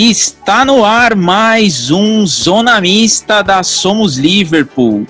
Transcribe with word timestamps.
Está 0.00 0.64
no 0.64 0.84
ar 0.84 1.16
mais 1.16 1.90
um 1.90 2.24
Zona 2.24 2.80
Mista 2.80 3.42
da 3.42 3.64
Somos 3.64 4.16
Liverpool. 4.16 5.04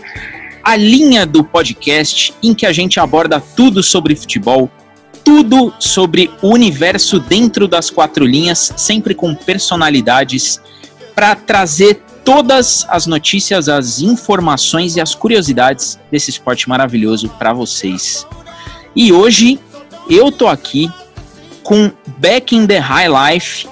A 0.64 0.76
linha 0.76 1.26
do 1.26 1.44
podcast 1.44 2.32
em 2.42 2.54
que 2.54 2.64
a 2.64 2.72
gente 2.72 2.98
aborda 2.98 3.38
tudo 3.38 3.82
sobre 3.82 4.16
futebol, 4.16 4.70
tudo 5.22 5.74
sobre 5.78 6.30
o 6.40 6.48
universo 6.48 7.20
dentro 7.20 7.68
das 7.68 7.90
quatro 7.90 8.24
linhas, 8.24 8.72
sempre 8.78 9.14
com 9.14 9.34
personalidades, 9.34 10.58
para 11.14 11.34
trazer 11.34 12.00
todas 12.24 12.86
as 12.88 13.06
notícias, 13.06 13.68
as 13.68 14.00
informações 14.00 14.96
e 14.96 15.02
as 15.02 15.14
curiosidades 15.14 16.00
desse 16.10 16.30
esporte 16.30 16.66
maravilhoso 16.66 17.28
para 17.38 17.52
vocês. 17.52 18.26
E 18.96 19.12
hoje 19.12 19.60
eu 20.08 20.32
tô 20.32 20.46
aqui 20.46 20.90
com 21.62 21.92
Back 22.16 22.56
in 22.56 22.66
the 22.66 22.78
High 22.78 23.34
Life 23.34 23.68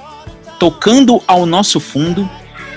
tocando 0.59 1.23
ao 1.27 1.47
nosso 1.47 1.81
fundo, 1.81 2.29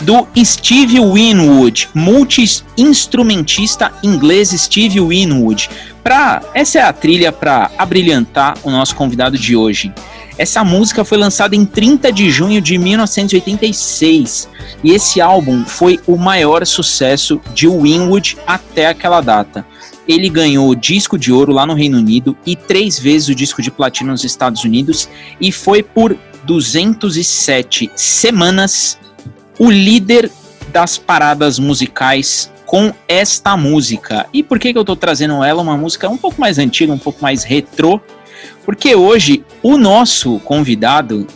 do 0.01 0.27
Steve 0.43 0.99
Winwood, 0.99 1.89
multi-instrumentista 1.93 3.91
inglês 4.02 4.49
Steve 4.49 4.99
Winwood. 4.99 5.69
Pra, 6.03 6.41
essa 6.53 6.79
é 6.79 6.81
a 6.81 6.93
trilha 6.93 7.31
para 7.31 7.69
abrilhantar 7.77 8.57
o 8.63 8.71
nosso 8.71 8.95
convidado 8.95 9.38
de 9.38 9.55
hoje. 9.55 9.93
Essa 10.38 10.63
música 10.63 11.03
foi 11.03 11.17
lançada 11.17 11.53
em 11.53 11.65
30 11.65 12.13
de 12.13 12.29
junho 12.29 12.61
de 12.61 12.77
1986 12.77 14.47
e 14.81 14.91
esse 14.91 15.19
álbum 15.19 15.66
foi 15.66 15.99
o 16.07 16.16
maior 16.16 16.66
sucesso 16.66 17.41
de 17.53 17.67
Winwood 17.67 18.38
até 18.47 18.88
aquela 18.88 19.19
data. 19.19 19.66
Ele 20.08 20.30
ganhou 20.30 20.69
o 20.69 20.75
disco 20.75 21.19
de 21.19 21.31
ouro 21.31 21.52
lá 21.52 21.66
no 21.66 21.73
Reino 21.73 21.97
Unido 21.97 22.38
e 22.45 22.55
três 22.55 22.97
vezes 22.97 23.27
o 23.27 23.36
disco 23.36 23.61
de 23.61 23.69
platino 23.69 24.11
nos 24.11 24.23
Estados 24.23 24.64
Unidos 24.64 25.09
e 25.41 25.52
foi 25.52 25.83
por 25.83 26.17
207 26.50 27.92
semanas 27.95 28.97
o 29.59 29.69
líder 29.69 30.31
das 30.69 30.97
paradas 30.97 31.59
musicais 31.59 32.52
com 32.66 32.92
esta 33.08 33.55
música. 33.55 34.25
E 34.33 34.42
por 34.42 34.58
que, 34.58 34.73
que 34.73 34.80
eu 34.80 34.83
tô 34.83 34.95
trazendo 34.95 35.44
ela? 35.44 35.61
Uma 35.61 35.77
música 35.77 36.09
um 36.09 36.17
pouco 36.17 36.42
mais 36.42 36.58
antiga, 36.58 36.92
um 36.92 36.97
pouco 36.97 37.22
mais 37.22 37.44
retrô. 37.44 38.02
Porque 38.66 38.95
hoje 38.95 39.45
o 39.61 39.77
nosso 39.77 40.39
convidado 40.39 41.27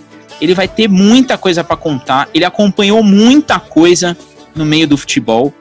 ele 0.41 0.55
vai 0.55 0.67
ter 0.67 0.87
muita 0.87 1.37
coisa 1.37 1.63
para 1.63 1.77
contar. 1.77 2.27
Ele 2.33 2.43
acompanhou 2.43 3.03
muita 3.03 3.59
coisa 3.59 4.17
no 4.55 4.65
meio 4.65 4.87
do 4.87 4.97
futebol 4.97 5.53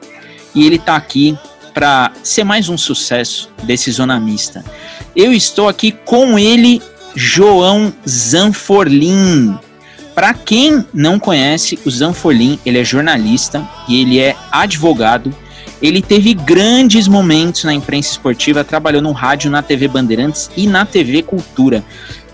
e 0.55 0.65
ele 0.65 0.79
tá 0.79 0.95
aqui 0.95 1.37
para 1.75 2.11
ser 2.23 2.43
mais 2.43 2.69
um 2.69 2.77
sucesso 2.77 3.51
desse 3.61 3.91
zona 3.91 4.19
mista. 4.19 4.65
Eu 5.15 5.31
estou 5.31 5.67
aqui 5.67 5.91
com 5.91 6.39
ele 6.39 6.81
João 7.15 7.93
Zanforlin. 8.07 9.57
Para 10.15 10.33
quem 10.33 10.85
não 10.93 11.17
conhece, 11.19 11.79
o 11.85 11.89
Zanforlin, 11.89 12.59
ele 12.65 12.79
é 12.79 12.83
jornalista 12.83 13.67
e 13.87 14.01
ele 14.01 14.19
é 14.19 14.35
advogado. 14.51 15.33
Ele 15.81 16.01
teve 16.01 16.33
grandes 16.33 17.07
momentos 17.07 17.63
na 17.63 17.73
imprensa 17.73 18.11
esportiva, 18.11 18.63
trabalhou 18.63 19.01
no 19.01 19.11
rádio, 19.11 19.51
na 19.51 19.61
TV 19.61 19.87
Bandeirantes 19.87 20.49
e 20.55 20.65
na 20.65 20.85
TV 20.85 21.23
Cultura. 21.23 21.83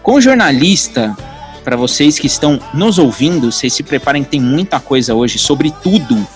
Com 0.04 0.22
jornalista, 0.22 1.16
para 1.64 1.76
vocês 1.76 2.20
que 2.20 2.28
estão 2.28 2.60
nos 2.74 3.00
ouvindo, 3.00 3.52
vocês 3.52 3.74
se 3.74 3.84
preparem, 3.84 4.24
tem 4.24 4.40
muita 4.40 4.80
coisa 4.80 5.16
hoje 5.16 5.40
sobre 5.40 5.74
tudo. 5.84 6.28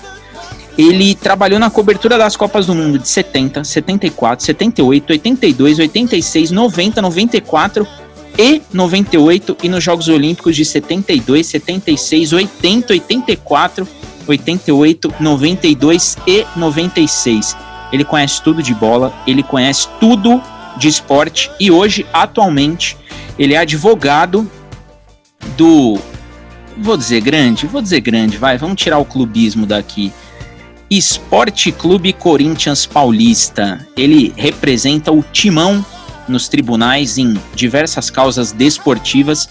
Ele 0.78 1.14
trabalhou 1.14 1.60
na 1.60 1.70
cobertura 1.70 2.18
das 2.18 2.36
Copas 2.36 2.66
do 2.66 2.74
Mundo 2.74 2.98
de 2.98 3.08
70, 3.08 3.64
74, 3.64 4.44
78, 4.44 5.12
82, 5.12 5.80
86, 5.80 6.52
90, 6.52 7.02
94 7.02 7.88
e 8.38 8.62
98 8.74 9.58
e 9.64 9.70
nos 9.70 9.84
Jogos 9.84 10.08
Olímpicos 10.08 10.56
de 10.56 10.66
72, 10.66 11.48
76, 11.48 12.34
80, 12.34 12.94
84, 12.94 13.88
88, 14.28 15.14
92 15.20 16.18
e 16.26 16.46
96. 16.56 17.56
Ele 17.92 18.04
conhece 18.04 18.42
tudo 18.42 18.64
de 18.64 18.74
bola, 18.74 19.14
ele 19.28 19.44
conhece 19.44 19.88
tudo 20.00 20.42
de 20.78 20.88
esporte 20.88 21.52
e 21.60 21.70
hoje, 21.70 22.06
atualmente, 22.12 22.98
ele 23.38 23.54
é 23.54 23.58
advogado 23.58 24.50
do. 25.56 26.00
Vou 26.78 26.98
dizer 26.98 27.22
grande? 27.22 27.68
Vou 27.68 27.82
dizer 27.82 28.02
grande, 28.02 28.38
vai, 28.38 28.58
vamos 28.58 28.82
tirar 28.82 28.98
o 28.98 29.06
clubismo 29.06 29.66
daqui. 29.66 30.12
Esporte 30.90 31.72
Clube 31.72 32.14
Corinthians 32.14 32.86
Paulista. 32.86 33.88
Ele 33.96 34.34
representa 34.36 35.12
o 35.12 35.24
timão 35.32 35.86
nos 36.28 36.48
tribunais 36.48 37.18
em 37.18 37.36
diversas 37.56 38.10
causas 38.10 38.52
desportivas, 38.52 39.50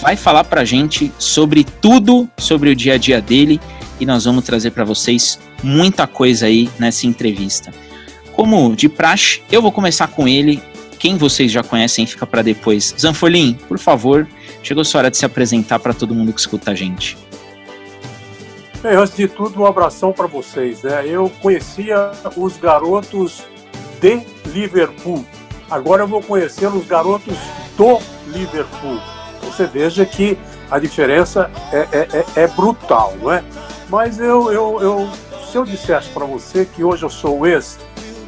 vai 0.00 0.16
falar 0.16 0.44
para 0.44 0.62
a 0.62 0.64
gente 0.64 1.12
sobre 1.18 1.64
tudo 1.64 2.28
sobre 2.38 2.70
o 2.70 2.76
dia 2.76 2.94
a 2.94 2.98
dia 2.98 3.20
dele 3.20 3.60
e 3.98 4.06
nós 4.06 4.24
vamos 4.24 4.44
trazer 4.44 4.70
para 4.70 4.84
vocês 4.84 5.38
muita 5.62 6.06
coisa 6.06 6.46
aí 6.46 6.70
nessa 6.78 7.06
entrevista. 7.06 7.72
Como 8.32 8.74
de 8.74 8.88
praxe, 8.88 9.42
eu 9.52 9.60
vou 9.60 9.70
começar 9.70 10.08
com 10.08 10.26
ele. 10.26 10.62
Quem 10.98 11.16
vocês 11.16 11.50
já 11.50 11.62
conhecem 11.62 12.06
fica 12.06 12.26
para 12.26 12.42
depois. 12.42 12.94
Zanfolim, 12.98 13.54
por 13.68 13.78
favor, 13.78 14.26
chegou 14.62 14.82
a 14.82 14.84
sua 14.84 15.00
hora 15.00 15.10
de 15.10 15.16
se 15.16 15.24
apresentar 15.24 15.78
para 15.78 15.92
todo 15.92 16.14
mundo 16.14 16.32
que 16.32 16.40
escuta 16.40 16.70
a 16.70 16.74
gente. 16.74 17.16
Bem, 18.82 18.96
antes 18.96 19.14
de 19.14 19.28
tudo, 19.28 19.60
um 19.60 19.66
abração 19.66 20.12
para 20.12 20.26
vocês. 20.26 20.82
Né? 20.82 21.04
Eu 21.06 21.30
conhecia 21.42 22.12
os 22.34 22.56
garotos 22.56 23.42
de 24.00 24.22
Liverpool, 24.46 25.24
Agora 25.70 26.02
eu 26.02 26.08
vou 26.08 26.22
conhecer 26.22 26.66
os 26.66 26.86
garotos 26.86 27.36
do 27.76 27.98
Liverpool. 28.26 29.00
Você 29.44 29.66
veja 29.66 30.04
que 30.04 30.38
a 30.70 30.78
diferença 30.78 31.50
é, 31.72 31.88
é, 31.92 32.08
é, 32.12 32.42
é 32.42 32.46
brutal, 32.48 33.14
não 33.20 33.32
é? 33.32 33.44
Mas 33.88 34.18
eu, 34.18 34.52
eu, 34.52 34.80
eu 34.80 35.10
se 35.50 35.56
eu 35.56 35.64
dissesse 35.64 36.08
para 36.10 36.24
você 36.24 36.64
que 36.64 36.84
hoje 36.84 37.04
eu 37.04 37.10
sou 37.10 37.46
ex, 37.46 37.78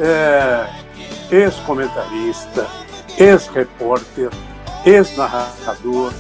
é, 0.00 0.66
ex-comentarista, 1.30 2.66
ex-repórter, 3.16 4.30
ex-narrador, 4.84 6.12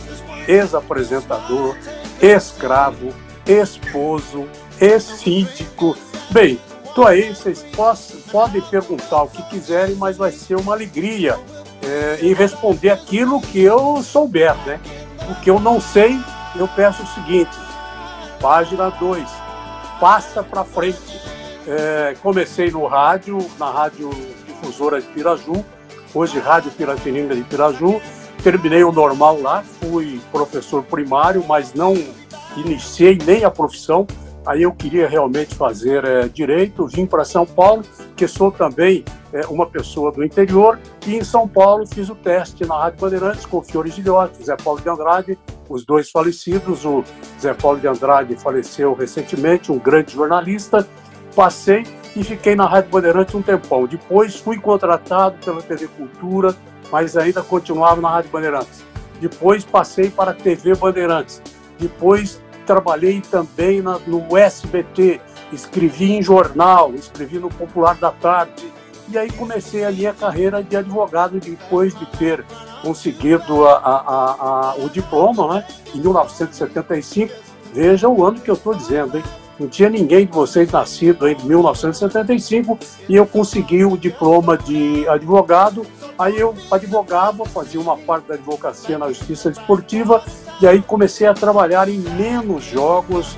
ex-apresentador, 0.46 1.76
escravo, 2.20 3.12
esposo, 3.46 4.46
ex-síndico, 4.80 5.96
bem, 6.30 6.60
Estou 6.92 7.06
aí, 7.06 7.34
vocês 7.34 7.64
podem 8.30 8.60
perguntar 8.60 9.22
o 9.22 9.28
que 9.28 9.42
quiserem, 9.44 9.94
mas 9.94 10.18
vai 10.18 10.30
ser 10.30 10.56
uma 10.56 10.74
alegria 10.74 11.40
é, 11.82 12.18
em 12.20 12.34
responder 12.34 12.90
aquilo 12.90 13.40
que 13.40 13.62
eu 13.62 14.02
souber, 14.02 14.54
né? 14.66 14.78
O 15.30 15.34
que 15.40 15.48
eu 15.48 15.58
não 15.58 15.80
sei, 15.80 16.20
eu 16.54 16.68
peço 16.68 17.02
o 17.02 17.06
seguinte: 17.06 17.56
página 18.42 18.90
2, 18.90 19.26
passa 19.98 20.42
para 20.42 20.64
frente. 20.64 21.18
É, 21.66 22.14
comecei 22.22 22.70
no 22.70 22.86
rádio, 22.86 23.38
na 23.58 23.70
Rádio 23.70 24.10
Difusora 24.46 25.00
de 25.00 25.06
Piraju, 25.06 25.64
hoje 26.12 26.38
Rádio 26.40 26.72
Piratininga 26.72 27.34
de 27.34 27.42
Piraju. 27.42 28.02
Terminei 28.42 28.84
o 28.84 28.92
normal 28.92 29.40
lá, 29.40 29.64
fui 29.80 30.20
professor 30.30 30.82
primário, 30.82 31.42
mas 31.48 31.72
não 31.72 31.94
iniciei 32.54 33.16
nem 33.24 33.46
a 33.46 33.50
profissão 33.50 34.06
Aí 34.44 34.62
eu 34.62 34.72
queria 34.72 35.08
realmente 35.08 35.54
fazer 35.54 36.04
é, 36.04 36.28
direito, 36.28 36.86
vim 36.86 37.06
para 37.06 37.24
São 37.24 37.46
Paulo, 37.46 37.82
que 38.16 38.26
sou 38.26 38.50
também 38.50 39.04
é, 39.32 39.46
uma 39.46 39.66
pessoa 39.66 40.10
do 40.10 40.24
interior, 40.24 40.80
e 41.06 41.16
em 41.16 41.22
São 41.22 41.46
Paulo 41.46 41.86
fiz 41.86 42.08
o 42.08 42.14
teste 42.14 42.66
na 42.66 42.76
Rádio 42.76 43.00
Bandeirantes 43.00 43.46
com 43.46 43.58
o 43.58 43.62
Fiore 43.62 43.90
Gilhote, 43.90 44.42
Zé 44.44 44.56
Paulo 44.56 44.80
de 44.80 44.88
Andrade, 44.88 45.38
os 45.68 45.84
dois 45.84 46.10
falecidos. 46.10 46.84
O 46.84 47.04
Zé 47.40 47.54
Paulo 47.54 47.78
de 47.78 47.86
Andrade 47.86 48.36
faleceu 48.36 48.94
recentemente, 48.94 49.70
um 49.70 49.78
grande 49.78 50.12
jornalista. 50.12 50.86
Passei 51.34 51.84
e 52.14 52.22
fiquei 52.22 52.54
na 52.54 52.66
Rádio 52.66 52.90
Bandeirantes 52.90 53.34
um 53.34 53.42
tempão. 53.42 53.86
Depois 53.86 54.36
fui 54.36 54.58
contratado 54.58 55.36
pela 55.44 55.62
TV 55.62 55.88
Cultura, 55.88 56.54
mas 56.90 57.16
ainda 57.16 57.42
continuava 57.42 58.00
na 58.00 58.10
Rádio 58.10 58.30
Bandeirantes. 58.30 58.84
Depois 59.20 59.64
passei 59.64 60.10
para 60.10 60.32
a 60.32 60.34
TV 60.34 60.74
Bandeirantes. 60.74 61.40
Depois 61.78 62.40
trabalhei 62.72 63.20
também 63.20 63.82
na, 63.82 63.98
no 64.06 64.34
SBT, 64.34 65.20
escrevi 65.52 66.12
em 66.12 66.22
jornal, 66.22 66.94
escrevi 66.94 67.38
no 67.38 67.50
Popular 67.50 67.96
da 67.96 68.10
Tarde. 68.10 68.72
E 69.10 69.18
aí 69.18 69.30
comecei 69.30 69.84
a 69.84 69.90
minha 69.90 70.14
carreira 70.14 70.62
de 70.62 70.74
advogado 70.74 71.38
depois 71.38 71.94
de 71.94 72.06
ter 72.16 72.42
conseguido 72.80 73.66
a, 73.66 73.74
a, 73.76 74.70
a, 74.70 74.74
o 74.76 74.88
diploma, 74.88 75.54
né? 75.54 75.66
Em 75.94 76.00
1975. 76.00 77.34
Veja 77.74 78.08
o 78.08 78.24
ano 78.24 78.40
que 78.40 78.50
eu 78.50 78.54
estou 78.54 78.74
dizendo, 78.74 79.18
hein? 79.18 79.24
Não 79.60 79.68
tinha 79.68 79.90
ninguém 79.90 80.24
de 80.24 80.32
vocês 80.32 80.70
nascido 80.72 81.28
em 81.28 81.36
1975 81.44 82.78
e 83.06 83.16
eu 83.16 83.26
consegui 83.26 83.84
o 83.84 83.98
diploma 83.98 84.56
de 84.56 85.06
advogado. 85.08 85.84
Aí 86.18 86.38
eu 86.38 86.54
advogava, 86.70 87.44
fazia 87.46 87.80
uma 87.80 87.96
parte 87.96 88.28
da 88.28 88.34
advocacia 88.34 88.98
na 88.98 89.08
justiça 89.08 89.50
desportiva 89.50 90.22
e 90.60 90.66
aí 90.66 90.80
comecei 90.80 91.26
a 91.26 91.34
trabalhar 91.34 91.88
em 91.88 91.98
menos 91.98 92.64
jogos, 92.64 93.36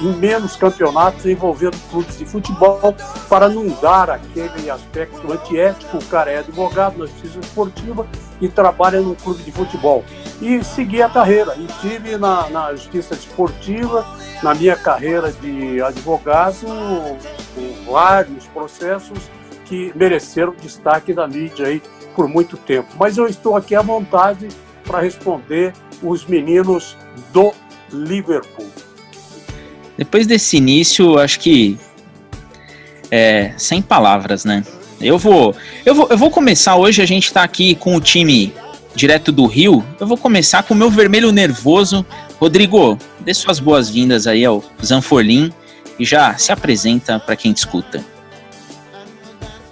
em 0.00 0.12
menos 0.14 0.56
campeonatos 0.56 1.26
envolvendo 1.26 1.76
clubes 1.90 2.16
de 2.16 2.24
futebol, 2.24 2.94
para 3.28 3.48
não 3.48 3.66
dar 3.80 4.08
aquele 4.08 4.70
aspecto 4.70 5.32
antiético. 5.32 5.98
O 5.98 6.04
cara 6.06 6.30
é 6.30 6.38
advogado 6.38 6.98
na 6.98 7.06
justiça 7.06 7.40
esportiva 7.40 8.06
e 8.40 8.48
trabalha 8.48 9.00
num 9.00 9.14
clube 9.14 9.42
de 9.42 9.52
futebol. 9.52 10.04
E 10.40 10.62
segui 10.64 11.02
a 11.02 11.08
carreira. 11.08 11.54
E 11.56 11.66
tive 11.80 12.16
na, 12.16 12.48
na 12.48 12.70
justiça 12.72 13.14
esportiva, 13.14 14.06
na 14.42 14.54
minha 14.54 14.76
carreira 14.76 15.30
de 15.32 15.82
advogado, 15.82 16.66
vários 17.86 18.46
processos 18.46 19.18
que 19.64 19.92
mereceram 19.94 20.54
destaque 20.60 21.12
da 21.12 21.26
mídia 21.26 21.66
aí 21.66 21.82
por 22.14 22.28
muito 22.28 22.56
tempo. 22.56 22.88
Mas 22.98 23.16
eu 23.16 23.26
estou 23.26 23.56
aqui 23.56 23.74
à 23.74 23.82
vontade 23.82 24.48
para 24.84 25.00
responder 25.00 25.72
os 26.02 26.24
meninos 26.26 26.96
do 27.32 27.52
Liverpool. 27.92 28.68
Depois 29.96 30.26
desse 30.26 30.56
início, 30.56 31.18
acho 31.18 31.38
que 31.38 31.78
é, 33.10 33.52
sem 33.56 33.82
palavras, 33.82 34.44
né? 34.44 34.64
Eu 35.00 35.18
vou, 35.18 35.54
eu 35.84 35.94
vou, 35.94 36.08
eu 36.08 36.16
vou 36.16 36.30
começar 36.30 36.76
hoje. 36.76 37.02
A 37.02 37.06
gente 37.06 37.26
está 37.26 37.42
aqui 37.42 37.74
com 37.74 37.96
o 37.96 38.00
time 38.00 38.52
direto 38.94 39.32
do 39.32 39.46
Rio. 39.46 39.84
Eu 40.00 40.06
vou 40.06 40.16
começar 40.16 40.62
com 40.62 40.74
o 40.74 40.76
meu 40.76 40.90
vermelho 40.90 41.32
nervoso. 41.32 42.06
Rodrigo, 42.40 42.98
dê 43.20 43.34
suas 43.34 43.58
boas-vindas 43.60 44.26
aí 44.26 44.44
ao 44.44 44.62
Zanforlim 44.84 45.52
e 45.98 46.04
já 46.04 46.36
se 46.36 46.52
apresenta 46.52 47.18
para 47.18 47.36
quem 47.36 47.52
escuta. 47.52 48.04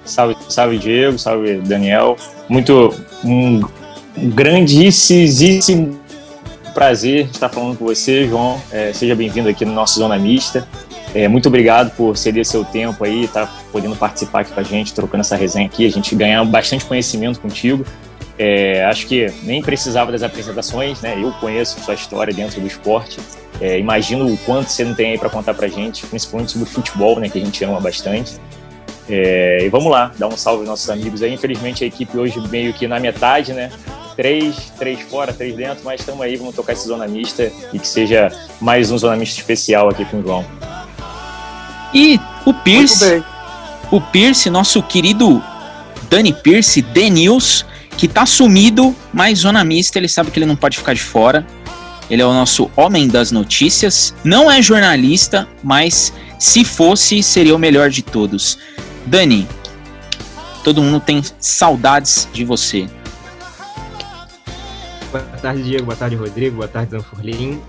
Salve, 0.05 0.37
salve 0.49 0.79
Diego, 0.79 1.19
salve 1.19 1.57
Daniel. 1.59 2.17
Muito 2.49 2.95
um 3.25 3.61
grandíssimo 4.17 6.01
prazer 6.75 7.29
estar 7.31 7.49
falando 7.49 7.77
com 7.77 7.85
você, 7.85 8.27
João. 8.27 8.61
É, 8.71 8.93
seja 8.93 9.15
bem-vindo 9.15 9.49
aqui 9.49 9.65
no 9.65 9.73
nosso 9.73 9.99
Zona 9.99 10.19
Mista. 10.19 10.67
É, 11.15 11.27
muito 11.27 11.47
obrigado 11.47 11.91
por 11.97 12.17
ceder 12.17 12.47
seu 12.47 12.65
tempo 12.65 13.05
aí, 13.05 13.25
estar 13.25 13.47
tá 13.47 13.53
podendo 13.73 13.97
participar 13.97 14.41
aqui 14.41 14.53
com 14.53 14.61
a 14.61 14.63
gente, 14.63 14.95
trocando 14.95 15.23
essa 15.23 15.35
resenha 15.35 15.67
aqui, 15.67 15.85
a 15.85 15.91
gente 15.91 16.15
ganhar 16.15 16.45
bastante 16.45 16.85
conhecimento 16.85 17.41
contigo. 17.41 17.85
É, 18.39 18.85
acho 18.85 19.07
que 19.07 19.27
nem 19.43 19.61
precisava 19.61 20.11
das 20.11 20.23
apresentações, 20.23 21.01
né? 21.01 21.19
Eu 21.21 21.31
conheço 21.33 21.79
sua 21.81 21.95
história 21.95 22.33
dentro 22.33 22.61
do 22.61 22.67
esporte. 22.67 23.19
É, 23.61 23.79
imagino 23.79 24.27
o 24.33 24.39
quanto 24.39 24.71
você 24.71 24.83
não 24.85 24.95
tem 24.95 25.13
aí 25.13 25.19
para 25.19 25.29
contar 25.29 25.53
para 25.53 25.69
gente, 25.69 26.07
principalmente 26.07 26.53
sobre 26.53 26.67
futebol, 26.67 27.21
né? 27.21 27.29
Que 27.29 27.39
a 27.39 27.45
gente 27.45 27.63
ama 27.65 27.81
bastante. 27.81 28.41
É, 29.13 29.65
e 29.65 29.69
vamos 29.69 29.91
lá, 29.91 30.13
dar 30.17 30.29
um 30.29 30.37
salve 30.37 30.61
aos 30.61 30.69
nossos 30.69 30.89
amigos 30.89 31.21
aí. 31.21 31.35
Infelizmente 31.35 31.83
a 31.83 31.87
equipe 31.87 32.17
hoje 32.17 32.41
meio 32.49 32.73
que 32.73 32.87
na 32.87 33.01
metade, 33.01 33.53
né? 33.53 33.71
Três, 34.15 34.73
três 34.79 35.01
fora, 35.01 35.33
três 35.33 35.57
dentro, 35.57 35.85
mas 35.85 36.01
estamos 36.01 36.23
aí, 36.23 36.37
vamos 36.37 36.55
tocar 36.55 36.75
esse 36.75 36.87
zona 36.87 37.09
mista 37.09 37.51
e 37.73 37.79
que 37.79 37.89
seja 37.89 38.31
mais 38.61 38.91
um 38.91 38.99
zona 38.99 39.17
mista 39.17 39.41
especial 39.41 39.89
aqui 39.89 40.05
com 40.05 40.21
o 40.21 40.23
João. 40.23 40.45
E 41.93 42.21
o 42.47 42.55
Pierce, 42.55 43.25
o 43.91 44.01
Pierce, 44.01 44.49
nosso 44.49 44.81
querido 44.83 45.43
Dani 46.09 46.33
Pierce, 46.33 46.81
Denils, 46.81 47.67
que 47.97 48.07
tá 48.07 48.25
sumido, 48.25 48.95
mas 49.13 49.41
zona 49.41 49.65
mista, 49.65 49.99
ele 49.99 50.09
sabe 50.09 50.31
que 50.31 50.39
ele 50.39 50.47
não 50.47 50.57
pode 50.57 50.79
ficar 50.79 50.95
de 50.95 51.03
fora. 51.03 51.45
Ele 52.09 52.23
é 52.23 52.27
o 52.27 52.33
nosso 52.33 52.71
homem 52.77 53.07
das 53.07 53.31
notícias. 53.31 54.15
Não 54.25 54.51
é 54.51 54.61
jornalista, 54.61 55.49
mas 55.63 56.13
se 56.39 56.65
fosse, 56.65 57.23
seria 57.23 57.55
o 57.55 57.59
melhor 57.59 57.89
de 57.89 58.03
todos. 58.03 58.59
Dani, 59.11 59.45
todo 60.63 60.81
mundo 60.81 61.01
tem 61.01 61.21
saudades 61.41 62.29
de 62.33 62.45
você. 62.45 62.89
Boa 65.11 65.25
tarde, 65.43 65.65
Diego. 65.65 65.87
Boa 65.87 65.97
tarde, 65.97 66.15
Rodrigo. 66.15 66.55
Boa 66.59 66.69
tarde, 66.69 66.93
Zanfurlim. 66.93 67.61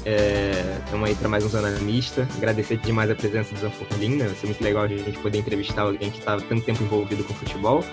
Estamos 0.85 1.07
é, 1.07 1.09
aí 1.09 1.15
para 1.15 1.27
mais 1.27 1.43
um 1.43 1.49
Zona. 1.49 1.75
Agradecer 2.38 2.77
demais 2.77 3.09
a 3.09 3.15
presença 3.15 3.55
do 3.55 3.59
Zanfurlim. 3.59 4.17
Né? 4.17 4.25
Vai 4.27 4.35
ser 4.35 4.45
muito 4.45 4.63
legal 4.63 4.83
a 4.83 4.88
gente 4.88 5.17
poder 5.17 5.39
entrevistar 5.39 5.81
alguém 5.81 6.11
que 6.11 6.19
estava 6.19 6.39
tanto 6.41 6.63
tempo 6.63 6.83
envolvido 6.83 7.23
com 7.23 7.33
futebol. 7.33 7.83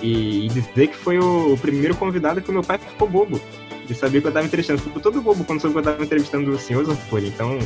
E, 0.00 0.46
e 0.46 0.48
dizer 0.50 0.86
que 0.86 0.96
foi 0.96 1.18
o, 1.18 1.54
o, 1.54 1.58
primeiro 1.58 1.96
convidado 1.96 2.40
que 2.40 2.50
o 2.50 2.52
meu 2.52 2.62
pai 2.62 2.78
ficou 2.78 3.08
bobo. 3.08 3.40
De 3.84 3.96
saber 3.96 4.20
que 4.20 4.28
eu 4.28 4.30
estava 4.30 4.46
entrevistando. 4.46 4.80
Ficou 4.80 5.02
todo 5.02 5.20
bobo 5.20 5.42
quando 5.42 5.60
soube 5.60 5.72
que 5.72 5.78
eu 5.78 5.90
estava 5.90 6.04
entrevistando 6.04 6.52
o 6.52 6.56
senhor 6.56 6.84
Zanfurlim. 6.84 7.26
Então, 7.26 7.58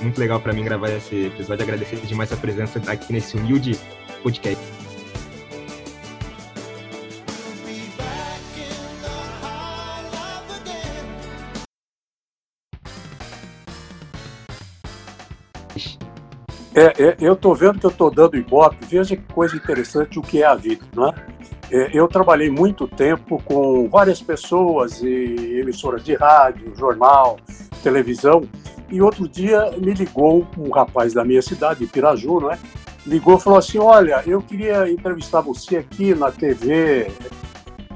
muito 0.00 0.16
legal 0.16 0.38
para 0.38 0.52
mim 0.52 0.62
gravar 0.62 0.90
esse 0.90 1.26
episódio. 1.26 1.64
Agradecer 1.64 1.96
demais 2.06 2.32
a 2.32 2.36
presença 2.36 2.80
aqui 2.86 3.12
nesse 3.12 3.36
humilde 3.36 3.76
podcast. 4.26 4.60
É, 16.74 17.02
é, 17.02 17.16
eu 17.20 17.34
estou 17.34 17.54
vendo 17.54 17.78
que 17.78 17.86
eu 17.86 17.90
estou 17.90 18.10
dando 18.10 18.36
ibope. 18.36 18.76
Veja 18.86 19.16
que 19.16 19.22
coisa 19.32 19.56
interessante 19.56 20.18
o 20.18 20.22
que 20.22 20.42
é 20.42 20.46
a 20.46 20.54
vida, 20.56 20.84
não 20.92 21.08
é? 21.08 21.14
é? 21.70 21.90
Eu 21.94 22.08
trabalhei 22.08 22.50
muito 22.50 22.88
tempo 22.88 23.40
com 23.44 23.88
várias 23.88 24.20
pessoas, 24.20 25.00
e 25.02 25.60
emissoras 25.60 26.04
de 26.04 26.14
rádio, 26.14 26.74
jornal, 26.76 27.38
televisão, 27.82 28.42
e 28.90 29.00
outro 29.00 29.28
dia 29.28 29.70
me 29.78 29.94
ligou 29.94 30.46
um 30.58 30.70
rapaz 30.70 31.14
da 31.14 31.24
minha 31.24 31.40
cidade, 31.40 31.86
Piraju, 31.86 32.40
não 32.40 32.50
é? 32.50 32.58
Ligou 33.06 33.36
e 33.36 33.40
falou 33.40 33.58
assim: 33.58 33.78
Olha, 33.78 34.22
eu 34.26 34.42
queria 34.42 34.90
entrevistar 34.90 35.40
você 35.40 35.76
aqui 35.76 36.14
na 36.14 36.32
TV, 36.32 37.10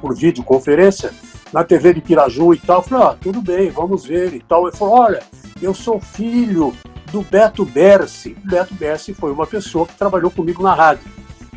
por 0.00 0.14
videoconferência, 0.14 1.12
na 1.52 1.64
TV 1.64 1.94
de 1.94 2.00
Piraju 2.00 2.54
e 2.54 2.58
tal. 2.58 2.78
Eu 2.78 2.82
falei: 2.82 3.06
Ah, 3.06 3.16
tudo 3.20 3.42
bem, 3.42 3.70
vamos 3.70 4.04
ver 4.04 4.32
e 4.32 4.40
tal. 4.40 4.68
Ele 4.68 4.76
falou: 4.76 4.94
Olha, 4.94 5.22
eu 5.60 5.74
sou 5.74 6.00
filho 6.00 6.72
do 7.10 7.22
Beto 7.22 7.64
Berce. 7.64 8.36
Beto 8.44 8.72
Berce 8.74 9.12
foi 9.12 9.32
uma 9.32 9.46
pessoa 9.46 9.86
que 9.86 9.96
trabalhou 9.96 10.30
comigo 10.30 10.62
na 10.62 10.74
rádio. 10.74 11.04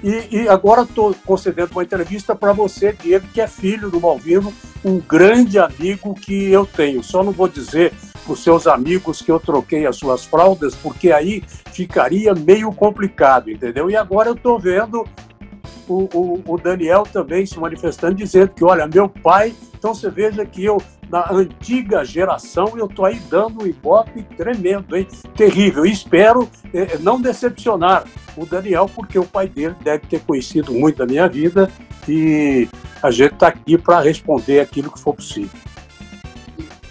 E, 0.03 0.27
e 0.41 0.49
agora 0.49 0.81
estou 0.81 1.15
concedendo 1.25 1.71
uma 1.71 1.83
entrevista 1.83 2.35
para 2.35 2.51
você, 2.51 2.91
Diego, 2.91 3.25
que 3.33 3.39
é 3.39 3.47
filho 3.47 3.89
do 3.89 4.01
Malvino, 4.01 4.53
um 4.83 4.99
grande 4.99 5.57
amigo 5.57 6.13
que 6.13 6.51
eu 6.51 6.65
tenho. 6.65 7.01
Só 7.01 7.23
não 7.23 7.31
vou 7.31 7.47
dizer 7.47 7.93
para 8.23 8.33
os 8.33 8.43
seus 8.43 8.67
amigos 8.67 9.21
que 9.21 9.31
eu 9.31 9.39
troquei 9.39 9.85
as 9.85 9.95
suas 9.95 10.25
fraldas, 10.25 10.75
porque 10.75 11.11
aí 11.11 11.41
ficaria 11.71 12.33
meio 12.35 12.71
complicado, 12.73 13.49
entendeu? 13.49 13.89
E 13.89 13.95
agora 13.95 14.29
eu 14.29 14.33
estou 14.33 14.59
vendo 14.59 15.07
o, 15.87 16.09
o, 16.13 16.43
o, 16.45 16.57
Daniel 16.57 17.03
também 17.03 17.45
se 17.45 17.59
manifestando, 17.59 18.15
dizendo 18.15 18.49
que, 18.49 18.63
olha, 18.63 18.87
meu 18.87 19.09
pai, 19.09 19.53
então 19.77 19.93
você 19.93 20.09
veja 20.09 20.45
que 20.45 20.63
eu 20.63 20.81
na 21.09 21.31
antiga 21.31 22.03
geração, 22.03 22.73
eu 22.75 22.87
estou 22.87 23.05
aí 23.05 23.21
dando 23.29 23.63
um 23.63 23.67
ibope 23.67 24.23
tremendo, 24.35 24.97
hein? 24.97 25.07
Terrível. 25.35 25.85
E 25.85 25.91
espero 25.91 26.49
eh, 26.73 26.97
não 27.01 27.21
decepcionar 27.21 28.05
o 28.35 28.47
Daniel, 28.47 28.89
porque 28.93 29.19
o 29.19 29.23
pai 29.23 29.47
dele 29.47 29.75
deve 29.83 30.07
ter 30.07 30.21
conhecido 30.21 30.73
muito 30.73 30.97
da 30.97 31.05
minha 31.05 31.27
vida 31.27 31.69
e 32.07 32.67
a 33.01 33.11
gente 33.11 33.33
está 33.33 33.47
aqui 33.47 33.77
para 33.77 33.99
responder 33.99 34.59
aquilo 34.59 34.91
que 34.91 34.99
for 34.99 35.13
possível. 35.13 35.51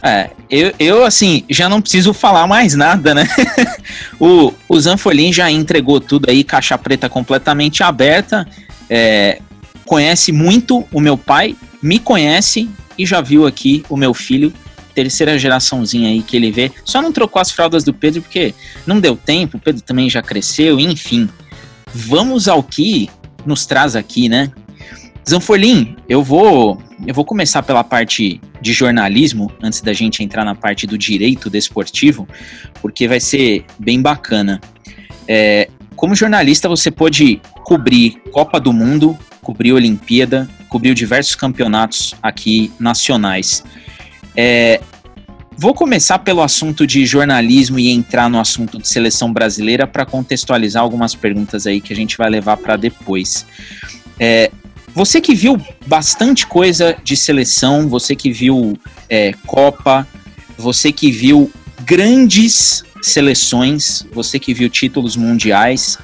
É, 0.05 0.31
eu, 0.51 0.73
eu, 0.81 1.05
assim, 1.05 1.45
já 1.49 1.69
não 1.69 1.81
preciso 1.81 2.13
falar 2.13 2.47
mais 2.47 2.75
nada, 2.75 3.15
né? 3.15 3.25
o, 4.19 4.53
o 4.69 4.81
Zanfolin 4.81 5.33
já 5.33 5.49
entregou 5.51 6.01
tudo 6.01 6.29
aí, 6.29 6.43
caixa 6.43 6.77
preta 6.77 7.09
completamente 7.09 7.83
aberta. 7.85 8.47
É, 8.95 9.41
conhece 9.87 10.33
muito 10.33 10.87
o 10.93 11.01
meu 11.01 11.17
pai, 11.17 11.57
me 11.83 11.99
conhece, 11.99 12.69
e 12.99 13.07
já 13.07 13.23
viu 13.23 13.47
aqui 13.47 13.83
o 13.89 13.97
meu 13.97 14.13
filho, 14.13 14.53
terceira 14.95 15.39
geraçãozinha 15.39 16.11
aí 16.11 16.23
que 16.23 16.37
ele 16.37 16.51
vê. 16.51 16.71
Só 16.85 17.01
não 17.01 17.11
trocou 17.11 17.41
as 17.41 17.51
fraldas 17.51 17.85
do 17.85 17.95
Pedro 17.95 18.21
porque 18.21 18.55
não 18.87 19.01
deu 19.01 19.17
tempo, 19.17 19.57
o 19.57 19.61
Pedro 19.61 19.81
também 19.81 20.11
já 20.11 20.21
cresceu, 20.21 20.79
enfim. 20.79 21.27
Vamos 21.95 22.49
ao 22.49 22.63
que 22.63 23.09
nos 23.47 23.65
traz 23.65 23.97
aqui, 23.97 24.29
né? 24.29 24.53
Zanforlim, 25.27 25.97
eu 26.07 26.23
vou 26.23 26.79
eu 27.07 27.15
vou 27.15 27.25
começar 27.25 27.63
pela 27.63 27.83
parte 27.83 28.43
de 28.61 28.73
jornalismo 28.75 29.51
antes 29.63 29.81
da 29.81 29.95
gente 29.95 30.23
entrar 30.23 30.45
na 30.45 30.55
parte 30.55 30.87
do 30.87 30.99
direito 30.99 31.49
desportivo, 31.49 32.29
porque 32.83 33.09
vai 33.09 33.21
ser 33.21 33.65
bem 33.79 34.03
bacana. 34.03 34.61
É, 35.27 35.69
como 35.97 36.15
jornalista, 36.15 36.69
você 36.69 36.91
pode 36.91 37.41
cobrir 37.65 38.21
Copa 38.31 38.61
do 38.61 38.73
Mundo, 38.73 39.19
cobrir 39.41 39.73
Olimpíada, 39.73 40.49
cobriu 40.69 40.95
diversos 40.95 41.35
campeonatos 41.35 42.15
aqui 42.23 42.73
nacionais. 42.79 43.63
É, 44.37 44.81
vou 45.57 45.75
começar 45.75 46.19
pelo 46.21 46.43
assunto 46.43 46.87
de 46.87 47.05
jornalismo 47.05 47.79
e 47.79 47.91
entrar 47.91 48.31
no 48.31 48.41
assunto 48.41 48.79
de 48.79 48.89
seleção 48.89 49.33
brasileira 49.33 49.87
para 49.87 50.07
contextualizar 50.07 50.83
algumas 50.83 51.15
perguntas 51.15 51.67
aí 51.67 51.81
que 51.81 51.93
a 51.93 51.97
gente 51.97 52.17
vai 52.17 52.31
levar 52.31 52.57
para 52.57 52.77
depois. 52.77 53.47
É, 54.19 54.51
você 54.95 55.21
que 55.21 55.35
viu 55.35 55.61
bastante 55.87 56.47
coisa 56.47 56.97
de 57.03 57.17
seleção, 57.17 57.89
você 57.89 58.15
que 58.15 58.31
viu 58.31 58.79
é, 59.09 59.33
Copa, 59.47 60.07
você 60.57 60.93
que 60.93 61.11
viu 61.11 61.51
grandes 61.85 62.85
seleções, 63.03 64.07
você 64.13 64.39
que 64.39 64.55
viu 64.55 64.69
títulos 64.69 65.17
mundiais, 65.17 65.99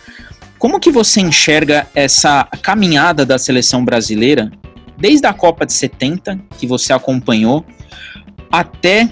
como 0.58 0.80
que 0.80 0.90
você 0.90 1.20
enxerga 1.20 1.86
essa 1.94 2.44
caminhada 2.62 3.24
da 3.24 3.38
seleção 3.38 3.84
brasileira, 3.84 4.50
desde 4.96 5.26
a 5.26 5.32
Copa 5.32 5.64
de 5.64 5.72
70, 5.72 6.38
que 6.58 6.66
você 6.66 6.92
acompanhou, 6.92 7.64
até 8.50 9.08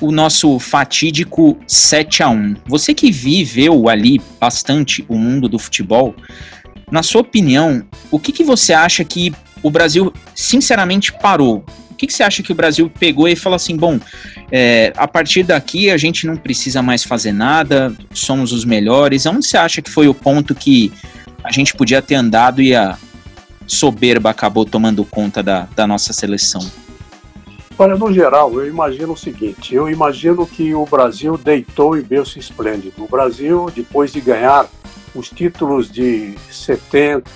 o 0.00 0.12
nosso 0.12 0.58
fatídico 0.58 1.56
7 1.66 2.22
a 2.22 2.28
1 2.28 2.56
Você 2.66 2.92
que 2.92 3.10
viveu 3.10 3.88
ali 3.88 4.20
bastante 4.38 5.04
o 5.08 5.16
mundo 5.16 5.48
do 5.48 5.58
futebol, 5.58 6.14
na 6.90 7.02
sua 7.02 7.22
opinião, 7.22 7.82
o 8.10 8.18
que, 8.18 8.30
que 8.30 8.44
você 8.44 8.72
acha 8.72 9.04
que 9.04 9.32
o 9.62 9.70
Brasil 9.70 10.12
sinceramente 10.34 11.12
parou? 11.12 11.64
O 11.90 11.94
que, 11.96 12.06
que 12.06 12.12
você 12.12 12.22
acha 12.22 12.42
que 12.42 12.52
o 12.52 12.54
Brasil 12.54 12.90
pegou 12.98 13.26
e 13.26 13.34
falou 13.34 13.56
assim: 13.56 13.74
bom, 13.74 13.98
é, 14.52 14.92
a 14.96 15.08
partir 15.08 15.42
daqui 15.42 15.90
a 15.90 15.96
gente 15.96 16.26
não 16.26 16.36
precisa 16.36 16.82
mais 16.82 17.02
fazer 17.02 17.32
nada, 17.32 17.94
somos 18.12 18.52
os 18.52 18.64
melhores? 18.64 19.24
Onde 19.24 19.46
você 19.46 19.56
acha 19.56 19.80
que 19.80 19.90
foi 19.90 20.06
o 20.06 20.14
ponto 20.14 20.54
que 20.54 20.92
a 21.42 21.50
gente 21.50 21.74
podia 21.74 22.02
ter 22.02 22.16
andado 22.16 22.60
e 22.60 22.74
a 22.74 22.98
soberba 23.66 24.30
acabou 24.30 24.64
tomando 24.64 25.04
conta 25.04 25.42
da, 25.42 25.66
da 25.74 25.86
nossa 25.86 26.12
seleção? 26.12 26.70
Olha, 27.78 27.94
no 27.94 28.12
geral, 28.12 28.52
eu 28.54 28.66
imagino 28.66 29.12
o 29.12 29.16
seguinte: 29.16 29.74
eu 29.74 29.88
imagino 29.88 30.46
que 30.46 30.74
o 30.74 30.84
Brasil 30.84 31.36
deitou 31.36 31.96
em 31.96 32.02
berço 32.02 32.38
esplêndido. 32.38 33.04
O 33.04 33.08
Brasil, 33.08 33.70
depois 33.74 34.12
de 34.12 34.20
ganhar 34.20 34.66
os 35.14 35.28
títulos 35.30 35.90
de 35.90 36.34
70, 36.50 37.30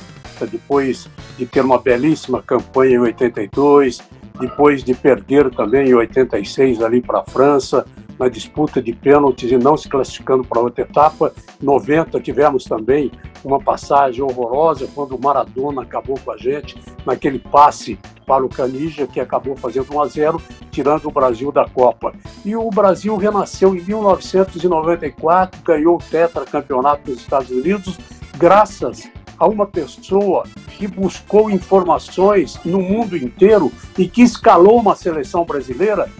depois 0.46 1.08
de 1.36 1.46
ter 1.46 1.64
uma 1.64 1.78
belíssima 1.78 2.42
campanha 2.42 2.96
em 2.96 2.98
82, 2.98 4.00
depois 4.38 4.82
de 4.82 4.94
perder 4.94 5.50
também 5.50 5.88
em 5.88 5.94
86 5.94 6.82
ali 6.82 7.00
para 7.00 7.20
a 7.20 7.24
França, 7.24 7.84
na 8.18 8.28
disputa 8.28 8.82
de 8.82 8.92
pênaltis 8.92 9.50
e 9.50 9.56
não 9.56 9.78
se 9.78 9.88
classificando 9.88 10.44
para 10.44 10.60
outra 10.60 10.82
etapa. 10.82 11.32
90 11.60 12.20
tivemos 12.20 12.64
também 12.64 13.10
uma 13.42 13.58
passagem 13.58 14.22
horrorosa 14.22 14.86
quando 14.94 15.16
o 15.16 15.20
Maradona 15.20 15.82
acabou 15.82 16.18
com 16.22 16.30
a 16.30 16.36
gente 16.36 16.78
naquele 17.06 17.38
passe 17.38 17.98
para 18.26 18.44
o 18.44 18.48
Canija 18.48 19.06
que 19.06 19.18
acabou 19.18 19.56
fazendo 19.56 19.94
1 19.94 20.02
a 20.02 20.06
0, 20.06 20.42
tirando 20.70 21.06
o 21.06 21.10
Brasil 21.10 21.50
da 21.50 21.66
Copa. 21.66 22.12
E 22.44 22.54
o 22.54 22.68
Brasil 22.68 23.16
renasceu 23.16 23.74
em 23.74 23.80
1994, 23.80 25.62
ganhou 25.62 25.96
o 25.96 26.10
tetracampeonato 26.10 27.10
dos 27.10 27.20
Estados 27.20 27.50
Unidos 27.50 27.98
graças 28.36 29.10
a 29.40 29.48
uma 29.48 29.66
pessoa 29.66 30.44
que 30.76 30.86
buscou 30.86 31.50
informações 31.50 32.60
no 32.62 32.80
mundo 32.80 33.16
inteiro 33.16 33.72
e 33.98 34.06
que 34.06 34.20
escalou 34.20 34.78
uma 34.78 34.94
seleção 34.94 35.46
brasileira, 35.46 36.10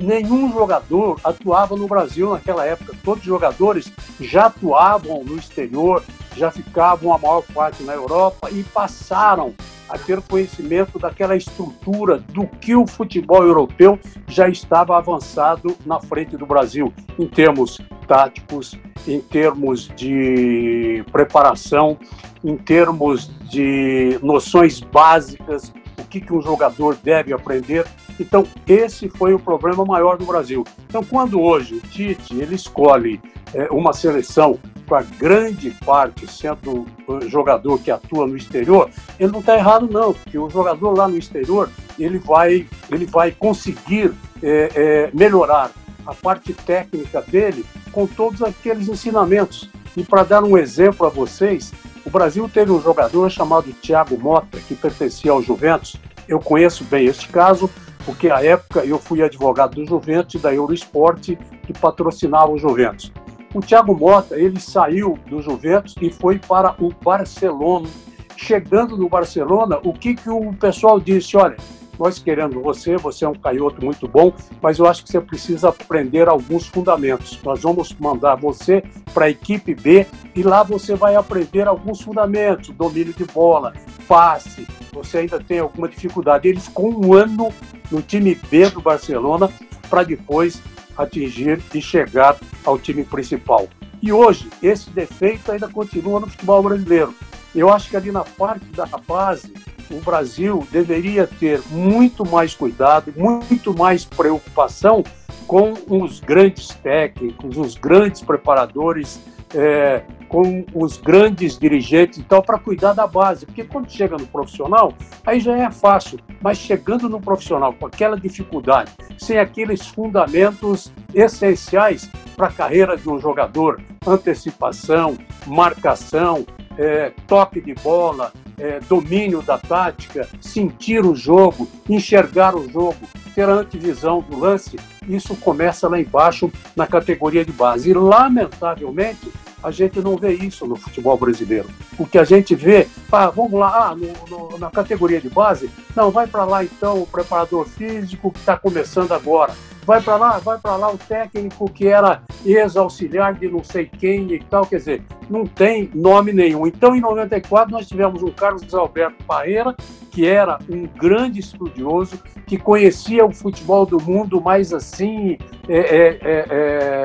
nenhum 0.00 0.52
jogador 0.52 1.20
atuava 1.22 1.76
no 1.76 1.86
Brasil 1.86 2.30
naquela 2.30 2.64
época. 2.64 2.94
Todos 3.04 3.22
os 3.22 3.28
jogadores 3.28 3.92
já 4.20 4.46
atuavam 4.46 5.22
no 5.24 5.36
exterior, 5.36 6.02
já 6.36 6.50
ficavam 6.50 7.12
a 7.12 7.18
maior 7.18 7.42
parte 7.54 7.82
na 7.82 7.92
Europa 7.92 8.48
e 8.50 8.62
passaram 8.64 9.54
a 9.88 9.98
ter 9.98 10.22
conhecimento 10.22 10.98
daquela 10.98 11.36
estrutura 11.36 12.18
do 12.18 12.46
que 12.46 12.76
o 12.76 12.86
futebol 12.86 13.42
europeu 13.42 13.98
já 14.28 14.48
estava 14.48 14.96
avançado 14.96 15.76
na 15.84 16.00
frente 16.00 16.36
do 16.36 16.46
Brasil, 16.46 16.92
em 17.18 17.26
termos 17.26 17.78
táticos, 18.06 18.78
em 19.06 19.20
termos 19.20 19.88
de 19.96 21.04
preparação, 21.10 21.98
em 22.44 22.56
termos 22.56 23.30
de 23.48 24.18
noções 24.22 24.80
básicas, 24.80 25.72
o 26.00 26.04
que, 26.04 26.20
que 26.20 26.32
um 26.32 26.42
jogador 26.42 26.96
deve 26.96 27.32
aprender. 27.32 27.86
Então, 28.18 28.46
esse 28.66 29.08
foi 29.08 29.32
o 29.32 29.38
problema 29.38 29.84
maior 29.84 30.16
do 30.16 30.24
Brasil. 30.24 30.64
Então, 30.88 31.02
quando 31.04 31.40
hoje 31.40 31.74
o 31.74 31.80
Tite 31.80 32.34
ele 32.34 32.54
escolhe 32.54 33.20
é, 33.54 33.68
uma 33.70 33.92
seleção 33.92 34.58
com 34.86 34.94
a 34.96 35.02
grande 35.02 35.70
parte 35.86 36.26
sendo 36.26 36.84
jogador 37.28 37.78
que 37.78 37.90
atua 37.90 38.26
no 38.26 38.36
exterior, 38.36 38.90
ele 39.18 39.30
não 39.30 39.40
está 39.40 39.56
errado 39.56 39.88
não, 39.90 40.12
porque 40.12 40.36
o 40.36 40.50
jogador 40.50 40.96
lá 40.96 41.06
no 41.06 41.16
exterior 41.16 41.70
ele 41.98 42.18
vai, 42.18 42.66
ele 42.90 43.06
vai 43.06 43.30
conseguir 43.30 44.12
é, 44.42 44.70
é, 44.74 45.10
melhorar 45.14 45.70
a 46.06 46.14
parte 46.14 46.52
técnica 46.52 47.22
dele 47.22 47.64
com 47.92 48.06
todos 48.06 48.42
aqueles 48.42 48.88
ensinamentos. 48.88 49.70
E 49.96 50.02
para 50.02 50.22
dar 50.22 50.42
um 50.42 50.56
exemplo 50.56 51.06
a 51.06 51.08
vocês, 51.08 51.72
o 52.04 52.10
Brasil 52.10 52.48
teve 52.48 52.72
um 52.72 52.80
jogador 52.80 53.30
chamado 53.30 53.72
Thiago 53.72 54.18
Mota, 54.18 54.58
que 54.60 54.74
pertencia 54.74 55.32
ao 55.32 55.42
Juventus. 55.42 55.96
Eu 56.26 56.38
conheço 56.38 56.84
bem 56.84 57.06
este 57.06 57.28
caso, 57.28 57.68
porque 58.04 58.30
à 58.30 58.42
época 58.44 58.84
eu 58.84 58.98
fui 58.98 59.22
advogado 59.22 59.74
do 59.74 59.86
Juventus 59.86 60.34
e 60.34 60.38
da 60.38 60.54
Eurosport, 60.54 61.36
que 61.66 61.72
patrocinava 61.78 62.50
o 62.50 62.58
Juventus. 62.58 63.12
O 63.52 63.60
Thiago 63.60 63.94
Mota, 63.94 64.38
ele 64.38 64.60
saiu 64.60 65.18
do 65.28 65.42
Juventus 65.42 65.94
e 66.00 66.10
foi 66.10 66.38
para 66.38 66.74
o 66.78 66.92
Barcelona. 67.02 67.88
Chegando 68.36 68.96
no 68.96 69.08
Barcelona, 69.08 69.78
o 69.84 69.92
que, 69.92 70.14
que 70.14 70.30
o 70.30 70.52
pessoal 70.54 70.98
disse? 70.98 71.36
Olha, 71.36 71.56
nós 72.00 72.18
querendo 72.18 72.62
você, 72.62 72.96
você 72.96 73.26
é 73.26 73.28
um 73.28 73.34
canhoto 73.34 73.84
muito 73.84 74.08
bom, 74.08 74.32
mas 74.62 74.78
eu 74.78 74.86
acho 74.86 75.04
que 75.04 75.10
você 75.10 75.20
precisa 75.20 75.68
aprender 75.68 76.28
alguns 76.28 76.66
fundamentos. 76.66 77.38
Nós 77.44 77.60
vamos 77.60 77.94
mandar 78.00 78.36
você 78.36 78.82
para 79.12 79.26
a 79.26 79.30
equipe 79.30 79.74
B 79.74 80.06
e 80.34 80.42
lá 80.42 80.62
você 80.62 80.94
vai 80.94 81.14
aprender 81.14 81.68
alguns 81.68 82.00
fundamentos, 82.00 82.70
domínio 82.70 83.12
de 83.12 83.26
bola, 83.26 83.74
passe, 84.08 84.66
você 84.90 85.18
ainda 85.18 85.38
tem 85.38 85.58
alguma 85.58 85.86
dificuldade. 85.88 86.48
Ele 86.48 86.58
ficou 86.58 86.90
um 86.90 87.12
ano 87.12 87.52
no 87.90 88.00
time 88.00 88.34
B 88.34 88.70
do 88.70 88.80
Barcelona 88.80 89.50
para 89.90 90.02
depois 90.02 90.62
atingir 90.96 91.62
e 91.74 91.82
chegar 91.82 92.38
ao 92.64 92.78
time 92.78 93.04
principal. 93.04 93.68
E 94.00 94.10
hoje, 94.10 94.48
esse 94.62 94.88
defeito 94.88 95.52
ainda 95.52 95.68
continua 95.68 96.20
no 96.20 96.26
futebol 96.26 96.62
brasileiro. 96.62 97.14
Eu 97.54 97.70
acho 97.70 97.90
que 97.90 97.96
ali 97.96 98.10
na 98.10 98.24
parte 98.24 98.64
da 98.66 98.86
base, 98.86 99.52
o 99.90 100.00
Brasil 100.00 100.66
deveria 100.70 101.26
ter 101.26 101.60
muito 101.70 102.24
mais 102.28 102.54
cuidado, 102.54 103.12
muito 103.16 103.76
mais 103.76 104.04
preocupação 104.04 105.02
com 105.46 105.74
os 105.88 106.20
grandes 106.20 106.68
técnicos, 106.68 107.56
os 107.56 107.74
grandes 107.74 108.22
preparadores, 108.22 109.20
é, 109.52 110.02
com 110.28 110.64
os 110.72 110.96
grandes 110.96 111.58
dirigentes 111.58 112.18
e 112.18 112.22
tal, 112.22 112.40
para 112.40 112.56
cuidar 112.56 112.92
da 112.92 113.04
base. 113.04 113.46
Porque 113.46 113.64
quando 113.64 113.90
chega 113.90 114.16
no 114.16 114.26
profissional, 114.28 114.94
aí 115.26 115.40
já 115.40 115.56
é 115.56 115.68
fácil. 115.70 116.20
Mas 116.40 116.58
chegando 116.58 117.08
no 117.08 117.20
profissional 117.20 117.72
com 117.72 117.86
aquela 117.86 118.18
dificuldade, 118.18 118.92
sem 119.18 119.38
aqueles 119.38 119.88
fundamentos 119.88 120.92
essenciais 121.12 122.08
para 122.36 122.46
a 122.46 122.52
carreira 122.52 122.96
de 122.96 123.08
um 123.08 123.18
jogador, 123.18 123.80
antecipação, 124.06 125.18
marcação, 125.46 126.46
é, 126.80 127.12
toque 127.26 127.60
de 127.60 127.74
bola, 127.74 128.32
é, 128.58 128.80
domínio 128.80 129.42
da 129.42 129.58
tática, 129.58 130.26
sentir 130.40 131.04
o 131.04 131.14
jogo, 131.14 131.68
enxergar 131.86 132.56
o 132.56 132.66
jogo, 132.70 132.96
ter 133.34 133.46
a 133.46 133.52
antivisão 133.52 134.22
do 134.22 134.38
lance, 134.38 134.80
isso 135.06 135.36
começa 135.36 135.86
lá 135.88 136.00
embaixo 136.00 136.50
na 136.74 136.86
categoria 136.86 137.44
de 137.44 137.52
base. 137.52 137.90
E, 137.90 137.92
lamentavelmente, 137.92 139.30
a 139.62 139.70
gente 139.70 140.00
não 140.00 140.16
vê 140.16 140.32
isso 140.32 140.66
no 140.66 140.76
futebol 140.76 141.16
brasileiro. 141.16 141.68
O 141.98 142.06
que 142.06 142.18
a 142.18 142.24
gente 142.24 142.54
vê, 142.54 142.86
ah, 143.12 143.30
vamos 143.30 143.52
lá, 143.52 143.90
ah, 143.90 143.94
no, 143.94 144.50
no, 144.50 144.58
na 144.58 144.70
categoria 144.70 145.20
de 145.20 145.28
base, 145.28 145.70
não, 145.94 146.10
vai 146.10 146.26
para 146.26 146.44
lá 146.44 146.64
então 146.64 147.02
o 147.02 147.06
preparador 147.06 147.66
físico 147.66 148.30
que 148.30 148.38
está 148.38 148.56
começando 148.56 149.12
agora 149.12 149.54
vai 149.84 150.00
para 150.00 150.16
lá, 150.16 150.38
vai 150.38 150.58
para 150.58 150.76
lá 150.76 150.92
o 150.92 150.98
técnico 150.98 151.68
que 151.68 151.88
era 151.88 152.22
ex-auxiliar 152.44 153.34
de 153.34 153.48
não 153.48 153.64
sei 153.64 153.86
quem 153.86 154.32
e 154.32 154.38
tal, 154.38 154.64
quer 154.64 154.76
dizer, 154.76 155.02
não 155.28 155.44
tem 155.44 155.90
nome 155.94 156.32
nenhum. 156.32 156.66
Então, 156.66 156.94
em 156.94 157.00
94, 157.00 157.72
nós 157.72 157.88
tivemos 157.88 158.22
um 158.22 158.30
Carlos 158.30 158.72
Alberto 158.72 159.24
Parreira, 159.24 159.74
que 160.10 160.26
era 160.26 160.58
um 160.68 160.86
grande 160.86 161.40
estudioso, 161.40 162.20
que 162.46 162.56
conhecia 162.56 163.24
o 163.24 163.32
futebol 163.32 163.86
do 163.86 164.00
mundo 164.00 164.40
mais 164.40 164.72
assim, 164.72 165.38
é, 165.68 165.78
é, 165.78 166.18
é, 166.22 166.46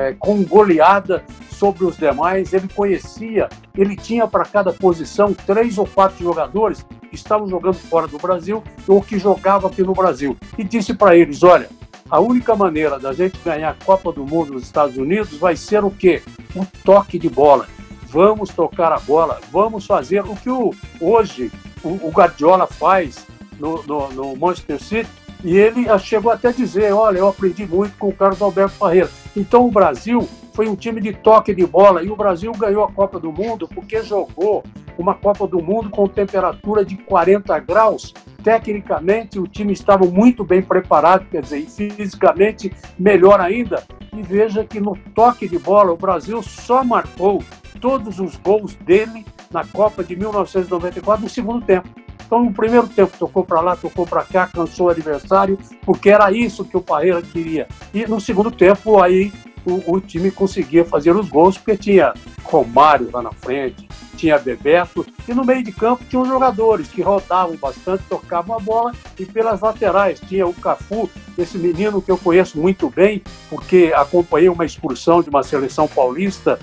é 0.08 0.16
com 0.18 0.42
goleada 0.44 1.24
sobre 1.50 1.84
os 1.84 1.96
demais. 1.96 2.45
Ele 2.52 2.68
conhecia, 2.68 3.48
ele 3.76 3.96
tinha 3.96 4.26
para 4.26 4.44
cada 4.44 4.72
posição 4.72 5.34
três 5.34 5.78
ou 5.78 5.86
quatro 5.86 6.22
jogadores 6.22 6.84
que 7.08 7.14
estavam 7.14 7.48
jogando 7.48 7.74
fora 7.74 8.06
do 8.06 8.18
Brasil 8.18 8.62
ou 8.86 9.02
que 9.02 9.18
jogavam 9.18 9.70
aqui 9.70 9.82
no 9.82 9.92
Brasil. 9.92 10.36
E 10.56 10.64
disse 10.64 10.94
para 10.94 11.16
eles: 11.16 11.42
olha, 11.42 11.68
a 12.10 12.20
única 12.20 12.54
maneira 12.54 12.98
da 12.98 13.12
gente 13.12 13.38
ganhar 13.44 13.70
a 13.70 13.84
Copa 13.84 14.12
do 14.12 14.24
Mundo 14.24 14.52
nos 14.52 14.62
Estados 14.62 14.96
Unidos 14.96 15.36
vai 15.38 15.56
ser 15.56 15.84
o 15.84 15.90
quê? 15.90 16.22
Um 16.54 16.64
toque 16.84 17.18
de 17.18 17.28
bola. 17.28 17.66
Vamos 18.08 18.50
tocar 18.50 18.92
a 18.92 19.00
bola, 19.00 19.40
vamos 19.50 19.84
fazer 19.84 20.20
o 20.20 20.36
que 20.36 20.48
o, 20.48 20.72
hoje 21.00 21.50
o, 21.82 21.88
o 22.06 22.10
Guardiola 22.10 22.66
faz 22.66 23.26
no, 23.58 23.82
no, 23.82 24.08
no 24.12 24.36
Manchester 24.36 24.82
City, 24.82 25.10
e 25.44 25.56
ele 25.56 25.86
chegou 25.98 26.30
até 26.30 26.48
a 26.48 26.52
dizer: 26.52 26.92
Olha, 26.92 27.18
eu 27.18 27.28
aprendi 27.28 27.66
muito 27.66 27.96
com 27.98 28.08
o 28.08 28.12
Carlos 28.12 28.40
Alberto 28.40 28.78
Parreira. 28.78 29.10
Então 29.36 29.66
o 29.66 29.70
Brasil 29.70 30.28
foi 30.56 30.68
um 30.68 30.74
time 30.74 31.00
de 31.00 31.12
toque 31.12 31.54
de 31.54 31.66
bola 31.66 32.02
e 32.02 32.10
o 32.10 32.16
Brasil 32.16 32.50
ganhou 32.52 32.82
a 32.82 32.90
Copa 32.90 33.20
do 33.20 33.30
Mundo 33.30 33.68
porque 33.68 34.02
jogou 34.02 34.64
uma 34.96 35.14
Copa 35.14 35.46
do 35.46 35.62
Mundo 35.62 35.90
com 35.90 36.08
temperatura 36.08 36.82
de 36.82 36.96
40 36.96 37.58
graus 37.60 38.14
tecnicamente 38.46 39.40
o 39.40 39.48
time 39.48 39.72
estava 39.72 40.06
muito 40.06 40.44
bem 40.44 40.62
preparado, 40.62 41.26
quer 41.28 41.42
dizer, 41.42 41.58
e 41.58 41.90
fisicamente 41.90 42.72
melhor 42.96 43.40
ainda. 43.40 43.82
E 44.16 44.22
veja 44.22 44.64
que 44.64 44.80
no 44.80 44.96
toque 45.16 45.48
de 45.48 45.58
bola 45.58 45.92
o 45.92 45.96
Brasil 45.96 46.40
só 46.44 46.84
marcou 46.84 47.42
todos 47.80 48.20
os 48.20 48.36
gols 48.36 48.76
dele 48.76 49.26
na 49.50 49.64
Copa 49.64 50.04
de 50.04 50.14
1994 50.14 51.24
no 51.24 51.28
segundo 51.28 51.66
tempo. 51.66 51.88
Então, 52.24 52.44
no 52.44 52.52
primeiro 52.52 52.86
tempo, 52.86 53.16
tocou 53.18 53.44
para 53.44 53.60
lá, 53.60 53.74
tocou 53.74 54.06
para 54.06 54.22
cá, 54.22 54.46
cansou 54.46 54.86
o 54.86 54.90
adversário, 54.90 55.58
porque 55.84 56.10
era 56.10 56.30
isso 56.30 56.64
que 56.64 56.76
o 56.76 56.80
Parreira 56.80 57.22
queria. 57.22 57.66
E 57.92 58.06
no 58.06 58.20
segundo 58.20 58.50
tempo, 58.52 59.02
aí 59.02 59.32
o, 59.66 59.82
o 59.86 60.00
time 60.00 60.30
conseguia 60.30 60.84
fazer 60.84 61.14
os 61.14 61.28
gols, 61.28 61.58
porque 61.58 61.76
tinha 61.76 62.14
Romário 62.44 63.10
lá 63.12 63.20
na 63.20 63.32
frente, 63.32 63.88
tinha 64.16 64.38
Bebeto, 64.38 65.04
e 65.28 65.34
no 65.34 65.44
meio 65.44 65.62
de 65.62 65.72
campo 65.72 66.04
tinham 66.08 66.24
jogadores 66.24 66.88
que 66.88 67.02
rodavam 67.02 67.56
bastante, 67.56 68.04
tocavam 68.08 68.56
a 68.56 68.60
bola, 68.60 68.92
e 69.18 69.26
pelas 69.26 69.60
laterais 69.60 70.20
tinha 70.20 70.46
o 70.46 70.54
Cafu, 70.54 71.10
esse 71.36 71.58
menino 71.58 72.00
que 72.00 72.10
eu 72.10 72.16
conheço 72.16 72.58
muito 72.58 72.88
bem, 72.88 73.22
porque 73.50 73.92
acompanhei 73.94 74.48
uma 74.48 74.64
excursão 74.64 75.22
de 75.22 75.28
uma 75.28 75.42
seleção 75.42 75.86
paulista 75.86 76.58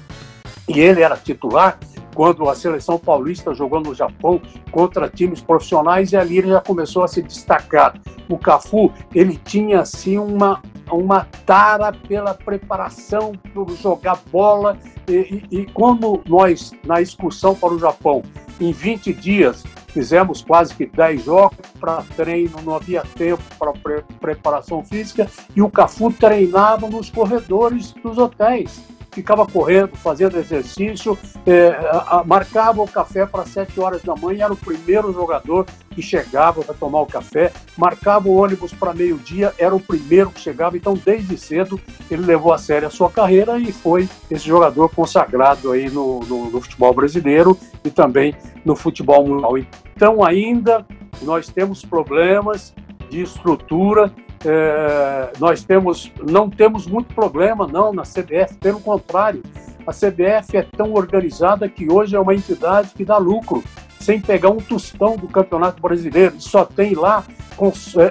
e 0.68 0.80
ele 0.80 1.02
era 1.02 1.18
titular 1.18 1.78
quando 2.14 2.50
a 2.50 2.56
seleção 2.56 2.98
paulista 2.98 3.54
jogou 3.54 3.82
no 3.82 3.94
Japão 3.94 4.42
contra 4.72 5.10
times 5.10 5.42
profissionais 5.42 6.12
e 6.12 6.18
ali 6.18 6.38
ele 6.38 6.50
já 6.50 6.62
começou 6.62 7.04
a 7.04 7.08
se 7.08 7.22
destacar. 7.22 8.00
O 8.30 8.38
Cafu, 8.38 8.92
ele 9.14 9.38
tinha 9.38 9.82
assim 9.82 10.18
uma 10.18 10.62
uma 10.92 11.26
tara 11.46 11.92
pela 11.92 12.34
preparação, 12.34 13.34
por 13.54 13.70
jogar 13.72 14.20
bola 14.32 14.78
e, 15.08 15.46
e, 15.52 15.60
e 15.60 15.66
como 15.68 16.22
nós 16.28 16.72
na 16.86 17.02
excursão 17.02 17.56
para 17.56 17.74
o 17.74 17.80
Japão, 17.80 18.22
em 18.60 18.72
20 18.72 19.14
dias 19.14 19.64
fizemos 19.88 20.42
quase 20.42 20.74
que 20.74 20.86
10 20.86 21.24
jogos 21.24 21.58
para 21.80 22.04
treino, 22.16 22.58
não 22.64 22.76
havia 22.76 23.04
tempo 23.16 23.44
para 23.60 23.72
pre 23.74 24.04
preparação 24.20 24.84
física 24.84 25.30
e 25.56 25.62
o 25.62 25.70
Cafu 25.70 26.12
treinava 26.12 26.90
nos 26.90 27.10
corredores 27.10 27.92
dos 27.94 28.18
hotéis 28.18 28.84
ficava 29.14 29.46
correndo, 29.46 29.96
fazendo 29.96 30.38
exercício, 30.38 31.18
é, 31.46 31.70
a, 31.70 32.20
a, 32.20 32.24
marcava 32.24 32.82
o 32.82 32.88
café 32.88 33.26
para 33.26 33.46
7 33.46 33.80
horas 33.80 34.02
da 34.02 34.16
manhã, 34.16 34.46
era 34.46 34.54
o 34.54 34.58
primeiro 34.58 35.14
jogador 35.14 35.66
que 35.92 36.02
chegava 36.02 36.64
para 36.64 36.74
tomar 36.74 37.02
o 37.02 37.06
café, 37.06 37.54
marcava 37.78 38.28
o 38.28 38.36
ônibus 38.36 38.74
para 38.74 38.94
meio-dia, 38.94 39.54
era 39.58 39.76
o 39.76 39.80
primeiro 39.80 40.32
que 40.32 40.40
chegava, 40.40 40.76
então 40.76 40.94
desde 40.94 41.38
cedo 41.38 41.80
ele 42.10 42.26
levou 42.26 42.52
a 42.52 42.58
sério 42.58 42.88
a 42.88 42.92
sua 42.92 43.10
carreira 43.10 43.60
e 43.60 43.72
foi 43.72 44.10
esse 44.30 44.46
jogador 44.46 44.90
consagrado 44.90 45.72
aí 45.72 45.90
no, 45.90 46.20
no, 46.22 46.50
no 46.50 46.62
futebol 46.62 46.94
brasileiro 46.94 47.58
e 47.84 47.90
também 47.90 48.36
no 48.66 48.76
futebol 48.76 49.26
mundial. 49.26 49.58
Então 49.96 50.24
ainda 50.24 50.86
nós 51.22 51.48
temos 51.48 51.86
problemas 51.86 52.74
de 53.10 53.22
estrutura 53.22 54.12
é, 54.46 55.32
nós 55.40 55.64
temos, 55.64 56.12
não 56.30 56.50
temos 56.50 56.86
muito 56.86 57.14
problema 57.14 57.68
não 57.68 57.94
na 57.94 58.04
CBF, 58.04 58.56
pelo 58.60 58.80
contrário, 58.80 59.42
a 59.86 59.92
CBF 59.92 60.58
é 60.58 60.64
tão 60.64 60.94
organizada 60.94 61.68
que 61.68 61.92
hoje 61.92 62.16
é 62.16 62.20
uma 62.20 62.34
entidade 62.34 62.90
que 62.96 63.04
dá 63.04 63.18
lucro, 63.18 63.64
sem 64.00 64.20
pegar 64.20 64.50
um 64.50 64.58
tostão 64.58 65.16
do 65.16 65.28
Campeonato 65.28 65.82
Brasileiro, 65.82 66.36
só 66.40 66.66
tem 66.66 66.94
lá 66.94 67.24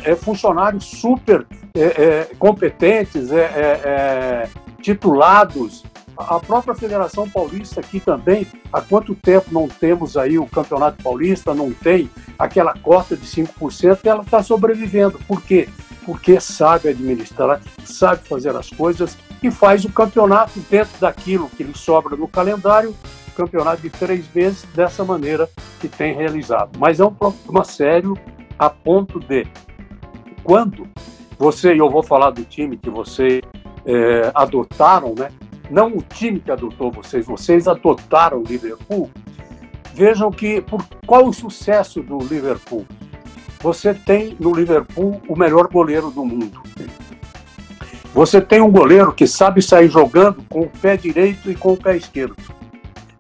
é, 0.07 0.13
é 0.13 0.17
funcionários 0.17 0.85
super 0.85 1.47
é, 1.75 1.81
é, 1.81 2.31
competentes, 2.39 3.31
é, 3.31 4.49
titulados, 4.81 5.85
a 6.17 6.39
própria 6.39 6.75
Federação 6.75 7.29
Paulista 7.29 7.81
aqui 7.81 7.99
também, 7.99 8.47
há 8.73 8.81
quanto 8.81 9.15
tempo 9.15 9.47
não 9.51 9.69
temos 9.69 10.17
aí 10.17 10.39
o 10.39 10.47
Campeonato 10.47 11.03
Paulista, 11.03 11.55
não 11.55 11.73
tem 11.73 12.11
aquela 12.39 12.75
cota 12.75 13.17
de 13.17 13.27
5%, 13.27 14.01
ela 14.05 14.23
está 14.23 14.43
sobrevivendo. 14.43 15.19
Por 15.27 15.43
quê? 15.43 15.69
Porque 16.05 16.41
sabe 16.41 16.89
administrar, 16.89 17.61
sabe 17.85 18.27
fazer 18.29 18.55
as 18.57 18.71
coisas 18.71 19.17
e 19.43 19.51
faz 19.51 19.85
o 19.85 19.93
campeonato 19.93 20.59
dentro 20.71 20.99
daquilo 21.01 21.49
que 21.49 21.63
lhe 21.63 21.77
sobra 21.77 22.17
no 22.17 22.29
calendário, 22.29 22.95
campeonato 23.37 23.83
de 23.83 23.91
três 23.91 24.27
vezes, 24.27 24.65
dessa 24.75 25.05
maneira 25.05 25.49
que 25.81 25.89
tem 25.89 26.15
realizado. 26.15 26.79
Mas 26.79 27.01
é 27.01 27.05
um 27.05 27.15
problema 27.15 27.65
sério 27.65 28.17
a 28.59 28.69
ponto 28.69 29.19
de, 29.19 29.47
quando 30.45 30.87
você, 31.39 31.75
e 31.75 31.79
eu 31.79 31.91
vou 31.91 32.03
falar 32.03 32.31
do 32.31 32.45
time 32.45 32.77
que 32.77 32.91
vocês 32.91 33.41
é, 33.85 34.31
adotaram, 34.35 35.15
né? 35.19 35.29
não 35.71 35.97
o 35.97 36.03
time 36.03 36.39
que 36.39 36.51
adotou 36.51 36.93
vocês, 36.93 37.27
vocês 37.27 37.67
adotaram 37.67 38.39
o 38.41 38.45
Liverpool, 38.45 39.11
vejam 39.95 40.31
que, 40.31 40.61
por 40.61 40.85
qual 41.07 41.27
o 41.27 41.33
sucesso 41.33 42.03
do 42.03 42.19
Liverpool? 42.19 42.87
Você 43.63 43.95
tem 43.95 44.37
no 44.41 44.53
Liverpool 44.53 45.23
o 45.29 45.39
melhor 45.39 45.69
goleiro 45.69 46.11
do 46.11 46.25
mundo. 46.25 46.61
Você 48.13 48.41
tem 48.41 48.61
um 48.61 48.71
goleiro 48.71 49.13
que 49.13 49.27
sabe 49.27 49.63
sair 49.63 49.89
jogando 49.89 50.45
com 50.51 50.63
o 50.63 50.69
pé 50.69 50.97
direito 50.97 51.51
e 51.51 51.55
com 51.55 51.73
o 51.73 51.77
pé 51.77 51.97
esquerdo. 51.97 52.37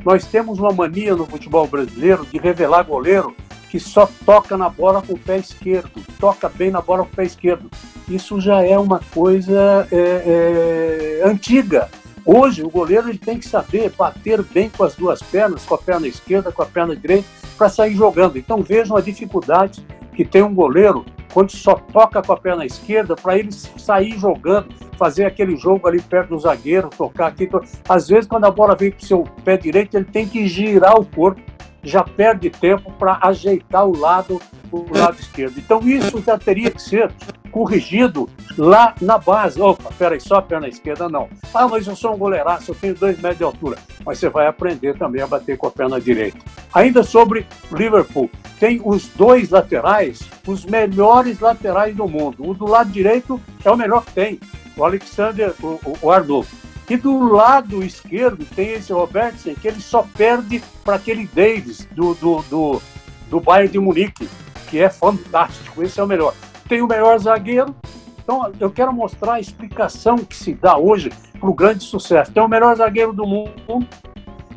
Nós 0.05 0.27
temos 0.27 0.59
uma 0.59 0.73
mania 0.73 1.15
no 1.15 1.25
futebol 1.25 1.67
brasileiro 1.67 2.27
de 2.27 2.39
revelar 2.39 2.83
goleiro 2.83 3.35
que 3.71 3.79
só 3.79 4.07
toca 4.27 4.57
na 4.57 4.69
bola 4.69 5.01
com 5.01 5.15
o 5.15 5.19
pé 5.19 5.39
esquerdo, 5.39 6.03
toca 6.19 6.49
bem 6.49 6.71
na 6.71 6.83
bola 6.83 7.05
com 7.05 7.13
o 7.13 7.17
pé 7.17 7.25
esquerdo. 7.25 7.71
Isso 8.09 8.39
já 8.41 8.63
é 8.63 8.77
uma 8.77 9.01
coisa 9.15 9.89
é, 9.91 11.21
é, 11.23 11.23
antiga. 11.25 11.89
Hoje 12.25 12.63
o 12.63 12.69
goleiro 12.69 13.09
ele 13.09 13.19
tem 13.19 13.39
que 13.39 13.49
saber 13.49 13.91
bater 13.97 14.43
bem 14.43 14.69
com 14.69 14.85
as 14.85 14.95
duas 14.95 15.23
pernas, 15.23 15.65
com 15.65 15.75
a 15.75 15.79
perna 15.79 16.07
esquerda, 16.07 16.53
com 16.53 16.63
a 16.63 16.67
perna 16.67 16.95
direita, 16.95 17.27
para 17.57 17.69
sair 17.69 17.95
jogando. 17.95 18.37
Então 18.37 18.61
vejam 18.61 18.97
a 18.97 19.01
dificuldade 19.01 19.83
que 20.15 20.25
tem 20.25 20.43
um 20.43 20.55
goleiro, 20.55 21.05
quando 21.33 21.51
só 21.51 21.75
toca 21.75 22.23
com 22.23 22.33
a 22.33 22.37
perna 22.37 22.65
esquerda, 22.65 23.17
para 23.17 23.39
ele 23.39 23.51
sair 23.53 24.19
jogando, 24.19 24.69
fazer 24.99 25.25
aquele 25.25 25.57
jogo 25.57 25.89
ali 25.89 26.01
perto 26.01 26.31
do 26.31 26.39
zagueiro, 26.39 26.91
tocar 26.91 27.27
aqui. 27.27 27.47
To... 27.47 27.61
Às 27.89 28.09
vezes, 28.09 28.27
quando 28.27 28.45
a 28.45 28.51
bola 28.51 28.77
vem 28.77 28.91
para 28.91 29.03
o 29.03 29.07
seu 29.07 29.25
pé 29.45 29.57
direito, 29.57 29.97
ele 29.97 30.05
tem 30.05 30.29
que 30.29 30.47
girar 30.47 30.99
o 30.99 31.05
corpo, 31.05 31.41
já 31.83 32.03
perde 32.03 32.51
tempo 32.51 32.93
para 32.93 33.19
ajeitar 33.23 33.87
o 33.87 33.97
lado, 33.97 34.41
o 34.71 34.87
lado 34.97 35.19
esquerdo. 35.19 35.59
Então, 35.59 35.81
isso 35.87 36.23
já 36.25 36.39
teria 36.39 36.71
que 36.71 36.81
ser 36.81 37.11
corrigido 37.51 38.29
lá 38.57 38.95
na 39.01 39.19
base. 39.19 39.61
Opa, 39.61 39.91
peraí, 39.99 40.21
só 40.21 40.37
a 40.37 40.43
perna 40.43 40.69
esquerda 40.69 41.09
não. 41.09 41.29
Ah, 41.53 41.69
mas 41.69 41.87
eu 41.87 41.95
sou 41.95 42.15
um 42.15 42.19
goleiraço, 42.19 42.71
eu 42.71 42.75
tenho 42.75 42.95
dois 42.95 43.17
metros 43.19 43.39
de 43.39 43.45
altura. 43.45 43.77
Mas 44.05 44.19
você 44.19 44.29
vai 44.29 44.47
aprender 44.47 44.97
também 44.97 45.23
a 45.23 45.27
bater 45.27 45.57
com 45.57 45.67
a 45.67 45.71
perna 45.71 46.01
direita. 46.01 46.39
Ainda 46.73 47.03
sobre 47.03 47.47
Liverpool, 47.71 48.31
tem 48.59 48.81
os 48.85 49.07
dois 49.09 49.51
laterais, 49.51 50.21
os 50.47 50.65
melhores 50.65 51.39
laterais 51.41 51.95
do 51.95 52.09
mundo. 52.09 52.49
O 52.49 52.55
do 52.55 52.67
lado 52.67 52.91
direito 52.91 53.41
é 53.65 53.71
o 53.71 53.77
melhor 53.77 54.05
que 54.05 54.13
tem, 54.13 54.41
o 54.77 54.85
Alexander, 54.85 55.53
o, 55.63 55.79
o. 56.01 56.62
E 56.89 56.97
do 56.97 57.33
lado 57.33 57.83
esquerdo 57.83 58.45
tem 58.55 58.73
esse 58.73 58.93
Robertson, 58.93 59.55
que 59.55 59.69
ele 59.69 59.81
só 59.81 60.03
perde 60.03 60.63
para 60.85 60.97
aquele 60.97 61.27
Davis, 61.27 61.89
do, 61.93 62.15
do, 62.15 62.43
do, 62.43 62.83
do 63.31 63.41
Bayern 63.41 63.73
de 63.73 63.79
Munique, 63.79 64.29
que 64.69 64.79
é 64.79 64.91
fantástico. 64.91 65.83
Esse 65.83 66.01
é 66.01 66.03
o 66.03 66.07
melhor 66.07 66.35
tem 66.73 66.81
o 66.81 66.87
melhor 66.87 67.19
zagueiro. 67.19 67.75
Então, 68.23 68.51
eu 68.59 68.71
quero 68.71 68.91
mostrar 68.95 69.35
a 69.35 69.41
explicação 69.41 70.17
que 70.17 70.35
se 70.35 70.55
dá 70.55 70.79
hoje 70.79 71.11
para 71.39 71.51
o 71.51 71.53
grande 71.53 71.85
sucesso. 71.85 72.33
Tem 72.33 72.43
o 72.43 72.49
melhor 72.49 72.75
zagueiro 72.75 73.13
do 73.13 73.27
mundo, 73.27 73.87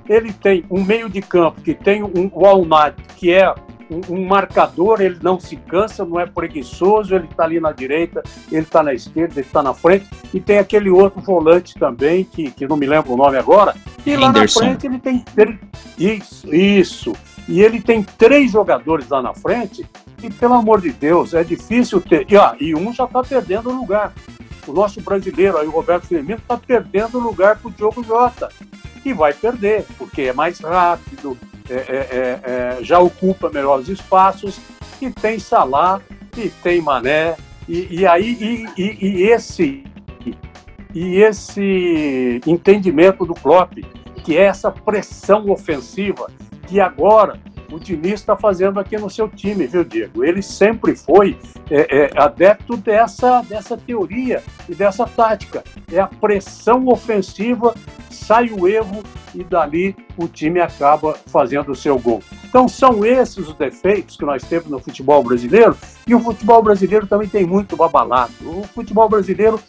ele 0.07 0.31
tem 0.31 0.63
um 0.69 0.81
meio 0.81 1.09
de 1.09 1.21
campo 1.21 1.59
que 1.59 1.73
tem 1.73 2.03
um 2.03 2.29
Walmart, 2.33 2.95
que 3.17 3.33
é 3.33 3.53
um, 3.89 4.15
um, 4.15 4.25
marcador, 4.25 5.01
ele 5.01 5.17
não 5.21 5.39
se 5.39 5.55
cansa, 5.55 6.05
não 6.05 6.19
é 6.19 6.25
preguiçoso, 6.25 7.15
ele 7.15 7.25
está 7.25 7.43
ali 7.43 7.59
na 7.59 7.71
direita, 7.71 8.23
ele 8.51 8.63
está 8.63 8.81
na 8.81 8.93
esquerda, 8.93 9.35
ele 9.35 9.47
está 9.47 9.61
na 9.61 9.73
frente, 9.73 10.07
e 10.33 10.39
tem 10.39 10.57
aquele 10.57 10.89
outro 10.89 11.21
volante 11.21 11.75
também, 11.75 12.23
que, 12.23 12.51
que 12.51 12.67
não 12.67 12.77
me 12.77 12.85
lembro 12.85 13.13
o 13.13 13.17
nome 13.17 13.37
agora, 13.37 13.75
e 14.05 14.15
lá 14.15 14.31
na 14.31 14.47
frente 14.47 14.85
ele 14.85 14.99
tem. 14.99 15.23
Isso, 15.97 16.53
isso. 16.53 17.13
E 17.47 17.61
ele 17.61 17.79
tem 17.79 18.03
três 18.03 18.51
jogadores 18.51 19.07
lá 19.09 19.21
na 19.21 19.33
frente 19.33 19.85
e, 20.21 20.29
pelo 20.29 20.55
amor 20.55 20.81
de 20.81 20.91
Deus, 20.91 21.33
é 21.33 21.43
difícil 21.43 22.01
ter. 22.01 22.25
E, 22.29 22.35
ah, 22.35 22.55
e 22.59 22.75
um 22.75 22.91
já 22.91 23.05
está 23.05 23.23
perdendo 23.23 23.69
o 23.69 23.75
lugar. 23.75 24.13
O 24.67 24.73
nosso 24.73 24.99
brasileiro, 24.99 25.57
aí, 25.57 25.67
o 25.67 25.71
Roberto 25.71 26.07
Firmino, 26.07 26.39
está 26.39 26.57
perdendo 26.57 27.19
o 27.19 27.21
lugar 27.21 27.57
para 27.57 27.69
o 27.69 27.71
Diogo 27.71 28.03
Jota. 28.03 28.49
E 29.05 29.13
vai 29.13 29.33
perder, 29.33 29.85
porque 29.97 30.23
é 30.23 30.33
mais 30.33 30.59
rápido, 30.59 31.37
é, 31.69 31.73
é, 31.73 31.77
é, 31.77 32.39
é 32.79 32.83
já 32.83 32.99
ocupa 32.99 33.49
melhores 33.49 33.87
espaços, 33.87 34.59
e 35.01 35.11
tem 35.11 35.39
Salah, 35.39 36.01
e 36.35 36.49
tem 36.49 36.81
Mané, 36.81 37.37
e, 37.69 37.99
e 37.99 38.07
aí 38.07 38.67
e, 38.77 38.81
e, 38.81 39.05
e, 39.05 39.23
esse 39.23 39.83
e 40.93 41.17
esse 41.17 42.41
entendimento 42.47 43.25
do 43.25 43.33
Klopp, 43.33 43.73
que 44.23 44.37
é 44.37 44.43
essa 44.43 44.71
pressão 44.71 45.49
ofensiva, 45.51 46.31
que 46.67 46.79
agora 46.79 47.39
o 47.71 47.79
Diniz 47.79 48.19
está 48.19 48.35
fazendo 48.35 48.79
aqui 48.79 48.97
no 48.97 49.09
seu 49.09 49.27
time, 49.27 49.67
viu, 49.67 49.83
Diego? 49.83 50.23
Ele 50.23 50.41
sempre 50.41 50.95
foi 50.95 51.37
é, 51.69 52.05
é, 52.05 52.11
adepto 52.15 52.77
dessa, 52.77 53.41
dessa 53.41 53.77
teoria 53.77 54.43
e 54.67 54.75
dessa 54.75 55.05
tática. 55.05 55.63
É 55.91 55.99
a 55.99 56.07
pressão 56.07 56.87
ofensiva, 56.87 57.75
sai 58.09 58.49
o 58.49 58.67
erro 58.67 59.03
e 59.33 59.43
dali 59.43 59.95
o 60.17 60.27
time 60.27 60.59
acaba 60.59 61.13
fazendo 61.27 61.71
o 61.71 61.75
seu 61.75 61.99
gol. 61.99 62.23
Então 62.43 62.67
são 62.67 63.05
esses 63.05 63.37
os 63.37 63.53
defeitos 63.55 64.15
que 64.15 64.25
nós 64.25 64.43
temos 64.43 64.69
no 64.69 64.79
futebol 64.79 65.23
brasileiro 65.23 65.77
e 66.07 66.15
o 66.15 66.19
futebol 66.19 66.61
brasileiro 66.63 67.05
também 67.05 67.27
tem 67.27 67.45
muito 67.45 67.75
babalado. 67.75 68.33
O 68.45 68.63
futebol 68.63 69.09
brasileiro 69.09 69.59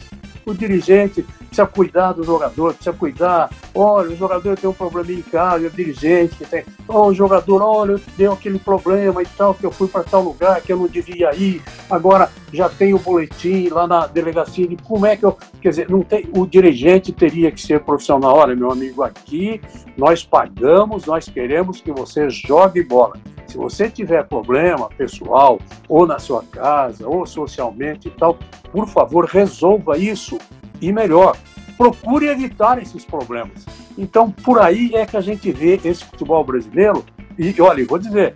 o 0.47 0.55
dirigente 0.55 1.23
precisa 1.23 1.67
cuidar 1.67 2.13
do 2.13 2.23
jogador, 2.23 2.73
precisa 2.73 2.97
cuidar. 2.97 3.51
Olha, 3.75 4.11
o 4.11 4.17
jogador 4.17 4.57
tem 4.57 4.71
um 4.71 4.73
probleminha 4.73 5.19
em 5.19 5.23
casa, 5.23 5.67
o 5.67 5.71
dirigente 5.71 6.45
tem. 6.45 6.65
Oh, 6.87 7.09
o 7.09 7.15
jogador, 7.15 7.61
olha, 7.61 8.01
deu 8.17 8.33
aquele 8.33 8.59
problema 8.59 9.21
e 9.21 9.27
tal, 9.27 9.55
que 9.55 9.67
eu 9.67 9.73
fui 9.73 9.89
para 9.89 10.05
tal 10.05 10.23
lugar 10.23 10.61
que 10.63 10.73
eu 10.73 10.77
não 10.77 10.87
devia 10.87 11.35
ir. 11.35 11.61
agora 11.91 12.31
já 12.53 12.69
tem 12.69 12.95
o 12.95 12.99
boletim 12.99 13.69
lá 13.69 13.89
na 13.89 14.07
delegacia 14.07 14.69
de 14.69 14.77
como 14.77 15.05
é 15.05 15.17
que 15.17 15.25
eu. 15.25 15.37
Quer 15.61 15.71
dizer, 15.71 15.91
não 15.91 16.03
tem, 16.03 16.29
o 16.33 16.47
dirigente 16.47 17.13
teria 17.13 17.51
que 17.51 17.61
ser 17.61 17.81
profissional. 17.81 18.37
Olha, 18.37 18.55
meu 18.55 18.71
amigo, 18.71 19.03
aqui 19.03 19.61
nós 19.97 20.25
pagamos, 20.25 21.07
nós 21.07 21.29
queremos 21.29 21.81
que 21.81 21.91
você 21.91 22.31
jogue 22.31 22.85
bola. 22.85 23.17
Se 23.49 23.57
você 23.57 23.89
tiver 23.89 24.25
problema 24.25 24.89
pessoal, 24.89 25.59
ou 25.89 26.07
na 26.07 26.19
sua 26.19 26.43
casa, 26.43 27.09
ou 27.09 27.25
socialmente 27.27 28.09
e 28.09 28.11
tal, 28.11 28.39
por 28.77 28.87
favor, 28.89 29.25
resolva 29.25 29.97
isso. 29.97 30.37
E 30.83 30.93
melhor, 30.93 31.35
procure 31.79 32.27
evitar 32.27 32.77
esses 32.77 33.07
problemas. 33.07 33.65
Então, 33.97 34.31
por 34.31 34.61
aí 34.61 34.91
é 34.93 35.07
que 35.07 35.17
a 35.17 35.23
gente 35.23 35.51
vê 35.51 35.81
esse 35.83 36.05
futebol 36.05 36.45
brasileiro. 36.45 37.03
E 37.39 37.59
olha, 37.59 37.87
vou 37.87 37.99
dizer, 37.99 38.35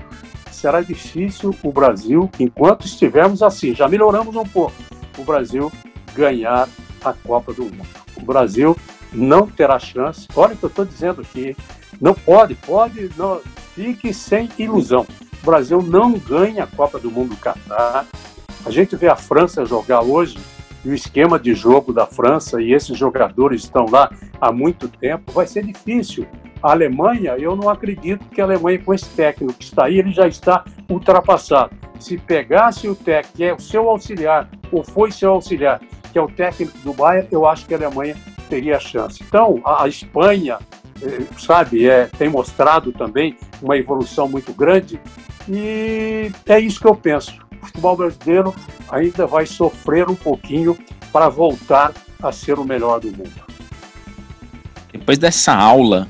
será 0.51 0.81
difícil 0.81 1.55
o 1.63 1.71
Brasil, 1.71 2.31
enquanto 2.41 2.87
estivermos 2.87 3.43
assim, 3.43 3.75
já 3.75 3.87
melhoramos 3.87 4.35
um 4.35 4.45
pouco, 4.45 4.73
o 5.19 5.25
Brasil 5.25 5.71
ganhar 6.15 6.67
a 7.05 7.13
Copa 7.13 7.53
do 7.53 7.65
Mundo. 7.65 7.87
O 8.17 8.23
Brasil 8.23 8.75
não 9.13 9.47
terá 9.47 9.79
chance. 9.79 10.27
Olha 10.35 10.55
o 10.55 10.57
que 10.57 10.65
eu 10.65 10.71
estou 10.71 10.87
dizendo 10.87 11.21
aqui. 11.21 11.55
Não 12.01 12.15
pode, 12.15 12.55
pode, 12.55 13.11
não, 13.19 13.43
fique 13.75 14.15
sem 14.15 14.49
ilusão. 14.59 15.07
O 15.43 15.45
Brasil 15.45 15.83
não 15.83 16.13
ganha 16.13 16.65
a 16.65 16.67
Copa 16.67 16.99
do 16.99 17.11
Mundo 17.11 17.37
Catar. 17.37 18.07
A 18.65 18.71
gente 18.71 18.95
vê 18.95 19.09
a 19.09 19.17
França 19.17 19.65
jogar 19.65 20.03
hoje 20.03 20.39
e 20.85 20.89
o 20.89 20.95
esquema 20.95 21.39
de 21.39 21.55
jogo 21.55 21.93
da 21.93 22.07
França 22.07 22.61
e 22.61 22.73
esses 22.73 22.97
jogadores 22.97 23.65
estão 23.65 23.87
lá 23.91 24.11
há 24.41 24.53
muito 24.53 24.89
tempo, 24.89 25.33
vai 25.33 25.47
ser 25.47 25.65
difícil. 25.65 26.27
A 26.63 26.73
Alemanha, 26.73 27.37
eu 27.39 27.57
não 27.57 27.71
acredito 27.71 28.25
que 28.27 28.41
a 28.41 28.45
Alemanha, 28.45 28.79
com 28.79 28.93
esse 28.93 29.09
técnico 29.11 29.55
que 29.55 29.65
está 29.65 29.87
aí, 29.87 29.99
ele 29.99 30.13
já 30.13 30.29
está 30.29 30.65
ultrapassado. 30.91 31.75
Se 31.99 32.19
pegasse 32.19 32.87
o 32.87 32.95
técnico, 32.95 33.37
que 33.37 33.45
é 33.45 33.55
o 33.55 33.61
seu 33.61 33.89
auxiliar, 33.89 34.49
ou 34.71 34.85
foi 34.85 35.11
seu 35.11 35.33
auxiliar, 35.33 35.81
que 36.13 36.19
é 36.19 36.23
o 36.23 36.29
técnico 36.29 36.77
do 36.79 36.93
Bayern, 36.93 37.29
eu 37.31 37.47
acho 37.47 37.67
que 37.67 37.75
a 37.75 37.79
Alemanha 37.79 38.17
teria 38.49 38.79
chance. 38.79 39.23
Então, 39.27 39.61
a, 39.65 39.89
Espanha, 39.89 40.59
eh, 41.03 41.23
sabe, 41.39 41.89
é, 41.89 42.07
tem 42.19 42.29
mostrado 42.29 42.93
também 42.93 43.37
uma 43.63 43.77
evolução 43.77 44.29
muito 44.29 44.53
grande 44.53 45.01
e 45.49 46.31
é 46.47 46.59
isso 46.61 46.81
que 46.81 46.87
eu 46.87 46.95
penso. 46.95 47.50
O 47.63 47.67
futebol 47.67 47.97
brasileiro 47.97 48.55
ainda 48.91 49.27
vai 49.27 49.47
sofrer 49.47 50.09
um 50.09 50.15
pouquinho 50.15 50.77
para 51.13 51.29
voltar 51.29 51.93
a 52.23 52.33
ser 52.33 52.59
o 52.59 52.65
melhor 52.65 53.01
do 53.01 53.09
mundo. 53.09 53.33
Depois 54.93 55.19
dessa 55.19 55.55
aula, 55.55 56.09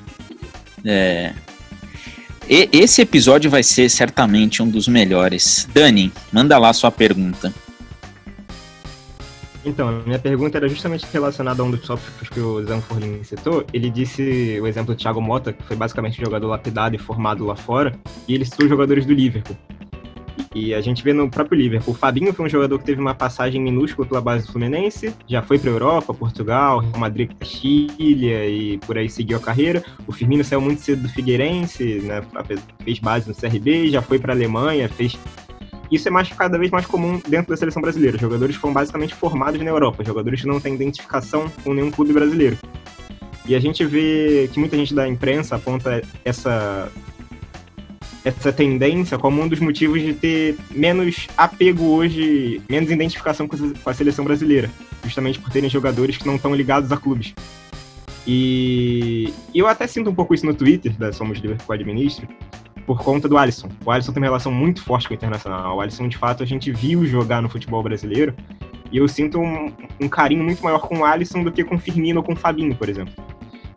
é, 0.84 1.34
esse 2.48 3.02
episódio 3.02 3.50
vai 3.50 3.62
ser 3.62 3.88
certamente 3.88 4.62
um 4.62 4.68
dos 4.68 4.88
melhores. 4.88 5.68
Dani, 5.72 6.12
manda 6.32 6.58
lá 6.58 6.72
sua 6.72 6.90
pergunta. 6.90 7.52
Então, 9.64 10.02
minha 10.06 10.18
pergunta 10.18 10.56
era 10.56 10.66
justamente 10.68 11.06
relacionada 11.12 11.62
a 11.62 11.64
um 11.64 11.70
dos 11.70 11.82
tópicos 11.82 12.28
que 12.28 12.40
o 12.40 12.64
Zanforlin 12.64 13.22
citou. 13.22 13.64
Ele 13.72 13.90
disse 13.90 14.58
o 14.60 14.66
exemplo 14.66 14.94
do 14.94 14.98
Thiago 14.98 15.20
Mota, 15.20 15.52
que 15.52 15.62
foi 15.62 15.76
basicamente 15.76 16.20
um 16.20 16.24
jogador 16.24 16.48
lapidado 16.48 16.96
e 16.96 16.98
formado 16.98 17.44
lá 17.44 17.54
fora, 17.54 17.94
e 18.26 18.34
ele 18.34 18.44
citou 18.44 18.66
jogadores 18.66 19.04
do 19.04 19.12
Liverpool. 19.12 19.56
E 20.52 20.74
a 20.74 20.80
gente 20.80 21.04
vê 21.04 21.12
no 21.12 21.30
próprio 21.30 21.56
Liverpool. 21.56 21.94
O 21.94 21.96
Fabinho 21.96 22.32
foi 22.32 22.44
um 22.44 22.48
jogador 22.48 22.76
que 22.76 22.84
teve 22.84 23.00
uma 23.00 23.14
passagem 23.14 23.62
minúscula 23.62 24.08
pela 24.08 24.20
base 24.20 24.46
do 24.46 24.52
Fluminense, 24.52 25.14
já 25.28 25.40
foi 25.40 25.60
para 25.60 25.70
Europa, 25.70 26.12
Portugal, 26.12 26.80
Real 26.80 26.98
Madrid, 26.98 27.30
Castilha 27.38 28.48
e 28.48 28.76
por 28.78 28.98
aí 28.98 29.08
seguiu 29.08 29.36
a 29.36 29.40
carreira. 29.40 29.80
O 30.08 30.12
Firmino 30.12 30.42
saiu 30.42 30.60
muito 30.60 30.80
cedo 30.80 31.02
do 31.02 31.08
Figueirense, 31.08 32.00
né, 32.00 32.20
fez 32.84 32.98
base 32.98 33.28
no 33.28 33.34
CRB, 33.34 33.90
já 33.90 34.02
foi 34.02 34.18
para 34.18 34.32
a 34.32 34.36
Alemanha, 34.36 34.88
fez 34.88 35.16
isso 35.88 36.08
é 36.08 36.10
mais, 36.10 36.28
cada 36.28 36.58
vez 36.58 36.70
mais 36.72 36.86
comum 36.86 37.20
dentro 37.28 37.50
da 37.50 37.56
seleção 37.56 37.80
brasileira. 37.80 38.18
Jogadores 38.18 38.56
foram 38.56 38.74
basicamente 38.74 39.14
formados 39.14 39.60
na 39.60 39.70
Europa, 39.70 40.04
jogadores 40.04 40.40
que 40.40 40.48
não 40.48 40.60
têm 40.60 40.74
identificação 40.74 41.48
com 41.62 41.72
nenhum 41.72 41.92
clube 41.92 42.12
brasileiro. 42.12 42.58
E 43.46 43.54
a 43.54 43.60
gente 43.60 43.84
vê 43.84 44.48
que 44.52 44.58
muita 44.58 44.76
gente 44.76 44.94
da 44.94 45.08
imprensa 45.08 45.56
aponta 45.56 46.02
essa 46.24 46.90
essa 48.24 48.52
tendência 48.52 49.18
como 49.18 49.42
um 49.42 49.48
dos 49.48 49.60
motivos 49.60 50.02
de 50.02 50.12
ter 50.12 50.56
menos 50.70 51.26
apego 51.36 51.84
hoje, 51.84 52.60
menos 52.68 52.90
identificação 52.90 53.48
com 53.48 53.56
a 53.84 53.94
seleção 53.94 54.24
brasileira, 54.24 54.70
justamente 55.04 55.38
por 55.38 55.50
terem 55.50 55.70
jogadores 55.70 56.16
que 56.16 56.26
não 56.26 56.36
estão 56.36 56.54
ligados 56.54 56.92
a 56.92 56.96
clubes. 56.96 57.34
E 58.26 59.32
eu 59.54 59.66
até 59.66 59.86
sinto 59.86 60.10
um 60.10 60.14
pouco 60.14 60.34
isso 60.34 60.44
no 60.44 60.54
Twitter 60.54 60.92
da 60.96 61.12
Somos 61.12 61.38
Liverpool 61.38 61.74
Administro, 61.74 62.28
por 62.86 63.02
conta 63.02 63.28
do 63.28 63.38
Alisson. 63.38 63.68
O 63.84 63.90
Alisson 63.90 64.12
tem 64.12 64.20
uma 64.20 64.26
relação 64.26 64.52
muito 64.52 64.82
forte 64.82 65.08
com 65.08 65.14
o 65.14 65.16
Internacional. 65.16 65.76
O 65.76 65.80
Alisson, 65.80 66.08
de 66.08 66.18
fato, 66.18 66.42
a 66.42 66.46
gente 66.46 66.70
viu 66.70 67.06
jogar 67.06 67.40
no 67.40 67.48
futebol 67.48 67.82
brasileiro 67.82 68.34
e 68.92 68.98
eu 68.98 69.06
sinto 69.06 69.38
um, 69.38 69.72
um 70.00 70.08
carinho 70.08 70.42
muito 70.42 70.62
maior 70.62 70.80
com 70.80 70.98
o 70.98 71.04
Alisson 71.04 71.42
do 71.42 71.52
que 71.52 71.64
com 71.64 71.76
o 71.76 71.78
Firmino 71.78 72.20
ou 72.20 72.24
com 72.24 72.32
o 72.32 72.36
Fabinho, 72.36 72.74
por 72.74 72.88
exemplo. 72.88 73.14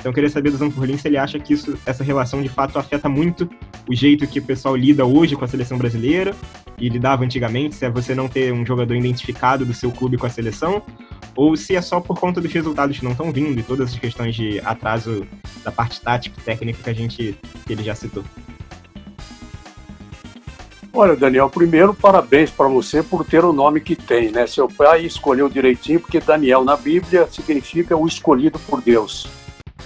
Então 0.04 0.10
eu 0.10 0.14
queria 0.14 0.30
saber 0.30 0.52
do 0.52 0.58
Zanfurlin 0.58 0.98
se 0.98 1.08
ele 1.08 1.16
acha 1.16 1.40
que 1.40 1.54
isso, 1.54 1.80
essa 1.86 2.04
relação 2.04 2.42
de 2.42 2.50
fato 2.50 2.78
afeta 2.78 3.08
muito 3.08 3.50
o 3.90 3.96
jeito 3.96 4.28
que 4.28 4.40
o 4.40 4.44
pessoal 4.44 4.76
lida 4.76 5.06
hoje 5.06 5.34
com 5.34 5.46
a 5.46 5.48
seleção 5.48 5.78
brasileira 5.78 6.36
e 6.78 6.90
lidava 6.90 7.24
antigamente, 7.24 7.74
se 7.74 7.86
é 7.86 7.90
você 7.90 8.14
não 8.14 8.28
ter 8.28 8.52
um 8.52 8.66
jogador 8.66 8.96
identificado 8.96 9.64
do 9.64 9.74
seu 9.74 9.94
clube 9.94 10.18
com 10.18 10.26
a 10.26 10.30
seleção, 10.30 10.82
ou 11.38 11.56
se 11.56 11.74
é 11.74 11.82
só 11.82 12.02
por 12.02 12.20
conta 12.20 12.42
dos 12.42 12.52
resultados 12.52 13.00
que 13.00 13.06
não 13.06 13.14
estão 13.14 13.32
vindo 13.32 13.58
e 13.58 13.64
todas 13.64 13.94
as 13.94 13.98
questões 13.98 14.36
de 14.36 14.60
atraso 14.66 15.26
da 15.64 15.72
parte 15.72 16.02
tática 16.02 16.38
e 16.38 16.44
técnica 16.44 16.84
que 16.84 16.90
a 16.90 16.94
gente 16.94 17.38
que 17.66 17.72
ele 17.72 17.82
já 17.82 17.96
citou. 17.96 18.26
Olha, 20.92 21.16
Daniel, 21.16 21.50
primeiro, 21.50 21.94
parabéns 21.94 22.52
para 22.52 22.68
você 22.68 23.02
por 23.02 23.24
ter 23.24 23.46
o 23.46 23.54
nome 23.54 23.80
que 23.80 23.96
tem, 23.96 24.32
né? 24.32 24.48
Seu 24.48 24.68
pai 24.68 25.06
escolheu 25.06 25.48
direitinho, 25.48 26.02
porque 26.02 26.20
Daniel 26.20 26.66
na 26.66 26.76
Bíblia 26.76 27.26
significa 27.32 27.96
o 27.96 28.06
escolhido 28.06 28.60
por 28.60 28.82
Deus. 28.82 29.43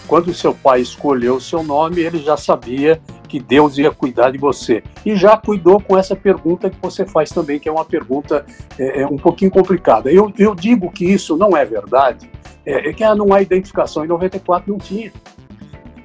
Quando 0.07 0.33
seu 0.33 0.53
pai 0.53 0.81
escolheu 0.81 1.35
o 1.35 1.41
seu 1.41 1.61
nome, 1.61 2.01
ele 2.01 2.19
já 2.19 2.37
sabia 2.37 3.01
que 3.27 3.39
Deus 3.39 3.77
ia 3.77 3.91
cuidar 3.91 4.31
de 4.31 4.37
você. 4.37 4.81
E 5.05 5.15
já 5.15 5.35
cuidou 5.35 5.81
com 5.81 5.97
essa 5.97 6.15
pergunta 6.15 6.69
que 6.69 6.77
você 6.81 7.05
faz 7.05 7.29
também, 7.29 7.59
que 7.59 7.67
é 7.67 7.71
uma 7.71 7.83
pergunta 7.83 8.45
é, 8.79 9.01
é 9.01 9.07
um 9.07 9.17
pouquinho 9.17 9.51
complicada. 9.51 10.09
Eu, 10.11 10.31
eu 10.37 10.55
digo 10.55 10.89
que 10.89 11.05
isso 11.05 11.35
não 11.35 11.55
é 11.57 11.65
verdade, 11.65 12.29
é, 12.65 12.89
é 12.89 12.93
que 12.93 13.03
não 13.15 13.33
há 13.33 13.41
identificação. 13.41 14.05
Em 14.05 14.07
94 14.07 14.71
não 14.71 14.79
tinha. 14.79 15.11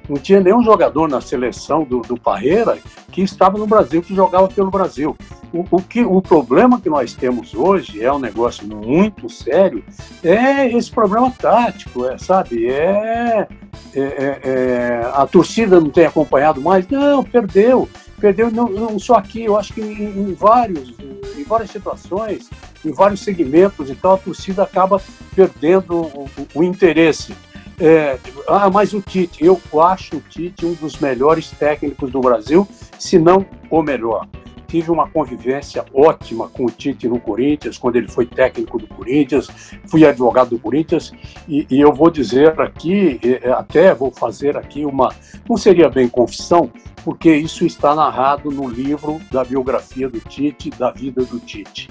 Não 0.07 0.17
tinha 0.17 0.39
nenhum 0.39 0.61
jogador 0.61 1.07
na 1.07 1.21
seleção 1.21 1.83
do, 1.83 2.01
do 2.01 2.17
Parreira 2.17 2.77
que 3.11 3.21
estava 3.21 3.57
no 3.57 3.65
Brasil, 3.65 4.01
que 4.01 4.13
jogava 4.13 4.47
pelo 4.47 4.69
Brasil. 4.69 5.15
O, 5.53 5.65
o, 5.69 5.81
que, 5.81 6.03
o 6.03 6.21
problema 6.21 6.81
que 6.81 6.89
nós 6.89 7.13
temos 7.13 7.53
hoje 7.53 8.03
é 8.03 8.11
um 8.11 8.19
negócio 8.19 8.67
muito 8.67 9.29
sério, 9.29 9.83
é 10.23 10.67
esse 10.75 10.91
problema 10.91 11.31
tático, 11.31 12.05
é, 12.05 12.17
sabe? 12.17 12.67
É, 12.67 13.47
é, 13.95 14.01
é, 14.01 14.39
é 14.43 15.11
a 15.13 15.27
torcida 15.27 15.79
não 15.79 15.91
tem 15.91 16.05
acompanhado 16.05 16.59
mais, 16.59 16.87
não, 16.87 17.23
perdeu, 17.23 17.87
perdeu 18.19 18.49
não, 18.49 18.67
não 18.67 18.97
só 18.97 19.15
aqui, 19.15 19.43
eu 19.43 19.55
acho 19.55 19.73
que 19.73 19.81
em, 19.81 20.31
em, 20.31 20.33
vários, 20.33 20.93
em 21.37 21.43
várias 21.43 21.69
situações, 21.69 22.49
em 22.83 22.91
vários 22.91 23.21
segmentos, 23.21 23.91
então 23.91 24.13
a 24.13 24.17
torcida 24.17 24.63
acaba 24.63 24.99
perdendo 25.35 26.01
o, 26.01 26.29
o 26.55 26.63
interesse. 26.63 27.33
É, 27.79 28.17
ah, 28.47 28.69
mas 28.69 28.93
o 28.93 29.01
Tite, 29.01 29.43
eu 29.43 29.59
acho 29.81 30.17
o 30.17 30.21
Tite 30.21 30.65
um 30.65 30.73
dos 30.73 30.99
melhores 30.99 31.49
técnicos 31.51 32.11
do 32.11 32.21
Brasil, 32.21 32.67
se 32.99 33.17
não 33.17 33.45
o 33.69 33.81
melhor. 33.81 34.27
Tive 34.67 34.89
uma 34.89 35.07
convivência 35.07 35.85
ótima 35.93 36.47
com 36.49 36.65
o 36.65 36.71
Tite 36.71 37.07
no 37.07 37.19
Corinthians, 37.19 37.77
quando 37.77 37.95
ele 37.95 38.07
foi 38.07 38.25
técnico 38.25 38.79
do 38.79 38.87
Corinthians, 38.87 39.47
fui 39.87 40.03
advogado 40.03 40.49
do 40.49 40.59
Corinthians, 40.59 41.11
e, 41.47 41.67
e 41.69 41.79
eu 41.79 41.93
vou 41.93 42.09
dizer 42.09 42.59
aqui, 42.59 43.19
até 43.55 43.93
vou 43.93 44.11
fazer 44.11 44.57
aqui 44.57 44.83
uma. 44.83 45.13
Não 45.47 45.57
seria 45.57 45.89
bem 45.89 46.07
confissão, 46.07 46.71
porque 47.03 47.35
isso 47.35 47.65
está 47.65 47.93
narrado 47.93 48.49
no 48.49 48.67
livro 48.67 49.21
da 49.31 49.43
biografia 49.43 50.09
do 50.09 50.19
Tite, 50.19 50.71
da 50.71 50.89
vida 50.89 51.23
do 51.23 51.39
Tite. 51.39 51.89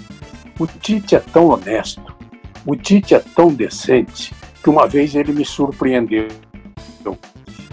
O 0.59 0.67
Tite 0.67 1.15
é 1.15 1.21
tão 1.21 1.49
honesto, 1.49 2.13
o 2.67 2.75
Tite 2.75 3.15
é 3.15 3.21
tão 3.21 3.55
decente, 3.55 4.35
que 4.63 4.71
uma 4.71 4.87
vez 4.87 5.15
ele 5.15 5.33
me 5.33 5.45
surpreendeu. 5.45 6.29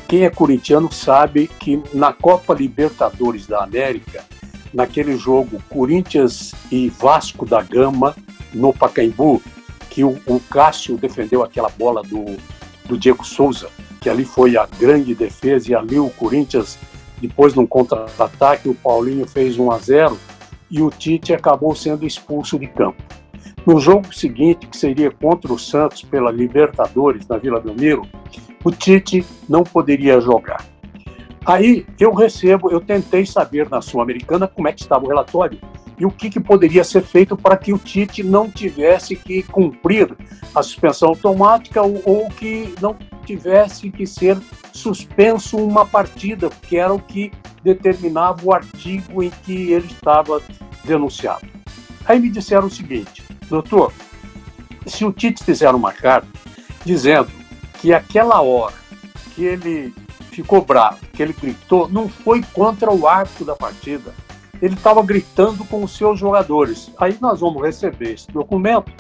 Quem 0.08 0.26
é 0.26 0.30
corintiano 0.30 0.92
sabe 0.92 1.48
que 1.48 1.80
na 1.94 2.12
Copa 2.12 2.56
Libertadores 2.56 3.46
da 3.46 3.64
América, 3.64 4.26
naquele 4.74 5.16
jogo 5.16 5.62
Corinthians 5.70 6.52
e 6.72 6.90
Vasco 6.90 7.46
da 7.46 7.62
Gama, 7.62 8.16
no 8.52 8.74
Pacaembu, 8.74 9.40
que 9.88 10.04
o, 10.04 10.20
o 10.26 10.40
Cássio 10.40 10.98
defendeu 10.98 11.44
aquela 11.44 11.70
bola 11.70 12.02
do, 12.02 12.26
do 12.86 12.98
Diego 12.98 13.24
Souza, 13.24 13.70
que 14.02 14.10
ali 14.10 14.26
foi 14.26 14.58
a 14.58 14.66
grande 14.80 15.14
defesa, 15.14 15.72
e 15.72 15.76
ali 15.76 16.00
o 16.00 16.10
Corinthians, 16.10 16.80
depois 17.22 17.54
num 17.54 17.68
contra-ataque, 17.68 18.68
o 18.68 18.74
Paulinho 18.74 19.28
fez 19.28 19.60
1 19.60 19.72
a 19.72 19.78
0 19.78 20.18
e 20.72 20.82
o 20.82 20.90
Tite 20.90 21.34
acabou 21.34 21.76
sendo 21.76 22.06
expulso 22.06 22.58
de 22.58 22.66
campo. 22.66 23.04
No 23.66 23.80
jogo 23.80 24.14
seguinte, 24.14 24.68
que 24.68 24.78
seria 24.78 25.12
contra 25.12 25.52
o 25.52 25.60
Santos 25.60 26.02
pela 26.02 26.32
Libertadores 26.32 27.28
na 27.28 27.38
Vila 27.38 27.60
Belmiro, 27.60 28.04
o 28.64 28.72
Tite 28.72 29.26
não 29.48 29.64
poderia 29.64 30.20
jogar. 30.20 30.66
Aí 31.46 31.86
eu 32.00 32.14
recebo, 32.14 32.70
eu 32.72 32.80
tentei 32.80 33.26
saber 33.26 33.70
na 33.70 33.82
Sul-Americana 33.82 34.48
como 34.48 34.68
é 34.68 34.74
que 34.74 34.82
estava 34.82 35.06
o 35.06 35.08
relatório 35.08 35.60
e 35.98 36.06
o 36.06 36.12
que, 36.12 36.30
que 36.30 36.40
poderia 36.40 36.84
ser 36.84 37.02
feito 37.04 37.36
para 37.36 37.58
que 37.58 37.74
o 37.74 37.78
Tite 37.78 38.24
não 38.24 38.50
tivesse 38.50 39.16
que 39.16 39.44
cumprir 39.44 40.16
a 40.56 40.64
suspensão 40.64 41.10
automática 41.10 41.82
ou, 41.82 42.02
ou 42.06 42.30
que 42.30 42.74
não 42.82 42.96
tivesse 43.26 43.90
que 43.90 44.06
ser 44.06 44.38
suspenso 44.72 45.58
uma 45.58 45.86
partida, 45.86 46.50
que 46.68 46.78
era 46.78 46.94
o 46.94 47.00
que 47.00 47.32
determinava 47.64 48.40
o 48.44 48.54
artigo 48.54 49.22
em 49.22 49.30
que 49.30 49.72
ele 49.72 49.88
estava 49.88 50.42
denunciado. 50.86 51.46
Aí 52.06 52.20
me 52.20 52.30
disseram 52.30 52.68
o 52.68 52.72
seguinte, 52.72 53.24
doutor, 53.50 53.92
se 54.86 55.04
o 55.04 55.12
Tite 55.12 55.44
fizer 55.44 55.74
uma 55.74 55.92
carta 55.92 56.28
dizendo 56.86 57.30
que 57.82 57.94
aquela 57.94 58.42
hora 58.42 58.76
que 59.34 59.44
ele 59.44 59.94
ficou 60.32 60.62
bravo, 60.64 61.00
que 61.14 61.22
ele 61.22 61.34
gritou, 61.34 61.90
não 61.90 62.08
foi 62.08 62.42
contra 62.54 62.92
o 62.92 63.08
árbitro 63.08 63.46
da 63.46 63.56
partida. 63.56 64.14
Ele 64.62 64.74
estava 64.74 65.02
gritando 65.02 65.64
com 65.66 65.84
os 65.84 65.96
seus 65.96 66.20
jogadores. 66.20 66.92
Aí 66.98 67.18
nós 67.22 67.40
vamos 67.40 67.62
receber 67.62 68.14
esse 68.14 68.28
documento 68.28 68.92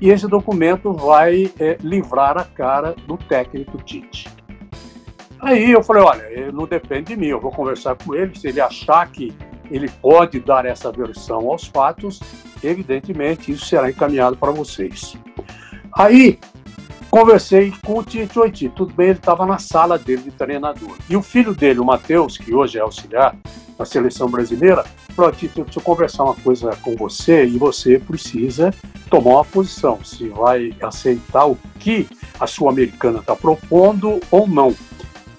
e 0.00 0.10
esse 0.10 0.28
documento 0.28 0.92
vai 0.92 1.52
é, 1.58 1.76
livrar 1.80 2.38
a 2.38 2.44
cara 2.44 2.94
do 3.06 3.16
técnico 3.16 3.78
Tite. 3.78 4.28
Aí 5.40 5.70
eu 5.70 5.82
falei, 5.82 6.02
olha, 6.02 6.52
não 6.52 6.66
depende 6.66 7.14
de 7.14 7.16
mim, 7.16 7.26
eu 7.26 7.40
vou 7.40 7.52
conversar 7.52 7.96
com 7.96 8.14
ele, 8.14 8.36
se 8.36 8.48
ele 8.48 8.60
achar 8.60 9.08
que 9.08 9.32
ele 9.70 9.88
pode 9.88 10.40
dar 10.40 10.64
essa 10.66 10.90
versão 10.90 11.50
aos 11.50 11.64
fatos, 11.64 12.20
evidentemente 12.62 13.52
isso 13.52 13.66
será 13.66 13.90
encaminhado 13.90 14.36
para 14.36 14.50
vocês. 14.50 15.16
Aí 15.92 16.38
conversei 17.10 17.72
com 17.84 17.98
o 17.98 18.04
Tite 18.04 18.38
Oiti, 18.38 18.68
tudo 18.68 18.92
bem, 18.94 19.08
ele 19.08 19.18
estava 19.18 19.46
na 19.46 19.58
sala 19.58 19.98
dele 19.98 20.22
de 20.22 20.30
treinador. 20.30 20.96
E 21.08 21.16
o 21.16 21.22
filho 21.22 21.54
dele, 21.54 21.80
o 21.80 21.84
Matheus, 21.84 22.36
que 22.36 22.54
hoje 22.54 22.78
é 22.78 22.80
auxiliar 22.80 23.34
na 23.78 23.84
seleção 23.84 24.28
brasileira, 24.28 24.84
falou, 25.14 25.32
Tite, 25.32 25.58
eu 25.58 25.64
preciso 25.64 25.84
conversar 25.84 26.24
uma 26.24 26.34
coisa 26.34 26.70
com 26.82 26.96
você 26.96 27.44
e 27.44 27.58
você 27.58 27.98
precisa 27.98 28.72
tomar 29.08 29.30
uma 29.30 29.44
posição, 29.44 29.98
se 30.04 30.28
vai 30.28 30.74
aceitar 30.82 31.46
o 31.46 31.56
que 31.78 32.08
a 32.38 32.46
Sul-Americana 32.46 33.20
está 33.20 33.34
propondo 33.34 34.20
ou 34.30 34.46
não. 34.46 34.74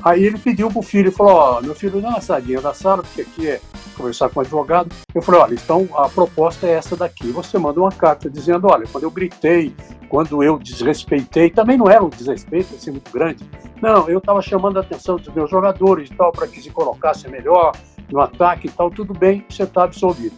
Aí 0.03 0.23
ele 0.23 0.37
pediu 0.37 0.69
para 0.69 0.79
o 0.79 0.83
filho, 0.83 1.11
falou, 1.11 1.33
ó, 1.33 1.61
meu 1.61 1.75
filho, 1.75 2.01
dá 2.01 2.09
uma 2.09 2.21
saidinha 2.21 2.61
da 2.61 2.73
sala, 2.73 3.03
porque 3.03 3.21
aqui 3.21 3.47
é 3.47 3.59
conversar 3.97 4.29
com 4.29 4.39
o 4.39 4.41
advogado. 4.41 4.89
Eu 5.13 5.21
falei, 5.21 5.41
olha, 5.41 5.53
então 5.53 5.87
a 5.93 6.07
proposta 6.07 6.65
é 6.65 6.71
essa 6.71 6.95
daqui. 6.95 7.31
Você 7.31 7.57
manda 7.57 7.81
uma 7.81 7.91
carta 7.91 8.29
dizendo, 8.29 8.67
olha, 8.67 8.85
quando 8.89 9.03
eu 9.03 9.11
gritei, 9.11 9.75
quando 10.07 10.41
eu 10.41 10.57
desrespeitei, 10.57 11.49
também 11.49 11.77
não 11.77 11.89
era 11.89 12.01
um 12.03 12.09
desrespeito 12.09 12.75
assim 12.75 12.91
muito 12.91 13.11
grande. 13.11 13.43
Não, 13.81 14.09
eu 14.09 14.19
estava 14.19 14.41
chamando 14.41 14.77
a 14.77 14.81
atenção 14.81 15.17
dos 15.17 15.33
meus 15.33 15.49
jogadores 15.49 16.09
e 16.09 16.13
tal, 16.15 16.31
para 16.31 16.47
que 16.47 16.61
se 16.61 16.69
colocassem 16.69 17.29
melhor 17.29 17.73
no 18.09 18.21
ataque 18.21 18.67
e 18.67 18.71
tal, 18.71 18.89
tudo 18.89 19.13
bem, 19.13 19.45
você 19.49 19.63
está 19.63 19.83
absolvido. 19.83 20.35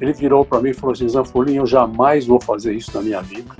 Ele 0.00 0.12
virou 0.12 0.44
para 0.44 0.60
mim 0.60 0.70
e 0.70 0.74
falou 0.74 0.92
assim, 0.92 1.08
Zanfolim, 1.08 1.56
eu 1.56 1.66
jamais 1.66 2.26
vou 2.26 2.40
fazer 2.40 2.74
isso 2.74 2.90
na 2.94 3.02
minha 3.02 3.20
vida. 3.20 3.54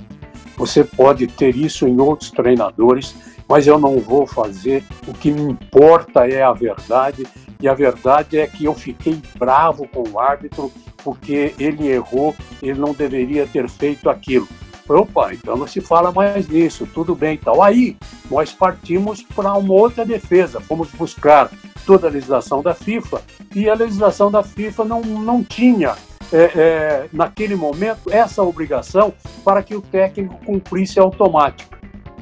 Você 0.57 0.83
pode 0.83 1.27
ter 1.27 1.55
isso 1.55 1.87
em 1.87 1.99
outros 1.99 2.31
treinadores, 2.31 3.15
mas 3.47 3.67
eu 3.67 3.79
não 3.79 3.99
vou 3.99 4.25
fazer. 4.25 4.83
O 5.07 5.13
que 5.13 5.31
me 5.31 5.41
importa 5.41 6.27
é 6.27 6.41
a 6.41 6.53
verdade, 6.53 7.25
e 7.59 7.67
a 7.67 7.73
verdade 7.73 8.37
é 8.37 8.47
que 8.47 8.65
eu 8.65 8.73
fiquei 8.73 9.21
bravo 9.37 9.87
com 9.87 10.03
o 10.09 10.19
árbitro 10.19 10.71
porque 11.03 11.53
ele 11.59 11.87
errou, 11.87 12.35
ele 12.61 12.79
não 12.79 12.93
deveria 12.93 13.45
ter 13.45 13.69
feito 13.69 14.09
aquilo. 14.09 14.47
Opa, 14.87 15.33
então 15.33 15.57
não 15.57 15.67
se 15.67 15.81
fala 15.81 16.11
mais 16.11 16.47
nisso, 16.47 16.87
tudo 16.93 17.15
bem 17.15 17.37
tal. 17.37 17.61
Aí 17.61 17.97
nós 18.29 18.51
partimos 18.51 19.21
para 19.21 19.53
uma 19.53 19.73
outra 19.73 20.05
defesa, 20.05 20.59
fomos 20.59 20.89
buscar 20.91 21.49
toda 21.85 22.07
a 22.07 22.11
legislação 22.11 22.61
da 22.61 22.73
FIFA 22.73 23.21
e 23.55 23.69
a 23.69 23.75
legislação 23.75 24.31
da 24.31 24.43
FIFA 24.43 24.85
não, 24.85 25.01
não 25.01 25.43
tinha 25.43 25.95
é, 26.31 26.37
é, 26.37 27.09
naquele 27.13 27.55
momento 27.55 28.11
essa 28.11 28.43
obrigação 28.43 29.13
para 29.43 29.61
que 29.63 29.75
o 29.75 29.81
técnico 29.81 30.39
cumprisse 30.43 30.99
automático. 30.99 31.75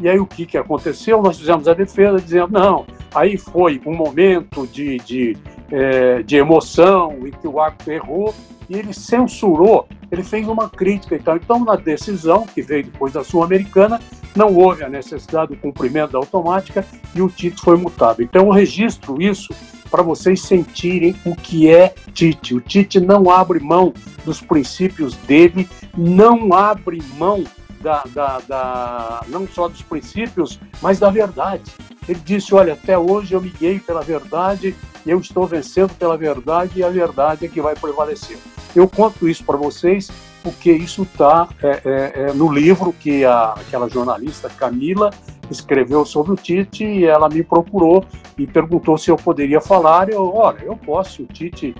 E 0.03 0.09
aí 0.09 0.19
o 0.19 0.25
que, 0.25 0.45
que 0.45 0.57
aconteceu? 0.57 1.21
Nós 1.21 1.39
fizemos 1.39 1.65
a 1.65 1.73
defesa 1.73 2.19
dizendo, 2.19 2.51
não, 2.51 2.85
aí 3.15 3.37
foi 3.37 3.81
um 3.85 3.95
momento 3.95 4.67
de, 4.67 4.97
de, 4.97 5.37
é, 5.71 6.21
de 6.21 6.35
emoção 6.35 7.19
em 7.25 7.31
que 7.31 7.47
o 7.47 7.57
árbitro 7.57 7.93
errou 7.93 8.35
e 8.69 8.75
ele 8.75 8.93
censurou, 8.93 9.87
ele 10.11 10.21
fez 10.21 10.45
uma 10.45 10.69
crítica 10.69 11.15
e 11.15 11.19
tal. 11.19 11.37
Então, 11.37 11.63
na 11.63 11.77
decisão, 11.77 12.45
que 12.45 12.61
veio 12.61 12.83
depois 12.83 13.13
da 13.13 13.23
Sul-Americana, 13.23 14.01
não 14.35 14.53
houve 14.53 14.83
a 14.83 14.89
necessidade 14.89 15.53
do 15.53 15.57
cumprimento 15.61 16.11
da 16.11 16.17
automática 16.17 16.85
e 17.15 17.21
o 17.21 17.29
Tite 17.29 17.61
foi 17.61 17.77
multado. 17.77 18.21
Então, 18.21 18.47
eu 18.47 18.51
registro 18.51 19.21
isso 19.21 19.53
para 19.89 20.03
vocês 20.03 20.41
sentirem 20.41 21.15
o 21.23 21.33
que 21.33 21.69
é 21.69 21.95
Tite. 22.13 22.53
O 22.53 22.59
Tite 22.59 22.99
não 22.99 23.29
abre 23.29 23.61
mão 23.61 23.93
dos 24.25 24.41
princípios 24.41 25.15
dele, 25.15 25.65
não 25.97 26.53
abre 26.53 27.01
mão 27.17 27.45
da, 27.83 28.01
da, 28.13 28.39
da, 28.47 29.25
não 29.27 29.47
só 29.47 29.67
dos 29.67 29.81
princípios, 29.81 30.59
mas 30.81 30.97
da 30.97 31.09
verdade. 31.09 31.69
Ele 32.07 32.19
disse: 32.23 32.55
Olha, 32.55 32.73
até 32.73 32.97
hoje 32.97 33.33
eu 33.33 33.41
me 33.41 33.49
guiei 33.49 33.79
pela 33.79 34.01
verdade, 34.01 34.75
eu 35.05 35.19
estou 35.19 35.45
vencendo 35.45 35.93
pela 35.95 36.17
verdade 36.17 36.79
e 36.79 36.83
a 36.83 36.89
verdade 36.89 37.45
é 37.45 37.49
que 37.49 37.61
vai 37.61 37.75
prevalecer. 37.75 38.37
Eu 38.73 38.87
conto 38.87 39.27
isso 39.27 39.43
para 39.43 39.57
vocês 39.57 40.09
porque 40.41 40.71
isso 40.71 41.03
está 41.03 41.47
é, 41.61 41.81
é, 41.85 42.13
é, 42.15 42.33
no 42.33 42.51
livro 42.51 42.91
que 42.91 43.23
a, 43.23 43.53
aquela 43.53 43.89
jornalista 43.89 44.49
Camila 44.49 45.09
escreveu 45.53 46.05
sobre 46.05 46.33
o 46.33 46.35
Tite 46.35 46.83
e 46.83 47.05
ela 47.05 47.29
me 47.29 47.43
procurou 47.43 48.03
e 48.37 48.45
perguntou 48.45 48.97
se 48.97 49.09
eu 49.09 49.15
poderia 49.15 49.61
falar. 49.61 50.09
Eu, 50.09 50.33
olha, 50.33 50.63
eu 50.63 50.75
posso. 50.75 51.23
O 51.23 51.25
Tite, 51.25 51.73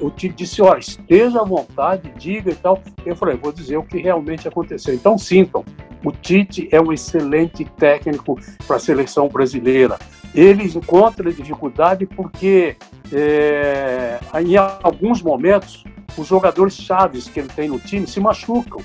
o 0.00 0.10
Tite 0.10 0.34
disse, 0.36 0.62
olha, 0.62 0.78
esteja 0.78 1.40
à 1.40 1.44
vontade, 1.44 2.12
diga 2.16 2.50
e 2.50 2.54
tal. 2.54 2.80
Eu 3.04 3.16
falei, 3.16 3.36
vou 3.36 3.52
dizer 3.52 3.76
o 3.76 3.82
que 3.82 3.98
realmente 3.98 4.46
aconteceu. 4.46 4.94
Então 4.94 5.18
sintam, 5.18 5.64
o 6.04 6.12
Tite 6.12 6.68
é 6.70 6.80
um 6.80 6.92
excelente 6.92 7.64
técnico 7.64 8.38
para 8.66 8.76
a 8.76 8.80
seleção 8.80 9.28
brasileira. 9.28 9.98
Ele 10.34 10.64
encontra 10.64 11.32
dificuldade 11.32 12.06
porque 12.06 12.76
é, 13.12 14.18
em 14.40 14.56
alguns 14.56 15.22
momentos 15.22 15.84
os 16.16 16.26
jogadores 16.26 16.74
chaves 16.74 17.28
que 17.28 17.40
ele 17.40 17.48
tem 17.48 17.68
no 17.68 17.78
time 17.78 18.06
se 18.06 18.20
machucam. 18.20 18.80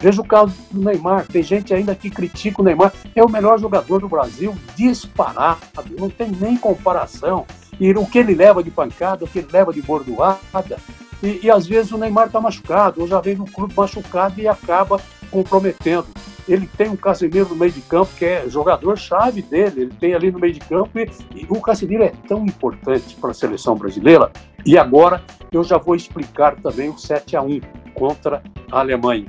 Veja 0.00 0.20
o 0.20 0.26
caso 0.26 0.54
do 0.70 0.80
Neymar. 0.80 1.26
Tem 1.26 1.42
gente 1.42 1.74
ainda 1.74 1.94
que 1.94 2.10
critica 2.10 2.62
o 2.62 2.64
Neymar. 2.64 2.92
É 3.14 3.22
o 3.22 3.28
melhor 3.28 3.58
jogador 3.58 4.00
do 4.00 4.08
Brasil, 4.08 4.54
disparado, 4.76 5.60
não 5.98 6.08
tem 6.08 6.30
nem 6.30 6.56
comparação. 6.56 7.46
E 7.80 7.90
o 7.92 8.06
que 8.06 8.18
ele 8.18 8.34
leva 8.34 8.62
de 8.62 8.70
pancada, 8.70 9.24
o 9.24 9.28
que 9.28 9.38
ele 9.40 9.48
leva 9.52 9.72
de 9.72 9.82
bordoada. 9.82 10.78
E, 11.22 11.40
e 11.44 11.50
às 11.50 11.66
vezes 11.66 11.92
o 11.92 11.98
Neymar 11.98 12.26
está 12.26 12.40
machucado, 12.40 13.00
ou 13.00 13.08
já 13.08 13.20
vem 13.20 13.36
no 13.36 13.46
clube 13.46 13.74
machucado 13.76 14.40
e 14.40 14.48
acaba 14.48 15.00
comprometendo. 15.30 16.06
Ele 16.48 16.66
tem 16.66 16.88
um 16.88 16.96
Casemiro 16.96 17.50
no 17.50 17.56
meio 17.56 17.72
de 17.72 17.82
campo, 17.82 18.10
que 18.16 18.24
é 18.24 18.48
jogador-chave 18.48 19.42
dele, 19.42 19.82
ele 19.82 19.92
tem 20.00 20.14
ali 20.14 20.30
no 20.30 20.38
meio 20.38 20.54
de 20.54 20.60
campo, 20.60 20.98
e, 20.98 21.10
e 21.34 21.46
o 21.48 21.60
Casemiro 21.60 22.02
é 22.02 22.12
tão 22.26 22.44
importante 22.46 23.14
para 23.16 23.32
a 23.32 23.34
seleção 23.34 23.74
brasileira. 23.74 24.30
E 24.64 24.78
agora 24.78 25.22
eu 25.52 25.62
já 25.62 25.76
vou 25.76 25.94
explicar 25.94 26.56
também 26.56 26.88
o 26.88 26.98
7 26.98 27.36
a 27.36 27.42
1 27.42 27.60
contra 27.94 28.42
a 28.72 28.80
Alemanha. 28.80 29.26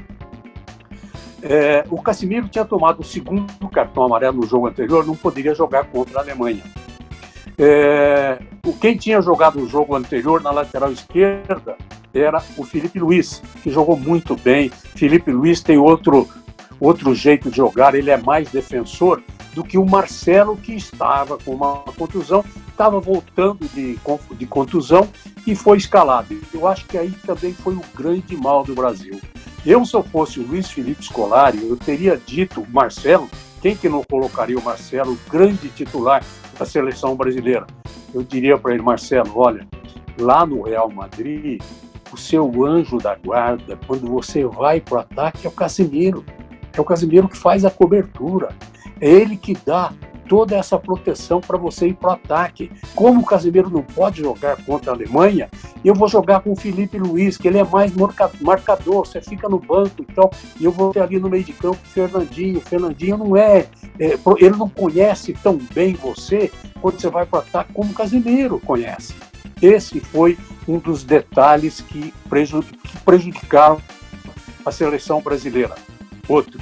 É, 1.41 1.83
o 1.89 2.01
Casimiro 2.01 2.47
tinha 2.47 2.65
tomado 2.65 2.99
o 2.99 3.03
segundo 3.03 3.47
cartão 3.69 4.03
amarelo 4.03 4.37
no 4.37 4.47
jogo 4.47 4.67
anterior, 4.67 5.05
não 5.05 5.15
poderia 5.15 5.55
jogar 5.55 5.85
contra 5.85 6.19
a 6.19 6.21
Alemanha. 6.21 6.63
É, 7.57 8.39
quem 8.79 8.95
tinha 8.95 9.21
jogado 9.21 9.59
o 9.59 9.67
jogo 9.67 9.95
anterior 9.95 10.41
na 10.41 10.51
lateral 10.51 10.91
esquerda 10.91 11.75
era 12.13 12.41
o 12.57 12.63
Felipe 12.63 12.99
Luiz, 12.99 13.41
que 13.61 13.69
jogou 13.69 13.97
muito 13.97 14.35
bem. 14.35 14.69
Felipe 14.69 15.31
Luiz 15.31 15.61
tem 15.61 15.77
outro, 15.77 16.27
outro 16.79 17.13
jeito 17.13 17.49
de 17.49 17.57
jogar, 17.57 17.95
ele 17.95 18.09
é 18.09 18.17
mais 18.17 18.49
defensor 18.49 19.21
do 19.53 19.63
que 19.63 19.77
o 19.77 19.85
Marcelo, 19.85 20.55
que 20.55 20.73
estava 20.73 21.37
com 21.37 21.53
uma 21.53 21.77
contusão, 21.97 22.43
estava 22.69 22.99
voltando 22.99 23.67
de, 23.73 23.99
de 24.37 24.45
contusão 24.45 25.07
e 25.45 25.55
foi 25.55 25.77
escalado. 25.77 26.39
Eu 26.53 26.67
acho 26.67 26.85
que 26.85 26.97
aí 26.97 27.11
também 27.25 27.53
foi 27.53 27.73
o 27.73 27.81
grande 27.95 28.37
mal 28.37 28.63
do 28.63 28.73
Brasil. 28.73 29.19
Eu, 29.65 29.85
se 29.85 29.93
eu 29.93 30.03
fosse 30.03 30.39
o 30.39 30.47
Luiz 30.47 30.69
Felipe 30.71 31.03
Scolari, 31.03 31.67
eu 31.67 31.75
teria 31.75 32.17
dito 32.17 32.65
Marcelo, 32.69 33.29
quem 33.61 33.75
que 33.75 33.89
não 33.89 34.03
colocaria 34.03 34.57
o 34.57 34.63
Marcelo, 34.63 35.17
grande 35.29 35.67
titular 35.69 36.23
da 36.57 36.65
seleção 36.65 37.15
brasileira? 37.15 37.67
Eu 38.13 38.23
diria 38.23 38.57
para 38.57 38.73
ele, 38.73 38.81
Marcelo, 38.81 39.31
olha, 39.35 39.67
lá 40.17 40.45
no 40.45 40.61
Real 40.61 40.89
Madrid, 40.89 41.61
o 42.11 42.17
seu 42.17 42.65
anjo 42.65 42.97
da 42.97 43.15
guarda, 43.15 43.77
quando 43.85 44.07
você 44.07 44.45
vai 44.45 44.79
para 44.79 44.97
o 44.97 44.99
ataque, 45.01 45.45
é 45.45 45.49
o 45.49 45.53
Casimiro. 45.53 46.25
É 46.73 46.79
o 46.79 46.85
Casimiro 46.85 47.27
que 47.27 47.37
faz 47.37 47.65
a 47.65 47.69
cobertura. 47.69 48.49
É 49.01 49.09
ele 49.09 49.35
que 49.35 49.53
dá 49.65 49.93
toda 50.29 50.55
essa 50.55 50.77
proteção 50.77 51.41
para 51.41 51.57
você 51.57 51.87
ir 51.87 51.95
para 51.95 52.11
o 52.11 52.13
ataque. 52.13 52.71
Como 52.95 53.21
o 53.21 53.25
Casemiro 53.25 53.69
não 53.69 53.81
pode 53.81 54.21
jogar 54.21 54.63
contra 54.63 54.91
a 54.91 54.93
Alemanha, 54.93 55.49
eu 55.83 55.95
vou 55.95 56.07
jogar 56.07 56.41
com 56.41 56.53
o 56.53 56.55
Felipe 56.55 56.99
Luiz, 56.99 57.35
que 57.35 57.47
ele 57.47 57.57
é 57.57 57.63
mais 57.63 57.91
marcador, 58.39 59.05
você 59.05 59.19
fica 59.19 59.49
no 59.49 59.59
banco 59.59 60.05
então, 60.07 60.29
e 60.59 60.63
eu 60.63 60.71
vou 60.71 60.93
ter 60.93 61.01
ali 61.01 61.19
no 61.19 61.29
meio 61.29 61.43
de 61.43 61.51
campo 61.51 61.79
o 61.83 61.89
Fernandinho. 61.89 62.59
O 62.59 62.61
Fernandinho 62.61 63.17
não 63.17 63.35
é, 63.35 63.65
é 63.99 64.17
ele 64.37 64.55
não 64.55 64.69
conhece 64.69 65.33
tão 65.33 65.57
bem 65.73 65.95
você 65.95 66.51
quando 66.79 67.01
você 67.01 67.09
vai 67.09 67.25
para 67.25 67.39
o 67.39 67.41
ataque 67.41 67.73
como 67.73 67.91
o 67.91 67.95
Casemiro 67.95 68.59
conhece. 68.59 69.15
Esse 69.59 69.99
foi 69.99 70.37
um 70.67 70.77
dos 70.77 71.03
detalhes 71.03 71.81
que 71.81 72.13
prejudicaram 73.03 73.81
a 74.63 74.71
seleção 74.71 75.21
brasileira. 75.21 75.75
Outro, 76.27 76.59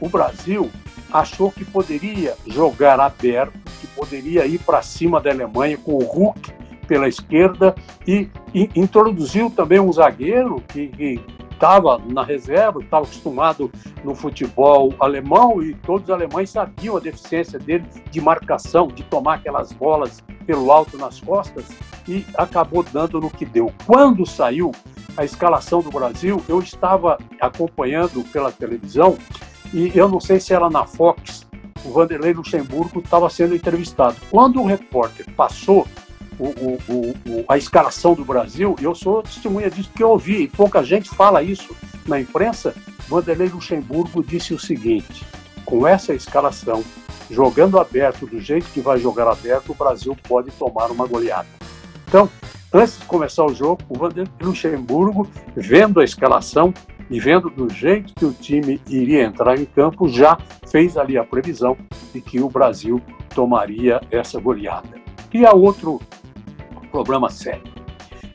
o 0.00 0.08
Brasil 0.08 0.70
achou 1.14 1.52
que 1.52 1.64
poderia 1.64 2.34
jogar 2.44 2.98
aberto, 2.98 3.56
que 3.80 3.86
poderia 3.86 4.44
ir 4.46 4.58
para 4.58 4.82
cima 4.82 5.20
da 5.20 5.30
Alemanha 5.30 5.78
com 5.78 5.92
o 5.92 6.04
Hulk 6.04 6.52
pela 6.88 7.06
esquerda 7.06 7.72
e, 8.04 8.28
e 8.52 8.68
introduziu 8.74 9.48
também 9.48 9.78
um 9.78 9.92
zagueiro 9.92 10.60
que 10.68 11.22
estava 11.52 11.98
na 11.98 12.24
reserva, 12.24 12.80
estava 12.80 13.04
acostumado 13.04 13.70
no 14.02 14.12
futebol 14.12 14.92
alemão 14.98 15.62
e 15.62 15.72
todos 15.72 16.08
os 16.08 16.10
alemães 16.10 16.50
sabiam 16.50 16.96
a 16.96 17.00
deficiência 17.00 17.60
dele 17.60 17.84
de 18.10 18.20
marcação, 18.20 18.88
de 18.88 19.04
tomar 19.04 19.34
aquelas 19.34 19.72
bolas 19.72 20.20
pelo 20.44 20.72
alto 20.72 20.98
nas 20.98 21.20
costas 21.20 21.64
e 22.08 22.26
acabou 22.36 22.82
dando 22.82 23.20
no 23.20 23.30
que 23.30 23.46
deu. 23.46 23.72
Quando 23.86 24.26
saiu 24.26 24.72
a 25.16 25.24
escalação 25.24 25.80
do 25.80 25.90
Brasil, 25.90 26.42
eu 26.48 26.58
estava 26.58 27.18
acompanhando 27.40 28.24
pela 28.32 28.50
televisão 28.50 29.16
e 29.74 29.90
eu 29.92 30.08
não 30.08 30.20
sei 30.20 30.38
se 30.38 30.54
era 30.54 30.70
na 30.70 30.86
Fox, 30.86 31.44
o 31.84 31.90
Vanderlei 31.90 32.32
Luxemburgo 32.32 33.00
estava 33.00 33.28
sendo 33.28 33.56
entrevistado. 33.56 34.14
Quando 34.30 34.62
o 34.62 34.64
repórter 34.64 35.26
passou 35.32 35.84
o, 36.38 36.44
o, 36.44 36.78
o, 37.28 37.44
a 37.48 37.58
escalação 37.58 38.14
do 38.14 38.24
Brasil, 38.24 38.76
eu 38.80 38.94
sou 38.94 39.24
testemunha 39.24 39.68
disso 39.68 39.90
que 39.92 40.02
eu 40.02 40.10
ouvi, 40.10 40.42
e 40.42 40.48
pouca 40.48 40.84
gente 40.84 41.10
fala 41.10 41.42
isso 41.42 41.74
na 42.06 42.20
imprensa. 42.20 42.72
Vanderlei 43.08 43.48
Luxemburgo 43.48 44.22
disse 44.22 44.54
o 44.54 44.60
seguinte: 44.60 45.26
com 45.64 45.84
essa 45.84 46.14
escalação, 46.14 46.84
jogando 47.28 47.80
aberto 47.80 48.26
do 48.26 48.40
jeito 48.40 48.70
que 48.72 48.80
vai 48.80 49.00
jogar 49.00 49.26
aberto, 49.26 49.72
o 49.72 49.74
Brasil 49.74 50.16
pode 50.28 50.52
tomar 50.52 50.88
uma 50.92 51.06
goleada. 51.06 51.48
Então, 52.06 52.30
antes 52.72 52.96
de 53.00 53.06
começar 53.06 53.44
o 53.44 53.52
jogo, 53.52 53.82
o 53.88 53.98
Vanderlei 53.98 54.32
Luxemburgo, 54.40 55.28
vendo 55.56 55.98
a 55.98 56.04
escalação 56.04 56.72
e 57.14 57.20
vendo 57.20 57.48
do 57.48 57.72
jeito 57.72 58.12
que 58.12 58.24
o 58.24 58.32
time 58.32 58.80
iria 58.88 59.22
entrar 59.22 59.56
em 59.56 59.64
campo, 59.64 60.08
já 60.08 60.36
fez 60.66 60.96
ali 60.96 61.16
a 61.16 61.22
previsão 61.22 61.76
de 62.12 62.20
que 62.20 62.40
o 62.40 62.48
Brasil 62.48 63.00
tomaria 63.32 64.00
essa 64.10 64.40
goleada. 64.40 65.00
E 65.32 65.46
a 65.46 65.52
outro 65.52 66.00
problema 66.90 67.30
sério. 67.30 67.72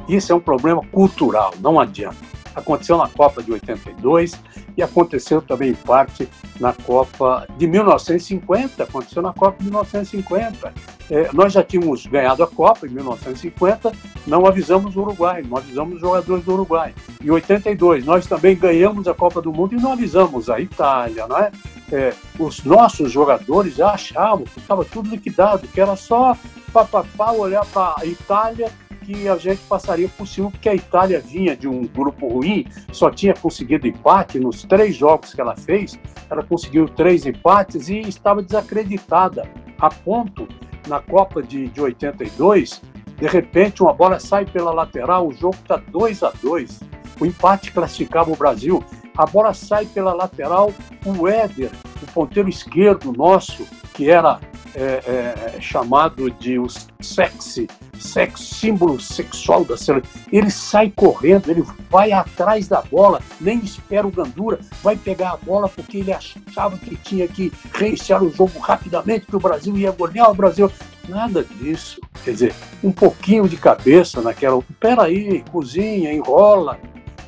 Isso 0.07 0.31
é 0.31 0.35
um 0.35 0.39
problema 0.39 0.81
cultural, 0.93 1.53
não 1.59 1.77
adianta. 1.77 2.15
Aconteceu 2.55 2.97
na 2.97 3.07
Copa 3.07 3.41
de 3.41 3.51
82 3.51 4.39
e 4.75 4.83
aconteceu 4.83 5.41
também 5.41 5.71
em 5.71 5.75
parte 5.75 6.27
na 6.59 6.73
Copa 6.73 7.47
de 7.57 7.67
1950. 7.67 8.83
Aconteceu 8.83 9.21
na 9.21 9.33
Copa 9.33 9.57
de 9.57 9.65
1950. 9.65 10.73
É, 11.09 11.29
nós 11.33 11.53
já 11.53 11.63
tínhamos 11.63 12.05
ganhado 12.05 12.43
a 12.43 12.47
Copa 12.47 12.85
em 12.85 12.89
1950, 12.91 13.91
não 14.27 14.45
avisamos 14.45 14.95
o 14.95 15.01
Uruguai, 15.01 15.43
não 15.47 15.57
avisamos 15.57 15.95
os 15.95 16.01
jogadores 16.01 16.45
do 16.45 16.53
Uruguai. 16.53 16.93
Em 17.23 17.31
82, 17.31 18.05
nós 18.05 18.27
também 18.27 18.55
ganhamos 18.55 19.07
a 19.07 19.13
Copa 19.13 19.41
do 19.41 19.51
Mundo 19.51 19.75
e 19.75 19.81
não 19.81 19.93
avisamos 19.93 20.49
a 20.49 20.59
Itália, 20.59 21.25
não 21.25 21.37
é? 21.37 21.51
é 21.91 22.13
os 22.37 22.63
nossos 22.63 23.11
jogadores 23.11 23.75
já 23.75 23.91
achavam 23.91 24.43
que 24.43 24.59
estava 24.59 24.85
tudo 24.85 25.09
liquidado, 25.09 25.67
que 25.67 25.81
era 25.81 25.95
só 25.95 26.37
papapá 26.71 27.31
olhar 27.31 27.65
para 27.65 27.95
a 27.99 28.05
Itália 28.05 28.71
que 29.09 29.27
a 29.27 29.35
gente 29.37 29.61
passaria 29.63 30.07
por 30.07 30.27
cima, 30.27 30.51
porque 30.51 30.69
a 30.69 30.75
Itália 30.75 31.19
vinha 31.19 31.57
de 31.57 31.67
um 31.67 31.81
grupo 31.87 32.27
ruim, 32.27 32.67
só 32.91 33.09
tinha 33.09 33.33
conseguido 33.33 33.87
empate 33.87 34.39
nos 34.39 34.61
três 34.61 34.95
jogos 34.95 35.33
que 35.33 35.41
ela 35.41 35.55
fez, 35.55 35.99
ela 36.29 36.43
conseguiu 36.43 36.87
três 36.87 37.25
empates 37.25 37.89
e 37.89 38.01
estava 38.01 38.43
desacreditada, 38.43 39.49
a 39.79 39.89
ponto, 39.89 40.47
na 40.87 40.99
Copa 40.99 41.41
de, 41.41 41.67
de 41.69 41.81
82, 41.81 42.83
de 43.17 43.27
repente 43.27 43.81
uma 43.81 43.93
bola 43.93 44.19
sai 44.19 44.45
pela 44.45 44.71
lateral, 44.71 45.27
o 45.27 45.33
jogo 45.33 45.57
está 45.59 45.77
2 45.77 46.23
a 46.23 46.31
2 46.41 46.79
o 47.19 47.25
empate 47.25 47.71
classificava 47.73 48.31
o 48.31 48.35
Brasil, 48.35 48.81
a 49.17 49.25
bola 49.25 49.53
sai 49.53 49.85
pela 49.85 50.13
lateral, 50.13 50.71
o 51.05 51.27
Éder, 51.27 51.69
o 52.01 52.11
ponteiro 52.13 52.47
esquerdo 52.47 53.11
nosso, 53.11 53.67
que 53.99 54.09
era 54.09 54.39
é, 54.73 54.81
é, 54.81 55.57
chamado 55.59 56.31
de 56.31 56.57
o 56.57 56.67
sexy, 57.01 57.67
sex, 57.99 58.39
símbolo 58.39 58.97
sexual 58.97 59.65
da 59.65 59.75
seleção. 59.75 60.09
Ele 60.31 60.49
sai 60.49 60.89
correndo, 60.95 61.51
ele 61.51 61.65
vai 61.89 62.13
atrás 62.13 62.69
da 62.69 62.81
bola, 62.81 63.21
nem 63.41 63.59
espera 63.59 64.07
o 64.07 64.11
Gandura, 64.11 64.57
vai 64.81 64.95
pegar 64.95 65.31
a 65.31 65.37
bola 65.37 65.67
porque 65.67 65.97
ele 65.97 66.13
achava 66.13 66.77
que 66.77 66.95
tinha 66.95 67.27
que 67.27 67.51
reiniciar 67.73 68.23
o 68.23 68.31
jogo 68.31 68.57
rapidamente, 68.59 69.25
que 69.25 69.35
o 69.35 69.39
Brasil 69.39 69.77
ia 69.77 69.91
golear 69.91 70.31
o 70.31 70.33
Brasil. 70.33 70.71
Nada 71.09 71.43
disso. 71.43 71.99
Quer 72.23 72.31
dizer, 72.31 72.55
um 72.81 72.93
pouquinho 72.93 73.49
de 73.49 73.57
cabeça 73.57 74.21
naquela. 74.21 74.63
Peraí, 74.79 75.43
cozinha, 75.51 76.13
enrola, 76.13 76.79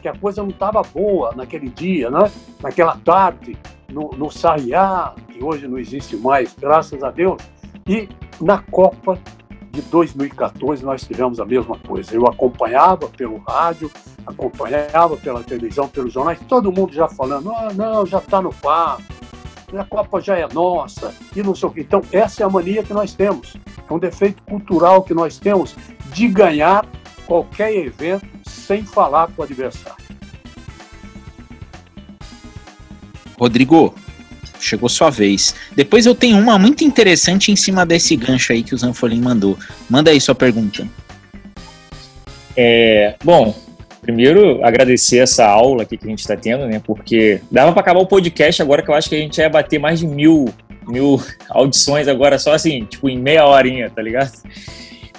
que 0.02 0.08
a 0.08 0.16
coisa 0.16 0.42
não 0.42 0.52
estava 0.52 0.82
boa 0.84 1.34
naquele 1.36 1.68
dia, 1.68 2.10
né? 2.10 2.32
naquela 2.64 2.96
tarde 2.96 3.58
no, 3.91 4.10
no 4.17 4.32
Sarriá, 4.32 5.13
que 5.30 5.43
hoje 5.43 5.67
não 5.67 5.77
existe 5.77 6.15
mais, 6.15 6.56
graças 6.60 7.04
a 7.04 7.12
Deus, 7.12 7.41
e 7.88 8.08
na 8.39 8.60
Copa 8.60 9.19
de 9.71 9.82
2014 9.84 10.84
nós 10.84 11.04
tivemos 11.04 11.39
a 11.39 11.45
mesma 11.45 11.77
coisa. 11.80 12.13
Eu 12.13 12.27
acompanhava 12.27 13.08
pelo 13.08 13.38
rádio, 13.38 13.89
acompanhava 14.25 15.15
pela 15.17 15.43
televisão, 15.43 15.88
pelos 15.88 16.13
jornais, 16.13 16.39
todo 16.47 16.71
mundo 16.71 16.93
já 16.93 17.08
falando, 17.08 17.51
ah, 17.51 17.69
não, 17.73 18.06
já 18.06 18.19
está 18.19 18.41
no 18.41 18.54
papo, 18.54 19.04
a 19.77 19.86
Copa 19.86 20.19
já 20.19 20.38
é 20.38 20.47
nossa, 20.51 21.13
e 21.36 21.41
não 21.41 21.56
sei 21.56 21.69
o 21.69 21.71
quê. 21.71 21.82
Então, 21.82 22.01
essa 22.12 22.43
é 22.43 22.45
a 22.45 22.49
mania 22.49 22.84
que 22.84 22.93
nós 22.93 23.13
temos. 23.13 23.56
É 23.89 23.93
um 23.93 23.99
defeito 23.99 24.43
cultural 24.43 25.04
que 25.04 25.13
nós 25.13 25.38
temos 25.38 25.75
de 26.13 26.27
ganhar 26.27 26.86
qualquer 27.25 27.73
evento 27.73 28.27
sem 28.43 28.84
falar 28.84 29.32
com 29.32 29.41
o 29.41 29.45
adversário. 29.45 30.01
Rodrigo, 33.41 33.95
chegou 34.60 34.88
sua 34.88 35.10
vez. 35.10 35.56
Depois 35.75 36.06
eu 36.06 36.13
tenho 36.13 36.38
uma 36.38 36.60
muito 36.60 36.84
interessante 36.84 37.51
em 37.51 37.56
cima 37.56 37.84
desse 37.84 38.15
gancho 38.15 38.54
aí 38.54 38.62
que 38.62 38.75
o 38.75 38.77
Zanfolim 38.77 39.19
mandou. 39.19 39.58
Manda 39.89 40.12
aí 40.12 40.21
sua 40.21 40.36
pergunta. 40.36 40.88
É, 42.56 43.15
bom, 43.23 43.56
primeiro 43.99 44.63
agradecer 44.63 45.17
essa 45.17 45.47
aula 45.47 45.82
aqui 45.82 45.97
que 45.97 46.06
a 46.06 46.10
gente 46.10 46.19
está 46.19 46.38
tendo, 46.38 46.67
né? 46.67 46.80
Porque 46.86 47.41
dava 47.49 47.71
para 47.71 47.82
acabar 47.82 48.01
o 48.01 48.06
podcast 48.06 48.62
agora 48.62 48.84
que 48.84 48.91
eu 48.91 48.93
acho 48.93 49.10
que 49.10 49.15
a 49.15 49.19
gente 49.19 49.39
ia 49.39 49.49
bater 49.49 49.80
mais 49.80 49.99
de 49.99 50.06
mil, 50.06 50.54
mil 50.88 51.19
audições 51.49 52.08
agora 52.08 52.38
só 52.38 52.54
assim, 52.54 52.86
tipo 52.86 53.10
em 53.10 53.17
meia 53.17 53.47
horinha, 53.47 53.89
tá 53.89 54.04
ligado? 54.04 54.34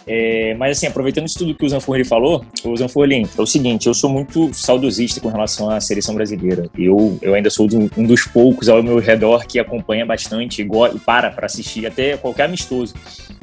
É, 0.07 0.55
mas 0.55 0.77
assim, 0.77 0.87
aproveitando 0.87 1.27
isso 1.27 1.38
tudo 1.38 1.55
que 1.55 1.65
o 1.65 1.69
Zanfurli 1.69 2.05
falou, 2.05 2.45
o 2.65 2.77
Zanfurli, 2.77 3.29
é 3.37 3.41
o 3.41 3.47
seguinte, 3.47 3.87
eu 3.87 3.95
sou 3.95 4.11
muito 4.11 4.53
saudosista 4.53 5.21
com 5.21 5.29
relação 5.29 5.71
à 5.71 5.81
seleção 5.81 6.15
brasileira. 6.15 6.69
Eu, 6.77 7.19
eu 7.23 7.35
ainda 7.35 7.51
sou 7.51 7.69
um 7.97 8.07
dos 8.07 8.25
poucos 8.27 8.69
ao 8.69 8.83
meu 8.83 8.99
redor 8.99 9.47
que 9.47 9.59
acompanha 9.59 10.05
bastante 10.05 10.62
e 10.62 10.99
para 11.01 11.31
para 11.31 11.47
assistir 11.47 11.87
até 11.87 12.17
qualquer 12.17 12.45
amistoso, 12.45 12.95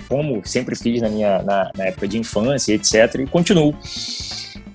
como 0.07 0.41
sempre 0.45 0.75
fiz 0.75 1.01
na 1.01 1.09
minha 1.09 1.41
na, 1.43 1.71
na 1.75 1.85
época 1.85 2.07
de 2.07 2.17
infância, 2.17 2.73
etc. 2.73 3.15
E 3.19 3.27
continuo. 3.27 3.73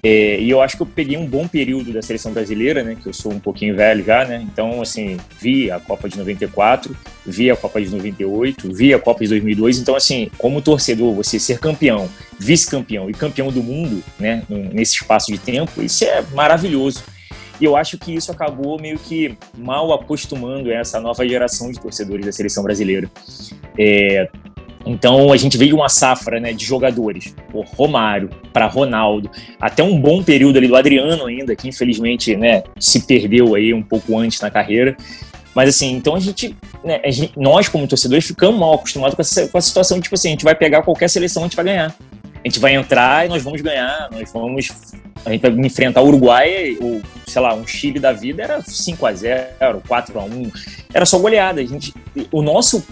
É, 0.05 0.39
e 0.39 0.51
eu 0.51 0.61
acho 0.61 0.77
que 0.77 0.83
eu 0.83 0.87
peguei 0.87 1.17
um 1.17 1.25
bom 1.25 1.49
período 1.49 1.91
da 1.91 2.03
seleção 2.03 2.31
brasileira, 2.31 2.85
né? 2.85 2.95
Que 2.95 3.09
eu 3.09 3.13
sou 3.15 3.33
um 3.33 3.41
pouquinho 3.41 3.75
velho 3.75 4.05
já, 4.05 4.27
né? 4.27 4.47
Então, 4.53 4.83
assim, 4.83 5.17
vi 5.41 5.71
a 5.71 5.81
Copa 5.81 6.11
de 6.11 6.19
94, 6.19 6.95
vi 7.25 7.51
a 7.51 7.57
Copa 7.57 7.81
de 7.81 7.89
98, 7.89 8.71
vi 8.71 8.93
a 8.93 8.99
Copa 8.99 9.25
de 9.25 9.31
2002. 9.31 9.79
Então, 9.79 9.97
assim, 9.97 10.31
como 10.37 10.61
torcedor, 10.61 11.15
você 11.15 11.41
ser 11.41 11.59
campeão, 11.59 12.07
vice-campeão 12.39 13.09
e 13.09 13.15
campeão 13.15 13.51
do 13.51 13.63
mundo, 13.63 14.05
né? 14.21 14.43
Nesse 14.51 14.97
espaço 14.97 15.33
de 15.33 15.39
tempo, 15.39 15.81
isso 15.81 16.05
é 16.05 16.23
maravilhoso. 16.35 17.03
E 17.59 17.65
eu 17.65 17.75
acho 17.75 17.97
que 17.97 18.15
isso 18.15 18.31
acabou 18.31 18.79
meio 18.79 18.99
que 18.99 19.39
mal 19.57 19.91
acostumando 19.91 20.71
essa 20.71 21.01
nova 21.01 21.27
geração 21.27 21.71
de 21.71 21.81
torcedores 21.81 22.27
da 22.27 22.33
seleção 22.33 22.63
brasileira. 22.63 23.11
É, 23.79 24.29
então 24.87 25.33
a 25.33 25.37
gente 25.37 25.57
veio 25.57 25.77
uma 25.77 25.89
safra 25.89 26.39
né, 26.39 26.53
de 26.53 26.65
jogadores, 26.65 27.35
por 27.51 27.65
Romário, 27.67 28.31
para 28.53 28.67
Ronaldo, 28.67 29.31
até 29.61 29.83
um 29.83 29.99
bom 29.99 30.23
período 30.23 30.59
ali 30.59 30.69
do 30.69 30.77
Adriano 30.77 31.27
ainda, 31.27 31.57
que 31.57 31.69
infelizmente 31.69 32.37
né, 32.37 32.63
se 32.79 33.07
perdeu 33.07 33.55
aí 33.55 33.73
um 33.73 33.83
pouco 33.83 34.19
antes 34.19 34.41
na 34.41 34.51
carreira. 34.51 34.97
Mas 35.55 35.69
assim, 35.69 35.93
então 35.93 36.15
a 36.15 36.21
gente, 36.21 36.55
né, 36.85 37.01
a 37.05 37.11
gente 37.11 37.33
nós 37.37 37.69
como 37.69 37.87
torcedores 37.87 38.27
ficamos 38.27 38.59
mal 38.59 38.75
acostumados 38.75 39.15
com 39.15 39.23
essa, 39.23 39.49
com 39.49 39.57
a 39.57 39.61
situação 39.61 39.99
de 39.99 40.05
tipo 40.05 40.15
assim, 40.15 40.29
a 40.29 40.33
gente 40.33 40.45
vai 40.45 40.55
pegar 40.55 40.83
qualquer 40.83 41.09
seleção, 41.09 41.45
a 41.45 41.47
gente 41.47 41.57
vai 41.57 41.65
ganhar. 41.65 41.95
A 42.45 42.49
gente 42.49 42.59
vai 42.59 42.75
entrar 42.75 43.25
e 43.25 43.29
nós 43.29 43.43
vamos 43.43 43.63
ganhar, 43.63 44.09
nós 44.13 44.31
vamos 44.31 44.69
a 45.25 45.33
gente 45.33 45.41
vai 45.41 45.67
enfrentar 45.67 46.03
o 46.03 46.09
Uruguai, 46.09 46.77
ou 46.81 47.01
sei 47.27 47.41
lá, 47.41 47.55
um 47.55 47.67
Chile 47.67 47.99
da 47.99 48.13
vida 48.13 48.43
era 48.43 48.61
5 48.61 49.07
a 49.07 49.15
0, 49.15 49.83
4 49.89 50.21
a 50.21 50.25
1, 50.25 50.51
era 50.93 51.07
só 51.07 51.19
goleada. 51.19 51.63
A 51.63 51.65
gente, 51.65 51.95
o 52.31 52.43
nosso 52.43 52.85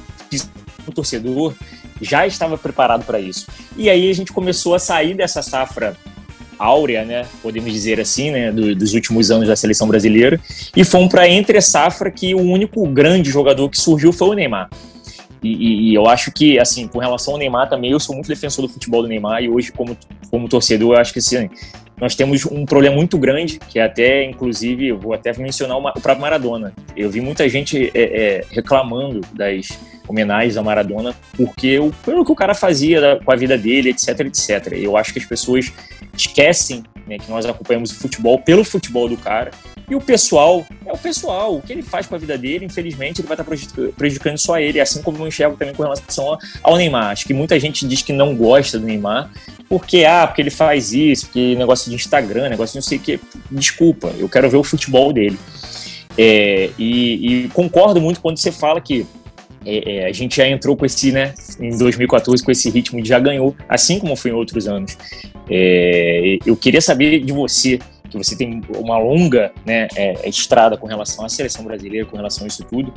torcedor 0.95 1.55
já 2.01 2.27
estava 2.27 2.57
preparado 2.57 3.05
para 3.05 3.21
isso. 3.21 3.47
E 3.77 3.89
aí 3.91 4.11
a 4.11 4.15
gente 4.15 4.33
começou 4.33 4.75
a 4.75 4.79
sair 4.79 5.15
dessa 5.15 5.43
safra 5.43 5.97
áurea, 6.59 7.05
né, 7.05 7.27
podemos 7.43 7.73
dizer 7.73 8.01
assim, 8.01 8.31
né, 8.31 8.53
do, 8.53 8.75
dos 8.75 8.95
últimos 8.95 9.31
anos 9.33 9.49
da 9.49 9.57
seleção 9.57 9.89
brasileira, 9.89 10.39
e 10.77 10.85
fomos 10.85 11.09
para 11.09 11.29
entre 11.29 11.61
safra 11.61 12.09
que 12.11 12.35
o 12.35 12.41
único 12.41 12.87
grande 12.87 13.31
jogador 13.31 13.69
que 13.69 13.81
surgiu 13.81 14.13
foi 14.13 14.29
o 14.29 14.33
Neymar. 14.35 14.71
E, 15.43 15.91
e, 15.91 15.95
eu 15.95 16.07
acho 16.07 16.31
que, 16.31 16.61
assim, 16.61 16.87
com 16.87 17.01
relação 17.01 17.35
ao 17.35 17.39
Neymar 17.39 17.69
também, 17.69 17.91
eu 17.91 17.99
sou 17.99 18.15
muito 18.15 18.29
defensor 18.29 18.65
do 18.65 18.73
futebol 18.73 19.03
do 19.03 19.09
Neymar 19.09 19.43
e 19.43 19.49
hoje, 19.49 19.73
como, 19.73 19.97
como 20.31 20.49
torcedor, 20.49 20.95
eu 20.95 21.01
acho 21.01 21.13
que 21.13 21.19
assim, 21.19 21.51
nós 22.01 22.15
temos 22.15 22.47
um 22.47 22.65
problema 22.65 22.95
muito 22.95 23.19
grande, 23.19 23.59
que 23.59 23.79
é 23.79 23.83
até, 23.85 24.25
inclusive, 24.25 24.89
eu 24.89 24.99
vou 24.99 25.13
até 25.13 25.37
mencionar 25.37 25.79
o 25.79 25.83
próprio 25.83 26.21
Maradona. 26.21 26.73
Eu 26.97 27.11
vi 27.11 27.21
muita 27.21 27.49
gente 27.49 27.91
é, 27.95 28.03
é, 28.03 28.45
reclamando 28.51 29.21
das 29.33 29.79
homenagens 30.07 30.57
ao 30.57 30.65
Maradona 30.65 31.15
porque 31.37 31.79
o, 31.79 31.91
pelo 32.05 32.25
que 32.25 32.33
o 32.33 32.37
cara 32.37 32.55
fazia 32.55 33.21
com 33.25 33.33
a 33.33 33.37
vida 33.37 33.57
dele, 33.57 33.91
etc, 33.91 34.21
etc. 34.21 34.73
Eu 34.73 34.97
acho 34.97 35.13
que 35.13 35.19
as 35.19 35.27
pessoas 35.27 35.73
esquecem 36.17 36.83
né, 37.07 37.19
que 37.19 37.31
nós 37.31 37.47
acompanhamos 37.47 37.91
o 37.91 37.95
futebol 37.95 38.39
pelo 38.39 38.65
futebol 38.65 39.09
do 39.09 39.17
cara 39.17 39.51
e 39.93 39.95
o 39.95 40.01
pessoal 40.01 40.65
é 40.87 40.93
o 40.93 40.97
pessoal, 40.97 41.57
o 41.57 41.61
que 41.61 41.73
ele 41.73 41.83
faz 41.83 42.07
com 42.07 42.15
a 42.15 42.19
vida 42.19 42.39
dele, 42.39 42.65
infelizmente, 42.65 43.21
ele 43.21 43.29
vai 43.29 43.37
estar 43.39 43.45
prejudicando 43.97 44.39
só 44.39 44.59
ele, 44.59 44.81
assim 44.81 45.03
como 45.03 45.19
eu 45.19 45.29
enxergo 45.29 45.57
também 45.57 45.75
com 45.75 45.83
relação 45.83 46.39
ao 46.63 46.77
Neymar. 46.77 47.11
Acho 47.11 47.27
que 47.27 47.35
muita 47.35 47.59
gente 47.59 47.87
diz 47.87 48.01
que 48.01 48.13
não 48.13 48.35
gosta 48.35 48.79
do 48.79 48.87
Neymar, 48.87 49.31
porque, 49.69 50.05
ah, 50.05 50.27
porque 50.27 50.41
ele 50.41 50.51
faz 50.51 50.93
isso, 50.93 51.27
porque 51.27 51.55
negócio 51.57 51.91
de 51.91 51.97
Instagram, 51.97 52.49
negócio 52.49 52.73
de 52.73 52.79
não 52.79 52.83
sei 52.83 52.99
o 52.99 53.01
que. 53.01 53.21
Desculpa, 53.51 54.13
eu 54.19 54.29
quero 54.29 54.49
ver 54.49 54.57
o 54.57 54.65
futebol 54.65 55.13
dele. 55.13 55.39
É, 56.17 56.71
e, 56.79 57.45
e, 57.45 57.49
concordo 57.49 58.01
muito 58.01 58.21
quando 58.21 58.37
você 58.37 58.53
fala 58.53 58.81
que 58.81 59.07
é, 59.65 59.97
é, 59.97 60.07
a 60.07 60.13
gente 60.13 60.37
já 60.37 60.47
entrou 60.47 60.77
com 60.77 60.85
esse, 60.85 61.13
né, 61.13 61.35
em 61.61 61.77
2014, 61.77 62.43
com 62.43 62.51
esse 62.51 62.71
ritmo 62.71 63.01
de 63.03 63.09
já 63.09 63.19
ganhou, 63.19 63.55
assim 63.69 63.99
como 63.99 64.17
foi 64.17 64.31
em 64.31 64.35
outros 64.35 64.67
anos. 64.67 64.97
É, 65.51 66.39
eu 66.45 66.57
queria 66.57 66.81
saber 66.81 67.21
de 67.21 67.33
você, 67.33 67.79
que 68.09 68.17
você 68.17 68.37
tem 68.37 68.61
uma 68.77 68.99
longa 68.99 69.53
né, 69.65 69.89
é, 69.97 70.29
estrada 70.29 70.77
com 70.77 70.87
relação 70.87 71.25
à 71.25 71.29
seleção 71.29 71.65
brasileira, 71.65 72.07
com 72.07 72.17
relação 72.17 72.45
a 72.45 72.49
isso 72.49 72.65
tudo. 72.65 72.93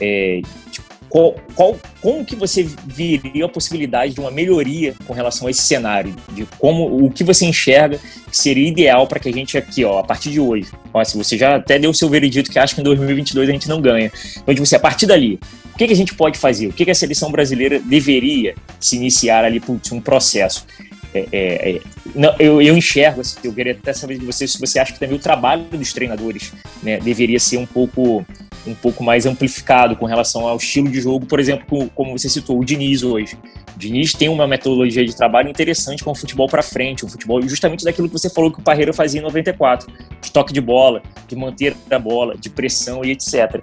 É, 0.00 0.40
tipo, 0.70 0.95
qual, 1.16 1.34
qual, 1.54 1.78
como 2.02 2.26
que 2.26 2.36
você 2.36 2.68
viria 2.84 3.46
a 3.46 3.48
possibilidade 3.48 4.12
de 4.12 4.20
uma 4.20 4.30
melhoria 4.30 4.94
com 5.06 5.14
relação 5.14 5.48
a 5.48 5.50
esse 5.50 5.62
cenário? 5.62 6.14
De 6.34 6.46
como 6.58 7.06
o 7.06 7.10
que 7.10 7.24
você 7.24 7.46
enxerga 7.46 7.98
que 8.30 8.36
seria 8.36 8.68
ideal 8.68 9.06
para 9.06 9.18
que 9.18 9.30
a 9.30 9.32
gente 9.32 9.56
aqui, 9.56 9.82
ó, 9.82 10.00
a 10.00 10.04
partir 10.04 10.30
de 10.30 10.38
hoje, 10.38 10.70
ó, 10.92 11.02
se 11.02 11.16
você 11.16 11.38
já 11.38 11.56
até 11.56 11.78
deu 11.78 11.90
o 11.90 11.94
seu 11.94 12.10
veredito 12.10 12.50
que 12.50 12.58
acha 12.58 12.74
que 12.74 12.82
em 12.82 12.84
2022 12.84 13.48
a 13.48 13.52
gente 13.52 13.66
não 13.66 13.80
ganha. 13.80 14.12
Então, 14.36 14.52
de 14.52 14.60
você, 14.60 14.76
a 14.76 14.78
partir 14.78 15.06
dali, 15.06 15.40
o 15.74 15.78
que, 15.78 15.86
que 15.86 15.92
a 15.94 15.96
gente 15.96 16.14
pode 16.14 16.36
fazer? 16.38 16.66
O 16.66 16.72
que, 16.74 16.84
que 16.84 16.90
a 16.90 16.94
seleção 16.94 17.30
brasileira 17.32 17.78
deveria 17.78 18.54
se 18.78 18.96
iniciar 18.96 19.42
ali 19.42 19.58
por 19.58 19.80
um 19.92 20.00
processo? 20.02 20.66
É, 21.14 21.28
é, 21.32 21.70
é, 21.70 21.80
não, 22.14 22.34
eu, 22.38 22.60
eu, 22.60 22.76
enxergo, 22.76 23.22
assim, 23.22 23.38
eu 23.42 23.54
queria 23.54 23.72
até 23.72 23.94
saber 23.94 24.18
de 24.18 24.26
você 24.26 24.46
se 24.46 24.58
você 24.58 24.78
acha 24.78 24.92
que 24.92 25.00
também 25.00 25.16
o 25.16 25.18
trabalho 25.18 25.64
dos 25.64 25.94
treinadores 25.94 26.52
né, 26.82 26.98
deveria 26.98 27.40
ser 27.40 27.56
um 27.56 27.64
pouco, 27.64 28.26
um 28.66 28.74
pouco 28.74 29.02
mais 29.02 29.26
amplificado 29.26 29.96
com 29.96 30.06
relação 30.06 30.46
ao 30.46 30.56
estilo 30.56 30.90
de 30.90 31.00
jogo, 31.00 31.26
por 31.26 31.38
exemplo, 31.38 31.90
como, 31.94 32.18
você 32.18 32.28
citou, 32.28 32.58
o 32.58 32.64
Diniz 32.64 33.02
hoje. 33.02 33.36
O 33.74 33.78
Diniz 33.78 34.12
tem 34.12 34.28
uma 34.28 34.46
metodologia 34.46 35.04
de 35.04 35.14
trabalho 35.14 35.48
interessante 35.48 36.02
com 36.02 36.10
o 36.10 36.14
futebol 36.14 36.48
para 36.48 36.62
frente, 36.62 37.04
o 37.04 37.08
futebol 37.08 37.40
justamente 37.42 37.84
daquilo 37.84 38.08
que 38.08 38.18
você 38.18 38.30
falou 38.30 38.50
que 38.50 38.60
o 38.60 38.62
Parreira 38.62 38.92
fazia 38.92 39.20
em 39.20 39.22
94, 39.22 39.92
de 40.20 40.32
toque 40.32 40.52
de 40.52 40.60
bola, 40.60 41.02
de 41.28 41.36
manter 41.36 41.76
a 41.90 41.98
bola, 41.98 42.36
de 42.36 42.50
pressão 42.50 43.04
e 43.04 43.12
etc. 43.12 43.62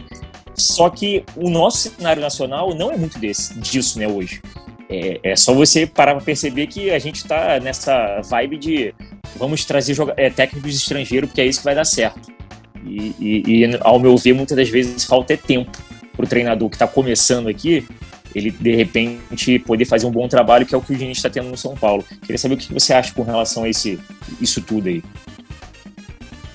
Só 0.55 0.89
que 0.89 1.23
o 1.35 1.49
nosso 1.49 1.89
cenário 1.89 2.21
nacional 2.21 2.73
não 2.75 2.91
é 2.91 2.97
muito 2.97 3.17
desse, 3.19 3.59
disso, 3.59 3.97
né, 3.99 4.07
hoje. 4.07 4.41
É, 4.89 5.19
é 5.23 5.35
só 5.35 5.53
você 5.53 5.87
parar 5.87 6.13
para 6.13 6.23
perceber 6.23 6.67
que 6.67 6.91
a 6.91 6.99
gente 6.99 7.15
está 7.15 7.59
nessa 7.59 8.21
vibe 8.21 8.57
de 8.57 8.93
vamos 9.37 9.65
trazer 9.65 9.95
é, 10.17 10.29
técnicos 10.29 10.75
estrangeiros 10.75 11.29
porque 11.29 11.41
é 11.41 11.45
isso 11.45 11.59
que 11.59 11.65
vai 11.65 11.75
dar 11.75 11.85
certo. 11.85 12.31
E, 12.85 13.15
e, 13.19 13.65
e, 13.65 13.79
ao 13.81 13.99
meu 13.99 14.17
ver, 14.17 14.33
muitas 14.33 14.57
das 14.57 14.69
vezes 14.69 15.05
falta 15.05 15.33
é 15.33 15.37
tempo 15.37 15.71
para 16.15 16.25
o 16.25 16.27
treinador 16.27 16.69
que 16.69 16.75
está 16.75 16.87
começando 16.87 17.47
aqui, 17.47 17.85
ele 18.35 18.51
de 18.51 18.75
repente 18.75 19.59
poder 19.59 19.85
fazer 19.85 20.05
um 20.05 20.11
bom 20.11 20.27
trabalho, 20.27 20.65
que 20.65 20.73
é 20.73 20.77
o 20.77 20.81
que 20.81 20.93
o 20.93 20.95
Diniz 20.95 21.17
está 21.17 21.29
tendo 21.29 21.49
no 21.49 21.57
São 21.57 21.75
Paulo. 21.75 22.03
Queria 22.21 22.37
saber 22.37 22.55
o 22.55 22.57
que 22.57 22.73
você 22.73 22.93
acha 22.93 23.13
com 23.13 23.23
relação 23.23 23.63
a 23.63 23.69
esse, 23.69 23.99
isso 24.41 24.61
tudo 24.61 24.87
aí. 24.87 25.03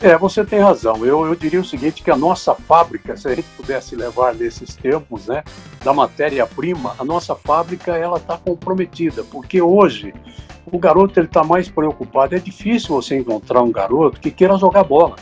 É, 0.00 0.16
você 0.16 0.44
tem 0.44 0.60
razão. 0.60 1.04
Eu, 1.04 1.26
eu 1.26 1.34
diria 1.34 1.60
o 1.60 1.64
seguinte, 1.64 2.02
que 2.02 2.10
a 2.10 2.16
nossa 2.16 2.54
fábrica, 2.54 3.16
se 3.16 3.26
a 3.26 3.34
gente 3.34 3.48
pudesse 3.56 3.96
levar 3.96 4.32
nesses 4.32 4.76
termos, 4.76 5.26
né, 5.26 5.42
da 5.84 5.92
matéria-prima, 5.92 6.94
a 6.98 7.04
nossa 7.04 7.34
fábrica 7.34 7.96
ela 7.96 8.18
está 8.18 8.36
comprometida, 8.36 9.24
porque 9.24 9.60
hoje 9.60 10.14
o 10.70 10.78
garoto 10.78 11.18
ele 11.18 11.26
está 11.26 11.42
mais 11.42 11.68
preocupado. 11.68 12.36
É 12.36 12.38
difícil 12.38 12.90
você 12.90 13.16
encontrar 13.16 13.62
um 13.62 13.72
garoto 13.72 14.20
que 14.20 14.30
queira 14.30 14.56
jogar 14.56 14.84
bola. 14.84 15.16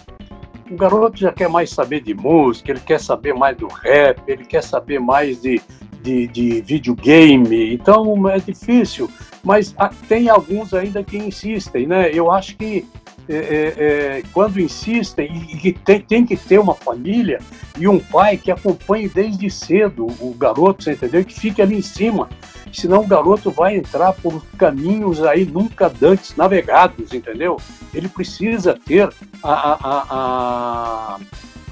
O 0.71 0.77
garoto 0.77 1.19
já 1.19 1.33
quer 1.33 1.49
mais 1.49 1.71
saber 1.71 2.01
de 2.01 2.13
música, 2.15 2.73
ele 2.73 2.81
quer 2.81 3.01
saber 3.01 3.33
mais 3.33 3.57
do 3.57 3.69
rap, 3.69 4.21
ele 4.27 4.45
quer 4.45 4.63
saber 4.63 4.99
mais 4.99 5.41
de, 5.41 5.61
de, 6.03 6.27
de 6.27 6.61
videogame. 6.61 7.73
Então 7.73 8.29
é 8.29 8.39
difícil, 8.39 9.09
mas 9.45 9.75
tem 10.09 10.29
alguns 10.29 10.75
ainda 10.75 11.05
que 11.05 11.17
insistem, 11.17 11.87
né? 11.87 12.11
Eu 12.13 12.31
acho 12.31 12.57
que 12.57 12.85
é, 13.29 13.35
é, 13.35 13.39
é, 13.39 14.23
quando 14.33 14.61
insistem 14.61 15.29
e 15.53 15.73
tem, 15.73 16.01
tem, 16.01 16.25
que 16.25 16.37
ter 16.37 16.59
uma 16.59 16.75
família 16.75 17.41
e 17.77 17.89
um 17.89 17.99
pai 17.99 18.37
que 18.37 18.53
acompanhe 18.53 19.09
desde 19.09 19.51
cedo 19.51 20.07
o 20.21 20.33
garoto, 20.35 20.85
você 20.85 20.93
entendeu? 20.93 21.25
Que 21.25 21.35
fique 21.35 21.61
ali 21.61 21.77
em 21.77 21.83
cima. 21.83 22.29
Senão 22.77 23.01
o 23.01 23.07
garoto 23.07 23.51
vai 23.51 23.75
entrar 23.75 24.13
por 24.13 24.45
caminhos 24.59 25.23
aí 25.23 25.47
nunca 25.47 25.91
antes 26.03 26.37
navegados, 26.37 27.15
entendeu? 27.15 27.57
Ele 27.95 28.07
precisa 28.07 28.79
ter 28.85 29.09
a, 29.43 29.51
a, 29.53 30.07
a, 30.11 31.19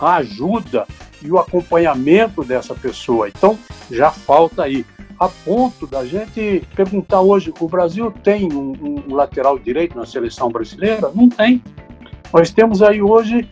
a 0.01 0.15
ajuda 0.17 0.87
e 1.23 1.31
o 1.31 1.39
acompanhamento 1.39 2.43
dessa 2.43 2.75
pessoa. 2.75 3.29
Então 3.29 3.59
já 3.91 4.11
falta 4.11 4.63
aí 4.63 4.87
a 5.21 5.29
ponto 5.29 5.87
da 5.87 6.07
gente 6.07 6.67
perguntar 6.75 7.21
hoje: 7.21 7.53
o 7.61 7.69
Brasil 7.69 8.11
tem 8.11 8.51
um, 8.51 8.73
um, 8.81 9.15
lateral 9.15 9.59
direito 9.59 9.95
na 9.99 10.07
seleção 10.07 10.49
brasileira? 10.49 11.11
Não 11.15 11.29
tem. 11.29 11.63
Nós 12.33 12.51
temos 12.51 12.83
aí 12.83 13.03
hoje, 13.03 13.47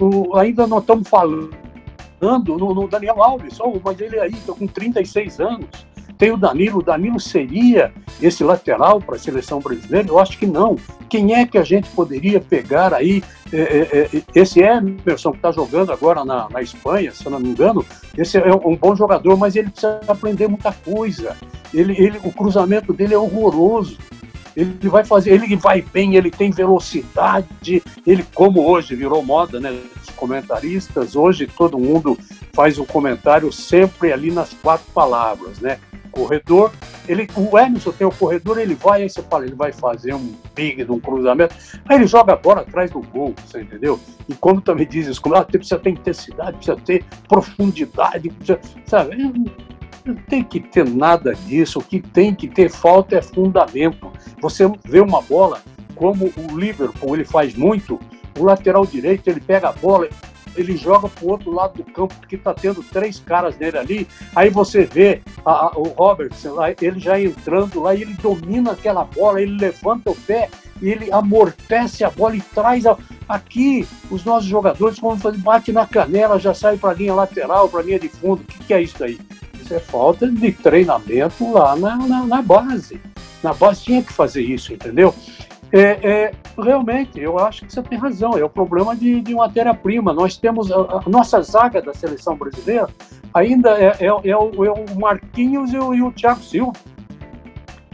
o, 0.00 0.34
ainda 0.38 0.66
não 0.66 0.78
estamos 0.78 1.06
falando 1.06 1.50
no, 2.56 2.74
no 2.74 2.88
Daniel 2.88 3.22
Alves, 3.22 3.58
mas 3.84 4.00
ele 4.00 4.18
aí 4.18 4.32
está 4.32 4.54
com 4.54 4.66
36 4.66 5.38
anos. 5.40 5.93
Tem 6.16 6.30
o 6.30 6.36
Danilo, 6.36 6.78
o 6.78 6.82
Danilo 6.82 7.18
seria 7.18 7.92
esse 8.22 8.44
lateral 8.44 9.00
para 9.00 9.16
a 9.16 9.18
seleção 9.18 9.60
brasileira? 9.60 10.08
Eu 10.08 10.18
acho 10.18 10.38
que 10.38 10.46
não. 10.46 10.76
Quem 11.08 11.34
é 11.34 11.46
que 11.46 11.58
a 11.58 11.64
gente 11.64 11.88
poderia 11.90 12.40
pegar 12.40 12.94
aí? 12.94 13.22
É, 13.52 13.60
é, 13.60 14.10
é, 14.16 14.22
esse 14.34 14.60
Emerson 14.60 15.30
que 15.30 15.38
está 15.38 15.52
jogando 15.52 15.92
agora 15.92 16.24
na, 16.24 16.48
na 16.48 16.62
Espanha, 16.62 17.12
se 17.12 17.24
eu 17.24 17.30
não 17.30 17.40
me 17.40 17.48
engano, 17.48 17.84
esse 18.16 18.38
é 18.38 18.54
um 18.54 18.76
bom 18.76 18.94
jogador, 18.96 19.36
mas 19.36 19.54
ele 19.56 19.70
precisa 19.70 20.00
aprender 20.08 20.48
muita 20.48 20.72
coisa. 20.72 21.36
Ele, 21.72 21.94
ele, 22.00 22.20
o 22.22 22.32
cruzamento 22.32 22.92
dele 22.92 23.14
é 23.14 23.18
horroroso. 23.18 23.98
Ele 24.56 24.88
vai 24.88 25.04
fazer, 25.04 25.32
ele 25.32 25.56
vai 25.56 25.82
bem, 25.82 26.14
ele 26.14 26.30
tem 26.30 26.52
velocidade, 26.52 27.82
ele 28.06 28.24
como 28.34 28.64
hoje 28.64 28.94
virou 28.94 29.24
moda, 29.24 29.58
né? 29.58 29.76
Os 30.00 30.10
comentaristas 30.10 31.16
hoje 31.16 31.48
todo 31.48 31.76
mundo 31.76 32.16
faz 32.52 32.78
um 32.78 32.84
comentário 32.84 33.52
sempre 33.52 34.12
ali 34.12 34.30
nas 34.30 34.54
quatro 34.54 34.86
palavras, 34.92 35.58
né? 35.58 35.78
Corredor. 36.14 36.72
Ele, 37.06 37.28
o 37.36 37.58
Emerson 37.58 37.92
tem 37.92 38.06
o 38.06 38.10
corredor, 38.10 38.58
ele 38.58 38.74
vai, 38.74 39.02
aí 39.02 39.10
você 39.10 39.22
fala, 39.22 39.44
ele 39.44 39.54
vai 39.54 39.72
fazer 39.72 40.14
um 40.14 40.34
big 40.54 40.84
de 40.84 40.90
um 40.90 40.98
cruzamento, 40.98 41.54
aí 41.86 41.96
ele 41.96 42.06
joga 42.06 42.32
a 42.32 42.36
bola 42.36 42.62
atrás 42.62 42.90
do 42.90 43.00
gol, 43.00 43.34
você 43.44 43.60
entendeu? 43.60 44.00
E 44.26 44.34
como 44.34 44.60
também 44.60 44.86
diz 44.86 45.06
isso, 45.06 45.20
como, 45.20 45.34
ah, 45.34 45.44
precisa 45.44 45.78
ter 45.78 45.90
intensidade, 45.90 46.56
precisa 46.56 46.76
ter 46.76 47.04
profundidade, 47.28 48.30
precisa, 48.30 48.58
sabe? 48.86 49.16
Não 50.04 50.14
tem 50.14 50.42
que 50.42 50.60
ter 50.60 50.88
nada 50.88 51.34
disso, 51.34 51.78
o 51.78 51.84
que 51.84 52.00
tem 52.00 52.34
que 52.34 52.48
ter 52.48 52.70
falta 52.70 53.16
é 53.16 53.22
fundamento. 53.22 54.10
Você 54.40 54.70
vê 54.84 55.00
uma 55.00 55.20
bola, 55.20 55.60
como 55.94 56.26
o 56.26 56.58
Liverpool 56.58 57.14
ele 57.14 57.24
faz 57.24 57.54
muito, 57.54 58.00
o 58.38 58.44
lateral 58.44 58.86
direito 58.86 59.28
ele 59.28 59.40
pega 59.40 59.68
a 59.68 59.72
bola, 59.72 60.08
ele 60.56 60.76
joga 60.76 61.08
pro 61.08 61.28
outro 61.28 61.52
lado 61.52 61.82
do 61.82 61.84
campo, 61.84 62.14
porque 62.14 62.36
tá 62.36 62.54
tendo 62.54 62.82
três 62.82 63.18
caras 63.18 63.56
dele 63.56 63.78
ali. 63.78 64.08
Aí 64.34 64.50
você 64.50 64.84
vê 64.84 65.20
a, 65.44 65.66
a, 65.66 65.72
o 65.76 65.84
Robertson 65.88 66.56
ele 66.80 67.00
já 67.00 67.20
entrando 67.20 67.80
lá, 67.80 67.94
e 67.94 68.02
ele 68.02 68.14
domina 68.14 68.72
aquela 68.72 69.04
bola, 69.04 69.40
ele 69.40 69.56
levanta 69.56 70.10
o 70.10 70.16
pé 70.16 70.48
e 70.80 70.88
ele 70.88 71.12
amortece 71.12 72.04
a 72.04 72.10
bola 72.10 72.36
e 72.36 72.40
traz 72.40 72.86
a... 72.86 72.96
aqui 73.28 73.86
os 74.10 74.24
nossos 74.24 74.48
jogadores, 74.48 74.98
quando 74.98 75.38
bate 75.38 75.72
na 75.72 75.86
canela, 75.86 76.38
já 76.38 76.52
sai 76.52 76.76
para 76.76 76.94
linha 76.94 77.14
lateral, 77.14 77.68
para 77.68 77.82
linha 77.82 77.98
de 77.98 78.08
fundo. 78.08 78.42
O 78.42 78.44
que, 78.44 78.64
que 78.64 78.74
é 78.74 78.82
isso 78.82 79.02
aí? 79.02 79.18
Isso 79.60 79.72
é 79.72 79.78
falta 79.78 80.30
de 80.30 80.52
treinamento 80.52 81.52
lá 81.52 81.74
na, 81.76 81.96
na, 81.96 82.26
na 82.26 82.42
base. 82.42 83.00
Na 83.42 83.54
base 83.54 83.84
tinha 83.84 84.02
que 84.02 84.12
fazer 84.12 84.42
isso, 84.42 84.72
entendeu? 84.72 85.14
É, 85.76 86.08
é, 86.08 86.32
realmente, 86.56 87.18
eu 87.18 87.36
acho 87.36 87.66
que 87.66 87.72
você 87.72 87.82
tem 87.82 87.98
razão. 87.98 88.38
É 88.38 88.44
o 88.44 88.48
problema 88.48 88.94
de, 88.94 89.20
de 89.20 89.34
matéria-prima. 89.34 90.12
Nós 90.12 90.36
temos 90.36 90.70
a, 90.70 90.76
a, 90.76 91.02
nossa 91.08 91.42
zaga 91.42 91.82
da 91.82 91.92
seleção 91.92 92.36
brasileira 92.36 92.88
ainda 93.34 93.70
é, 93.70 93.96
é, 93.98 94.06
é 94.06 94.36
o, 94.36 94.64
é 94.64 94.70
o, 94.70 94.96
Marquinhos 94.96 95.72
e 95.72 95.78
o, 95.78 95.92
e 95.92 96.00
o 96.00 96.12
Thiago 96.12 96.40
Silva. 96.44 96.72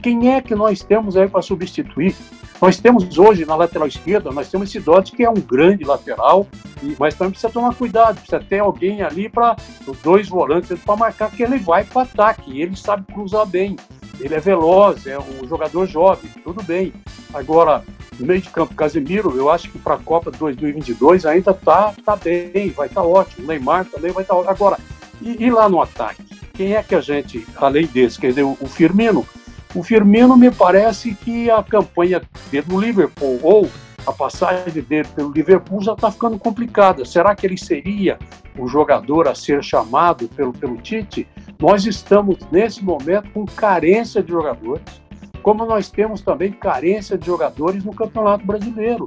Quem 0.02 0.30
é 0.30 0.42
que 0.42 0.54
nós 0.54 0.82
temos 0.82 1.16
aí 1.16 1.26
para 1.26 1.40
substituir? 1.40 2.14
Nós 2.60 2.76
temos 2.76 3.16
hoje 3.16 3.46
na 3.46 3.56
lateral 3.56 3.88
esquerda, 3.88 4.30
nós 4.30 4.50
temos 4.50 4.68
esse 4.68 4.78
Dote 4.78 5.16
que 5.16 5.24
é 5.24 5.30
um 5.30 5.40
grande 5.40 5.82
lateral, 5.82 6.46
mas 6.98 7.14
também 7.14 7.30
precisa 7.30 7.50
tomar 7.50 7.74
cuidado, 7.74 8.16
precisa 8.16 8.40
ter 8.40 8.58
alguém 8.58 9.00
ali 9.00 9.30
para 9.30 9.56
os 9.86 9.96
dois 10.02 10.28
volantes 10.28 10.78
para 10.78 10.96
marcar 10.96 11.30
que 11.30 11.42
ele 11.42 11.56
vai 11.56 11.84
para 11.84 12.02
ataque, 12.02 12.60
ele 12.60 12.76
sabe 12.76 13.10
cruzar 13.10 13.46
bem 13.46 13.76
ele 14.20 14.34
é 14.34 14.40
veloz, 14.40 15.06
é 15.06 15.18
um 15.18 15.46
jogador 15.48 15.86
jovem, 15.86 16.30
tudo 16.44 16.62
bem. 16.62 16.92
Agora, 17.32 17.82
meio 18.18 18.40
de 18.40 18.50
campo, 18.50 18.74
Casemiro, 18.74 19.36
eu 19.36 19.50
acho 19.50 19.70
que 19.70 19.78
para 19.78 19.94
a 19.94 19.98
Copa 19.98 20.30
2022 20.30 21.24
ainda 21.26 21.54
tá, 21.54 21.94
tá 22.04 22.16
bem, 22.16 22.70
vai 22.70 22.86
estar 22.86 23.00
tá 23.00 23.06
ótimo. 23.06 23.46
Neymar 23.46 23.84
também 23.86 24.12
vai 24.12 24.22
estar 24.22 24.34
tá 24.34 24.40
ótimo. 24.40 24.50
Agora, 24.50 24.78
e, 25.22 25.44
e, 25.44 25.50
lá 25.50 25.68
no 25.68 25.80
ataque? 25.80 26.22
Quem 26.54 26.74
é 26.74 26.82
que 26.82 26.94
a 26.94 27.00
gente, 27.00 27.46
além 27.56 27.86
desse, 27.86 28.18
quer 28.18 28.28
dizer, 28.28 28.42
o, 28.42 28.56
o 28.60 28.66
Firmino? 28.66 29.26
O 29.74 29.82
Firmino 29.82 30.36
me 30.36 30.50
parece 30.50 31.14
que 31.14 31.50
a 31.50 31.62
campanha 31.62 32.20
dele 32.50 32.66
no 32.68 32.80
Liverpool 32.80 33.38
ou 33.42 33.70
a 34.06 34.12
passagem 34.12 34.82
dele 34.82 35.08
pelo 35.14 35.30
Liverpool 35.30 35.82
já 35.82 35.92
está 35.92 36.10
ficando 36.10 36.38
complicada. 36.38 37.04
Será 37.04 37.34
que 37.34 37.46
ele 37.46 37.58
seria 37.58 38.18
o 38.58 38.66
jogador 38.66 39.28
a 39.28 39.34
ser 39.34 39.62
chamado 39.62 40.28
pelo, 40.28 40.52
pelo 40.52 40.76
Tite? 40.78 41.26
Nós 41.60 41.84
estamos, 41.84 42.38
nesse 42.50 42.82
momento, 42.82 43.30
com 43.32 43.44
carência 43.44 44.22
de 44.22 44.30
jogadores, 44.30 44.82
como 45.42 45.66
nós 45.66 45.90
temos 45.90 46.22
também 46.22 46.52
carência 46.52 47.18
de 47.18 47.26
jogadores 47.26 47.84
no 47.84 47.94
Campeonato 47.94 48.46
Brasileiro. 48.46 49.06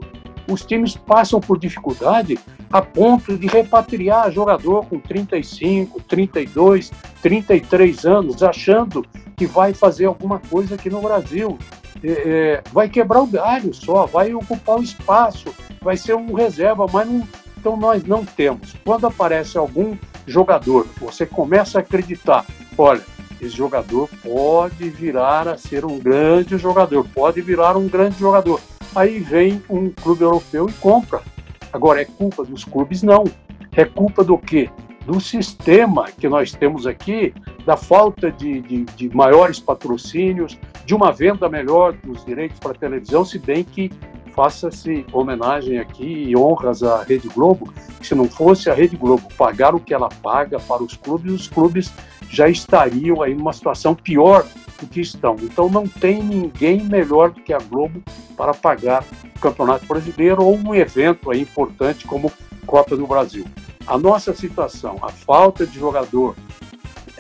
Os 0.50 0.64
times 0.64 0.96
passam 0.96 1.40
por 1.40 1.58
dificuldade 1.58 2.38
a 2.72 2.82
ponto 2.82 3.38
de 3.38 3.48
repatriar 3.48 4.32
jogador 4.32 4.86
com 4.86 5.00
35, 5.00 6.02
32, 6.02 6.92
33 7.22 8.06
anos, 8.06 8.44
achando 8.44 9.06
que 9.36 9.48
vai 9.48 9.74
fazer 9.74 10.06
alguma 10.06 10.40
coisa 10.40 10.76
aqui 10.76 10.90
no 10.90 11.02
Brasil. 11.02 11.58
É, 12.04 12.10
é, 12.10 12.64
vai 12.72 12.90
quebrar 12.90 13.22
o 13.22 13.28
galho 13.28 13.74
só, 13.74 14.06
vai 14.06 14.34
ocupar 14.34 14.78
o 14.78 14.84
espaço, 14.84 15.54
vai 15.82 15.96
ser 15.96 16.16
um 16.16 16.34
reserva, 16.34 16.86
mas 16.92 17.08
não, 17.08 17.28
então 17.64 17.78
nós 17.78 18.04
não 18.04 18.26
temos. 18.26 18.76
Quando 18.84 19.08
aparece 19.08 19.58
algum 19.58 19.96
jogador, 20.28 20.86
você 21.00 21.26
começa 21.26 21.78
a 21.78 21.82
acreditar, 21.82 22.46
olha, 22.78 23.02
esse 23.40 23.56
jogador 23.56 24.10
pode 24.22 24.90
virar 24.90 25.48
a 25.48 25.58
ser 25.58 25.86
um 25.86 25.98
grande 25.98 26.58
jogador, 26.58 27.08
pode 27.16 27.40
virar 27.40 27.78
um 27.78 27.88
grande 27.88 28.20
jogador. 28.20 28.60
Aí 28.94 29.20
vem 29.20 29.64
um 29.70 29.90
clube 29.90 30.24
europeu 30.24 30.70
e 30.70 30.74
compra. 30.74 31.22
Agora, 31.72 32.02
é 32.02 32.06
culpa 32.06 32.44
dos 32.44 32.66
clubes? 32.66 33.02
Não. 33.02 33.24
É 33.72 33.86
culpa 33.86 34.26
do 34.26 34.38
quê? 34.38 34.70
Do 35.06 35.22
sistema 35.22 36.06
que 36.12 36.28
nós 36.28 36.52
temos 36.52 36.86
aqui, 36.86 37.34
da 37.66 37.78
falta 37.78 38.30
de, 38.30 38.60
de, 38.60 38.84
de 38.84 39.16
maiores 39.16 39.60
patrocínios, 39.60 40.60
de 40.86 40.94
uma 40.94 41.14
venda 41.14 41.48
melhor 41.48 41.94
dos 41.94 42.26
direitos 42.26 42.60
para 42.60 42.74
televisão, 42.74 43.24
se 43.24 43.40
bem 43.40 43.64
que 43.64 43.90
faça-se 44.36 45.06
homenagem 45.12 45.80
aqui 45.80 46.26
e 46.28 46.36
honras 46.36 46.84
à 46.84 47.04
Rede 47.04 47.30
Globo, 47.30 47.74
se 48.02 48.14
não 48.16 48.26
fosse 48.26 48.70
a 48.70 48.74
Rede 48.74 48.98
Globo 48.98 49.28
pagar 49.38 49.76
o 49.76 49.80
que 49.80 49.94
ela 49.94 50.10
paga 50.10 50.60
para 50.60 50.84
os 50.84 50.96
clubes, 50.96 51.32
os 51.32 51.48
clubes 51.48 51.92
já 52.30 52.50
estariam 52.50 53.22
aí 53.22 53.36
numa 53.36 53.54
situação 53.54 53.94
pior 53.94 54.46
do 54.80 54.88
que 54.88 55.02
estão. 55.02 55.36
Então 55.42 55.70
não 55.70 55.88
tem 55.88 56.22
ninguém 56.22 56.84
melhor 56.84 57.32
do 57.32 57.42
que 57.42 57.54
a 57.54 57.60
Globo 57.60 58.02
para 58.36 58.54
pagar 58.54 59.06
o 59.36 59.40
Campeonato 59.40 59.86
Brasileiro 59.86 60.44
ou 60.44 60.58
um 60.58 60.74
evento 60.74 61.32
aí 61.32 61.42
importante 61.42 62.06
como 62.08 62.32
Copa 62.66 62.98
do 62.98 63.06
Brasil. 63.06 63.46
A 63.86 63.98
nossa 63.98 64.34
situação, 64.34 64.98
a 65.02 65.10
falta 65.10 65.66
de 65.66 65.78
jogador, 65.78 66.36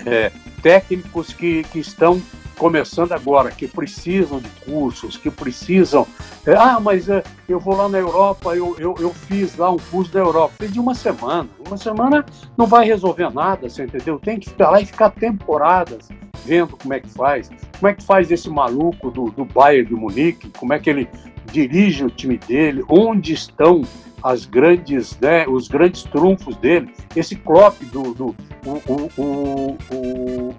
é, 0.05 0.32
técnicos 0.61 1.32
que, 1.34 1.64
que 1.64 1.80
estão 1.80 2.22
começando 2.58 3.12
agora, 3.12 3.51
que 3.51 3.68
precisam 3.68 4.39
de 4.39 4.49
cursos, 4.66 5.18
que 5.18 5.30
precisam. 5.30 6.08
É, 6.45 6.54
ah, 6.56 6.80
mas 6.80 7.10
é, 7.10 7.24
eu 7.47 7.60
vou 7.60 7.76
lá 7.76 7.88
na 7.89 7.97
Europa, 7.97 8.56
eu, 8.56 8.76
eu, 8.80 8.95
eu 8.99 9.14
fiz 9.14 9.56
lá 9.58 9.72
um 9.72 9.78
curso 9.78 10.12
da 10.12 10.20
Europa. 10.20 10.68
De 10.68 10.80
uma 10.80 10.95
semana. 10.95 11.49
Uma 11.66 11.78
semana 11.78 12.26
não 12.58 12.66
vai 12.66 12.86
resolver 12.86 13.30
nada, 13.34 13.70
você 13.70 13.84
entendeu? 13.84 14.20
Tem 14.20 14.39
que 14.39 14.49
ficar 14.49 14.70
lá 14.70 14.82
e 14.82 14.86
ficar 14.86 15.10
temporadas 15.12 16.10
vendo 16.45 16.78
como 16.78 16.93
é 16.93 16.99
que 16.99 17.10
faz. 17.10 17.49
Como 17.80 17.88
é 17.88 17.93
que 17.93 18.04
faz 18.04 18.32
esse 18.32 18.49
maluco 18.49 19.10
do, 19.10 19.30
do 19.32 19.45
Bayern 19.45 19.88
de 19.88 19.95
Munique? 19.95 20.49
Como 20.58 20.74
é 20.74 20.80
que 20.80 20.89
ele 20.89 21.10
dirige 21.51 22.04
o 22.06 22.10
time 22.10 22.38
dele? 22.38 22.84
Onde 22.88 23.34
estão 23.34 23.82
as 24.22 24.45
grandes, 24.45 25.18
né, 25.20 25.45
os 25.47 25.68
grandes 25.68 26.04
trunfos 26.04 26.56
dele? 26.58 26.93
Esse 27.16 27.36
Klopp 27.36 27.82
do, 27.91 28.14
do 28.14 28.36
o, 28.66 28.82
o, 28.88 29.10
o, 29.18 29.78
o 29.93 30.56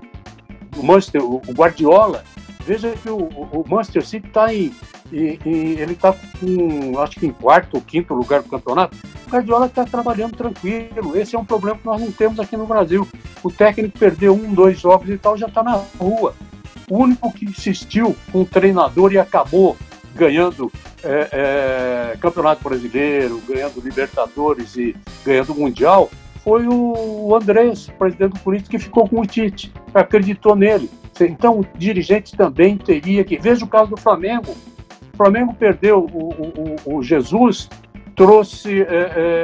o 0.77 0.83
Manchester, 0.83 1.23
o 1.23 1.41
Guardiola, 1.53 2.25
veja 2.67 2.91
que 2.91 3.09
o, 3.09 3.19
o 3.19 3.65
Manchester 3.69 4.07
City 4.07 4.27
está 4.27 4.53
em, 4.53 4.73
em, 5.13 5.39
em, 5.45 5.79
ele 5.79 5.93
está 5.93 6.13
com, 6.13 6.99
acho 7.01 7.21
que 7.21 7.27
em 7.27 7.33
quarto 7.33 7.75
ou 7.75 7.81
quinto 7.81 8.15
lugar 8.15 8.43
do 8.43 8.49
campeonato. 8.49 8.97
O 9.27 9.31
Guardiola 9.31 9.67
está 9.67 9.85
trabalhando 9.85 10.37
tranquilo. 10.37 11.17
Esse 11.17 11.37
é 11.37 11.39
um 11.39 11.45
problema 11.45 11.79
que 11.79 11.87
nós 11.87 12.01
não 12.01 12.11
temos 12.11 12.41
aqui 12.41 12.57
no 12.57 12.67
Brasil. 12.67 13.07
O 13.43 13.51
técnico 13.51 13.99
perdeu 13.99 14.35
um, 14.35 14.55
dois 14.55 14.79
jogos 14.79 15.09
e 15.09 15.19
tal, 15.19 15.37
já 15.37 15.47
está 15.47 15.63
na 15.63 15.83
rua. 15.99 16.35
O 16.89 16.99
único 16.99 17.33
que 17.33 17.45
insistiu 17.45 18.17
com 18.31 18.43
o 18.43 18.47
treinador 18.47 19.13
e 19.13 19.19
acabou 19.19 19.77
ganhando 20.15 20.71
é, 21.03 21.29
é, 22.13 22.17
Campeonato 22.19 22.63
Brasileiro, 22.63 23.43
ganhando 23.49 23.81
Libertadores 23.81 24.77
e 24.77 24.97
ganhando 25.25 25.55
Mundial 25.55 26.11
foi 26.45 26.69
o 26.69 27.35
Andrés, 27.35 27.91
presidente 27.99 28.35
do 28.35 28.41
Corinthians, 28.41 28.69
que 28.69 28.79
ficou 28.79 29.09
com 29.09 29.23
o 29.23 29.27
Tite, 29.27 29.73
acreditou 29.95 30.55
nele. 30.55 30.91
Então, 31.19 31.61
o 31.61 31.67
dirigente 31.79 32.37
também 32.37 32.77
teria 32.77 33.25
que. 33.25 33.39
Veja 33.39 33.65
o 33.65 33.69
caso 33.69 33.91
do 33.91 33.97
Flamengo. 33.97 34.55
O 35.15 35.17
Flamengo 35.17 35.55
perdeu 35.55 36.01
o, 36.13 36.77
o, 36.93 36.97
o 36.97 37.03
Jesus, 37.03 37.71
trouxe 38.15 38.83
é, 38.83 38.87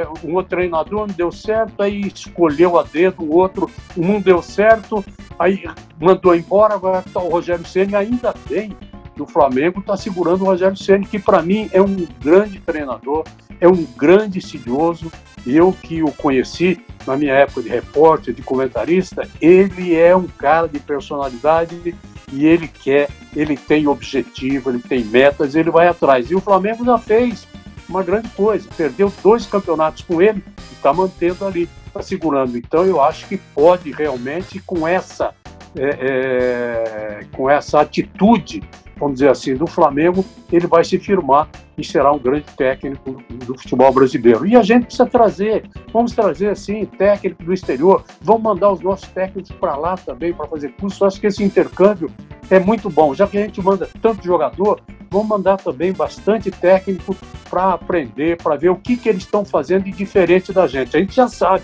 é, 0.03 0.07
um 0.23 0.35
outro 0.35 0.57
treinador, 0.57 1.07
não 1.07 1.15
deu 1.15 1.31
certo, 1.31 1.81
aí 1.81 2.01
escolheu 2.01 2.77
a 2.77 2.83
dedo 2.83 3.23
um 3.23 3.31
outro, 3.31 3.69
não 3.95 4.19
deu 4.19 4.41
certo, 4.41 5.03
aí 5.39 5.63
mandou 5.99 6.35
embora, 6.35 6.75
agora 6.75 7.03
está 7.05 7.21
o 7.21 7.29
Rogério 7.29 7.65
Senna, 7.65 7.99
ainda 7.99 8.33
bem 8.49 8.75
que 9.15 9.21
o 9.21 9.27
Flamengo 9.27 9.79
está 9.79 9.97
segurando 9.97 10.41
o 10.41 10.45
Rogério 10.45 10.77
Senna, 10.77 11.05
que 11.05 11.19
para 11.19 11.41
mim 11.41 11.69
é 11.73 11.81
um 11.81 12.07
grande 12.21 12.59
treinador, 12.59 13.23
é 13.59 13.67
um 13.67 13.85
grande 13.97 14.39
estudioso, 14.39 15.11
eu 15.45 15.71
que 15.71 16.03
o 16.03 16.11
conheci 16.11 16.79
na 17.05 17.17
minha 17.17 17.33
época 17.33 17.63
de 17.63 17.69
repórter, 17.69 18.33
de 18.33 18.41
comentarista, 18.41 19.27
ele 19.41 19.95
é 19.95 20.15
um 20.15 20.27
cara 20.27 20.67
de 20.67 20.79
personalidade 20.79 21.95
e 22.31 22.45
ele 22.45 22.67
quer, 22.67 23.09
ele 23.35 23.57
tem 23.57 23.87
objetivo, 23.87 24.69
ele 24.69 24.79
tem 24.79 25.03
metas, 25.03 25.55
ele 25.55 25.69
vai 25.69 25.87
atrás. 25.87 26.29
E 26.29 26.35
o 26.35 26.41
Flamengo 26.41 26.85
já 26.85 26.97
fez 26.97 27.47
uma 27.89 28.03
grande 28.03 28.29
coisa, 28.29 28.69
perdeu 28.75 29.11
dois 29.21 29.45
campeonatos 29.45 30.03
com 30.03 30.21
ele 30.21 30.43
e 30.69 30.73
está 30.73 30.93
mantendo 30.93 31.45
ali, 31.45 31.67
está 31.87 32.01
segurando. 32.01 32.57
Então 32.57 32.85
eu 32.85 33.01
acho 33.01 33.27
que 33.27 33.37
pode 33.37 33.91
realmente, 33.91 34.59
com 34.59 34.87
essa, 34.87 35.33
é, 35.75 35.89
é, 35.99 37.25
com 37.33 37.49
essa 37.49 37.81
atitude 37.81 38.63
vamos 39.01 39.15
dizer 39.15 39.29
assim, 39.29 39.55
do 39.55 39.65
Flamengo, 39.65 40.23
ele 40.51 40.67
vai 40.67 40.83
se 40.83 40.99
firmar 40.99 41.49
e 41.75 41.83
será 41.83 42.11
um 42.11 42.19
grande 42.19 42.45
técnico 42.55 43.17
do 43.31 43.57
futebol 43.57 43.91
brasileiro. 43.91 44.45
E 44.45 44.55
a 44.55 44.61
gente 44.61 44.85
precisa 44.85 45.07
trazer, 45.07 45.67
vamos 45.91 46.11
trazer 46.11 46.49
assim, 46.49 46.85
técnico 46.85 47.43
do 47.43 47.51
exterior, 47.51 48.05
vamos 48.21 48.43
mandar 48.43 48.71
os 48.71 48.79
nossos 48.79 49.09
técnicos 49.09 49.51
para 49.53 49.75
lá 49.75 49.97
também 49.97 50.31
para 50.31 50.47
fazer 50.47 50.71
curso. 50.73 51.03
Eu 51.03 51.07
acho 51.07 51.19
que 51.19 51.25
esse 51.25 51.43
intercâmbio 51.43 52.11
é 52.51 52.59
muito 52.59 52.91
bom. 52.91 53.15
Já 53.15 53.25
que 53.25 53.39
a 53.39 53.41
gente 53.41 53.59
manda 53.59 53.89
tanto 53.99 54.23
jogador, 54.23 54.79
vamos 55.09 55.27
mandar 55.27 55.57
também 55.57 55.91
bastante 55.91 56.51
técnico 56.51 57.17
para 57.49 57.73
aprender, 57.73 58.37
para 58.37 58.55
ver 58.55 58.69
o 58.69 58.75
que, 58.75 58.95
que 58.95 59.09
eles 59.09 59.23
estão 59.23 59.43
fazendo 59.43 59.85
de 59.85 59.91
diferente 59.91 60.53
da 60.53 60.67
gente. 60.67 60.95
A 60.95 60.99
gente 60.99 61.15
já 61.15 61.27
sabe, 61.27 61.63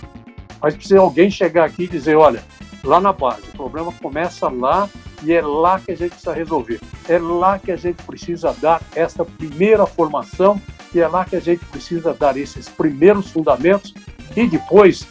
mas 0.59 0.75
precisa 0.75 0.99
alguém 0.99 1.29
chegar 1.29 1.65
aqui 1.65 1.83
e 1.83 1.87
dizer, 1.87 2.15
olha, 2.15 2.41
lá 2.83 2.99
na 2.99 3.11
base, 3.13 3.43
o 3.49 3.57
problema 3.57 3.91
começa 4.01 4.47
lá 4.49 4.89
e 5.23 5.33
é 5.33 5.41
lá 5.41 5.79
que 5.79 5.91
a 5.91 5.95
gente 5.95 6.11
precisa 6.11 6.33
resolver. 6.33 6.79
É 7.07 7.17
lá 7.17 7.59
que 7.59 7.71
a 7.71 7.75
gente 7.75 8.03
precisa 8.03 8.53
dar 8.61 8.81
essa 8.95 9.25
primeira 9.25 9.85
formação 9.85 10.61
e 10.93 10.99
é 10.99 11.07
lá 11.07 11.25
que 11.25 11.35
a 11.35 11.39
gente 11.39 11.65
precisa 11.65 12.13
dar 12.13 12.37
esses 12.37 12.69
primeiros 12.69 13.31
fundamentos 13.31 13.93
e 14.35 14.47
depois, 14.47 15.07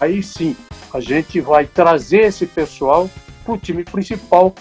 aí 0.00 0.22
sim, 0.22 0.56
a 0.92 1.00
gente 1.00 1.40
vai 1.40 1.66
trazer 1.66 2.20
esse 2.20 2.46
pessoal 2.46 3.10
para 3.44 3.54
o 3.54 3.58
time 3.58 3.84
principal 3.84 4.54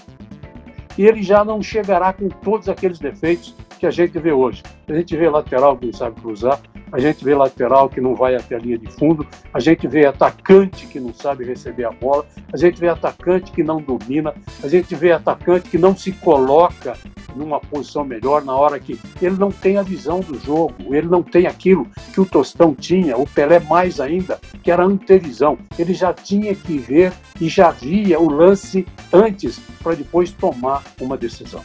e 0.98 1.06
ele 1.06 1.22
já 1.22 1.46
não 1.46 1.62
chegará 1.62 2.12
com 2.12 2.28
todos 2.28 2.68
aqueles 2.68 3.00
defeitos 3.00 3.54
que 3.80 3.86
a 3.86 3.92
gente 3.92 4.18
vê 4.18 4.32
hoje. 4.32 4.64
A 4.88 4.94
gente 4.94 5.16
vê 5.16 5.30
lateral 5.30 5.78
que 5.78 5.96
sabe 5.96 6.20
cruzar, 6.20 6.60
a 6.92 7.00
gente 7.00 7.24
vê 7.24 7.36
lateral 7.36 7.90
que 7.90 8.00
não 8.00 8.16
vai 8.16 8.36
até 8.36 8.56
a 8.56 8.60
linha 8.60 8.78
de 8.78 8.88
fundo, 8.88 9.26
a 9.54 9.60
gente 9.60 9.88
vê 9.88 10.06
atacante 10.06 10.88
que 10.88 11.00
não 11.00 11.14
sabe 11.14 11.44
receber 11.44 11.86
a 11.86 11.92
bola, 11.92 12.26
a 12.52 12.58
gente 12.58 12.80
vê 12.80 12.88
atacante 12.88 13.52
que 13.52 13.64
não 13.64 13.82
domina, 13.82 14.34
a 14.64 14.68
gente 14.68 14.96
vê 14.96 15.12
atacante 15.12 15.70
que 15.70 15.78
não 15.78 15.96
se 15.96 16.12
coloca 16.12 16.98
numa 17.36 17.60
posição 17.60 18.04
melhor 18.04 18.44
na 18.44 18.56
hora 18.56 18.80
que 18.80 19.00
ele 19.22 19.36
não 19.36 19.52
tem 19.52 19.78
a 19.78 19.84
visão 19.84 20.20
do 20.20 20.40
jogo, 20.40 20.96
ele 20.96 21.08
não 21.08 21.22
tem 21.22 21.46
aquilo 21.46 21.88
que 22.14 22.20
o 22.20 22.26
Tostão 22.26 22.74
tinha, 22.74 23.18
o 23.18 23.28
Pelé 23.28 23.60
mais 23.60 24.00
ainda, 24.00 24.40
que 24.64 24.72
era 24.72 24.84
antevisão. 24.84 25.58
Ele 25.78 25.94
já 25.94 26.14
tinha 26.14 26.56
que 26.56 26.78
ver 26.78 27.14
e 27.40 27.48
já 27.48 27.70
via 27.70 28.20
o 28.20 28.30
lance 28.30 28.88
antes 29.14 29.60
para 29.84 29.94
depois 29.94 30.32
tomar 30.32 30.84
uma 31.00 31.16
decisão. 31.16 31.62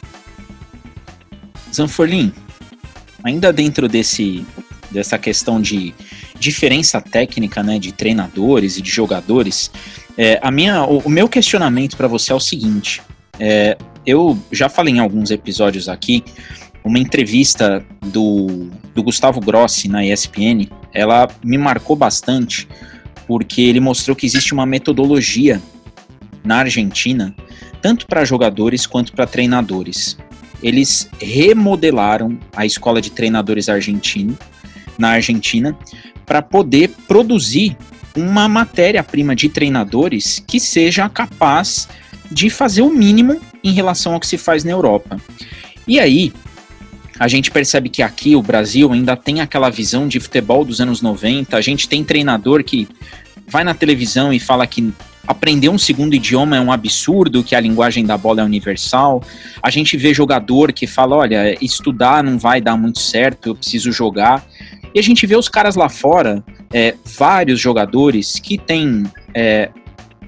Zanforlin, 1.73 2.33
ainda 3.25 3.51
dentro 3.51 3.89
desse 3.89 4.45
dessa 4.93 5.19
questão 5.19 5.61
de 5.61 5.95
diferença 6.39 7.01
técnica, 7.01 7.63
né, 7.63 7.79
de 7.79 7.93
treinadores 7.93 8.77
e 8.77 8.83
de 8.83 8.91
jogadores, 8.91 9.71
é, 10.17 10.39
a 10.43 10.51
minha, 10.51 10.85
o, 10.85 10.99
o 10.99 11.09
meu 11.09 11.29
questionamento 11.29 11.97
para 11.97 12.07
você 12.07 12.33
é 12.33 12.35
o 12.35 12.41
seguinte: 12.41 13.03
é, 13.39 13.77
eu 14.07 14.39
já 14.51 14.69
falei 14.69 14.95
em 14.95 14.99
alguns 14.99 15.31
episódios 15.31 15.89
aqui 15.89 16.23
uma 16.85 16.99
entrevista 16.99 17.85
do, 18.07 18.69
do 18.95 19.03
Gustavo 19.03 19.41
Grossi 19.41 19.89
na 19.89 20.05
ESPN, 20.05 20.69
ela 20.93 21.29
me 21.45 21.57
marcou 21.57 21.95
bastante, 21.95 22.69
porque 23.27 23.63
ele 23.63 23.81
mostrou 23.81 24.17
que 24.17 24.27
existe 24.27 24.53
uma 24.53 24.67
metodologia 24.67 25.63
na 26.45 26.57
Argentina, 26.59 27.35
tanto 27.81 28.07
para 28.07 28.25
jogadores 28.25 28.87
quanto 28.87 29.13
para 29.13 29.27
treinadores. 29.27 30.19
Eles 30.63 31.09
remodelaram 31.21 32.39
a 32.55 32.67
escola 32.67 33.01
de 33.01 33.11
treinadores 33.11 33.69
argentino 33.69 34.37
na 34.99 35.11
Argentina 35.11 35.77
para 36.25 36.43
poder 36.43 36.91
produzir 37.07 37.77
uma 38.17 38.49
matéria-prima 38.49 39.35
de 39.35 39.49
treinadores 39.49 40.43
que 40.47 40.61
seja 40.61 41.09
capaz 41.09 41.89
de 42.31 42.51
fazer 42.51 42.83
o 42.83 42.91
mínimo 42.91 43.41
em 43.63 43.73
relação 43.73 44.15
ao 44.15 44.21
que 44.21 44.27
se 44.27 44.39
faz 44.39 44.65
na 44.65 44.71
Europa. 44.71 45.21
E 45.87 45.99
aí, 45.99 46.33
a 47.19 47.29
gente 47.29 47.51
percebe 47.51 47.89
que 47.89 48.03
aqui 48.03 48.35
o 48.35 48.43
Brasil 48.43 48.93
ainda 48.93 49.17
tem 49.17 49.41
aquela 49.41 49.71
visão 49.71 50.09
de 50.09 50.19
futebol 50.19 50.65
dos 50.65 50.81
anos 50.81 51.01
90. 51.01 51.57
A 51.57 51.61
gente 51.61 51.89
tem 51.89 52.03
treinador 52.03 52.65
que 52.65 52.89
vai 53.47 53.65
na 53.65 53.75
televisão 53.75 54.33
e 54.33 54.41
fala 54.41 54.67
que 54.67 54.93
aprender 55.27 55.69
um 55.69 55.79
segundo 55.79 56.15
idioma 56.15 56.57
é 56.57 56.61
um 56.61 56.73
absurdo, 56.73 57.45
que 57.45 57.55
a 57.55 57.61
linguagem 57.61 58.05
da 58.05 58.17
bola 58.17 58.41
é 58.41 58.45
universal. 58.45 59.23
A 59.63 59.71
gente 59.71 59.97
vê 59.97 60.13
jogador 60.13 60.73
que 60.73 60.87
fala: 60.87 61.17
olha, 61.17 61.57
estudar 61.65 62.25
não 62.25 62.39
vai 62.39 62.61
dar 62.61 62.77
muito 62.77 63.01
certo, 63.01 63.49
eu 63.49 63.55
preciso 63.55 63.93
jogar. 63.93 64.45
E 64.95 64.99
a 64.99 65.03
gente 65.03 65.27
vê 65.27 65.37
os 65.37 65.49
caras 65.49 65.75
lá 65.75 65.89
fora, 65.89 66.45
é, 66.73 66.95
vários 67.19 67.61
jogadores 67.61 68.39
que 68.39 68.59
têm 68.59 69.05
é, 69.35 69.71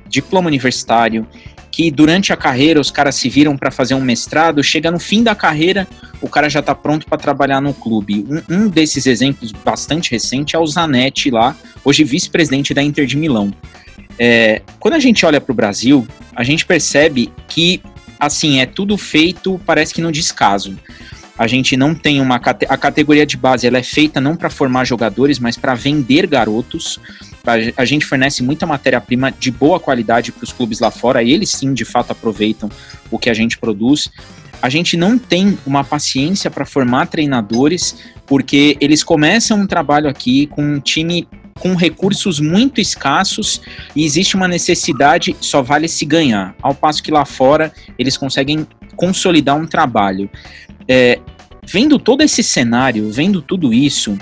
diploma 0.08 0.48
universitário, 0.48 1.26
que 1.70 1.90
durante 1.90 2.32
a 2.32 2.36
carreira 2.36 2.80
os 2.80 2.88
caras 2.90 3.16
se 3.16 3.28
viram 3.28 3.56
para 3.56 3.68
fazer 3.68 3.94
um 3.94 4.00
mestrado, 4.00 4.62
chega 4.62 4.92
no 4.92 4.98
fim 5.00 5.24
da 5.24 5.34
carreira, 5.34 5.88
o 6.20 6.28
cara 6.28 6.48
já 6.48 6.60
está 6.60 6.72
pronto 6.72 7.04
para 7.04 7.18
trabalhar 7.18 7.60
no 7.60 7.74
clube. 7.74 8.24
Um, 8.28 8.54
um, 8.54 8.68
desses 8.68 9.06
exemplos 9.06 9.50
bastante 9.50 10.12
recente 10.12 10.54
é 10.54 10.58
o 10.58 10.64
Zanetti 10.66 11.30
lá, 11.30 11.56
hoje 11.84 12.04
vice-presidente 12.04 12.72
da 12.72 12.80
Inter 12.80 13.06
de 13.06 13.16
Milão. 13.16 13.52
É, 14.16 14.62
quando 14.78 14.94
a 14.94 15.00
gente 15.00 15.26
olha 15.26 15.40
para 15.40 15.50
o 15.50 15.54
Brasil, 15.54 16.06
a 16.36 16.44
gente 16.44 16.64
percebe 16.64 17.32
que 17.48 17.82
assim 18.20 18.60
é 18.60 18.66
tudo 18.66 18.96
feito, 18.96 19.60
parece 19.66 19.92
que 19.92 20.00
no 20.00 20.12
descaso. 20.12 20.78
A 21.36 21.46
gente 21.46 21.76
não 21.76 21.94
tem 21.94 22.20
uma 22.20 22.36
a 22.36 22.76
categoria 22.76 23.26
de 23.26 23.36
base, 23.36 23.66
ela 23.66 23.78
é 23.78 23.82
feita 23.82 24.20
não 24.20 24.36
para 24.36 24.48
formar 24.48 24.84
jogadores, 24.84 25.38
mas 25.38 25.56
para 25.56 25.74
vender 25.74 26.26
garotos. 26.26 27.00
A 27.76 27.84
gente 27.84 28.06
fornece 28.06 28.42
muita 28.42 28.66
matéria-prima 28.66 29.30
de 29.30 29.50
boa 29.50 29.78
qualidade 29.78 30.32
para 30.32 30.44
os 30.44 30.52
clubes 30.52 30.80
lá 30.80 30.90
fora, 30.90 31.22
eles 31.22 31.50
sim, 31.50 31.74
de 31.74 31.84
fato, 31.84 32.10
aproveitam 32.12 32.70
o 33.10 33.18
que 33.18 33.28
a 33.28 33.34
gente 33.34 33.58
produz. 33.58 34.08
A 34.62 34.70
gente 34.70 34.96
não 34.96 35.18
tem 35.18 35.58
uma 35.66 35.84
paciência 35.84 36.50
para 36.50 36.64
formar 36.64 37.06
treinadores, 37.06 37.96
porque 38.24 38.78
eles 38.80 39.04
começam 39.04 39.60
um 39.60 39.66
trabalho 39.66 40.08
aqui 40.08 40.46
com 40.46 40.62
um 40.62 40.80
time 40.80 41.28
com 41.60 41.74
recursos 41.74 42.40
muito 42.40 42.80
escassos 42.80 43.60
e 43.94 44.04
existe 44.04 44.34
uma 44.34 44.48
necessidade, 44.48 45.36
só 45.40 45.62
vale 45.62 45.86
se 45.86 46.04
ganhar. 46.04 46.54
Ao 46.60 46.74
passo 46.74 47.02
que 47.02 47.10
lá 47.10 47.24
fora 47.24 47.72
eles 47.98 48.16
conseguem 48.16 48.66
consolidar 48.96 49.56
um 49.56 49.66
trabalho. 49.66 50.30
É, 50.88 51.18
vendo 51.66 51.98
todo 51.98 52.22
esse 52.22 52.42
cenário, 52.42 53.10
vendo 53.10 53.40
tudo 53.40 53.72
isso, 53.72 54.18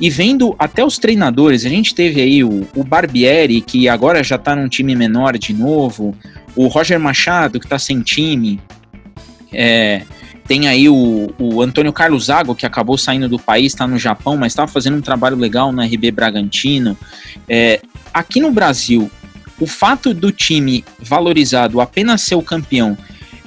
e 0.00 0.08
vendo 0.08 0.54
até 0.58 0.84
os 0.84 0.96
treinadores, 0.96 1.64
a 1.66 1.68
gente 1.68 1.94
teve 1.94 2.20
aí 2.20 2.44
o, 2.44 2.68
o 2.74 2.84
Barbieri, 2.84 3.60
que 3.60 3.88
agora 3.88 4.22
já 4.22 4.36
está 4.36 4.54
num 4.54 4.68
time 4.68 4.94
menor 4.94 5.36
de 5.36 5.52
novo, 5.52 6.16
o 6.54 6.68
Roger 6.68 7.00
Machado, 7.00 7.58
que 7.58 7.66
está 7.66 7.78
sem 7.78 8.00
time, 8.00 8.60
é, 9.52 10.02
tem 10.46 10.66
aí 10.66 10.88
o, 10.88 11.34
o 11.38 11.60
Antônio 11.60 11.92
Carlos 11.92 12.24
Zago, 12.24 12.54
que 12.54 12.64
acabou 12.64 12.96
saindo 12.96 13.28
do 13.28 13.38
país, 13.38 13.72
está 13.72 13.86
no 13.86 13.98
Japão, 13.98 14.36
mas 14.36 14.52
estava 14.52 14.70
fazendo 14.70 14.96
um 14.96 15.02
trabalho 15.02 15.36
legal 15.36 15.70
na 15.72 15.84
RB 15.84 16.10
Bragantino. 16.10 16.96
É, 17.48 17.82
aqui 18.14 18.40
no 18.40 18.50
Brasil, 18.50 19.10
o 19.60 19.66
fato 19.66 20.14
do 20.14 20.32
time 20.32 20.84
valorizado 21.00 21.80
apenas 21.80 22.22
ser 22.22 22.34
o 22.34 22.42
campeão 22.42 22.96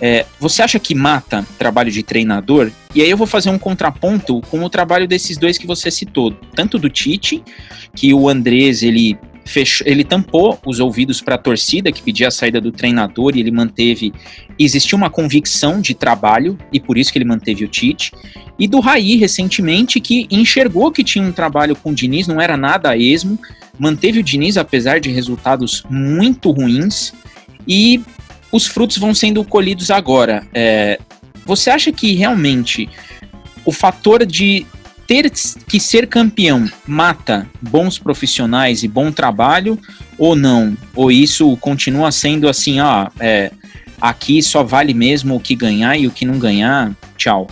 é, 0.01 0.25
você 0.39 0.63
acha 0.63 0.79
que 0.79 0.95
mata 0.95 1.45
trabalho 1.59 1.91
de 1.91 2.01
treinador? 2.01 2.71
E 2.95 3.03
aí 3.03 3.09
eu 3.09 3.15
vou 3.15 3.27
fazer 3.27 3.51
um 3.51 3.59
contraponto 3.59 4.41
com 4.49 4.63
o 4.63 4.69
trabalho 4.69 5.07
desses 5.07 5.37
dois 5.37 5.59
que 5.59 5.67
você 5.67 5.91
citou, 5.91 6.31
tanto 6.55 6.79
do 6.79 6.89
Tite, 6.89 7.43
que 7.95 8.11
o 8.11 8.27
Andrés 8.27 8.81
ele 8.81 9.15
fechou, 9.45 9.85
ele 9.85 10.03
tampou 10.03 10.59
os 10.65 10.79
ouvidos 10.79 11.21
para 11.21 11.35
a 11.35 11.37
torcida 11.37 11.91
que 11.91 12.01
pedia 12.01 12.29
a 12.29 12.31
saída 12.31 12.59
do 12.59 12.71
treinador 12.71 13.35
e 13.35 13.39
ele 13.39 13.51
manteve. 13.51 14.11
Existiu 14.57 14.97
uma 14.97 15.09
convicção 15.09 15.79
de 15.79 15.93
trabalho 15.93 16.57
e 16.73 16.79
por 16.79 16.97
isso 16.97 17.11
que 17.11 17.19
ele 17.19 17.25
manteve 17.25 17.63
o 17.63 17.67
Tite. 17.67 18.11
E 18.57 18.67
do 18.67 18.79
Raí 18.79 19.17
recentemente 19.17 19.99
que 19.99 20.27
enxergou 20.31 20.91
que 20.91 21.03
tinha 21.03 21.23
um 21.23 21.31
trabalho 21.31 21.75
com 21.75 21.91
o 21.91 21.95
Diniz, 21.95 22.27
não 22.27 22.41
era 22.41 22.57
nada 22.57 22.89
a 22.89 22.97
esmo, 22.97 23.39
manteve 23.77 24.19
o 24.19 24.23
Diniz 24.23 24.57
apesar 24.57 24.99
de 24.99 25.11
resultados 25.11 25.83
muito 25.89 26.49
ruins 26.49 27.13
e 27.67 28.01
os 28.51 28.67
frutos 28.67 28.97
vão 28.97 29.13
sendo 29.13 29.43
colhidos 29.43 29.89
agora. 29.89 30.47
É, 30.53 30.99
você 31.45 31.69
acha 31.69 31.91
que 31.91 32.13
realmente 32.13 32.89
o 33.65 33.71
fator 33.71 34.25
de 34.25 34.65
ter 35.07 35.29
que 35.29 35.79
ser 35.79 36.07
campeão 36.07 36.69
mata 36.87 37.47
bons 37.61 37.99
profissionais 37.99 38.83
e 38.83 38.87
bom 38.87 39.11
trabalho 39.11 39.77
ou 40.17 40.35
não? 40.35 40.77
Ou 40.95 41.11
isso 41.11 41.57
continua 41.57 42.11
sendo 42.11 42.47
assim, 42.47 42.79
ó, 42.79 43.07
é, 43.19 43.51
aqui 43.99 44.41
só 44.41 44.63
vale 44.63 44.93
mesmo 44.93 45.35
o 45.35 45.39
que 45.39 45.55
ganhar 45.55 45.97
e 45.97 46.07
o 46.07 46.11
que 46.11 46.25
não 46.25 46.39
ganhar, 46.39 46.91
tchau. 47.17 47.47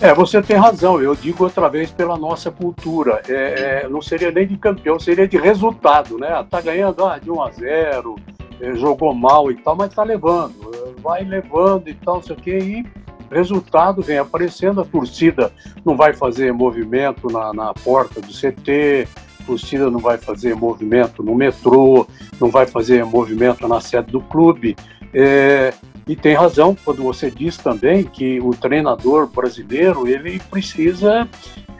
É, 0.00 0.12
você 0.12 0.42
tem 0.42 0.56
razão. 0.56 1.00
Eu 1.00 1.14
digo 1.14 1.44
outra 1.44 1.68
vez 1.68 1.92
pela 1.92 2.16
nossa 2.16 2.50
cultura. 2.50 3.22
É, 3.28 3.82
é, 3.84 3.88
não 3.88 4.02
seria 4.02 4.32
nem 4.32 4.44
de 4.44 4.56
campeão, 4.56 4.98
seria 4.98 5.28
de 5.28 5.36
resultado, 5.36 6.18
né? 6.18 6.44
Tá 6.50 6.60
ganhando 6.60 7.04
ah, 7.04 7.18
de 7.18 7.30
1 7.30 7.40
a 7.42 7.50
0, 7.52 8.16
é, 8.16 8.41
jogou 8.74 9.12
mal 9.14 9.50
e 9.50 9.56
tal, 9.56 9.76
mas 9.76 9.90
está 9.90 10.02
levando, 10.02 10.54
vai 11.02 11.24
levando 11.24 11.88
e 11.88 11.94
tal, 11.94 12.22
sei 12.22 12.36
o 12.36 12.38
quê, 12.38 12.58
e 12.58 12.86
resultado 13.32 14.02
vem 14.02 14.18
aparecendo, 14.18 14.80
a 14.80 14.84
torcida 14.84 15.50
não 15.84 15.96
vai 15.96 16.12
fazer 16.12 16.52
movimento 16.52 17.28
na, 17.28 17.52
na 17.52 17.74
porta 17.74 18.20
do 18.20 18.28
CT, 18.28 19.08
a 19.40 19.44
torcida 19.44 19.90
não 19.90 19.98
vai 19.98 20.18
fazer 20.18 20.54
movimento 20.54 21.22
no 21.22 21.34
metrô, 21.34 22.06
não 22.40 22.50
vai 22.50 22.66
fazer 22.66 23.04
movimento 23.04 23.66
na 23.66 23.80
sede 23.80 24.12
do 24.12 24.20
clube. 24.20 24.76
É, 25.14 25.72
e 26.06 26.14
tem 26.14 26.34
razão 26.34 26.76
quando 26.84 27.02
você 27.02 27.30
diz 27.30 27.56
também 27.56 28.04
que 28.04 28.40
o 28.40 28.50
treinador 28.50 29.26
brasileiro 29.26 30.06
ele 30.06 30.38
precisa 30.50 31.28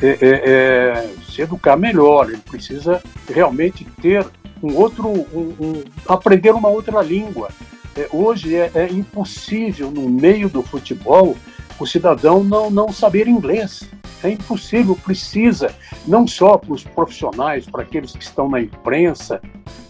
é, 0.01 0.19
é 0.21 1.11
se 1.29 1.43
educar 1.43 1.77
melhor, 1.77 2.29
ele 2.29 2.39
precisa 2.39 3.03
realmente 3.29 3.85
ter 4.01 4.27
um 4.63 4.77
outro, 4.77 5.09
um, 5.09 5.55
um, 5.61 5.85
aprender 6.07 6.53
uma 6.53 6.69
outra 6.69 7.03
língua. 7.03 7.49
É, 7.97 8.09
hoje 8.13 8.57
é, 8.57 8.71
é, 8.75 8.91
impossível 8.91 9.91
no 9.91 10.09
meio 10.09 10.49
do 10.49 10.63
futebol 10.63 11.37
o 11.79 11.87
cidadão 11.87 12.45
não, 12.45 12.71
não 12.71 12.93
saber 12.93 13.27
inglês. 13.27 13.83
É 14.23 14.31
impossível, 14.31 14.95
precisa, 14.95 15.75
não 16.07 16.27
só 16.29 16.57
para 16.57 16.73
os 16.73 16.85
profissionais, 16.85 17.67
para 17.67 17.83
aqueles 17.83 18.13
que 18.13 18.23
estão 18.23 18.49
na 18.49 18.61
imprensa, 18.61 19.41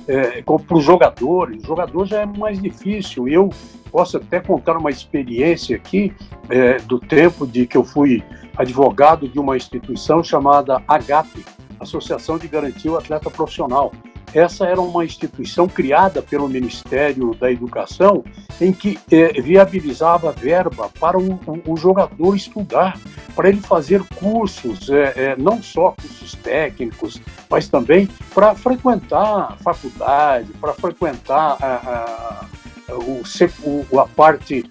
é, 0.08 0.42
para 0.42 0.76
os 0.76 0.82
jogadores. 0.82 1.62
O 1.62 1.66
jogador 1.66 2.06
já 2.06 2.22
é 2.22 2.26
mais 2.26 2.60
difícil. 2.60 3.28
Eu 3.28 3.50
posso 3.90 4.16
até 4.16 4.40
contar 4.40 4.78
uma 4.78 4.90
experiência 4.90 5.76
aqui 5.76 6.14
é, 6.48 6.78
do 6.78 6.98
tempo 6.98 7.46
de 7.46 7.66
que 7.66 7.76
eu 7.76 7.84
fui 7.84 8.22
advogado 8.56 9.28
de 9.28 9.38
uma 9.38 9.56
instituição 9.56 10.24
chamada 10.24 10.82
AGAP, 10.88 11.44
Associação 11.78 12.38
de 12.38 12.48
Garantia 12.48 12.90
ao 12.90 12.96
Atleta 12.96 13.30
Profissional. 13.30 13.92
Essa 14.34 14.66
era 14.66 14.80
uma 14.80 15.04
instituição 15.04 15.68
criada 15.68 16.22
pelo 16.22 16.48
Ministério 16.48 17.34
da 17.34 17.52
Educação 17.52 18.24
em 18.60 18.72
que 18.72 18.98
eh, 19.10 19.40
viabilizava 19.40 20.32
verba 20.32 20.90
para 20.98 21.18
o, 21.18 21.34
o, 21.46 21.72
o, 21.72 21.76
jogador 21.76 22.34
estudar, 22.34 22.98
para 23.34 23.48
ele 23.48 23.60
fazer 23.60 24.02
cursos, 24.16 24.88
eh, 24.88 25.12
eh, 25.16 25.36
não 25.36 25.62
só 25.62 25.90
cursos 25.90 26.34
técnicos, 26.34 27.20
mas 27.50 27.68
também 27.68 28.08
para 28.34 28.54
frequentar 28.54 29.52
a 29.52 29.56
faculdade, 29.56 30.48
para 30.60 30.72
frequentar 30.72 31.58
a, 31.60 32.46
a, 32.88 32.94
o, 32.94 33.98
a 33.98 34.06
parte 34.06 34.64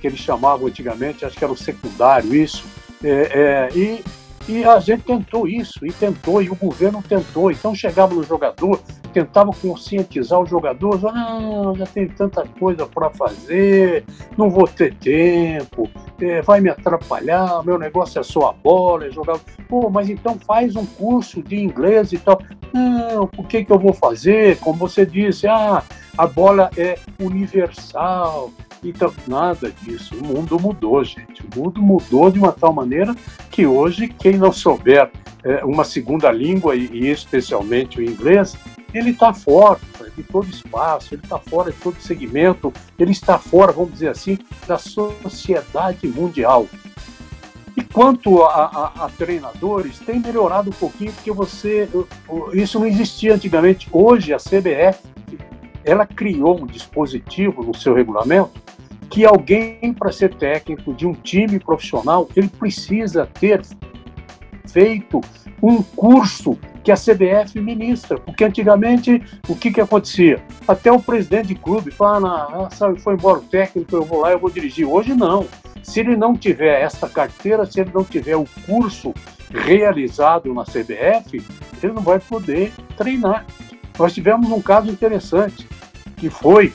que 0.00 0.06
eles 0.06 0.18
chamavam 0.18 0.66
antigamente, 0.66 1.24
acho 1.24 1.36
que 1.36 1.44
era 1.44 1.52
o 1.52 1.56
secundário, 1.56 2.34
isso, 2.34 2.64
e 3.74 4.02
e 4.48 4.64
a 4.64 4.78
gente 4.78 5.04
tentou 5.04 5.48
isso, 5.48 5.86
e 5.86 5.92
tentou, 5.92 6.42
e 6.42 6.50
o 6.50 6.54
governo 6.54 7.02
tentou. 7.02 7.50
Então 7.50 7.74
chegava 7.74 8.14
no 8.14 8.22
jogador, 8.22 8.80
tentava 9.12 9.50
conscientizar 9.52 10.40
o 10.40 10.46
jogador, 10.46 11.00
não, 11.00 11.74
já 11.76 11.86
tem 11.86 12.08
tanta 12.08 12.44
coisa 12.58 12.86
para 12.86 13.10
fazer, 13.10 14.04
não 14.36 14.50
vou 14.50 14.66
ter 14.66 14.94
tempo, 14.94 15.88
é, 16.20 16.42
vai 16.42 16.60
me 16.60 16.68
atrapalhar, 16.68 17.64
meu 17.64 17.78
negócio 17.78 18.20
é 18.20 18.22
só 18.22 18.50
a 18.50 18.52
bola, 18.52 19.06
é 19.06 19.10
jogar. 19.10 19.38
Pô, 19.68 19.88
mas 19.88 20.10
então 20.10 20.38
faz 20.38 20.76
um 20.76 20.84
curso 20.84 21.42
de 21.42 21.56
inglês 21.56 22.12
e 22.12 22.18
tal. 22.18 22.40
Não, 22.72 23.28
o 23.36 23.44
que, 23.44 23.64
que 23.64 23.72
eu 23.72 23.78
vou 23.78 23.92
fazer? 23.92 24.58
Como 24.58 24.78
você 24.78 25.06
disse, 25.06 25.46
ah, 25.46 25.82
a 26.18 26.26
bola 26.26 26.70
é 26.76 26.98
universal, 27.20 28.50
Então, 28.84 29.12
nada 29.26 29.70
disso. 29.70 30.14
O 30.14 30.24
mundo 30.24 30.60
mudou, 30.60 31.02
gente. 31.02 31.42
O 31.42 31.58
mundo 31.58 31.80
mudou 31.80 32.30
de 32.30 32.38
uma 32.38 32.52
tal 32.52 32.72
maneira 32.72 33.16
que 33.50 33.66
hoje, 33.66 34.08
quem 34.08 34.36
não 34.36 34.52
souber 34.52 35.10
é, 35.42 35.64
uma 35.64 35.84
segunda 35.84 36.30
língua, 36.30 36.76
e, 36.76 36.90
e 36.92 37.10
especialmente 37.10 37.98
o 37.98 38.02
inglês, 38.02 38.56
ele 38.92 39.10
está 39.10 39.32
fora 39.32 39.80
de 40.14 40.22
todo 40.22 40.48
espaço, 40.48 41.14
ele 41.14 41.22
está 41.24 41.38
fora 41.38 41.72
de 41.72 41.78
todo 41.78 42.00
segmento, 42.00 42.72
ele 42.98 43.10
está 43.10 43.38
fora, 43.38 43.72
vamos 43.72 43.94
dizer 43.94 44.08
assim, 44.08 44.38
da 44.68 44.78
sociedade 44.78 46.06
mundial. 46.06 46.68
E 47.76 47.82
quanto 47.82 48.42
a, 48.42 48.66
a, 48.66 49.04
a, 49.06 49.08
treinadores, 49.08 49.98
tem 49.98 50.20
melhorado 50.20 50.70
um 50.70 50.72
pouquinho, 50.72 51.12
porque 51.12 51.32
você. 51.32 51.88
Isso 52.52 52.78
não 52.78 52.86
existia 52.86 53.34
antigamente. 53.34 53.88
Hoje, 53.90 54.32
a 54.32 54.36
CBF 54.36 55.00
ela 55.84 56.06
criou 56.06 56.62
um 56.62 56.66
dispositivo 56.66 57.62
no 57.62 57.74
seu 57.74 57.92
regulamento 57.92 58.63
que 59.14 59.24
alguém, 59.24 59.94
para 59.96 60.10
ser 60.10 60.34
técnico 60.34 60.92
de 60.92 61.06
um 61.06 61.12
time 61.12 61.60
profissional, 61.60 62.28
ele 62.34 62.48
precisa 62.48 63.24
ter 63.24 63.62
feito 64.66 65.20
um 65.62 65.80
curso 65.80 66.58
que 66.82 66.90
a 66.90 66.96
CBF 66.96 67.60
ministra, 67.60 68.18
porque 68.18 68.42
antigamente 68.42 69.22
o 69.48 69.54
que, 69.54 69.70
que 69.70 69.80
acontecia? 69.80 70.42
Até 70.66 70.90
o 70.90 70.98
presidente 70.98 71.46
de 71.46 71.54
clube 71.54 71.92
fala, 71.92 72.66
ah, 72.66 72.68
sabe, 72.74 73.00
foi 73.00 73.14
embora 73.14 73.38
o 73.38 73.42
técnico, 73.42 73.94
eu 73.94 74.02
vou 74.02 74.22
lá, 74.22 74.32
eu 74.32 74.38
vou 74.40 74.50
dirigir. 74.50 74.84
Hoje 74.84 75.14
não. 75.14 75.46
Se 75.80 76.00
ele 76.00 76.16
não 76.16 76.34
tiver 76.34 76.82
essa 76.82 77.08
carteira, 77.08 77.64
se 77.64 77.80
ele 77.80 77.92
não 77.94 78.02
tiver 78.02 78.34
o 78.34 78.48
curso 78.66 79.14
realizado 79.52 80.52
na 80.52 80.64
CBF, 80.64 81.40
ele 81.80 81.92
não 81.92 82.02
vai 82.02 82.18
poder 82.18 82.72
treinar. 82.96 83.46
Nós 83.96 84.12
tivemos 84.12 84.50
um 84.50 84.60
caso 84.60 84.90
interessante, 84.90 85.68
que 86.16 86.28
foi 86.28 86.72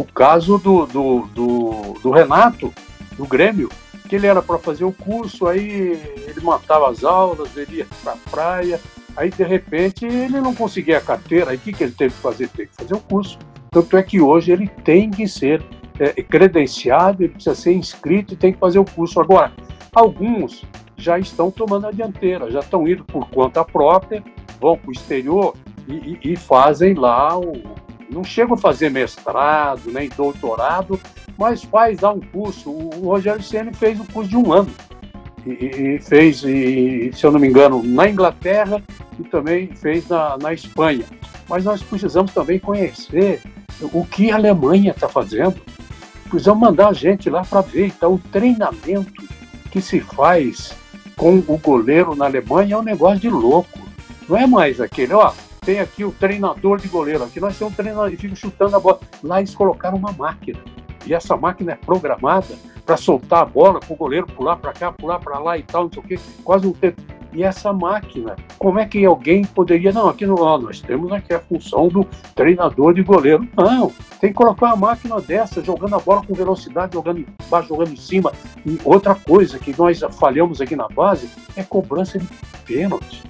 o 0.00 0.04
caso 0.04 0.58
do, 0.58 0.86
do, 0.86 1.26
do, 1.34 1.94
do 2.02 2.10
Renato, 2.10 2.72
do 3.16 3.26
Grêmio, 3.26 3.68
que 4.08 4.16
ele 4.16 4.26
era 4.26 4.42
para 4.42 4.58
fazer 4.58 4.84
o 4.84 4.92
curso, 4.92 5.46
aí 5.46 6.00
ele 6.26 6.40
matava 6.42 6.90
as 6.90 7.04
aulas, 7.04 7.56
ele 7.56 7.76
ia 7.76 7.86
para 8.02 8.12
a 8.12 8.30
praia, 8.30 8.80
aí 9.16 9.30
de 9.30 9.44
repente 9.44 10.06
ele 10.06 10.40
não 10.40 10.54
conseguia 10.54 10.98
a 10.98 11.00
carteira, 11.00 11.50
aí 11.50 11.56
o 11.56 11.60
que, 11.60 11.72
que 11.72 11.84
ele 11.84 11.92
teve 11.92 12.14
que 12.14 12.20
fazer? 12.20 12.48
Teve 12.48 12.70
que 12.70 12.76
fazer 12.76 12.94
o 12.94 13.00
curso. 13.00 13.38
Tanto 13.70 13.96
é 13.96 14.02
que 14.02 14.20
hoje 14.20 14.50
ele 14.50 14.66
tem 14.82 15.10
que 15.10 15.28
ser 15.28 15.62
é, 15.98 16.22
credenciado, 16.22 17.22
ele 17.22 17.34
precisa 17.34 17.54
ser 17.54 17.72
inscrito 17.72 18.34
e 18.34 18.36
tem 18.36 18.52
que 18.52 18.58
fazer 18.58 18.78
o 18.78 18.84
curso. 18.84 19.20
Agora, 19.20 19.52
alguns 19.94 20.64
já 20.96 21.18
estão 21.18 21.50
tomando 21.50 21.86
a 21.86 21.92
dianteira, 21.92 22.50
já 22.50 22.60
estão 22.60 22.88
indo 22.88 23.04
por 23.04 23.28
conta 23.30 23.64
própria, 23.64 24.24
vão 24.60 24.76
para 24.76 24.88
o 24.88 24.92
exterior 24.92 25.54
e, 25.86 26.18
e, 26.22 26.32
e 26.32 26.36
fazem 26.36 26.94
lá 26.94 27.38
o, 27.38 27.52
não 28.10 28.24
chegam 28.24 28.54
a 28.54 28.58
fazer 28.58 28.90
mestrado, 28.90 29.90
nem 29.92 30.08
doutorado, 30.08 31.00
mas 31.38 31.62
faz 31.62 32.00
lá 32.00 32.12
um 32.12 32.20
curso. 32.20 32.70
O 32.70 33.06
Rogério 33.06 33.42
Ceni 33.42 33.72
fez 33.72 33.98
um 33.98 34.04
curso 34.04 34.28
de 34.28 34.36
um 34.36 34.52
ano. 34.52 34.70
E, 35.46 35.52
e 35.52 35.98
fez, 36.00 36.42
e, 36.44 37.10
se 37.14 37.24
eu 37.24 37.32
não 37.32 37.40
me 37.40 37.48
engano, 37.48 37.82
na 37.82 38.08
Inglaterra 38.08 38.82
e 39.18 39.24
também 39.24 39.68
fez 39.68 40.08
na, 40.08 40.36
na 40.38 40.52
Espanha. 40.52 41.04
Mas 41.48 41.64
nós 41.64 41.82
precisamos 41.82 42.32
também 42.32 42.58
conhecer 42.58 43.42
o 43.92 44.04
que 44.04 44.30
a 44.30 44.36
Alemanha 44.36 44.90
está 44.90 45.08
fazendo. 45.08 45.60
Precisamos 46.28 46.60
mandar 46.60 46.88
a 46.88 46.92
gente 46.92 47.30
lá 47.30 47.42
para 47.42 47.60
ver. 47.62 47.86
Então, 47.86 48.14
o 48.14 48.18
treinamento 48.18 49.24
que 49.70 49.80
se 49.80 50.00
faz 50.00 50.74
com 51.16 51.38
o 51.46 51.58
goleiro 51.58 52.14
na 52.14 52.26
Alemanha 52.26 52.74
é 52.74 52.78
um 52.78 52.82
negócio 52.82 53.20
de 53.20 53.28
louco. 53.28 53.78
Não 54.28 54.36
é 54.36 54.46
mais 54.46 54.80
aquele, 54.80 55.12
ó, 55.12 55.32
tem 55.60 55.80
aqui 55.80 56.04
o 56.04 56.12
treinador 56.12 56.80
de 56.80 56.88
goleiro. 56.88 57.24
Aqui 57.24 57.40
nós 57.40 57.58
temos 57.58 57.72
um 57.72 57.76
treinador 57.76 58.12
e 58.12 58.16
fica 58.16 58.34
chutando 58.34 58.76
a 58.76 58.80
bola. 58.80 59.00
Lá 59.22 59.40
eles 59.40 59.54
colocaram 59.54 59.96
uma 59.96 60.12
máquina 60.12 60.58
e 61.06 61.14
essa 61.14 61.36
máquina 61.36 61.72
é 61.72 61.76
programada 61.76 62.54
para 62.84 62.96
soltar 62.96 63.42
a 63.42 63.44
bola, 63.44 63.80
para 63.80 63.92
o 63.92 63.96
goleiro 63.96 64.26
pular 64.26 64.56
para 64.56 64.72
cá, 64.72 64.90
pular 64.90 65.18
para 65.18 65.38
lá 65.38 65.56
e 65.56 65.62
tal, 65.62 65.84
não 65.84 65.92
sei 65.92 66.02
o 66.02 66.06
quê, 66.06 66.18
quase 66.42 66.66
um 66.66 66.72
tempo. 66.72 67.00
E 67.32 67.44
essa 67.44 67.72
máquina, 67.72 68.34
como 68.58 68.80
é 68.80 68.86
que 68.86 69.04
alguém 69.04 69.44
poderia. 69.44 69.92
Não, 69.92 70.08
aqui 70.08 70.26
nós 70.26 70.80
temos 70.80 71.12
aqui 71.12 71.32
a 71.32 71.38
função 71.38 71.86
do 71.86 72.04
treinador 72.34 72.92
de 72.92 73.04
goleiro. 73.04 73.46
Não, 73.56 73.92
tem 74.20 74.30
que 74.30 74.34
colocar 74.34 74.66
uma 74.74 74.88
máquina 74.88 75.20
dessa, 75.20 75.62
jogando 75.62 75.94
a 75.94 76.00
bola 76.00 76.26
com 76.26 76.34
velocidade, 76.34 76.94
jogando 76.94 77.24
embaixo, 77.46 77.68
jogando 77.68 77.92
em 77.92 77.96
cima. 77.96 78.32
E 78.66 78.80
outra 78.84 79.14
coisa 79.14 79.60
que 79.60 79.72
nós 79.78 80.00
falhamos 80.18 80.60
aqui 80.60 80.74
na 80.74 80.88
base 80.88 81.30
é 81.54 81.62
cobrança 81.62 82.18
de 82.18 82.26
pênalti 82.66 83.22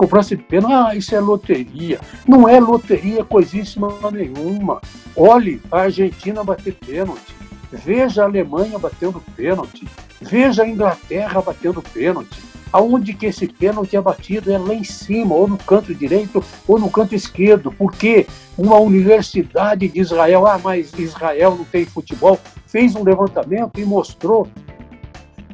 cobrança 0.00 0.34
de 0.34 0.42
pênalti, 0.42 0.72
ah, 0.72 0.94
isso 0.94 1.14
é 1.14 1.20
loteria. 1.20 2.00
Não 2.26 2.48
é 2.48 2.58
loteria 2.58 3.22
coisíssima 3.22 3.92
nenhuma. 4.10 4.80
Olhe 5.14 5.60
a 5.70 5.80
Argentina 5.82 6.42
bater 6.42 6.72
pênalti. 6.72 7.34
Veja 7.70 8.22
a 8.22 8.24
Alemanha 8.24 8.78
batendo 8.78 9.22
pênalti. 9.36 9.86
Veja 10.18 10.62
a 10.62 10.66
Inglaterra 10.66 11.42
batendo 11.42 11.82
pênalti. 11.82 12.40
Aonde 12.72 13.12
que 13.12 13.26
esse 13.26 13.46
pênalti 13.46 13.94
é 13.94 14.00
batido? 14.00 14.50
É 14.50 14.56
lá 14.56 14.72
em 14.72 14.84
cima, 14.84 15.34
ou 15.34 15.46
no 15.46 15.58
canto 15.58 15.94
direito, 15.94 16.42
ou 16.66 16.78
no 16.78 16.88
canto 16.88 17.14
esquerdo. 17.14 17.70
Porque 17.70 18.26
uma 18.56 18.78
universidade 18.78 19.86
de 19.86 20.00
Israel, 20.00 20.46
ah, 20.46 20.58
mas 20.58 20.94
Israel 20.98 21.56
não 21.56 21.64
tem 21.66 21.84
futebol, 21.84 22.40
fez 22.66 22.94
um 22.94 23.04
levantamento 23.04 23.78
e 23.78 23.84
mostrou 23.84 24.48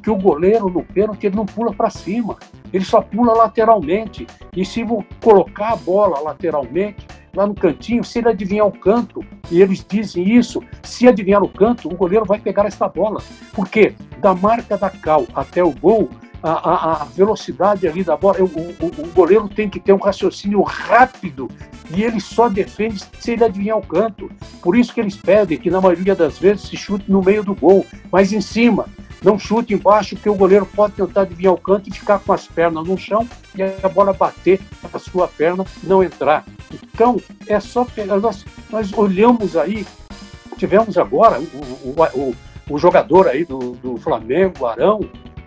que 0.06 0.10
o 0.10 0.14
goleiro 0.14 0.70
no 0.70 0.84
pênalti 0.84 1.26
ele 1.26 1.34
não 1.34 1.44
pula 1.44 1.74
para 1.74 1.90
cima 1.90 2.36
ele 2.72 2.84
só 2.84 3.00
pula 3.00 3.32
lateralmente. 3.32 4.26
E 4.54 4.64
se 4.64 4.84
colocar 5.22 5.72
a 5.72 5.76
bola 5.76 6.20
lateralmente, 6.20 7.06
lá 7.34 7.46
no 7.46 7.54
cantinho, 7.54 8.04
se 8.04 8.18
ele 8.18 8.28
adivinhar 8.28 8.66
o 8.66 8.72
canto, 8.72 9.24
e 9.50 9.60
eles 9.60 9.84
dizem 9.88 10.28
isso, 10.28 10.62
se 10.82 11.06
adivinhar 11.06 11.42
o 11.42 11.48
canto, 11.48 11.88
o 11.88 11.94
goleiro 11.94 12.24
vai 12.24 12.38
pegar 12.38 12.66
esta 12.66 12.88
bola. 12.88 13.22
Porque 13.52 13.94
da 14.20 14.34
marca 14.34 14.76
da 14.76 14.90
cal 14.90 15.26
até 15.34 15.62
o 15.62 15.72
gol, 15.72 16.10
a, 16.42 16.50
a, 16.50 17.02
a 17.02 17.04
velocidade 17.04 17.88
ali 17.88 18.04
da 18.04 18.16
bola, 18.16 18.38
o, 18.40 18.44
o, 18.44 18.86
o, 18.86 19.12
goleiro 19.14 19.48
tem 19.48 19.68
que 19.68 19.80
ter 19.80 19.92
um 19.92 19.98
raciocínio 19.98 20.62
rápido 20.62 21.48
e 21.90 22.04
ele 22.04 22.20
só 22.20 22.48
defende 22.48 23.02
se 23.18 23.32
ele 23.32 23.44
adivinhar 23.44 23.78
o 23.78 23.86
canto. 23.86 24.30
Por 24.62 24.76
isso 24.76 24.92
que 24.92 25.00
eles 25.00 25.16
pedem 25.16 25.58
que 25.58 25.70
na 25.70 25.80
maioria 25.80 26.14
das 26.14 26.38
vezes 26.38 26.68
se 26.68 26.76
chute 26.76 27.10
no 27.10 27.22
meio 27.22 27.42
do 27.42 27.54
gol, 27.54 27.84
mas 28.12 28.32
em 28.32 28.40
cima. 28.40 28.86
Não 29.26 29.36
chute 29.36 29.74
embaixo, 29.74 30.14
que 30.14 30.28
o 30.28 30.36
goleiro 30.36 30.64
pode 30.64 30.94
tentar 30.94 31.22
adivinhar 31.22 31.52
o 31.52 31.58
canto 31.58 31.88
e 31.88 31.92
ficar 31.92 32.20
com 32.20 32.32
as 32.32 32.46
pernas 32.46 32.86
no 32.86 32.96
chão 32.96 33.28
e 33.56 33.60
a 33.60 33.88
bola 33.88 34.12
bater 34.12 34.60
a 34.92 34.98
sua 35.00 35.26
perna 35.26 35.64
não 35.82 36.00
entrar. 36.00 36.44
Então, 36.72 37.20
é 37.48 37.58
só 37.58 37.84
pegar. 37.84 38.18
Nós, 38.18 38.46
nós 38.70 38.92
olhamos 38.92 39.56
aí, 39.56 39.84
tivemos 40.56 40.96
agora 40.96 41.40
o, 41.40 41.44
o, 41.44 41.94
o, 42.14 42.36
o 42.70 42.78
jogador 42.78 43.26
aí 43.26 43.44
do, 43.44 43.72
do 43.72 43.96
Flamengo, 43.96 44.64
Arão, 44.64 45.00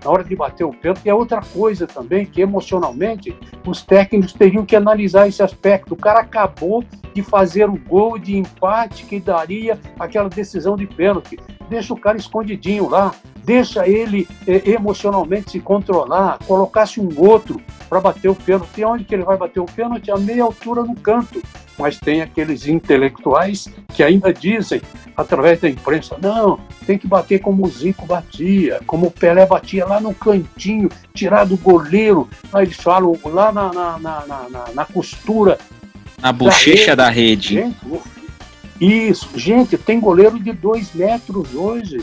na 0.03 0.11
hora 0.11 0.25
de 0.25 0.35
bater 0.35 0.65
o 0.65 0.73
pênalti, 0.73 1.07
é 1.07 1.13
outra 1.13 1.41
coisa 1.41 1.87
também, 1.87 2.25
que 2.25 2.41
emocionalmente 2.41 3.33
os 3.65 3.81
técnicos 3.81 4.33
teriam 4.33 4.65
que 4.65 4.75
analisar 4.75 5.29
esse 5.29 5.41
aspecto. 5.41 5.93
O 5.93 5.97
cara 5.97 6.19
acabou 6.19 6.83
de 7.13 7.23
fazer 7.23 7.69
o 7.69 7.77
gol 7.77 8.19
de 8.19 8.37
empate 8.37 9.05
que 9.05 9.21
daria 9.21 9.79
aquela 9.97 10.27
decisão 10.27 10.75
de 10.75 10.85
pênalti. 10.85 11.39
Deixa 11.69 11.93
o 11.93 11.99
cara 11.99 12.17
escondidinho 12.17 12.89
lá, 12.89 13.13
deixa 13.43 13.87
ele 13.87 14.27
eh, 14.47 14.61
emocionalmente 14.65 15.51
se 15.51 15.59
controlar, 15.59 16.39
colocasse 16.47 16.99
um 16.99 17.09
outro 17.17 17.61
para 17.87 17.99
bater 17.99 18.29
o 18.29 18.35
pênalti. 18.35 18.83
Onde 18.83 19.03
que 19.03 19.13
ele 19.13 19.23
vai 19.23 19.37
bater 19.37 19.59
o 19.59 19.65
pênalti? 19.65 20.11
A 20.11 20.17
meia 20.17 20.43
altura 20.43 20.83
no 20.83 20.95
canto. 20.95 21.41
Mas 21.77 21.97
tem 21.97 22.21
aqueles 22.21 22.67
intelectuais 22.67 23.69
que 23.93 24.03
ainda 24.03 24.33
dizem, 24.33 24.81
através 25.15 25.61
da 25.61 25.69
imprensa, 25.69 26.17
não, 26.21 26.59
tem 26.85 26.97
que 26.97 27.07
bater 27.07 27.39
como 27.39 27.65
o 27.65 27.69
Zico 27.69 28.05
batia, 28.05 28.81
como 28.85 29.07
o 29.07 29.11
Pelé 29.11 29.45
batia 29.45 29.85
lá 29.85 30.01
no 30.01 30.13
cantinho, 30.13 30.89
tirar 31.13 31.45
do 31.45 31.55
goleiro. 31.55 32.27
Aí 32.51 32.65
eles 32.65 32.75
falam 32.75 33.17
lá 33.23 33.53
na, 33.53 33.71
na, 33.71 33.97
na, 33.97 34.25
na, 34.27 34.65
na 34.73 34.85
costura. 34.85 35.57
Na 36.21 36.33
bochecha 36.33 36.97
da 36.97 37.09
rede. 37.09 37.55
Da 37.55 37.61
rede. 37.61 37.77
Gente, 37.87 38.18
isso, 38.79 39.29
gente, 39.37 39.77
tem 39.77 39.99
goleiro 39.99 40.39
de 40.39 40.53
dois 40.53 40.93
metros 40.93 41.53
hoje. 41.53 42.01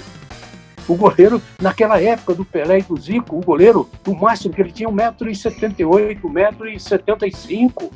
O 0.87 0.95
goleiro, 0.95 1.43
naquela 1.61 2.01
época 2.01 2.35
do 2.35 2.45
Pelé 2.45 2.79
e 2.79 2.83
do 2.83 2.97
Zico, 3.01 3.37
o 3.37 3.41
goleiro, 3.41 3.89
o 4.07 4.15
máximo 4.15 4.55
que 4.55 4.61
ele 4.61 4.71
tinha 4.71 4.89
1,78m, 4.89 6.21
1,75m. 6.21 7.91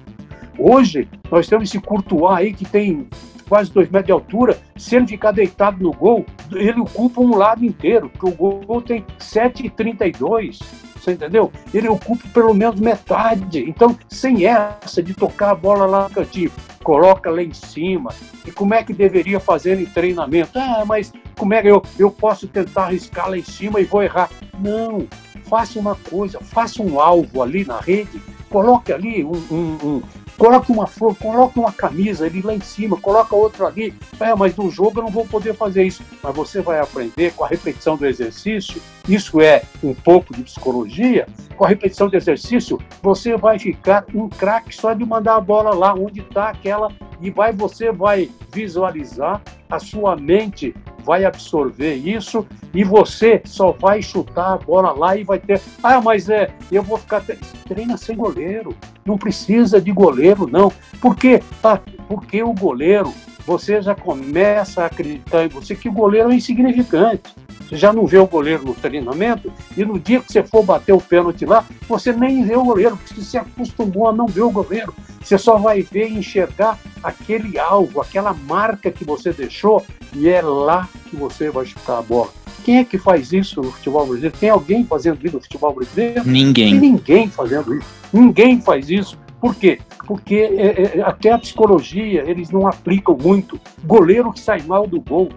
Hoje, 0.59 1.09
nós 1.31 1.47
temos 1.47 1.69
esse 1.69 1.79
Courtois 1.81 2.37
aí 2.37 2.53
que 2.53 2.65
tem 2.65 3.07
quase 3.49 3.71
2 3.71 3.91
metros 3.91 4.07
de 4.07 4.13
altura. 4.13 4.59
Se 4.77 4.97
ele 4.97 5.07
ficar 5.07 5.31
deitado 5.33 5.83
no 5.83 5.93
gol, 5.93 6.27
ele 6.53 6.81
ocupa 6.81 7.21
um 7.21 7.37
lado 7.37 7.65
inteiro, 7.65 8.09
porque 8.09 8.27
o 8.27 8.61
gol 8.65 8.83
tem 8.83 9.05
7,32 9.19 10.59
você 11.01 11.13
entendeu? 11.13 11.53
Ele 11.73 11.89
ocupa 11.89 12.27
pelo 12.33 12.55
menos 12.55 12.81
metade. 12.81 13.65
Então, 13.69 13.97
sem 14.09 14.47
essa 14.47 15.03
de 15.03 15.15
tocar 15.15 15.51
a 15.51 15.55
bola 15.55 15.87
lá 15.87 16.05
no 16.05 16.11
cantinho, 16.11 16.53
coloca 16.83 17.31
lá 17.31 17.43
em 17.43 17.53
cima. 17.53 18.11
E 18.47 18.51
como 18.51 18.75
é 18.75 18.83
que 18.83 18.93
deveria 18.93 19.41
fazer 19.41 19.81
em 19.81 19.87
treinamento? 19.87 20.59
Ah, 20.59 20.85
mas 20.87 21.13
como 21.37 21.55
é 21.55 21.63
que 21.63 21.69
eu, 21.69 21.83
eu 21.99 22.11
posso 22.11 22.47
tentar 22.47 22.85
arriscar 22.85 23.31
lá 23.31 23.39
em 23.39 23.45
cima 23.45 23.81
e 23.81 23.85
vou 23.85 24.03
errar? 24.03 24.31
Não, 24.59 25.07
faça 25.45 25.79
uma 25.79 25.95
coisa, 25.95 26.39
faça 26.41 26.83
um 26.83 27.01
alvo 27.01 27.43
ali 27.43 27.65
na 27.65 27.81
rede, 27.81 28.21
coloque 28.49 28.93
ali 28.93 29.25
um, 29.25 29.37
um, 29.51 29.79
um 29.83 30.03
coloca 30.41 30.73
uma 30.73 30.87
flor, 30.87 31.15
coloca 31.15 31.61
uma 31.61 31.71
camisa 31.71 32.25
ali 32.25 32.41
lá 32.41 32.55
em 32.55 32.61
cima, 32.61 32.97
coloca 32.97 33.37
outra 33.37 33.67
ali. 33.67 33.93
É, 34.19 34.35
mas 34.35 34.57
no 34.57 34.71
jogo 34.71 34.99
eu 34.99 35.05
não 35.05 35.11
vou 35.11 35.27
poder 35.27 35.55
fazer 35.55 35.85
isso. 35.85 36.03
Mas 36.23 36.35
você 36.35 36.63
vai 36.63 36.81
aprender 36.81 37.35
com 37.35 37.45
a 37.45 37.49
repetição 37.49 37.95
do 37.95 38.07
exercício, 38.07 38.81
isso 39.07 39.39
é 39.43 39.63
um 39.85 39.93
pouco 39.93 40.35
de 40.35 40.43
psicologia. 40.43 41.27
Com 41.59 41.67
a 41.67 41.69
repetição 41.69 42.09
do 42.09 42.17
exercício, 42.17 42.81
você 43.03 43.37
vai 43.37 43.59
ficar 43.59 44.07
um 44.15 44.31
craque 44.31 44.75
só 44.75 44.95
de 44.95 45.05
mandar 45.05 45.37
a 45.37 45.41
bola 45.43 45.75
lá 45.75 45.93
onde 45.93 46.21
está 46.21 46.49
aquela 46.49 46.91
e 47.21 47.31
vai 47.31 47.53
você 47.53 47.93
vai 47.93 48.31
visualizar, 48.51 49.43
a 49.71 49.79
sua 49.79 50.17
mente 50.17 50.75
vai 51.05 51.25
absorver 51.25 51.95
isso 51.95 52.47
e 52.73 52.85
você 52.85 53.43
só 53.45 53.73
vai 53.73 54.03
chutar 54.03 54.55
a 54.55 54.59
bola 54.59 54.93
lá 54.93 55.17
e 55.17 55.25
vai 55.25 55.39
ter. 55.39 55.61
Ah, 55.83 56.01
mas 56.01 56.29
é, 56.29 56.51
eu 56.71 56.83
vou 56.83 56.99
ficar. 56.99 57.23
Treina 57.69 57.97
sem 57.97 58.17
goleiro. 58.17 58.75
Não 59.05 59.17
precisa 59.17 59.81
de 59.81 59.93
goleiro, 59.93 60.47
não. 60.47 60.73
Por 61.01 61.17
quê? 61.17 61.43
Ah, 61.63 61.81
porque 62.09 62.43
o 62.43 62.53
goleiro, 62.53 63.13
você 63.47 63.81
já 63.81 63.95
começa 63.95 64.83
a 64.83 64.87
acreditar 64.87 65.45
em 65.45 65.49
você 65.49 65.75
que 65.75 65.89
o 65.89 65.93
goleiro 65.93 66.31
é 66.31 66.35
insignificante. 66.35 67.35
Você 67.71 67.77
já 67.77 67.93
não 67.93 68.05
vê 68.05 68.19
o 68.19 68.27
goleiro 68.27 68.65
no 68.65 68.75
treinamento 68.75 69.53
e 69.77 69.85
no 69.85 69.97
dia 69.97 70.21
que 70.21 70.33
você 70.33 70.43
for 70.43 70.65
bater 70.65 70.93
o 70.93 71.01
pênalti 71.01 71.45
lá, 71.45 71.65
você 71.89 72.13
nem 72.13 72.45
vê 72.45 72.57
o 72.57 72.65
goleiro, 72.65 72.97
porque 72.97 73.15
você 73.15 73.23
se 73.23 73.39
acostumou 73.39 74.09
a 74.09 74.13
não 74.13 74.27
ver 74.27 74.43
o 74.43 74.51
goleiro. 74.51 74.93
Você 75.23 75.39
só 75.39 75.57
vai 75.57 75.81
ver 75.81 76.09
e 76.09 76.19
enxergar 76.19 76.77
aquele 77.03 77.59
alvo, 77.59 78.01
aquela 78.01 78.33
marca 78.33 78.91
que 78.91 79.05
você 79.05 79.33
deixou 79.33 79.85
e 80.15 80.29
é 80.29 80.41
lá 80.43 80.89
que 81.09 81.17
você 81.17 81.51
vai 81.51 81.67
chutar 81.67 81.99
a 81.99 82.03
bola. 82.03 82.31
Quem 82.65 82.79
é 82.79 82.85
que 82.85 82.99
faz 82.99 83.33
isso 83.33 83.63
no 83.63 83.73
futebol 83.73 84.07
brasileiro? 84.07 84.37
Tem 84.39 84.51
alguém 84.51 84.85
fazendo 84.85 85.25
isso 85.25 85.37
no 85.37 85.43
futebol 85.43 85.75
brasileiro? 85.75 86.23
Ninguém. 86.25 86.73
Tem 86.73 86.81
ninguém 86.81 87.31
fazendo 87.31 87.75
isso. 87.75 87.89
Ninguém 88.13 88.61
faz 88.61 88.91
isso. 88.91 89.19
Por 89.41 89.55
quê? 89.55 89.81
Porque 90.07 90.35
é, 90.35 90.99
é, 90.99 91.03
até 91.03 91.33
a 91.33 91.39
psicologia 91.39 92.23
eles 92.29 92.51
não 92.51 92.67
aplicam 92.67 93.17
muito. 93.17 93.59
Goleiro 93.85 94.33
que 94.33 94.41
sai 94.41 94.61
mal 94.63 94.87
do 94.87 95.01
gol, 95.01 95.31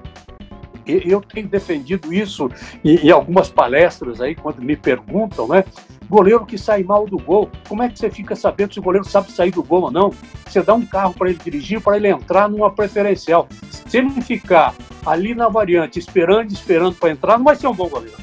eu 0.85 1.21
tenho 1.21 1.47
defendido 1.47 2.13
isso 2.13 2.49
em, 2.83 3.09
algumas 3.09 3.49
palestras 3.49 4.21
aí, 4.21 4.35
quando 4.35 4.61
me 4.61 4.75
perguntam, 4.75 5.47
né? 5.47 5.63
Goleiro 6.09 6.45
que 6.45 6.57
sai 6.57 6.83
mal 6.83 7.07
do 7.07 7.17
gol, 7.17 7.49
como 7.67 7.81
é 7.81 7.89
que 7.89 7.97
você 7.97 8.11
fica 8.11 8.35
sabendo 8.35 8.73
se 8.73 8.79
o 8.79 8.83
goleiro 8.83 9.07
sabe 9.07 9.31
sair 9.31 9.51
do 9.51 9.63
gol 9.63 9.83
ou 9.83 9.91
não? 9.91 10.11
Você 10.45 10.61
dá 10.61 10.73
um 10.73 10.85
carro 10.85 11.13
para 11.13 11.29
ele 11.29 11.39
dirigir, 11.43 11.81
para 11.81 11.97
ele 11.97 12.07
entrar 12.07 12.49
numa 12.49 12.71
preferencial. 12.71 13.47
Se 13.87 13.97
ele 13.97 14.09
ficar 14.21 14.75
ali 15.05 15.33
na 15.33 15.49
variante, 15.49 15.97
esperando, 15.97 16.51
esperando 16.51 16.95
para 16.95 17.11
entrar, 17.11 17.37
não 17.37 17.45
vai 17.45 17.55
ser 17.55 17.67
um 17.67 17.73
bom 17.73 17.87
goleiro. 17.87 18.17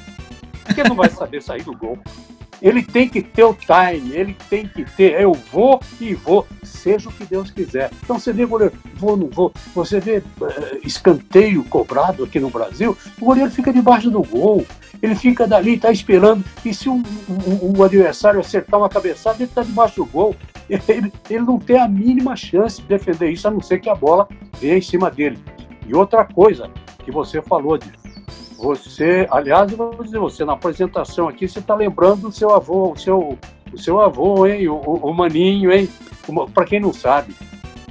Porque 0.64 0.84
não 0.84 0.94
vai 0.94 1.08
saber 1.08 1.42
sair 1.42 1.62
do 1.62 1.76
gol. 1.76 1.98
Ele 2.60 2.82
tem 2.82 3.08
que 3.08 3.22
ter 3.22 3.44
o 3.44 3.54
time, 3.54 4.12
ele 4.12 4.36
tem 4.48 4.66
que 4.66 4.84
ter, 4.84 5.20
eu 5.20 5.32
vou 5.32 5.80
e 6.00 6.14
vou, 6.14 6.46
seja 6.62 7.08
o 7.08 7.12
que 7.12 7.24
Deus 7.24 7.50
quiser. 7.50 7.90
Então 8.02 8.18
você 8.18 8.32
vê 8.32 8.44
goleiro, 8.44 8.74
vou, 8.96 9.16
não 9.16 9.28
vou, 9.28 9.52
você 9.74 9.98
vê 9.98 10.18
uh, 10.18 10.78
escanteio 10.84 11.64
cobrado 11.64 12.24
aqui 12.24 12.38
no 12.38 12.50
Brasil, 12.50 12.96
o 13.20 13.24
goleiro 13.24 13.50
fica 13.50 13.72
debaixo 13.72 14.10
do 14.10 14.22
gol, 14.22 14.66
ele 15.02 15.14
fica 15.14 15.46
dali, 15.46 15.74
está 15.74 15.90
esperando, 15.90 16.44
e 16.64 16.74
se 16.74 16.88
um, 16.88 17.02
um, 17.28 17.78
um, 17.78 17.82
adversário 17.82 18.40
acertar 18.40 18.78
uma 18.78 18.88
cabeçada, 18.88 19.36
ele 19.36 19.44
está 19.44 19.62
debaixo 19.62 19.96
do 19.96 20.06
gol. 20.06 20.36
Ele, 20.88 21.12
ele 21.28 21.42
não 21.42 21.58
tem 21.58 21.80
a 21.80 21.88
mínima 21.88 22.36
chance 22.36 22.80
de 22.80 22.86
defender 22.86 23.28
isso, 23.28 23.48
a 23.48 23.50
não 23.50 23.60
ser 23.60 23.80
que 23.80 23.90
a 23.90 23.94
bola 23.94 24.28
venha 24.60 24.78
em 24.78 24.80
cima 24.80 25.10
dele. 25.10 25.36
E 25.84 25.92
outra 25.92 26.24
coisa 26.24 26.70
que 27.04 27.10
você 27.10 27.42
falou, 27.42 27.76
de 27.76 27.90
você, 28.60 29.26
aliás, 29.30 29.72
eu 29.72 29.78
vou 29.78 30.04
dizer, 30.04 30.18
você 30.18 30.44
na 30.44 30.52
apresentação 30.52 31.28
aqui, 31.28 31.48
você 31.48 31.60
está 31.60 31.74
lembrando 31.74 32.22
do 32.22 32.32
seu 32.32 32.54
avô, 32.54 32.92
o 32.92 32.96
seu, 32.96 33.38
o 33.72 33.78
seu 33.78 34.00
avô, 34.00 34.46
hein? 34.46 34.68
O, 34.68 34.76
o 34.76 35.14
Maninho, 35.14 35.72
hein? 35.72 35.88
Para 36.52 36.66
quem 36.66 36.78
não 36.78 36.92
sabe, 36.92 37.34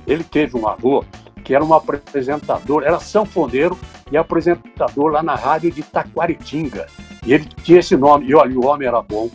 ele 0.06 0.24
teve 0.24 0.56
um 0.56 0.68
avô 0.68 1.04
que 1.44 1.56
era 1.56 1.66
um 1.66 1.74
apresentador, 1.74 2.84
era 2.84 3.00
sanfoneiro 3.00 3.78
e 4.12 4.18
apresentador 4.18 5.12
lá 5.12 5.24
na 5.24 5.34
rádio 5.34 5.72
de 5.72 5.82
Taquaritinga. 5.82 6.86
E 7.26 7.34
ele 7.34 7.46
tinha 7.64 7.80
esse 7.80 7.98
nome, 7.98 8.28
e 8.28 8.36
olha, 8.36 8.58
o 8.58 8.66
homem 8.68 8.88
era 8.88 9.02
bom. 9.02 9.30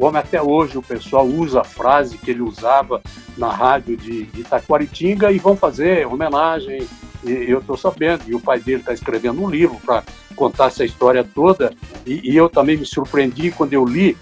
O 0.00 0.06
homem 0.06 0.18
até 0.18 0.40
hoje, 0.40 0.78
o 0.78 0.82
pessoal 0.82 1.26
usa 1.26 1.60
a 1.60 1.64
frase 1.64 2.16
que 2.16 2.30
ele 2.30 2.40
usava 2.40 3.02
na 3.36 3.52
rádio 3.52 3.98
de, 3.98 4.24
de 4.24 4.42
Taquaritinga 4.42 5.30
e 5.30 5.38
vão 5.38 5.54
fazer 5.54 6.06
homenagem. 6.06 6.88
E 7.22 7.30
eu 7.30 7.58
estou 7.58 7.76
sabendo, 7.76 8.22
e 8.26 8.34
o 8.34 8.40
pai 8.40 8.58
dele 8.60 8.80
está 8.80 8.94
escrevendo 8.94 9.42
um 9.42 9.50
livro 9.50 9.78
para 9.84 10.02
contar 10.34 10.68
essa 10.68 10.86
história 10.86 11.22
toda, 11.22 11.74
e, 12.06 12.30
e, 12.30 12.34
eu 12.34 12.48
também 12.48 12.78
me 12.78 12.86
surpreendi 12.86 13.50
quando 13.50 13.74
eu 13.74 13.84
li 13.84 14.16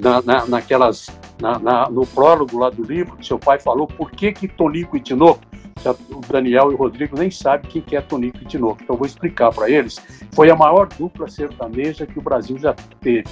na, 0.00 0.22
na, 0.22 0.46
naquelas, 0.46 1.08
na, 1.40 1.58
na, 1.58 1.90
no 1.90 2.06
prólogo 2.06 2.58
lá 2.58 2.70
do 2.70 2.82
livro, 2.82 3.16
que 3.16 3.26
seu 3.26 3.38
pai 3.38 3.58
falou 3.58 3.86
por 3.86 4.10
que 4.10 4.32
que 4.32 4.48
Tonico 4.48 4.96
e 4.96 5.00
Tinoco, 5.00 5.40
o 6.10 6.20
Daniel 6.32 6.70
e 6.70 6.74
o 6.74 6.78
Rodrigo 6.78 7.18
nem 7.18 7.30
sabem 7.30 7.70
quem 7.70 7.82
que 7.82 7.96
é 7.96 8.00
Tonico 8.00 8.38
e 8.40 8.44
Tinoco, 8.46 8.78
então 8.82 8.94
eu 8.94 8.98
vou 8.98 9.06
explicar 9.06 9.52
para 9.52 9.68
eles, 9.68 10.00
foi 10.32 10.50
a 10.50 10.56
maior 10.56 10.88
dupla 10.88 11.28
sertaneja 11.28 12.06
que 12.06 12.18
o 12.18 12.22
Brasil 12.22 12.58
já 12.58 12.74
teve. 13.00 13.24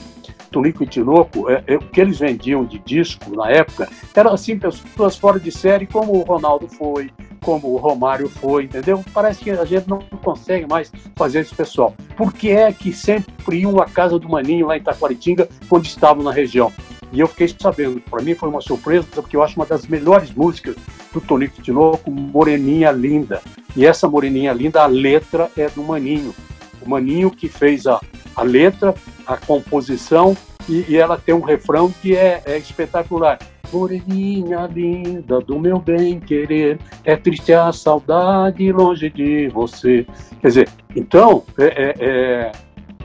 Tonico 0.51 0.85
e 0.85 0.87
Tinoco, 0.87 1.51
é, 1.51 1.65
é, 1.67 1.77
o 1.77 1.81
que 1.81 2.01
eles 2.01 2.19
vendiam 2.19 2.65
de 2.65 2.79
disco 2.79 3.35
na 3.35 3.51
época, 3.51 3.89
eram 4.15 4.35
assim, 4.35 4.59
pessoas 4.59 5.17
fora 5.17 5.41
de 5.41 5.51
série, 5.51 5.87
como 5.87 6.13
o 6.13 6.23
Ronaldo 6.23 6.69
foi, 6.69 7.11
como 7.43 7.69
o 7.69 7.77
Romário 7.77 8.29
foi, 8.29 8.65
entendeu? 8.65 9.05
Parece 9.13 9.41
que 9.41 9.51
a 9.51 9.65
gente 9.65 9.89
não 9.89 9.99
consegue 10.23 10.67
mais 10.67 10.91
fazer 11.17 11.41
esse 11.41 11.55
pessoal. 11.55 11.95
Por 12.17 12.33
que 12.33 12.51
é 12.51 12.73
que 12.73 12.93
sempre 12.93 13.59
iam 13.59 13.81
à 13.81 13.87
casa 13.87 14.19
do 14.19 14.29
Maninho 14.29 14.67
lá 14.67 14.77
em 14.77 14.81
Itaquaritinga 14.81 15.49
quando 15.69 15.85
estavam 15.85 16.23
na 16.23 16.33
região? 16.33 16.73
E 17.13 17.21
eu 17.21 17.27
fiquei 17.27 17.47
sabendo, 17.49 18.01
para 18.01 18.23
mim 18.23 18.35
foi 18.35 18.49
uma 18.49 18.63
surpresa, 18.63 19.07
porque 19.15 19.37
eu 19.37 19.43
acho 19.43 19.57
uma 19.57 19.67
das 19.67 19.87
melhores 19.87 20.33
músicas 20.33 20.77
do 21.13 21.21
Tonico 21.21 21.61
Tinoco, 21.61 22.11
Moreninha 22.11 22.91
Linda. 22.91 23.43
E 23.77 23.85
essa 23.85 24.09
Moreninha 24.09 24.53
Linda, 24.53 24.83
a 24.83 24.87
letra 24.87 25.51
é 25.57 25.69
do 25.69 25.83
Maninho. 25.83 26.35
O 26.81 26.89
Maninho 26.89 27.31
que 27.31 27.49
fez 27.49 27.87
a, 27.87 28.01
a 28.35 28.43
letra, 28.43 28.95
a 29.27 29.37
composição, 29.37 30.35
e, 30.69 30.85
e 30.89 30.97
ela 30.97 31.19
tem 31.19 31.35
um 31.35 31.41
refrão 31.41 31.91
que 31.91 32.17
é, 32.17 32.43
é 32.47 32.59
espetacular. 32.59 33.39
Moreninha 33.73 34.67
linda 34.67 35.41
do 35.41 35.59
meu 35.59 35.79
bem 35.79 36.21
querer, 36.21 36.79
é 37.05 37.17
triste 37.17 37.53
a 37.53 37.73
saudade 37.73 38.71
longe 38.71 39.09
de 39.09 39.49
você. 39.49 40.07
Quer 40.41 40.49
dizer, 40.49 40.69
então, 40.95 41.43
é, 41.59 41.65
é, 41.65 41.95
é, 41.99 42.53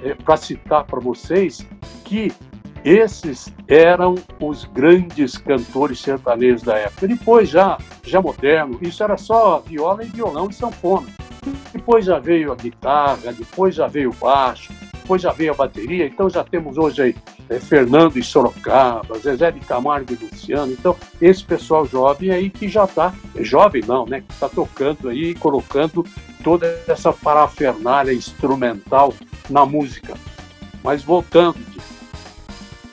é 0.09 0.15
para 0.15 0.35
citar 0.35 0.83
para 0.83 0.99
vocês 0.99 1.65
que 2.03 2.31
esses 2.83 3.53
eram 3.67 4.15
os 4.39 4.65
grandes 4.65 5.37
cantores 5.37 5.99
sertanejos 5.99 6.63
da 6.63 6.77
época. 6.77 7.07
Depois, 7.07 7.49
já, 7.49 7.77
já 8.03 8.21
moderno, 8.21 8.77
isso 8.81 9.03
era 9.03 9.17
só 9.17 9.59
viola 9.59 10.03
e 10.03 10.07
violão 10.07 10.49
e 10.49 10.53
sanfona. 10.53 11.07
Depois 11.73 12.05
já 12.05 12.19
veio 12.19 12.51
a 12.51 12.55
guitarra, 12.55 13.33
depois 13.33 13.75
já 13.75 13.87
veio 13.87 14.09
o 14.09 14.15
baixo, 14.15 14.73
depois 15.07 15.21
já 15.21 15.31
veio 15.31 15.53
a 15.53 15.55
bateria, 15.55 16.05
então 16.05 16.29
já 16.29 16.43
temos 16.43 16.77
hoje 16.77 17.01
aí 17.01 17.15
é, 17.47 17.61
Fernando 17.61 18.17
e 18.19 18.23
Sorocaba, 18.23 19.17
Zezé 19.17 19.49
de 19.51 19.61
Camargo 19.61 20.11
e 20.11 20.17
Luciano, 20.17 20.73
então 20.73 20.97
esse 21.21 21.45
pessoal 21.45 21.85
jovem 21.85 22.29
aí 22.29 22.49
que 22.49 22.67
já 22.67 22.83
está, 22.83 23.13
jovem 23.39 23.81
não, 23.87 24.05
né, 24.05 24.19
que 24.19 24.33
está 24.33 24.49
tocando 24.49 25.07
aí, 25.07 25.33
colocando 25.33 26.05
toda 26.43 26.67
essa 26.89 27.13
parafernália 27.13 28.11
instrumental 28.11 29.13
na 29.49 29.65
música. 29.65 30.13
Mas 30.83 31.03
voltando, 31.03 31.57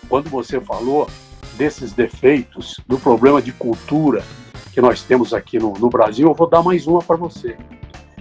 quando 0.09 0.31
você 0.31 0.61
falou 0.61 1.11
desses 1.57 1.93
defeitos, 1.93 2.81
do 2.87 2.97
problema 2.97 3.43
de 3.43 3.51
cultura 3.51 4.23
que 4.73 4.81
nós 4.81 5.03
temos 5.03 5.35
aqui 5.35 5.59
no, 5.59 5.73
no 5.73 5.89
Brasil, 5.89 6.29
eu 6.29 6.35
vou 6.35 6.49
dar 6.49 6.63
mais 6.63 6.87
uma 6.87 7.01
para 7.01 7.17
você. 7.17 7.57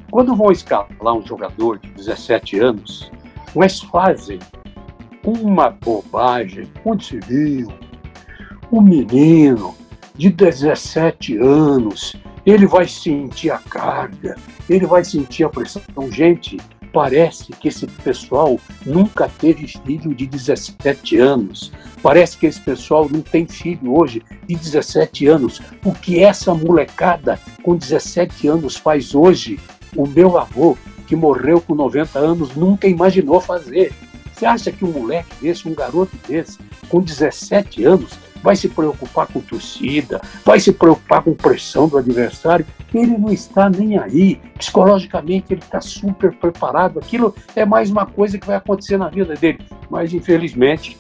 Quando 0.10 0.36
vão 0.36 0.52
escalar 0.52 1.14
um 1.14 1.24
jogador 1.24 1.78
de 1.78 1.90
17 1.90 2.60
anos, 2.60 3.12
mas 3.56 3.80
fazem 3.80 4.40
uma 5.24 5.70
bobagem. 5.70 6.68
Onde 6.86 7.06
se 7.06 7.20
viu? 7.20 7.72
Um 8.72 8.82
menino 8.82 9.76
de 10.16 10.30
17 10.30 11.38
anos, 11.38 12.16
ele 12.46 12.68
vai 12.68 12.88
sentir 12.88 13.52
a 13.52 13.58
carga, 13.58 14.36
ele 14.70 14.86
vai 14.86 15.04
sentir 15.04 15.44
a 15.44 15.50
pressão. 15.50 15.82
Gente, 16.12 16.58
parece 16.92 17.52
que 17.54 17.68
esse 17.68 17.88
pessoal 17.88 18.60
nunca 18.86 19.28
teve 19.28 19.68
filho 19.68 20.14
de 20.14 20.28
17 20.28 21.18
anos. 21.18 21.72
Parece 22.02 22.38
que 22.38 22.46
esse 22.46 22.62
pessoal 22.62 23.10
não 23.10 23.22
tem 23.22 23.48
filho 23.48 23.98
hoje 23.98 24.22
de 24.48 24.56
17 24.56 25.28
anos. 25.28 25.62
O 25.84 25.92
que 25.92 26.24
essa 26.24 26.54
molecada 26.54 27.40
com 27.64 27.76
17 27.76 28.48
anos 28.48 28.76
faz 28.76 29.16
hoje, 29.16 29.60
o 29.96 30.08
meu 30.08 30.38
avô 30.38 30.78
que 31.08 31.16
morreu 31.16 31.62
com 31.62 31.76
90 31.76 32.20
anos, 32.20 32.56
nunca 32.56 32.88
imaginou 32.88 33.40
fazer. 33.40 33.94
Você 34.34 34.46
acha 34.46 34.72
que 34.72 34.84
um 34.84 34.92
moleque 34.92 35.36
desse, 35.42 35.68
um 35.68 35.76
garoto 35.76 36.18
desse, 36.28 36.58
com 36.90 37.00
17 37.00 37.84
anos, 37.84 38.18
vai 38.44 38.56
se 38.56 38.68
preocupar 38.68 39.28
com 39.28 39.40
torcida, 39.40 40.22
vai 40.44 40.60
se 40.60 40.74
preocupar 40.74 41.24
com 41.24 41.34
pressão 41.34 41.88
do 41.88 41.98
adversário? 41.98 42.66
Ele 42.94 43.18
não 43.18 43.32
está 43.32 43.70
nem 43.70 43.98
aí. 43.98 44.40
Psicologicamente, 44.58 45.54
ele 45.54 45.62
está 45.62 45.80
super 45.80 46.34
preparado. 46.34 47.00
Aquilo 47.00 47.34
é 47.56 47.66
mais 47.66 47.90
uma 47.90 48.06
coisa 48.06 48.38
que 48.38 48.46
vai 48.46 48.58
acontecer 48.58 48.98
na 48.98 49.08
vida 49.08 49.34
dele. 49.34 49.60
Mas, 49.90 50.14
infelizmente, 50.14 50.98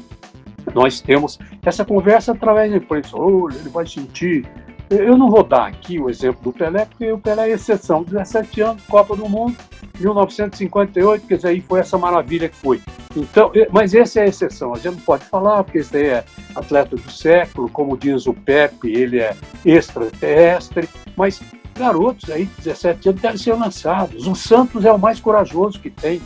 nós 0.74 1.01
temos 1.01 1.38
essa 1.64 1.84
conversa 1.84 2.32
através 2.32 2.72
da 2.72 2.78
imprensa. 2.78 3.16
Oh, 3.18 3.49
ele 3.49 3.70
vai 3.70 3.86
sentir 3.86 4.45
Eu 4.89 5.18
não 5.18 5.30
vou 5.30 5.43
dar 5.43 5.68
aqui 5.68 5.99
o 5.99 6.10
exemplo 6.10 6.41
do 6.43 6.54
Pelé, 6.54 6.86
porque 6.86 7.12
o 7.12 7.18
Pelé 7.18 7.49
é 7.49 7.54
exceção. 7.54 8.04
17 8.04 8.62
anos, 8.62 8.84
Copa 8.84 9.16
do 9.16 9.28
Mundo, 9.28 9.56
1958, 10.00 11.28
quer 11.28 11.36
dizer, 11.36 11.48
aí 11.50 11.62
foi 11.62 11.80
essa 11.80 11.98
maravilha 11.98 12.50
que 12.50 12.56
foi. 12.56 12.82
Então, 13.16 13.52
mas 13.72 13.94
essa 13.94 14.20
é 14.20 14.24
a 14.24 14.28
exceção. 14.28 14.74
A 14.74 14.78
gente 14.78 14.96
não 14.96 15.02
pode 15.02 15.26
falar, 15.26 15.64
porque 15.64 15.80
esse 15.80 15.98
é 15.98 16.24
atleta 16.56 16.96
do 16.96 17.12
século, 17.12 17.70
como 17.70 17.98
diz 17.98 18.26
o 18.26 18.34
Pepe, 18.34 18.91
ele 18.91 19.20
é 19.20 19.36
extraterrestre, 19.66 20.89
mas 21.16 21.41
garotos 21.78 22.30
aí, 22.30 22.48
17 22.60 23.10
anos, 23.10 23.22
devem 23.22 23.38
ser 23.38 23.54
lançados. 23.54 24.28
O 24.28 24.36
Santos 24.36 24.86
é 24.86 24.91
o 24.91 25.00
mais 25.00 25.20
corajoso 25.20 25.80
que 25.80 25.89
tem. 25.89 26.22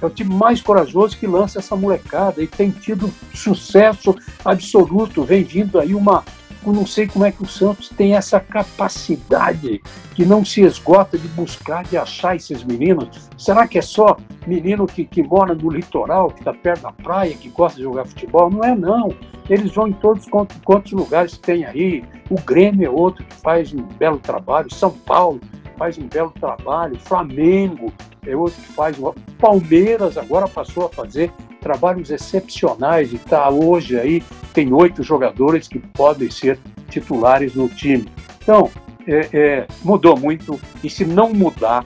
É 0.00 0.06
o 0.06 0.10
time 0.10 0.34
mais 0.34 0.62
corajoso 0.62 1.16
que 1.18 1.26
lança 1.26 1.58
essa 1.58 1.76
molecada 1.76 2.42
e 2.42 2.46
tem 2.46 2.70
tido 2.70 3.12
sucesso 3.34 4.16
absoluto. 4.44 5.24
Vem 5.24 5.44
vindo 5.44 5.78
aí 5.78 5.94
uma. 5.94 6.24
Eu 6.64 6.72
não 6.72 6.84
sei 6.84 7.06
como 7.06 7.24
é 7.24 7.32
que 7.32 7.42
o 7.42 7.46
Santos 7.46 7.88
tem 7.88 8.14
essa 8.14 8.38
capacidade 8.38 9.80
que 10.14 10.26
não 10.26 10.44
se 10.44 10.60
esgota 10.60 11.16
de 11.16 11.26
buscar, 11.28 11.84
de 11.84 11.96
achar 11.96 12.36
esses 12.36 12.62
meninos. 12.62 13.30
Será 13.38 13.66
que 13.66 13.78
é 13.78 13.82
só 13.82 14.16
menino 14.46 14.86
que, 14.86 15.04
que 15.06 15.22
mora 15.22 15.54
no 15.54 15.70
litoral, 15.70 16.30
que 16.30 16.40
está 16.40 16.52
perto 16.52 16.82
da 16.82 16.92
praia, 16.92 17.34
que 17.34 17.48
gosta 17.48 17.78
de 17.78 17.84
jogar 17.84 18.04
futebol? 18.04 18.50
Não 18.50 18.62
é, 18.62 18.76
não. 18.76 19.14
Eles 19.48 19.72
vão 19.72 19.88
em 19.88 19.92
todos 19.92 20.26
quantos 20.64 20.92
lugares 20.92 21.38
tem 21.38 21.64
aí. 21.64 22.04
O 22.28 22.40
Grêmio 22.40 22.86
é 22.86 22.90
outro 22.90 23.24
que 23.24 23.34
faz 23.36 23.72
um 23.72 23.82
belo 23.82 24.18
trabalho. 24.18 24.72
São 24.72 24.90
Paulo 24.90 25.40
faz 25.80 25.96
um 25.96 26.06
belo 26.06 26.30
trabalho. 26.38 27.00
Flamengo 27.00 27.90
é 28.26 28.36
outro 28.36 28.60
que 28.60 28.72
faz. 28.74 28.98
Palmeiras 29.38 30.18
agora 30.18 30.46
passou 30.46 30.84
a 30.84 30.88
fazer 30.90 31.32
trabalhos 31.58 32.10
excepcionais 32.10 33.14
e 33.14 33.16
está 33.16 33.48
hoje 33.48 33.98
aí, 33.98 34.22
tem 34.52 34.74
oito 34.74 35.02
jogadores 35.02 35.66
que 35.66 35.78
podem 35.78 36.30
ser 36.30 36.58
titulares 36.90 37.54
no 37.54 37.66
time. 37.66 38.06
Então, 38.42 38.70
é, 39.06 39.28
é, 39.32 39.66
mudou 39.82 40.18
muito, 40.18 40.60
e 40.84 40.90
se 40.90 41.06
não 41.06 41.32
mudar, 41.32 41.84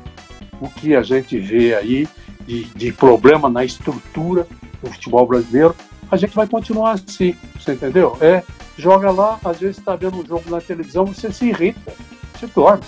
o 0.61 0.69
que 0.69 0.97
a 0.97 1.03
gente 1.03 1.39
vê 1.39 1.75
aí 1.75 2.09
de, 2.47 2.65
de 2.65 2.93
problema 2.93 3.49
na 3.49 3.65
estrutura 3.65 4.47
do 4.83 4.91
futebol 4.91 5.27
brasileiro, 5.27 5.75
a 6.11 6.17
gente 6.17 6.35
vai 6.35 6.49
continuar 6.49 6.93
assim, 6.93 7.37
você 7.59 7.73
entendeu? 7.73 8.17
É, 8.21 8.43
joga 8.77 9.11
lá, 9.11 9.39
às 9.45 9.61
vezes 9.61 9.79
está 9.79 9.95
vendo 9.95 10.19
um 10.19 10.27
jogo 10.27 10.51
na 10.51 10.61
televisão, 10.61 11.05
você 11.07 11.33
se 11.33 11.47
irrita, 11.47 11.93
se 12.39 12.49
torna. 12.49 12.83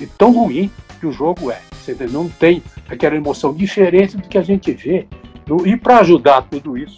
E 0.00 0.06
tão 0.06 0.32
ruim 0.32 0.70
que 1.00 1.06
o 1.06 1.12
jogo 1.12 1.50
é. 1.50 1.60
Você 1.72 1.94
não 2.08 2.28
tem 2.28 2.62
aquela 2.88 3.16
emoção 3.16 3.52
diferente 3.52 4.16
do 4.16 4.28
que 4.28 4.38
a 4.38 4.42
gente 4.42 4.72
vê. 4.72 5.06
E 5.64 5.76
para 5.76 5.98
ajudar 5.98 6.42
tudo 6.42 6.78
isso, 6.78 6.96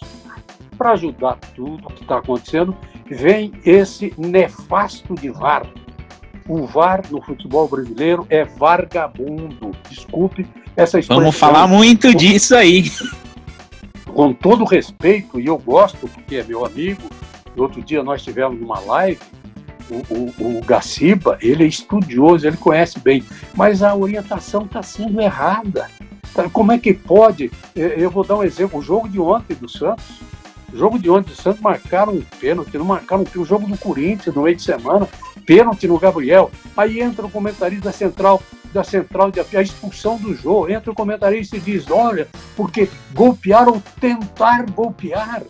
para 0.77 0.91
ajudar 0.91 1.37
tudo 1.55 1.87
o 1.87 1.93
que 1.93 2.03
está 2.03 2.17
acontecendo, 2.17 2.75
vem 3.09 3.51
esse 3.65 4.13
nefasto 4.17 5.15
de 5.15 5.29
VAR. 5.29 5.65
O 6.47 6.65
VAR 6.65 7.01
no 7.09 7.21
futebol 7.21 7.67
brasileiro 7.67 8.27
é 8.29 8.43
vargabundo. 8.43 9.71
Desculpe 9.89 10.45
essa 10.75 10.99
expressão. 10.99 11.23
Vamos 11.23 11.37
falar 11.37 11.67
muito 11.67 12.13
disso 12.13 12.55
aí. 12.55 12.91
Com 14.05 14.31
todo 14.31 14.63
respeito, 14.63 15.39
e 15.39 15.47
eu 15.47 15.57
gosto, 15.57 16.07
porque 16.07 16.35
é 16.35 16.43
meu 16.43 16.63
amigo, 16.65 17.01
no 17.55 17.63
outro 17.63 17.81
dia 17.81 18.03
nós 18.03 18.23
tivemos 18.23 18.61
uma 18.61 18.79
live 18.79 19.19
o, 19.89 20.13
o, 20.13 20.57
o 20.57 20.61
Gaciba, 20.61 21.37
ele 21.41 21.63
é 21.63 21.67
estudioso, 21.67 22.47
ele 22.47 22.57
conhece 22.57 22.99
bem, 22.99 23.23
mas 23.53 23.83
a 23.83 23.95
orientação 23.95 24.63
está 24.63 24.81
sendo 24.81 25.21
errada. 25.21 25.89
Tá, 26.33 26.49
como 26.49 26.71
é 26.71 26.77
que 26.77 26.93
pode? 26.93 27.51
Eu 27.75 28.11
vou 28.11 28.25
dar 28.25 28.35
um 28.35 28.43
exemplo. 28.43 28.79
O 28.79 28.83
jogo 28.83 29.07
de 29.07 29.19
ontem 29.19 29.55
do 29.55 29.69
Santos, 29.69 30.19
o 30.73 30.77
jogo 30.77 30.99
de 30.99 31.09
ontem 31.09 31.29
do 31.29 31.35
Santos 31.35 31.61
marcaram 31.61 32.13
um 32.13 32.21
pênalti, 32.39 32.77
não 32.77 32.85
marcaram 32.85 33.23
um 33.23 33.41
O 33.41 33.45
jogo 33.45 33.67
do 33.67 33.77
Corinthians 33.77 34.35
no 34.35 34.41
meio 34.41 34.55
de 34.55 34.61
semana, 34.61 35.07
pênalti 35.45 35.87
no 35.87 35.97
Gabriel. 35.97 36.51
Aí 36.75 36.99
entra 36.99 37.25
o 37.25 37.31
comentarista 37.31 37.85
da 37.85 37.91
central, 37.93 38.43
da 38.73 38.83
central 38.83 39.31
de 39.31 39.39
a 39.39 39.61
expulsão 39.61 40.17
do 40.17 40.35
jogo. 40.35 40.69
Entra 40.69 40.91
o 40.91 40.95
comentarista 40.95 41.55
e 41.55 41.61
diz: 41.61 41.89
olha, 41.89 42.27
porque 42.55 42.89
golpearam, 43.13 43.81
tentar 44.01 44.69
golpear. 44.71 45.43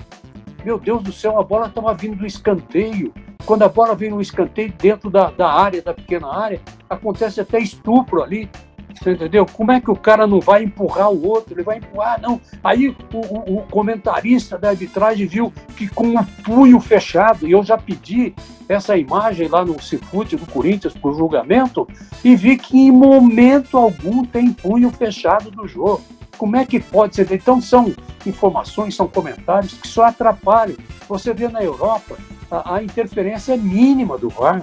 Meu 0.63 0.79
Deus 0.79 1.01
do 1.03 1.11
céu, 1.11 1.39
a 1.39 1.43
bola 1.43 1.67
estava 1.67 1.93
vindo 1.93 2.17
do 2.17 2.25
escanteio. 2.25 3.13
Quando 3.45 3.63
a 3.63 3.69
bola 3.69 3.95
vem 3.95 4.09
no 4.09 4.21
escanteio 4.21 4.73
dentro 4.77 5.09
da, 5.09 5.29
da 5.29 5.51
área, 5.51 5.81
da 5.81 5.93
pequena 5.93 6.27
área, 6.27 6.61
acontece 6.89 7.41
até 7.41 7.59
estupro 7.59 8.21
ali. 8.21 8.49
Você 8.93 9.11
entendeu? 9.11 9.45
Como 9.45 9.71
é 9.71 9.81
que 9.81 9.91
o 9.91 9.95
cara 9.95 10.25
não 10.25 10.39
vai 10.39 10.63
empurrar 10.63 11.11
o 11.11 11.27
outro? 11.27 11.53
Ele 11.53 11.63
vai 11.63 11.77
empurrar, 11.77 12.19
não. 12.21 12.39
Aí 12.63 12.89
o, 12.89 12.95
o, 13.17 13.57
o 13.57 13.61
comentarista 13.63 14.57
da 14.57 14.69
arbitragem 14.69 15.27
viu 15.27 15.51
que 15.75 15.87
com 15.87 16.15
o 16.15 16.25
punho 16.43 16.79
fechado, 16.79 17.45
e 17.47 17.51
eu 17.51 17.63
já 17.63 17.77
pedi 17.77 18.33
essa 18.69 18.97
imagem 18.97 19.47
lá 19.47 19.65
no 19.65 19.81
Cifute 19.81 20.37
do 20.37 20.45
Corinthians 20.45 20.93
para 20.93 21.11
o 21.11 21.13
julgamento, 21.13 21.87
e 22.23 22.35
vi 22.35 22.57
que 22.57 22.77
em 22.77 22.91
momento 22.91 23.77
algum 23.77 24.23
tem 24.23 24.53
punho 24.53 24.89
fechado 24.91 25.51
do 25.51 25.67
jogo. 25.67 26.01
Como 26.37 26.55
é 26.55 26.65
que 26.65 26.79
pode 26.79 27.15
ser? 27.15 27.31
Então 27.31 27.61
são 27.61 27.93
informações, 28.25 28.95
são 28.95 29.07
comentários 29.07 29.73
que 29.73 29.87
só 29.87 30.05
atrapalham. 30.05 30.77
Você 31.07 31.33
vê 31.33 31.47
na 31.47 31.63
Europa, 31.63 32.17
a, 32.49 32.75
a 32.75 32.83
interferência 32.83 33.55
mínima 33.57 34.17
do 34.17 34.29
VAR. 34.29 34.61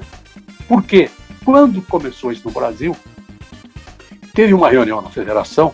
Por 0.69 0.83
quê? 0.83 1.11
Quando 1.45 1.83
começou 1.83 2.33
isso 2.33 2.47
no 2.47 2.55
Brasil, 2.55 2.97
teve 4.33 4.55
uma 4.55 4.71
reunião 4.71 5.03
na 5.03 5.11
federação 5.11 5.73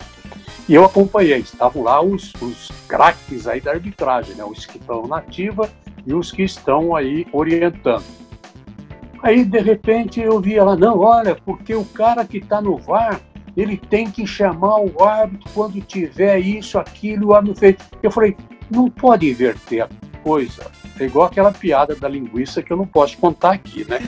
e 0.69 0.75
eu 0.75 0.85
acompanhei. 0.85 1.39
Estavam 1.39 1.83
lá 1.83 2.03
os, 2.03 2.33
os 2.41 2.69
craques 2.87 3.47
aí 3.47 3.61
da 3.61 3.73
arbitragem, 3.73 4.35
né? 4.35 4.45
os 4.45 4.67
que 4.67 4.79
estão 4.79 5.07
na 5.07 5.19
ativa 5.19 5.69
e 6.07 6.15
os 6.15 6.31
que 6.33 6.43
estão 6.43 6.95
aí 6.95 7.27
orientando. 7.33 8.05
Aí, 9.23 9.45
de 9.45 9.59
repente, 9.59 10.21
eu 10.21 10.41
via 10.41 10.65
lá, 10.65 10.77
não, 10.77 11.01
olha, 11.01 11.35
porque 11.35 11.75
o 11.75 11.85
cara 11.85 12.25
que 12.25 12.39
está 12.39 12.61
no 12.61 12.77
VAR, 12.77 13.21
ele 13.57 13.77
tem 13.77 14.09
que 14.11 14.27
chamar 14.27 14.79
o 14.81 15.03
árbitro 15.03 15.51
quando 15.53 15.81
tiver 15.81 16.39
isso, 16.39 16.79
aquilo, 16.79 17.29
o 17.29 17.35
árbitro 17.35 17.59
fez. 17.59 17.77
Eu 18.01 18.11
falei, 18.13 18.37
não 18.71 18.89
pode 18.89 19.29
inverter 19.29 19.83
a 19.83 19.89
coisa. 20.23 20.71
É 21.01 21.05
igual 21.05 21.27
aquela 21.27 21.53
piada 21.53 21.95
da 21.95 22.09
linguiça 22.09 22.63
que 22.63 22.73
eu 22.73 22.77
não 22.77 22.87
posso 22.87 23.17
contar 23.19 23.53
aqui, 23.53 23.87
né? 23.89 23.99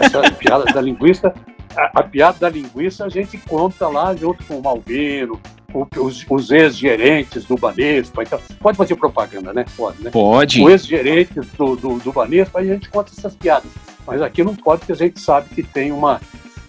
Essa 0.00 0.22
piada 0.32 0.64
da 0.64 0.80
linguiça, 0.80 1.34
a, 1.76 2.00
a, 2.00 2.02
piada 2.02 2.38
da 2.38 2.48
linguiça 2.48 3.04
a 3.04 3.08
gente 3.08 3.36
conta 3.38 3.88
lá 3.88 4.14
junto 4.14 4.44
com 4.44 4.58
o 4.58 4.62
Malvino, 4.62 5.40
os, 5.74 6.24
os 6.28 6.50
ex-gerentes 6.50 7.44
do 7.44 7.56
Banespa. 7.56 8.22
Então, 8.22 8.40
pode 8.60 8.78
fazer 8.78 8.96
propaganda, 8.96 9.52
né? 9.52 9.64
Pode, 9.76 10.02
né? 10.02 10.10
Pode. 10.10 10.62
Os 10.62 10.70
ex-gerentes 10.70 11.46
do, 11.52 11.74
do, 11.76 11.98
do 11.98 12.12
Banespa, 12.12 12.60
a 12.60 12.64
gente 12.64 12.88
conta 12.88 13.10
essas 13.16 13.34
piadas. 13.34 13.70
Mas 14.06 14.22
aqui 14.22 14.44
não 14.44 14.54
pode, 14.54 14.80
porque 14.80 14.92
a 14.92 14.96
gente 14.96 15.20
sabe 15.20 15.48
que 15.50 15.62
tem 15.62 15.90
uma. 15.90 16.20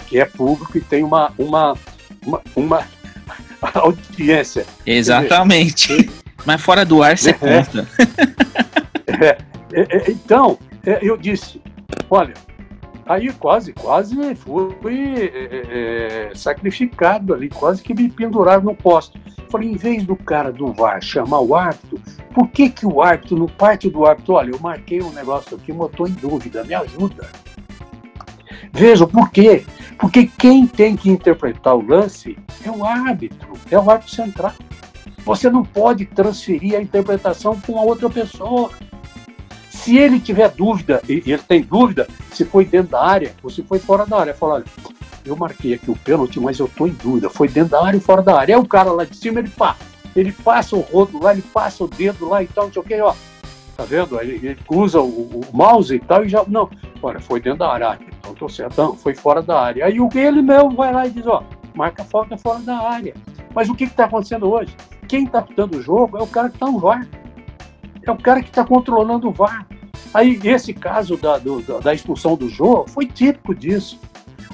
que 0.07 0.19
é 0.19 0.25
público 0.25 0.77
e 0.77 0.81
tem 0.81 1.03
uma, 1.03 1.31
uma, 1.37 1.77
uma, 2.25 2.41
uma 2.55 2.83
audiência. 3.75 4.65
Exatamente. 4.85 6.09
Mas 6.45 6.61
fora 6.61 6.83
do 6.83 7.03
ar 7.03 7.17
você 7.17 7.29
é, 7.29 7.33
conta. 7.33 7.87
É, 9.19 9.37
é, 9.73 9.97
é, 9.97 10.11
então, 10.11 10.57
é, 10.85 10.99
eu 11.01 11.17
disse, 11.17 11.61
olha, 12.09 12.33
aí 13.05 13.31
quase, 13.33 13.73
quase 13.73 14.15
fui 14.35 15.15
é, 15.15 16.31
sacrificado 16.35 17.33
ali, 17.33 17.49
quase 17.49 17.81
que 17.81 17.93
me 17.93 18.09
penduraram 18.09 18.63
no 18.63 18.75
posto. 18.75 19.19
Falei, 19.49 19.71
em 19.71 19.77
vez 19.77 20.03
do 20.03 20.15
cara 20.15 20.51
do 20.51 20.73
VAR 20.73 21.01
chamar 21.01 21.39
o 21.39 21.55
árbitro, 21.55 21.99
por 22.33 22.49
que, 22.49 22.69
que 22.69 22.85
o 22.85 23.01
árbitro, 23.01 23.37
no 23.37 23.47
parte 23.47 23.89
do 23.89 24.05
árbitro, 24.05 24.33
olha, 24.33 24.51
eu 24.51 24.59
marquei 24.59 25.01
um 25.01 25.11
negócio 25.11 25.55
aqui, 25.55 25.71
estou 25.71 26.07
em 26.07 26.11
dúvida, 26.11 26.63
me 26.63 26.73
ajuda. 26.73 27.27
Veja, 28.73 29.07
por 29.07 29.31
quê? 29.31 29.65
Porque 29.97 30.27
quem 30.37 30.67
tem 30.67 30.95
que 30.95 31.09
interpretar 31.09 31.75
o 31.75 31.81
lance 31.81 32.37
é 32.63 32.69
o 32.69 32.85
árbitro, 32.85 33.53
é 33.71 33.79
o 33.79 33.89
árbitro 33.89 34.13
central. 34.13 34.53
Você 35.25 35.49
não 35.49 35.63
pode 35.63 36.05
transferir 36.05 36.75
a 36.75 36.81
interpretação 36.81 37.59
para 37.59 37.71
uma 37.71 37.81
outra 37.81 38.09
pessoa. 38.09 38.69
Se 39.83 39.97
ele 39.97 40.19
tiver 40.19 40.49
dúvida, 40.49 41.01
e 41.07 41.23
ele 41.25 41.37
tem 41.37 41.61
dúvida 41.61 42.07
se 42.31 42.43
foi 42.43 42.65
dentro 42.65 42.91
da 42.91 43.01
área 43.01 43.33
ou 43.41 43.49
se 43.49 43.63
foi 43.63 43.79
fora 43.79 44.05
da 44.05 44.19
área, 44.19 44.33
fala, 44.33 44.55
olha, 44.55 44.65
eu 45.25 45.35
marquei 45.35 45.73
aqui 45.73 45.89
o 45.89 45.95
pênalti, 45.95 46.39
mas 46.39 46.59
eu 46.59 46.65
estou 46.65 46.87
em 46.87 46.93
dúvida, 46.93 47.29
foi 47.29 47.47
dentro 47.47 47.71
da 47.71 47.85
área 47.85 47.97
ou 47.97 48.01
fora 48.01 48.21
da 48.21 48.37
área. 48.37 48.53
É 48.53 48.57
o 48.57 48.65
cara 48.65 48.91
lá 48.91 49.05
de 49.05 49.15
cima, 49.15 49.39
ele 49.39 49.49
pá, 49.49 49.75
ele 50.15 50.31
passa 50.31 50.75
o 50.75 50.81
rodo 50.81 51.21
lá, 51.21 51.31
ele 51.31 51.41
passa 51.41 51.83
o 51.83 51.87
dedo 51.87 52.27
lá 52.27 52.43
e 52.43 52.47
tal, 52.47 52.65
não 52.65 52.73
sei 52.73 52.81
o 52.81 52.85
que, 52.85 52.99
ó. 52.99 53.13
Tá 53.75 53.85
vendo? 53.85 54.19
Ele, 54.19 54.47
ele 54.47 54.59
usa 54.69 54.99
o, 54.99 55.05
o, 55.05 55.41
mouse 55.53 55.93
e 55.93 55.99
tal 55.99 56.25
e 56.25 56.29
já. 56.29 56.43
Não, 56.47 56.67
olha, 57.01 57.19
foi 57.19 57.39
dentro 57.39 57.59
da 57.59 57.71
área. 57.71 57.99
Então 58.19 58.33
tô 58.33 58.49
certo. 58.49 58.75
Não, 58.81 58.97
foi 58.97 59.13
fora 59.13 59.39
da 59.39 59.61
área. 59.61 59.85
Aí 59.85 59.97
ele 60.15 60.41
mesmo 60.41 60.71
vai 60.71 60.91
lá 60.91 61.05
e 61.05 61.11
diz, 61.11 61.27
ó, 61.27 61.43
marca 61.75 62.03
falta 62.03 62.35
fora 62.37 62.57
da 62.59 62.75
área. 62.75 63.13
Mas 63.53 63.69
o 63.69 63.75
que 63.75 63.83
está 63.83 64.05
acontecendo 64.05 64.49
hoje? 64.49 64.75
Quem 65.07 65.25
está 65.25 65.43
pitando 65.43 65.77
o 65.77 65.81
jogo 65.81 66.17
é 66.17 66.23
o 66.23 66.27
cara 66.27 66.49
que 66.49 66.55
está 66.55 66.65
no 66.65 66.79
VAR. 66.79 67.07
É 68.07 68.11
o 68.11 68.17
cara 68.17 68.41
que 68.41 68.47
está 68.47 68.63
controlando 68.63 69.27
o 69.27 69.31
VAR. 69.31 69.67
Aí, 70.13 70.39
esse 70.45 70.73
caso 70.73 71.17
da, 71.17 71.37
do, 71.37 71.61
da 71.81 71.93
expulsão 71.93 72.37
do 72.37 72.49
Jô 72.49 72.85
foi 72.87 73.05
típico 73.05 73.53
disso. 73.53 73.99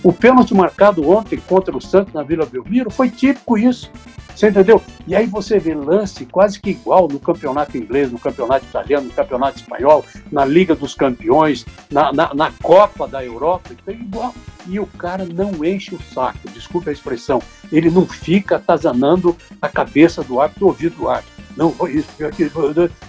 O 0.03 0.11
pênalti 0.11 0.53
marcado 0.55 1.07
ontem 1.07 1.37
contra 1.37 1.77
o 1.77 1.79
Santos 1.79 2.13
na 2.13 2.23
Vila 2.23 2.45
Belmiro 2.45 2.89
foi 2.89 3.09
típico 3.09 3.57
isso. 3.57 3.91
Você 4.35 4.49
entendeu? 4.49 4.81
E 5.05 5.15
aí 5.15 5.27
você 5.27 5.59
vê 5.59 5.75
lance 5.75 6.25
quase 6.25 6.59
que 6.59 6.71
igual 6.71 7.07
no 7.07 7.19
campeonato 7.19 7.77
inglês, 7.77 8.11
no 8.11 8.17
campeonato 8.17 8.65
italiano, 8.65 9.05
no 9.05 9.13
campeonato 9.13 9.57
espanhol, 9.57 10.03
na 10.31 10.43
Liga 10.43 10.75
dos 10.75 10.95
Campeões, 10.95 11.63
na, 11.91 12.11
na, 12.11 12.33
na 12.33 12.51
Copa 12.63 13.07
da 13.07 13.23
Europa, 13.23 13.69
então, 13.71 13.93
igual. 13.93 14.33
E 14.67 14.79
o 14.79 14.87
cara 14.87 15.25
não 15.25 15.63
enche 15.63 15.93
o 15.93 16.01
saco, 16.01 16.49
desculpe 16.51 16.89
a 16.89 16.93
expressão. 16.93 17.41
Ele 17.71 17.91
não 17.91 18.07
fica 18.07 18.55
atazanando 18.55 19.37
a 19.61 19.69
cabeça 19.69 20.23
do 20.23 20.41
árbitro, 20.41 20.65
o 20.65 20.69
ouvido 20.69 20.95
do 20.95 21.09
árbitro. 21.09 21.32
Não 21.55 21.71
foi 21.71 21.93
isso, 21.93 22.09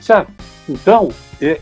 sabe? 0.01 0.29
Então, 0.69 1.09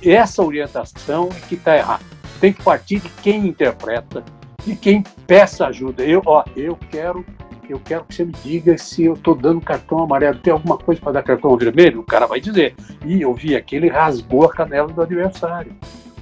essa 0.04 0.42
orientação 0.42 1.28
é 1.36 1.40
que 1.48 1.54
está 1.54 1.76
errada. 1.76 2.04
Tem 2.40 2.52
que 2.52 2.62
partir 2.62 3.00
de 3.00 3.08
quem 3.22 3.46
interpreta, 3.46 4.24
de 4.64 4.74
quem 4.74 5.02
peça 5.26 5.66
ajuda. 5.66 6.02
Eu, 6.04 6.22
ó, 6.26 6.44
eu 6.56 6.76
quero 6.90 7.24
eu 7.72 7.80
quero 7.82 8.04
que 8.04 8.14
você 8.14 8.24
me 8.24 8.34
diga 8.44 8.76
se 8.76 9.04
eu 9.04 9.14
estou 9.14 9.34
dando 9.34 9.60
cartão 9.60 10.00
amarelo. 10.00 10.38
Tem 10.38 10.52
alguma 10.52 10.76
coisa 10.76 11.00
para 11.00 11.12
dar 11.12 11.22
cartão 11.22 11.56
vermelho? 11.56 12.00
O 12.00 12.04
cara 12.04 12.26
vai 12.26 12.38
dizer. 12.38 12.74
E 13.04 13.22
eu 13.22 13.32
vi 13.32 13.56
aquele 13.56 13.88
rasgou 13.88 14.44
a 14.44 14.52
canela 14.52 14.88
do 14.88 15.00
adversário. 15.00 15.72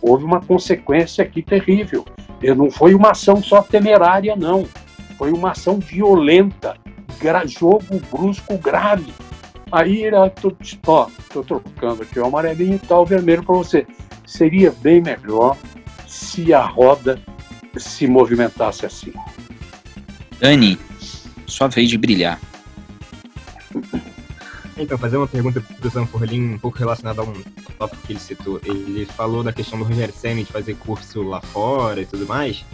Houve 0.01 0.25
uma 0.25 0.41
consequência 0.41 1.25
aqui 1.25 1.43
terrível. 1.43 2.05
E 2.41 2.55
não 2.55 2.71
foi 2.71 2.95
uma 2.95 3.11
ação 3.11 3.43
só 3.43 3.63
temerária, 3.63 4.37
não. 4.37 4.65
Foi 5.19 5.33
uma 5.33 5.51
ação 5.51 5.81
violenta, 5.81 6.77
jogo 7.47 8.01
brusco 8.11 8.57
grave. 8.57 9.13
Aí 9.73 10.05
ele, 10.05 10.17
tô, 10.31 10.53
ó, 10.87 11.09
tô 11.33 11.43
trocando 11.43 12.03
aqui 12.03 12.19
o 12.19 12.25
amarelinho 12.25 12.75
e 12.75 12.79
tal, 12.79 13.03
o 13.03 13.07
vermelho 13.07 13.43
para 13.45 13.55
você. 13.55 13.87
Seria 14.27 14.73
bem 14.73 15.01
melhor 15.01 15.57
se 16.07 16.53
a 16.53 16.65
roda 16.65 17.21
se 17.77 18.07
movimentasse 18.07 18.85
assim. 18.85 19.13
Dani, 20.41 20.79
sua 21.47 21.69
vez 21.69 21.89
de 21.89 21.97
brilhar. 21.97 22.41
Então, 24.77 24.97
fazer 24.97 25.19
uma 25.19 25.29
pergunta 25.29 25.61
para 25.61 25.87
o 25.87 25.91
Zanforlin 25.91 26.55
um 26.55 26.59
pouco 26.59 26.79
relacionada 26.79 27.21
a 27.21 27.25
um 27.25 27.35
tópico 27.79 28.07
que 28.07 28.15
ele 28.15 28.21
citou. 28.21 28.59
Ele 28.65 29.05
falou 29.05 29.43
da 29.43 29.53
questão 29.53 29.79
do 29.79 29.85
Roger 29.85 30.11
Senna 30.11 30.43
de 30.43 30.51
fazer 30.51 30.75
curso 30.77 31.23
lá 31.23 31.41
fora 31.41 32.01
e 32.01 32.07
tudo 32.07 32.27
mais. 32.27 32.65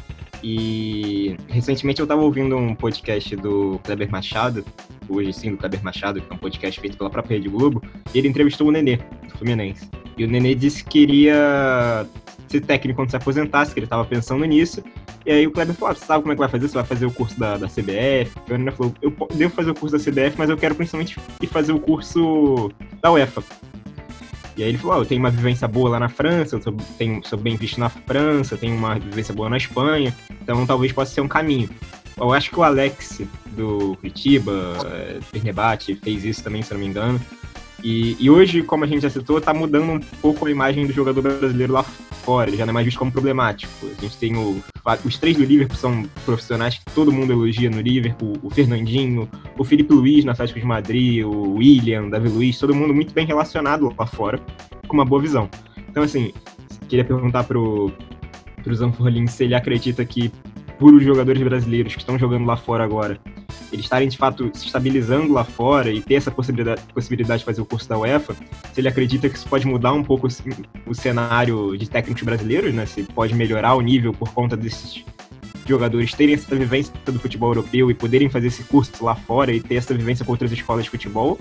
E 0.48 1.36
recentemente 1.48 2.00
eu 2.00 2.04
estava 2.04 2.22
ouvindo 2.22 2.56
um 2.56 2.72
podcast 2.72 3.34
do 3.34 3.80
Kleber 3.82 4.08
Machado, 4.08 4.64
hoje 5.08 5.32
sim 5.32 5.50
do 5.50 5.56
Kleber 5.56 5.82
Machado, 5.82 6.20
que 6.20 6.32
é 6.32 6.36
um 6.36 6.38
podcast 6.38 6.80
feito 6.80 6.96
pela 6.96 7.10
própria 7.10 7.36
Rede 7.36 7.48
Globo, 7.48 7.82
e 8.14 8.18
ele 8.18 8.28
entrevistou 8.28 8.68
o 8.68 8.70
Nenê, 8.70 8.98
do 8.98 9.38
Fluminense. 9.38 9.90
E 10.16 10.24
o 10.24 10.28
Nenê 10.28 10.54
disse 10.54 10.84
que 10.84 10.90
queria 10.90 12.06
ser 12.46 12.60
técnico 12.60 13.00
quando 13.00 13.10
se 13.10 13.16
aposentasse, 13.16 13.74
que 13.74 13.80
ele 13.80 13.86
estava 13.86 14.04
pensando 14.04 14.44
nisso. 14.44 14.84
E 15.26 15.32
aí 15.32 15.48
o 15.48 15.50
Kleber 15.50 15.74
falou: 15.74 15.90
ah, 15.90 15.96
sabe 15.96 16.22
como 16.22 16.30
é 16.30 16.36
que 16.36 16.40
vai 16.40 16.48
fazer? 16.48 16.68
Você 16.68 16.74
vai 16.74 16.84
fazer 16.84 17.06
o 17.06 17.10
curso 17.10 17.40
da, 17.40 17.56
da 17.56 17.66
CBF? 17.66 18.30
E 18.48 18.52
o 18.52 18.56
Nenê 18.56 18.70
falou: 18.70 18.94
eu 19.02 19.12
devo 19.34 19.52
fazer 19.52 19.72
o 19.72 19.74
curso 19.74 19.98
da 19.98 20.04
CBF, 20.04 20.38
mas 20.38 20.48
eu 20.48 20.56
quero 20.56 20.76
principalmente 20.76 21.18
ir 21.42 21.46
fazer 21.48 21.72
o 21.72 21.80
curso 21.80 22.70
da 23.02 23.10
UEFA. 23.10 23.42
E 24.56 24.62
aí 24.62 24.70
ele 24.70 24.78
falou, 24.78 24.96
oh, 24.96 25.00
eu 25.02 25.06
tenho 25.06 25.20
uma 25.20 25.30
vivência 25.30 25.68
boa 25.68 25.90
lá 25.90 26.00
na 26.00 26.08
França, 26.08 26.56
eu 26.56 26.62
sou, 26.62 26.74
tenho, 26.96 27.22
sou 27.26 27.38
bem 27.38 27.56
visto 27.56 27.78
na 27.78 27.90
França, 27.90 28.56
tenho 28.56 28.74
uma 28.74 28.98
vivência 28.98 29.34
boa 29.34 29.50
na 29.50 29.58
Espanha, 29.58 30.14
então 30.40 30.66
talvez 30.66 30.92
possa 30.92 31.12
ser 31.12 31.20
um 31.20 31.28
caminho. 31.28 31.68
Eu 32.16 32.32
acho 32.32 32.50
que 32.50 32.58
o 32.58 32.62
Alex 32.62 33.20
do 33.48 33.96
Curitiba, 33.96 34.74
é, 34.86 35.18
Fernebate, 35.20 35.94
fez 35.96 36.24
isso 36.24 36.42
também, 36.42 36.62
se 36.62 36.72
não 36.72 36.80
me 36.80 36.86
engano. 36.86 37.20
E, 37.88 38.16
e, 38.18 38.28
hoje, 38.28 38.64
como 38.64 38.82
a 38.82 38.86
gente 38.88 39.02
já 39.02 39.10
citou, 39.10 39.38
está 39.38 39.54
mudando 39.54 39.92
um 39.92 40.00
pouco 40.20 40.44
a 40.44 40.50
imagem 40.50 40.88
do 40.88 40.92
jogador 40.92 41.22
brasileiro 41.22 41.72
lá 41.72 41.84
fora. 41.84 42.50
Ele 42.50 42.56
já 42.56 42.66
não 42.66 42.70
é 42.70 42.74
mais 42.74 42.84
visto 42.84 42.98
como 42.98 43.12
problemático. 43.12 43.70
A 43.96 44.00
gente 44.02 44.16
tem 44.18 44.36
o, 44.36 44.60
os 45.04 45.18
três 45.18 45.36
do 45.36 45.44
Liverpool 45.44 45.76
são 45.76 46.02
profissionais 46.24 46.78
que 46.78 46.84
todo 46.86 47.12
mundo 47.12 47.32
elogia 47.32 47.70
no 47.70 47.80
Liverpool. 47.80 48.32
O 48.42 48.50
Fernandinho, 48.50 49.30
o 49.56 49.62
Felipe 49.62 49.94
Luiz 49.94 50.24
na 50.24 50.32
Atlético 50.32 50.58
de 50.58 50.66
Madrid, 50.66 51.24
o 51.24 51.54
William, 51.58 52.08
Davi 52.08 52.28
Luiz, 52.28 52.58
todo 52.58 52.74
mundo 52.74 52.92
muito 52.92 53.14
bem 53.14 53.24
relacionado 53.24 53.94
lá 53.96 54.04
fora, 54.04 54.40
com 54.88 54.94
uma 54.94 55.04
boa 55.04 55.22
visão. 55.22 55.48
Então, 55.88 56.02
assim, 56.02 56.32
queria 56.88 57.04
perguntar 57.04 57.44
pro, 57.44 57.92
pro 58.64 58.74
Zanforlin 58.74 59.28
se 59.28 59.44
ele 59.44 59.54
acredita 59.54 60.04
que 60.04 60.32
por 60.78 60.94
os 60.94 61.02
jogadores 61.02 61.42
brasileiros 61.42 61.94
que 61.94 62.00
estão 62.00 62.18
jogando 62.18 62.46
lá 62.46 62.56
fora 62.56 62.84
agora, 62.84 63.18
eles 63.72 63.84
estarem 63.84 64.08
de 64.08 64.16
fato 64.16 64.50
se 64.54 64.66
estabilizando 64.66 65.32
lá 65.32 65.44
fora 65.44 65.90
e 65.90 66.00
ter 66.00 66.14
essa 66.14 66.30
possibilidade, 66.30 66.82
possibilidade 66.92 67.40
de 67.40 67.44
fazer 67.44 67.60
o 67.60 67.64
curso 67.64 67.88
da 67.88 67.98
UEFA, 67.98 68.34
se 68.72 68.80
ele 68.80 68.88
acredita 68.88 69.28
que 69.28 69.36
isso 69.36 69.48
pode 69.48 69.66
mudar 69.66 69.92
um 69.92 70.04
pouco 70.04 70.26
o, 70.26 70.90
o 70.90 70.94
cenário 70.94 71.76
de 71.76 71.88
técnicos 71.88 72.22
brasileiros, 72.22 72.72
né? 72.74 72.86
Se 72.86 73.02
pode 73.02 73.34
melhorar 73.34 73.74
o 73.74 73.80
nível 73.80 74.12
por 74.12 74.32
conta 74.32 74.56
desses 74.56 75.04
jogadores 75.66 76.12
terem 76.14 76.34
essa 76.34 76.54
vivência 76.54 76.94
do 77.04 77.18
futebol 77.18 77.50
europeu 77.50 77.90
e 77.90 77.94
poderem 77.94 78.28
fazer 78.28 78.46
esse 78.46 78.62
curso 78.62 79.04
lá 79.04 79.16
fora 79.16 79.52
e 79.52 79.60
ter 79.60 79.74
essa 79.76 79.92
vivência 79.92 80.24
com 80.24 80.30
outras 80.30 80.52
escolas 80.52 80.84
de 80.84 80.90
futebol. 80.90 81.38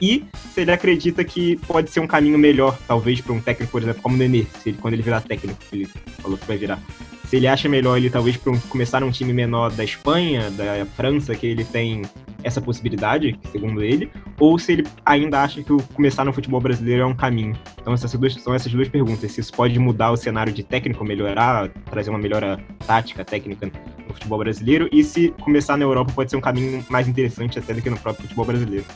E 0.00 0.24
se 0.52 0.62
ele 0.62 0.72
acredita 0.72 1.22
que 1.22 1.56
pode 1.58 1.90
ser 1.90 2.00
um 2.00 2.06
caminho 2.06 2.38
melhor, 2.38 2.76
talvez, 2.88 3.20
para 3.20 3.32
um 3.32 3.40
técnico, 3.40 3.70
por 3.70 3.82
exemplo, 3.82 4.02
como 4.02 4.16
o 4.16 4.18
Nenê, 4.18 4.44
se 4.60 4.70
ele, 4.70 4.78
quando 4.80 4.94
ele 4.94 5.02
virar 5.02 5.20
técnico, 5.20 5.58
ele 5.72 5.86
falou 6.20 6.36
que 6.36 6.46
vai 6.46 6.56
virar 6.56 6.80
se 7.28 7.36
ele 7.36 7.46
acha 7.46 7.68
melhor 7.68 7.98
ele 7.98 8.08
talvez 8.08 8.38
começar 8.70 9.00
num 9.00 9.10
time 9.10 9.34
menor 9.34 9.70
da 9.70 9.84
Espanha, 9.84 10.50
da 10.50 10.86
França, 10.96 11.34
que 11.34 11.46
ele 11.46 11.62
tem 11.62 12.02
essa 12.42 12.58
possibilidade, 12.58 13.38
segundo 13.52 13.82
ele, 13.82 14.10
ou 14.40 14.58
se 14.58 14.72
ele 14.72 14.86
ainda 15.04 15.42
acha 15.42 15.62
que 15.62 15.70
começar 15.92 16.24
no 16.24 16.32
futebol 16.32 16.58
brasileiro 16.58 17.02
é 17.02 17.06
um 17.06 17.14
caminho. 17.14 17.54
Então 17.78 17.92
essas 17.92 18.10
duas, 18.14 18.32
são 18.34 18.54
essas 18.54 18.72
duas 18.72 18.88
perguntas. 18.88 19.30
Se 19.32 19.40
isso 19.40 19.52
pode 19.52 19.78
mudar 19.78 20.10
o 20.10 20.16
cenário 20.16 20.52
de 20.52 20.62
técnico, 20.62 21.04
melhorar, 21.04 21.68
trazer 21.90 22.08
uma 22.08 22.18
melhora 22.18 22.58
tática, 22.86 23.22
técnica 23.22 23.70
no 24.06 24.14
futebol 24.14 24.38
brasileiro, 24.38 24.88
e 24.90 25.04
se 25.04 25.28
começar 25.42 25.76
na 25.76 25.84
Europa 25.84 26.10
pode 26.14 26.30
ser 26.30 26.36
um 26.36 26.40
caminho 26.40 26.82
mais 26.88 27.06
interessante 27.08 27.58
até 27.58 27.74
do 27.74 27.82
que 27.82 27.90
no 27.90 27.98
próprio 27.98 28.22
futebol 28.22 28.46
brasileiro. 28.46 28.86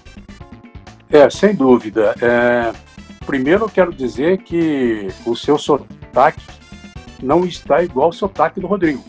É, 1.10 1.28
sem 1.28 1.54
dúvida. 1.54 2.14
É, 2.22 2.72
primeiro 3.26 3.66
eu 3.66 3.68
quero 3.68 3.92
dizer 3.92 4.38
que 4.38 5.08
o 5.26 5.36
seu 5.36 5.58
sotaque 5.58 6.61
não 7.22 7.44
está 7.44 7.82
igual 7.82 8.06
ao 8.06 8.12
sotaque 8.12 8.60
do 8.60 8.66
Rodrigo. 8.66 9.02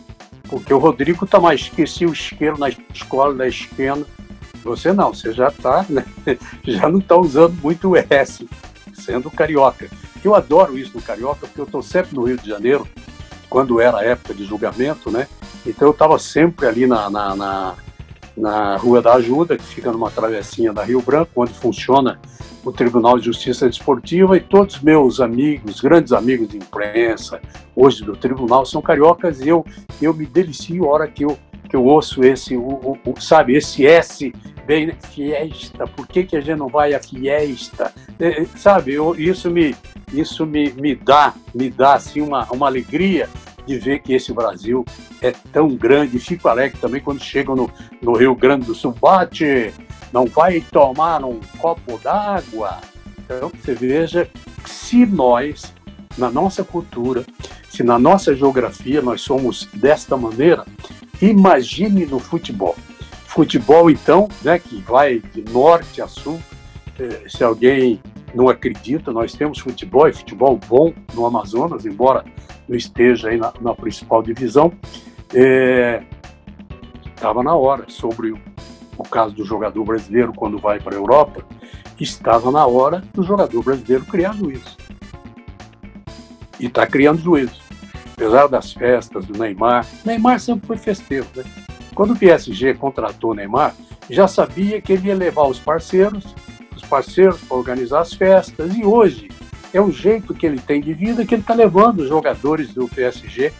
Porque 0.49 0.73
o 0.73 0.77
Rodrigo 0.77 1.25
está 1.25 1.39
mais 1.39 1.61
esqueci 1.61 2.05
o 2.05 2.13
isqueiro 2.13 2.57
na 2.57 2.69
escola, 2.69 3.33
na 3.33 3.47
esquina. 3.47 4.05
Você 4.63 4.93
não, 4.93 5.13
você 5.13 5.33
já 5.33 5.47
está, 5.47 5.85
né? 5.89 6.05
já 6.63 6.87
não 6.87 6.99
está 6.99 7.17
usando 7.17 7.59
muito 7.61 7.89
o 7.89 7.97
S, 7.97 8.47
sendo 8.93 9.31
carioca. 9.31 9.89
Eu 10.23 10.35
adoro 10.35 10.77
isso 10.77 10.91
no 10.93 11.01
carioca, 11.01 11.47
porque 11.47 11.59
eu 11.59 11.65
estou 11.65 11.81
sempre 11.81 12.15
no 12.15 12.23
Rio 12.23 12.37
de 12.37 12.47
Janeiro, 12.47 12.87
quando 13.49 13.81
era 13.81 13.97
a 13.97 14.05
época 14.05 14.33
de 14.33 14.45
julgamento, 14.45 15.11
né? 15.11 15.27
Então 15.65 15.87
eu 15.87 15.91
estava 15.91 16.17
sempre 16.19 16.67
ali 16.67 16.85
na, 16.85 17.09
na, 17.09 17.35
na, 17.35 17.75
na 18.37 18.77
Rua 18.77 19.01
da 19.01 19.13
Ajuda, 19.13 19.57
que 19.57 19.63
fica 19.63 19.91
numa 19.91 20.11
travessinha 20.11 20.71
da 20.71 20.83
Rio 20.83 21.01
Branco, 21.01 21.31
onde 21.35 21.53
funciona 21.53 22.19
o 22.63 22.71
Tribunal 22.71 23.17
de 23.17 23.25
Justiça 23.25 23.67
Desportiva 23.67 24.37
e 24.37 24.39
todos 24.39 24.79
meus 24.79 25.19
amigos, 25.19 25.81
grandes 25.81 26.13
amigos 26.13 26.47
de 26.49 26.57
imprensa, 26.57 27.41
hoje 27.75 28.03
do 28.03 28.15
tribunal, 28.15 28.65
são 28.65 28.81
cariocas 28.81 29.41
e 29.41 29.49
eu, 29.49 29.65
eu 30.01 30.13
me 30.13 30.25
delicio 30.25 30.85
a 30.85 30.89
hora 30.89 31.07
que 31.07 31.25
eu, 31.25 31.37
que 31.69 31.75
eu 31.75 31.83
ouço 31.83 32.23
esse, 32.23 32.55
o, 32.55 32.61
o, 32.61 32.97
o 33.05 33.21
sabe, 33.21 33.55
esse 33.55 33.85
S 33.85 34.31
bem, 34.65 34.87
né? 34.87 34.95
fiesta, 35.09 35.85
por 35.85 36.07
que, 36.07 36.23
que 36.23 36.37
a 36.37 36.41
gente 36.41 36.57
não 36.57 36.67
vai 36.67 36.93
a 36.93 36.99
fiesta? 36.99 37.93
É, 38.19 38.41
é, 38.41 38.45
sabe, 38.55 38.93
eu, 38.93 39.15
isso, 39.15 39.49
me, 39.49 39.75
isso 40.13 40.45
me, 40.45 40.71
me 40.71 40.95
dá, 40.95 41.33
me 41.53 41.69
dá 41.69 41.95
assim, 41.95 42.21
uma, 42.21 42.45
uma 42.51 42.67
alegria 42.67 43.29
de 43.65 43.77
ver 43.77 43.99
que 43.99 44.13
esse 44.13 44.33
Brasil 44.33 44.85
é 45.21 45.31
tão 45.51 45.69
grande. 45.69 46.19
Fico 46.19 46.47
alegre 46.47 46.77
também 46.79 47.01
quando 47.01 47.21
chego 47.21 47.55
no, 47.55 47.69
no 48.01 48.13
Rio 48.13 48.35
Grande 48.35 48.65
do 48.65 48.75
Sul. 48.75 48.93
Bate, 48.99 49.73
não 50.13 50.25
vai 50.27 50.61
tomar 50.61 51.25
um 51.25 51.39
copo 51.57 51.97
d'água. 51.97 52.77
Então, 53.17 53.49
você 53.49 53.73
veja, 53.73 54.29
se 54.65 55.05
nós, 55.05 55.73
na 56.17 56.29
nossa 56.29 56.63
cultura, 56.63 57.25
se 57.67 57.81
na 57.81 57.97
nossa 57.97 58.35
geografia 58.35 59.01
nós 59.01 59.21
somos 59.21 59.67
desta 59.73 60.15
maneira, 60.15 60.65
imagine 61.19 62.05
no 62.05 62.19
futebol. 62.19 62.75
Futebol, 63.25 63.89
então, 63.89 64.29
né, 64.43 64.59
que 64.59 64.79
vai 64.81 65.19
de 65.19 65.41
norte 65.51 65.99
a 65.99 66.07
sul. 66.07 66.39
Eh, 66.99 67.23
se 67.27 67.43
alguém 67.43 67.99
não 68.35 68.47
acredita, 68.47 69.11
nós 69.11 69.33
temos 69.33 69.57
futebol 69.57 70.07
e 70.07 70.13
futebol 70.13 70.59
bom 70.67 70.93
no 71.15 71.25
Amazonas, 71.25 71.87
embora 71.87 72.23
não 72.69 72.77
esteja 72.77 73.29
aí 73.29 73.37
na, 73.37 73.51
na 73.59 73.73
principal 73.73 74.21
divisão. 74.21 74.71
Estava 77.15 77.41
é, 77.41 77.43
na 77.43 77.55
hora 77.55 77.85
sobre 77.87 78.31
o 78.31 78.39
caso 79.01 79.33
do 79.33 79.43
jogador 79.43 79.83
brasileiro 79.83 80.33
quando 80.33 80.59
vai 80.59 80.79
para 80.79 80.93
a 80.93 80.99
Europa, 80.99 81.43
estava 81.99 82.51
na 82.51 82.65
hora 82.65 83.03
do 83.13 83.23
jogador 83.23 83.63
brasileiro 83.63 84.05
criar 84.05 84.33
juízo. 84.33 84.77
E 86.59 86.67
está 86.67 86.85
criando 86.85 87.19
juízo. 87.21 87.61
Apesar 88.13 88.47
das 88.47 88.71
festas 88.71 89.25
do 89.25 89.37
Neymar, 89.37 89.87
Neymar 90.05 90.39
sempre 90.39 90.67
foi 90.67 90.77
festeiro. 90.77 91.25
Né? 91.35 91.43
Quando 91.95 92.13
o 92.13 92.17
PSG 92.17 92.75
contratou 92.75 93.31
o 93.31 93.33
Neymar, 93.33 93.75
já 94.09 94.27
sabia 94.27 94.81
que 94.81 94.93
ele 94.93 95.07
ia 95.07 95.15
levar 95.15 95.47
os 95.47 95.59
parceiros, 95.59 96.35
os 96.75 96.83
parceiros 96.83 97.41
para 97.41 97.57
organizar 97.57 98.01
as 98.01 98.13
festas. 98.13 98.75
E 98.75 98.85
hoje 98.85 99.29
é 99.73 99.81
o 99.81 99.91
jeito 99.91 100.33
que 100.33 100.45
ele 100.45 100.59
tem 100.59 100.81
de 100.81 100.93
vida 100.93 101.25
que 101.25 101.33
ele 101.33 101.41
está 101.41 101.53
levando 101.53 102.01
os 102.01 102.09
jogadores 102.09 102.73
do 102.73 102.87
PSG. 102.87 103.51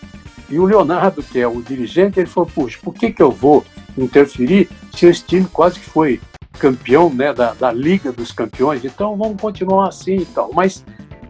E 0.50 0.60
o 0.60 0.66
Leonardo, 0.66 1.24
que 1.24 1.40
é 1.40 1.48
o 1.48 1.62
dirigente, 1.62 2.20
ele 2.20 2.30
falou: 2.30 2.50
puxa, 2.54 2.78
por 2.82 2.94
que, 2.94 3.12
que 3.12 3.22
eu 3.22 3.32
vou 3.32 3.64
interferir 3.98 4.70
se 4.96 5.06
esse 5.06 5.24
time 5.24 5.46
quase 5.52 5.80
que 5.80 5.86
foi 5.86 6.20
campeão 6.60 7.10
né, 7.10 7.34
da, 7.34 7.54
da 7.54 7.72
Liga 7.72 8.12
dos 8.12 8.32
Campeões, 8.32 8.86
então 8.86 9.18
vamos 9.18 9.42
continuar 9.42 9.90
assim 9.90 10.18
e 10.18 10.26
tal. 10.26 10.52
Mas 10.54 10.84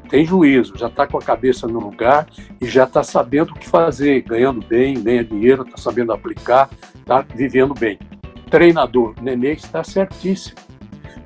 tem 0.09 0.25
juízo, 0.25 0.77
já 0.77 0.87
está 0.87 1.07
com 1.07 1.17
a 1.17 1.21
cabeça 1.21 1.65
no 1.67 1.79
lugar 1.79 2.27
e 2.61 2.67
já 2.67 2.83
está 2.83 3.01
sabendo 3.01 3.51
o 3.51 3.55
que 3.55 3.67
fazer, 3.67 4.21
ganhando 4.21 4.63
bem, 4.63 5.01
ganha 5.01 5.23
dinheiro, 5.23 5.63
está 5.63 5.77
sabendo 5.77 6.13
aplicar, 6.13 6.69
está 6.95 7.25
vivendo 7.33 7.73
bem. 7.73 7.97
Treinador, 8.49 9.15
Nenê 9.21 9.53
está 9.53 9.83
certíssimo. 9.83 10.57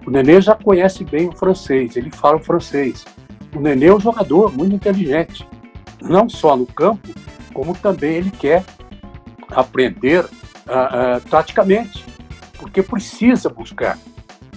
O 0.06 0.10
Nenê 0.10 0.40
já 0.40 0.56
conhece 0.56 1.04
bem 1.04 1.28
o 1.28 1.34
francês, 1.34 1.98
ele 1.98 2.10
fala 2.12 2.38
o 2.38 2.44
francês. 2.44 3.04
O 3.54 3.60
Nenê 3.60 3.88
é 3.88 3.94
um 3.94 4.00
jogador 4.00 4.56
muito 4.56 4.74
inteligente, 4.74 5.46
não 6.02 6.30
só 6.30 6.56
no 6.56 6.66
campo, 6.66 7.10
como 7.54 7.76
também 7.76 8.16
ele 8.16 8.32
quer 8.32 8.64
aprender 9.50 10.26
uh, 10.68 11.30
taticamente, 11.30 12.06
porque 12.58 12.84
precisa 12.84 13.50
buscar. 13.50 13.98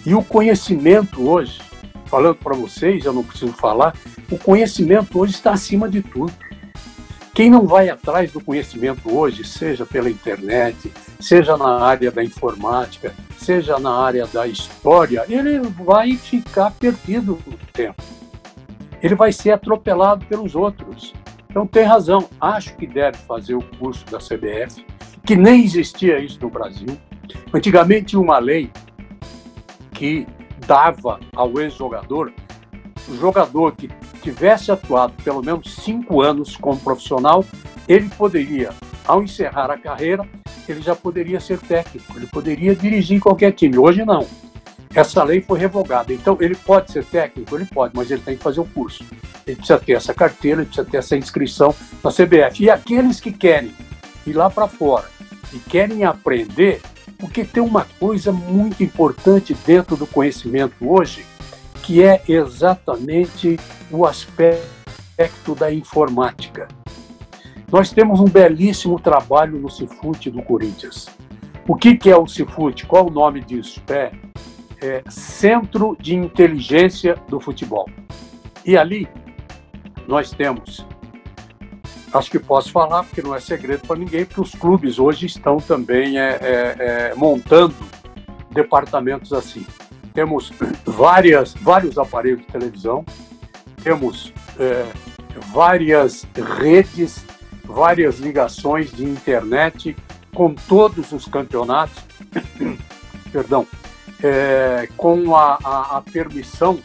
E 0.05 0.15
o 0.15 0.23
conhecimento 0.23 1.29
hoje, 1.29 1.61
falando 2.07 2.37
para 2.37 2.57
vocês, 2.57 3.05
eu 3.05 3.13
não 3.13 3.23
preciso 3.23 3.53
falar, 3.53 3.95
o 4.31 4.39
conhecimento 4.39 5.19
hoje 5.19 5.35
está 5.35 5.53
acima 5.53 5.89
de 5.89 6.03
tudo. 6.03 6.33
Quem 7.35 7.49
não 7.49 7.67
vai 7.67 7.89
atrás 7.89 8.33
do 8.33 8.41
conhecimento 8.41 9.15
hoje, 9.15 9.45
seja 9.45 9.87
pela 9.87 10.11
internet, 10.11 10.93
seja 11.21 11.57
na 11.57 11.81
área 11.85 12.11
da 12.11 12.25
informática, 12.25 13.15
seja 13.39 13.79
na 13.79 13.95
área 13.95 14.27
da 14.27 14.47
história, 14.47 15.25
ele 15.29 15.61
vai 15.61 16.17
ficar 16.17 16.71
perdido 16.73 17.39
no 17.47 17.57
tempo. 17.73 18.03
Ele 19.03 19.15
vai 19.15 19.33
ser 19.33 19.53
atropelado 19.53 20.25
pelos 20.27 20.55
outros. 20.55 21.15
Então 21.49 21.67
tem 21.67 21.85
razão, 21.85 22.29
acho 22.41 22.77
que 22.77 22.87
deve 22.87 23.17
fazer 23.19 23.55
o 23.55 23.63
curso 23.79 24.05
da 24.07 24.19
CBF, 24.19 24.85
que 25.25 25.37
nem 25.37 25.65
existia 25.65 26.19
isso 26.19 26.39
no 26.41 26.51
Brasil. 26.51 26.89
Antigamente 27.53 28.17
uma 28.17 28.39
lei 28.39 28.71
que 29.93 30.27
dava 30.67 31.21
ao 31.35 31.59
ex-jogador, 31.61 32.33
o 33.09 33.17
jogador 33.17 33.73
que 33.73 33.89
tivesse 34.23 34.71
atuado 34.71 35.13
pelo 35.25 35.43
menos 35.43 35.75
cinco 35.75 36.21
anos 36.21 36.57
como 36.57 36.79
profissional, 36.79 37.45
ele 37.89 38.09
poderia, 38.11 38.71
ao 39.07 39.23
encerrar 39.23 39.71
a 39.71 39.79
carreira, 39.79 40.29
ele 40.69 40.81
já 40.81 40.95
poderia 40.95 41.41
ser 41.41 41.59
técnico, 41.59 42.17
ele 42.17 42.27
poderia 42.27 42.75
dirigir 42.75 43.21
qualquer 43.21 43.53
time. 43.53 43.79
Hoje 43.79 44.05
não. 44.05 44.27
Essa 44.95 45.23
lei 45.23 45.41
foi 45.41 45.59
revogada. 45.59 46.13
Então, 46.13 46.37
ele 46.41 46.55
pode 46.55 46.91
ser 46.91 47.05
técnico? 47.05 47.55
Ele 47.55 47.65
pode, 47.65 47.95
mas 47.95 48.11
ele 48.11 48.23
tem 48.23 48.37
que 48.37 48.43
fazer 48.43 48.61
o 48.61 48.65
curso. 48.65 49.05
Ele 49.47 49.57
precisa 49.57 49.79
ter 49.79 49.93
essa 49.93 50.13
carteira, 50.13 50.61
ele 50.61 50.67
precisa 50.67 50.89
ter 50.89 50.97
essa 50.97 51.17
inscrição 51.17 51.75
na 52.03 52.11
CBF. 52.11 52.65
E 52.65 52.71
aqueles 52.71 53.21
que 53.21 53.33
querem 53.33 53.73
ir 54.27 54.33
lá 54.33 54.51
para 54.51 54.69
fora 54.69 55.09
e 55.53 55.59
querem 55.59 56.05
aprender, 56.05 56.81
porque 57.19 57.45
tem 57.45 57.63
uma 57.63 57.87
coisa 57.99 58.33
muito 58.33 58.83
importante 58.83 59.55
dentro 59.67 59.97
do 59.97 60.07
conhecimento 60.07 60.75
hoje, 60.81 61.27
que 61.83 62.03
é 62.03 62.23
exatamente 62.29 63.59
o 63.91 64.07
aspecto 64.07 65.55
da 65.55 65.73
informática. 65.73 66.69
Nós 67.71 67.93
temos 67.93 68.21
um 68.21 68.25
belíssimo 68.25 68.99
trabalho 68.99 69.59
no 69.59 69.71
Cifute 69.71 70.31
do 70.31 70.43
Corinthians. 70.43 71.09
O 71.69 71.77
que, 71.77 71.97
que 71.97 72.11
é 72.11 72.17
o 72.17 72.27
Cifute? 72.27 72.85
Qual 72.85 73.07
o 73.07 73.11
nome 73.11 73.41
disso? 73.41 73.81
É, 73.89 74.11
é 74.83 75.03
Centro 75.09 75.97
de 76.01 76.17
Inteligência 76.17 77.17
do 77.29 77.39
Futebol. 77.39 77.89
E 78.65 78.77
ali 78.77 79.09
nós 80.09 80.33
temos, 80.33 80.85
acho 82.13 82.31
que 82.31 82.39
posso 82.39 82.71
falar, 82.71 83.05
porque 83.05 83.23
não 83.23 83.35
é 83.35 83.41
segredo 83.41 83.87
para 83.87 83.97
ninguém, 83.97 84.25
porque 84.25 84.41
os 84.41 84.53
clubes 84.53 84.99
hoje 84.99 85.27
estão 85.27 85.59
também 85.59 86.19
é, 86.19 86.39
é, 86.41 86.77
é 86.79 87.15
montando 87.15 87.75
departamentos 88.51 89.33
assim. 89.33 89.67
Temos 90.13 90.53
várias, 90.85 91.55
vários 91.55 91.97
aparelhos 91.99 92.41
de 92.41 92.47
televisão, 92.47 93.05
temos 93.83 94.33
é, 94.59 94.87
várias 95.53 96.27
redes, 96.59 97.25
várias 97.65 98.19
ligações 98.19 98.91
de 98.91 99.05
internet 99.05 99.97
com 100.35 100.55
todos 100.55 101.13
os 101.13 101.25
campeonatos, 101.27 102.03
perdão, 103.33 103.67
é, 104.23 104.89
com 104.97 105.35
a, 105.35 105.59
a, 105.63 105.97
a 105.99 106.03
permissão 106.03 106.79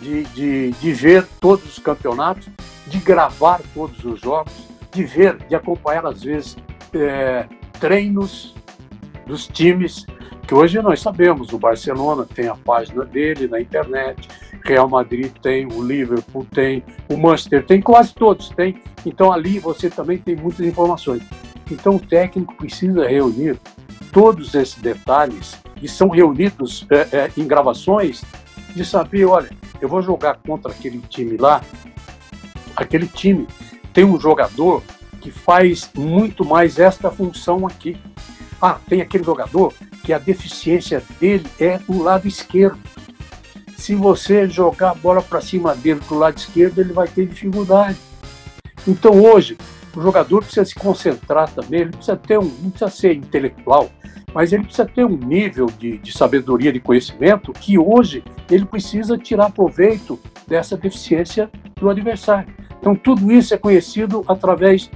de, 0.00 0.24
de, 0.24 0.70
de, 0.72 0.92
ver 0.92 1.26
todos 1.40 1.64
os 1.64 1.78
campeonatos, 1.78 2.48
de 2.86 2.98
gravar 2.98 3.60
todos 3.74 4.04
os 4.04 4.20
jogos, 4.20 4.52
de 4.96 5.04
ver, 5.04 5.36
de 5.46 5.54
acompanhar 5.54 6.06
às 6.06 6.22
vezes 6.22 6.56
é, 6.94 7.46
treinos 7.78 8.54
dos 9.26 9.46
times, 9.46 10.06
que 10.46 10.54
hoje 10.54 10.80
nós 10.80 11.00
sabemos, 11.00 11.52
o 11.52 11.58
Barcelona 11.58 12.24
tem 12.24 12.48
a 12.48 12.54
página 12.54 13.04
dele 13.04 13.46
na 13.46 13.60
internet, 13.60 14.26
Real 14.64 14.88
Madrid 14.88 15.30
tem, 15.42 15.66
o 15.66 15.82
Liverpool 15.82 16.46
tem, 16.52 16.82
o 17.10 17.16
Manchester 17.16 17.64
tem, 17.66 17.80
quase 17.80 18.14
todos 18.14 18.48
têm. 18.50 18.80
Então 19.04 19.30
ali 19.30 19.58
você 19.58 19.90
também 19.90 20.18
tem 20.18 20.34
muitas 20.34 20.66
informações. 20.66 21.22
Então 21.70 21.96
o 21.96 22.00
técnico 22.00 22.56
precisa 22.56 23.06
reunir 23.06 23.58
todos 24.12 24.54
esses 24.54 24.80
detalhes 24.80 25.56
e 25.82 25.88
são 25.88 26.08
reunidos 26.08 26.86
é, 26.90 27.16
é, 27.16 27.30
em 27.36 27.46
gravações 27.46 28.24
de 28.74 28.84
saber, 28.84 29.26
olha, 29.26 29.50
eu 29.80 29.88
vou 29.88 30.00
jogar 30.00 30.38
contra 30.46 30.72
aquele 30.72 31.00
time 31.00 31.36
lá, 31.36 31.60
aquele 32.74 33.06
time 33.06 33.46
tem 33.96 34.04
um 34.04 34.20
jogador 34.20 34.84
que 35.20 35.32
faz 35.32 35.90
muito 35.96 36.44
mais 36.44 36.78
esta 36.78 37.10
função 37.10 37.66
aqui. 37.66 37.96
Ah, 38.62 38.78
tem 38.88 39.00
aquele 39.00 39.24
jogador 39.24 39.74
que 40.04 40.12
a 40.12 40.18
deficiência 40.18 41.02
dele 41.18 41.46
é 41.58 41.80
o 41.88 42.00
lado 42.00 42.28
esquerdo 42.28 42.78
se 43.86 43.94
você 43.94 44.48
jogar 44.48 44.90
a 44.90 44.94
bola 44.94 45.22
para 45.22 45.40
cima 45.40 45.72
dele 45.72 46.00
para 46.00 46.16
o 46.16 46.18
lado 46.18 46.36
esquerdo, 46.38 46.80
ele 46.80 46.92
vai 46.92 47.06
ter 47.06 47.24
dificuldade. 47.24 47.96
Então 48.84 49.22
hoje, 49.22 49.56
o 49.94 50.02
jogador 50.02 50.42
precisa 50.42 50.64
se 50.64 50.74
concentrar 50.74 51.48
também, 51.50 51.82
ele 51.82 51.92
precisa 51.92 52.16
ter 52.16 52.36
um, 52.36 52.52
não 52.62 52.70
precisa 52.70 52.90
ser 52.90 53.14
intelectual, 53.14 53.88
mas 54.34 54.52
ele 54.52 54.64
precisa 54.64 54.86
ter 54.86 55.04
um 55.04 55.16
nível 55.16 55.66
de, 55.66 55.98
de 55.98 56.12
sabedoria, 56.12 56.72
de 56.72 56.80
conhecimento, 56.80 57.52
que 57.52 57.78
hoje 57.78 58.24
ele 58.50 58.64
precisa 58.64 59.16
tirar 59.16 59.52
proveito 59.52 60.18
dessa 60.48 60.76
deficiência 60.76 61.48
do 61.78 61.88
adversário. 61.88 62.52
Então 62.86 62.94
tudo 62.94 63.32
isso 63.32 63.52
é 63.52 63.58
conhecido 63.58 64.24
através, 64.28 64.88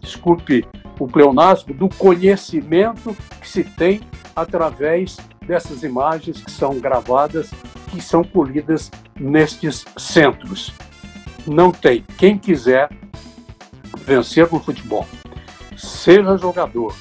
desculpe 0.00 0.66
o 0.98 1.06
pleonasmo, 1.06 1.72
do 1.72 1.88
conhecimento 1.88 3.16
que 3.40 3.48
se 3.48 3.62
tem 3.62 4.00
através 4.34 5.18
dessas 5.46 5.84
imagens 5.84 6.42
que 6.42 6.50
são 6.50 6.80
gravadas 6.80 7.48
que 7.92 8.00
são 8.00 8.24
colhidas 8.24 8.90
nestes 9.14 9.84
centros. 9.96 10.74
Não 11.46 11.70
tem. 11.70 12.04
Quem 12.18 12.36
quiser 12.36 12.90
vencer 13.98 14.50
no 14.50 14.58
futebol, 14.58 15.06
seja 15.76 16.36
jogador, 16.36 16.92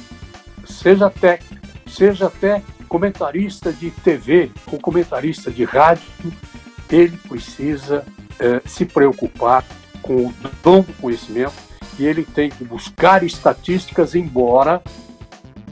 seja 0.65 1.09
técnico, 1.09 1.65
seja 1.87 2.27
até 2.27 2.61
comentarista 2.87 3.73
de 3.73 3.89
TV 3.89 4.51
ou 4.71 4.79
comentarista 4.79 5.49
de 5.49 5.63
rádio, 5.63 6.05
ele 6.91 7.17
precisa 7.27 8.05
eh, 8.39 8.61
se 8.67 8.85
preocupar 8.85 9.65
com 10.01 10.27
o 10.27 10.33
dom 10.63 10.81
do 10.81 10.93
conhecimento 10.93 11.55
e 11.99 12.05
ele 12.05 12.23
tem 12.23 12.49
que 12.49 12.63
buscar 12.63 13.23
estatísticas, 13.23 14.15
embora 14.15 14.81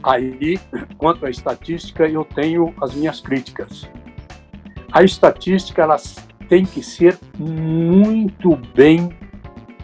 aí, 0.02 0.58
quanto 0.98 1.26
à 1.26 1.30
estatística, 1.30 2.08
eu 2.08 2.24
tenho 2.24 2.74
as 2.80 2.94
minhas 2.94 3.20
críticas 3.20 3.88
a 4.96 5.02
estatística 5.02 5.82
ela 5.82 5.96
tem 6.48 6.64
que 6.64 6.82
ser 6.82 7.18
muito 7.38 8.56
bem 8.74 9.14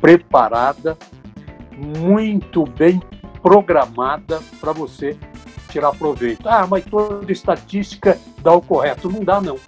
preparada, 0.00 0.96
muito 1.76 2.64
bem 2.64 3.02
programada 3.42 4.40
para 4.58 4.72
você 4.72 5.14
tirar 5.68 5.92
proveito. 5.92 6.48
Ah, 6.48 6.66
mas 6.66 6.86
toda 6.86 7.30
estatística 7.30 8.18
dá 8.42 8.54
o 8.54 8.62
correto. 8.62 9.10
Não 9.10 9.22
dá, 9.22 9.38
não. 9.38 9.58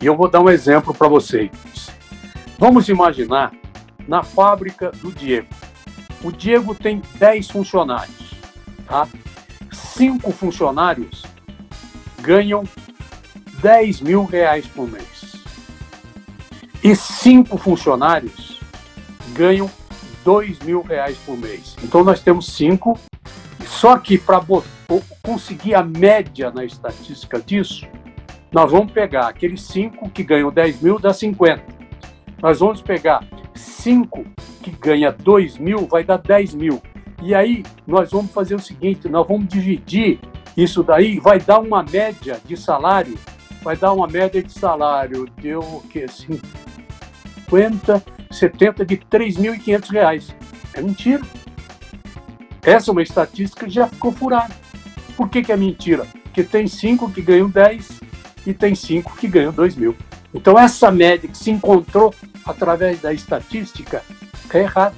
E 0.00 0.06
eu 0.06 0.16
vou 0.16 0.30
dar 0.30 0.40
um 0.40 0.48
exemplo 0.48 0.94
para 0.94 1.08
vocês. 1.08 1.50
Vamos 2.62 2.88
imaginar 2.88 3.52
na 4.06 4.22
fábrica 4.22 4.92
do 4.92 5.10
Diego. 5.10 5.48
O 6.22 6.30
Diego 6.30 6.76
tem 6.76 7.02
10 7.16 7.50
funcionários. 7.50 8.34
Tá? 8.86 9.08
Cinco 9.72 10.30
funcionários 10.30 11.24
ganham 12.20 12.62
10 13.60 14.02
mil 14.02 14.24
reais 14.24 14.64
por 14.64 14.88
mês. 14.88 15.42
E 16.84 16.94
cinco 16.94 17.58
funcionários 17.58 18.60
ganham 19.32 19.68
2 20.24 20.60
mil 20.60 20.82
reais 20.82 21.18
por 21.26 21.36
mês. 21.36 21.74
Então 21.82 22.04
nós 22.04 22.20
temos 22.20 22.46
cinco, 22.46 22.96
só 23.66 23.98
que 23.98 24.16
para 24.16 24.40
conseguir 25.20 25.74
a 25.74 25.82
média 25.82 26.52
na 26.52 26.64
estatística 26.64 27.40
disso, 27.40 27.88
nós 28.52 28.70
vamos 28.70 28.92
pegar 28.92 29.26
aqueles 29.26 29.62
cinco 29.62 30.08
que 30.08 30.22
ganham 30.22 30.52
10 30.52 30.80
mil, 30.80 31.00
dá 31.00 31.12
50. 31.12 31.81
Nós 32.42 32.58
vamos 32.58 32.82
pegar 32.82 33.24
cinco 33.54 34.24
que 34.62 34.72
ganha 34.72 35.12
2 35.12 35.58
mil, 35.58 35.86
vai 35.86 36.02
dar 36.02 36.18
10 36.18 36.54
mil. 36.54 36.82
E 37.22 37.34
aí 37.34 37.62
nós 37.86 38.10
vamos 38.10 38.32
fazer 38.32 38.56
o 38.56 38.58
seguinte, 38.58 39.08
nós 39.08 39.26
vamos 39.26 39.46
dividir 39.46 40.18
isso 40.56 40.82
daí 40.82 41.18
vai 41.18 41.38
dar 41.38 41.60
uma 41.60 41.82
média 41.82 42.38
de 42.44 42.56
salário, 42.56 43.18
vai 43.62 43.76
dar 43.76 43.92
uma 43.92 44.06
média 44.06 44.42
de 44.42 44.52
salário, 44.52 45.26
deu 45.40 45.60
o 45.60 45.80
que? 45.88 46.06
50, 46.08 48.02
70 48.30 48.84
de 48.84 48.96
3.500 48.98 49.90
reais. 49.90 50.34
É 50.74 50.82
mentira. 50.82 51.22
Essa 52.62 52.90
é 52.90 52.92
uma 52.92 53.02
estatística 53.02 53.66
que 53.66 53.72
já 53.72 53.86
ficou 53.86 54.12
furada. 54.12 54.54
Por 55.16 55.28
que, 55.28 55.42
que 55.42 55.52
é 55.52 55.56
mentira? 55.56 56.06
Porque 56.24 56.42
tem 56.42 56.66
cinco 56.66 57.10
que 57.10 57.22
ganham 57.22 57.48
10 57.48 58.00
e 58.46 58.52
tem 58.52 58.74
cinco 58.74 59.16
que 59.16 59.28
ganham 59.28 59.52
2 59.52 59.76
mil. 59.76 59.96
Então, 60.34 60.58
essa 60.58 60.90
média 60.90 61.28
que 61.28 61.36
se 61.36 61.50
encontrou 61.50 62.14
através 62.44 63.00
da 63.00 63.12
estatística 63.12 64.02
é 64.52 64.58
errada. 64.58 64.94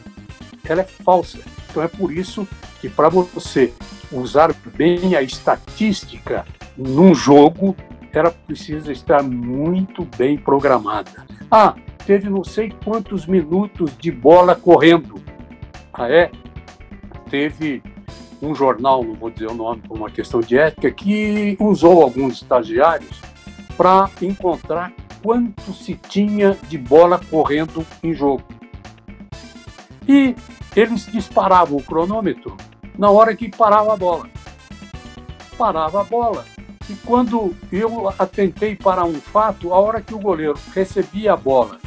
Ela 0.65 0.82
é 0.82 0.85
falsa. 0.85 1.39
Então, 1.70 1.82
é 1.82 1.89
por 1.89 2.12
isso 2.12 2.47
que, 2.81 2.89
para 2.89 3.09
você 3.09 3.73
usar 4.11 4.55
bem 4.77 5.16
a 5.16 5.23
estatística 5.23 6.44
num 6.77 7.15
jogo, 7.15 7.77
ela 8.12 8.31
precisa 8.31 8.93
estar 8.93 9.23
muito 9.23 10.06
bem 10.16 10.39
programada. 10.39 11.27
Ah, 11.51 11.74
teve 12.06 12.31
não 12.31 12.44
sei 12.44 12.73
quantos 12.85 13.27
minutos 13.27 13.97
de 13.98 14.11
bola 14.11 14.55
correndo. 14.55 15.23
Ah, 15.93 16.09
é? 16.09 16.31
Teve 17.28 17.82
um 18.40 18.55
jornal, 18.55 19.02
não 19.02 19.15
vou 19.15 19.31
dizer 19.31 19.48
o 19.48 19.55
nome 19.55 19.82
por 19.82 19.97
uma 19.97 20.11
questão 20.11 20.40
de 20.40 20.56
ética, 20.56 20.90
que 20.90 21.56
usou 21.59 22.02
alguns 22.02 22.35
estagiários 22.35 23.20
para 23.77 24.09
encontrar 24.23 24.93
quanto 25.25 25.73
se 25.73 25.95
tinha 25.95 26.55
de 26.69 26.77
bola 26.77 27.19
correndo 27.31 27.85
em 28.03 28.13
jogo. 28.13 28.45
E 30.07 30.37
eles 30.77 31.07
disparavam 31.07 31.79
o 31.79 31.83
cronômetro 31.83 32.55
na 32.99 33.11
hora 33.11 33.35
que 33.35 33.49
parava 33.49 33.95
a 33.95 33.97
bola. 33.97 34.29
Parava 35.57 36.03
a 36.03 36.05
bola. 36.05 36.45
E 36.91 36.95
quando 37.07 37.57
eu 37.73 38.13
atentei 38.19 38.77
para 38.77 39.03
um 39.07 39.15
fato, 39.15 39.73
a 39.73 39.81
hora 39.81 40.03
que 40.03 40.15
o 40.15 40.19
goleiro 40.19 40.59
recebia 40.75 41.33
a 41.33 41.37
bola 41.37 41.79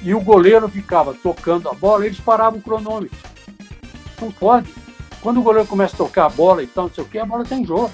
e 0.00 0.14
o 0.14 0.20
goleiro 0.20 0.68
ficava 0.68 1.12
tocando 1.12 1.68
a 1.68 1.74
bola, 1.74 2.06
eles 2.06 2.20
paravam 2.20 2.60
o 2.60 2.62
cronômetro. 2.62 3.18
Não 4.20 4.30
pode. 4.30 4.72
Quando 5.20 5.40
o 5.40 5.42
goleiro 5.42 5.66
começa 5.66 5.96
a 5.96 5.98
tocar 5.98 6.26
a 6.26 6.30
bola 6.30 6.62
e 6.62 6.68
tal, 6.68 6.84
não 6.84 6.94
sei 6.94 7.02
o 7.02 7.08
que, 7.08 7.18
a 7.18 7.26
bola 7.26 7.44
tem 7.44 7.66
jogo. 7.66 7.90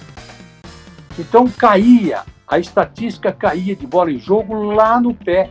Então 1.18 1.48
caía, 1.48 2.22
a 2.46 2.58
estatística 2.58 3.32
caía 3.32 3.74
de 3.74 3.86
bola 3.86 4.10
em 4.10 4.18
jogo 4.18 4.54
lá 4.54 5.00
no 5.00 5.14
pé. 5.14 5.50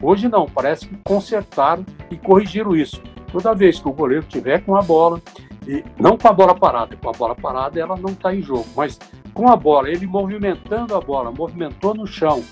Hoje 0.00 0.28
não, 0.28 0.46
parece 0.46 0.88
que 0.88 0.96
consertaram 1.04 1.84
e 2.10 2.16
corrigiram 2.16 2.74
isso. 2.74 3.02
Toda 3.30 3.54
vez 3.54 3.78
que 3.78 3.88
o 3.88 3.92
goleiro 3.92 4.24
tiver 4.24 4.64
com 4.64 4.74
a 4.76 4.82
bola, 4.82 5.20
e 5.66 5.84
não 5.98 6.16
com 6.16 6.28
a 6.28 6.32
bola 6.32 6.54
parada, 6.54 6.96
com 6.96 7.08
a 7.08 7.12
bola 7.12 7.34
parada 7.34 7.78
ela 7.78 7.96
não 7.96 8.10
está 8.10 8.34
em 8.34 8.42
jogo, 8.42 8.66
mas 8.74 8.98
com 9.34 9.48
a 9.48 9.56
bola, 9.56 9.88
ele 9.90 10.06
movimentando 10.06 10.94
a 10.94 11.00
bola, 11.00 11.30
movimentou 11.30 11.94
no 11.94 12.06
chão, 12.06 12.42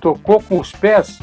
tocou 0.00 0.42
com 0.42 0.58
os 0.58 0.72
pés, 0.72 1.20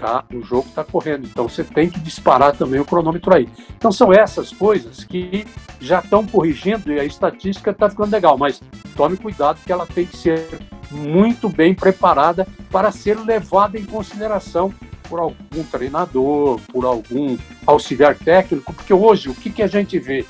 tá? 0.00 0.24
O 0.32 0.42
jogo 0.42 0.66
está 0.68 0.82
correndo. 0.82 1.26
Então 1.26 1.48
você 1.48 1.62
tem 1.62 1.90
que 1.90 2.00
disparar 2.00 2.56
também 2.56 2.80
o 2.80 2.84
cronômetro 2.84 3.34
aí. 3.34 3.46
Então 3.76 3.92
são 3.92 4.12
essas 4.12 4.50
coisas 4.50 5.04
que 5.04 5.46
já 5.78 6.00
estão 6.00 6.26
corrigindo 6.26 6.90
e 6.90 6.98
a 6.98 7.04
estatística 7.04 7.70
está 7.70 7.88
ficando 7.88 8.10
legal, 8.10 8.38
mas 8.38 8.60
tome 8.96 9.16
cuidado 9.16 9.60
que 9.64 9.70
ela 9.70 9.86
tem 9.86 10.06
que 10.06 10.16
ser 10.16 10.46
muito 10.90 11.48
bem 11.48 11.74
preparada 11.74 12.46
para 12.70 12.90
ser 12.90 13.18
levada 13.20 13.78
em 13.78 13.84
consideração 13.84 14.72
por 15.08 15.20
algum 15.20 15.64
treinador, 15.70 16.60
por 16.72 16.84
algum 16.84 17.36
auxiliar 17.66 18.16
técnico, 18.16 18.72
porque 18.72 18.94
hoje 18.94 19.28
o 19.28 19.34
que, 19.34 19.50
que 19.50 19.62
a 19.62 19.66
gente 19.66 19.98
vê? 19.98 20.24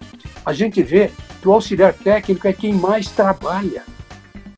A 0.44 0.52
gente 0.52 0.82
vê 0.82 1.10
que 1.40 1.48
o 1.48 1.52
auxiliar 1.52 1.92
técnico 1.92 2.48
é 2.48 2.52
quem 2.52 2.72
mais 2.72 3.08
trabalha. 3.10 3.84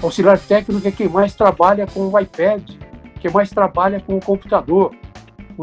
O 0.00 0.06
auxiliar 0.06 0.38
técnico 0.38 0.86
é 0.86 0.90
quem 0.90 1.08
mais 1.08 1.34
trabalha 1.34 1.86
com 1.86 2.08
o 2.08 2.20
iPad, 2.20 2.62
quem 3.20 3.30
mais 3.30 3.50
trabalha 3.50 4.00
com 4.00 4.16
o 4.16 4.20
computador 4.20 4.92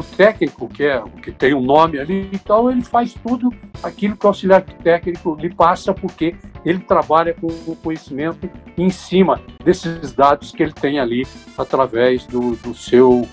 o 0.00 0.04
técnico, 0.16 0.68
que 0.68 0.84
é 0.84 1.02
que 1.22 1.30
tem 1.30 1.54
um 1.54 1.60
nome 1.60 1.98
ali 1.98 2.28
e 2.32 2.38
tal, 2.38 2.70
ele 2.70 2.82
faz 2.82 3.14
tudo 3.14 3.52
aquilo 3.82 4.16
que 4.16 4.24
o 4.24 4.28
auxiliar 4.28 4.62
técnico 4.62 5.36
lhe 5.38 5.52
passa, 5.52 5.94
porque 5.94 6.34
ele 6.64 6.80
trabalha 6.80 7.34
com 7.34 7.46
o 7.46 7.76
conhecimento 7.76 8.50
em 8.76 8.90
cima 8.90 9.40
desses 9.64 10.12
dados 10.12 10.52
que 10.52 10.62
ele 10.62 10.72
tem 10.72 10.98
ali 10.98 11.26
através 11.56 12.26
do, 12.26 12.56
do 12.56 12.74
seu 12.74 13.28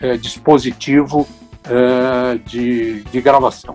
é, 0.00 0.16
dispositivo 0.16 1.26
é, 1.64 2.38
de, 2.38 3.02
de 3.04 3.20
gravação. 3.20 3.74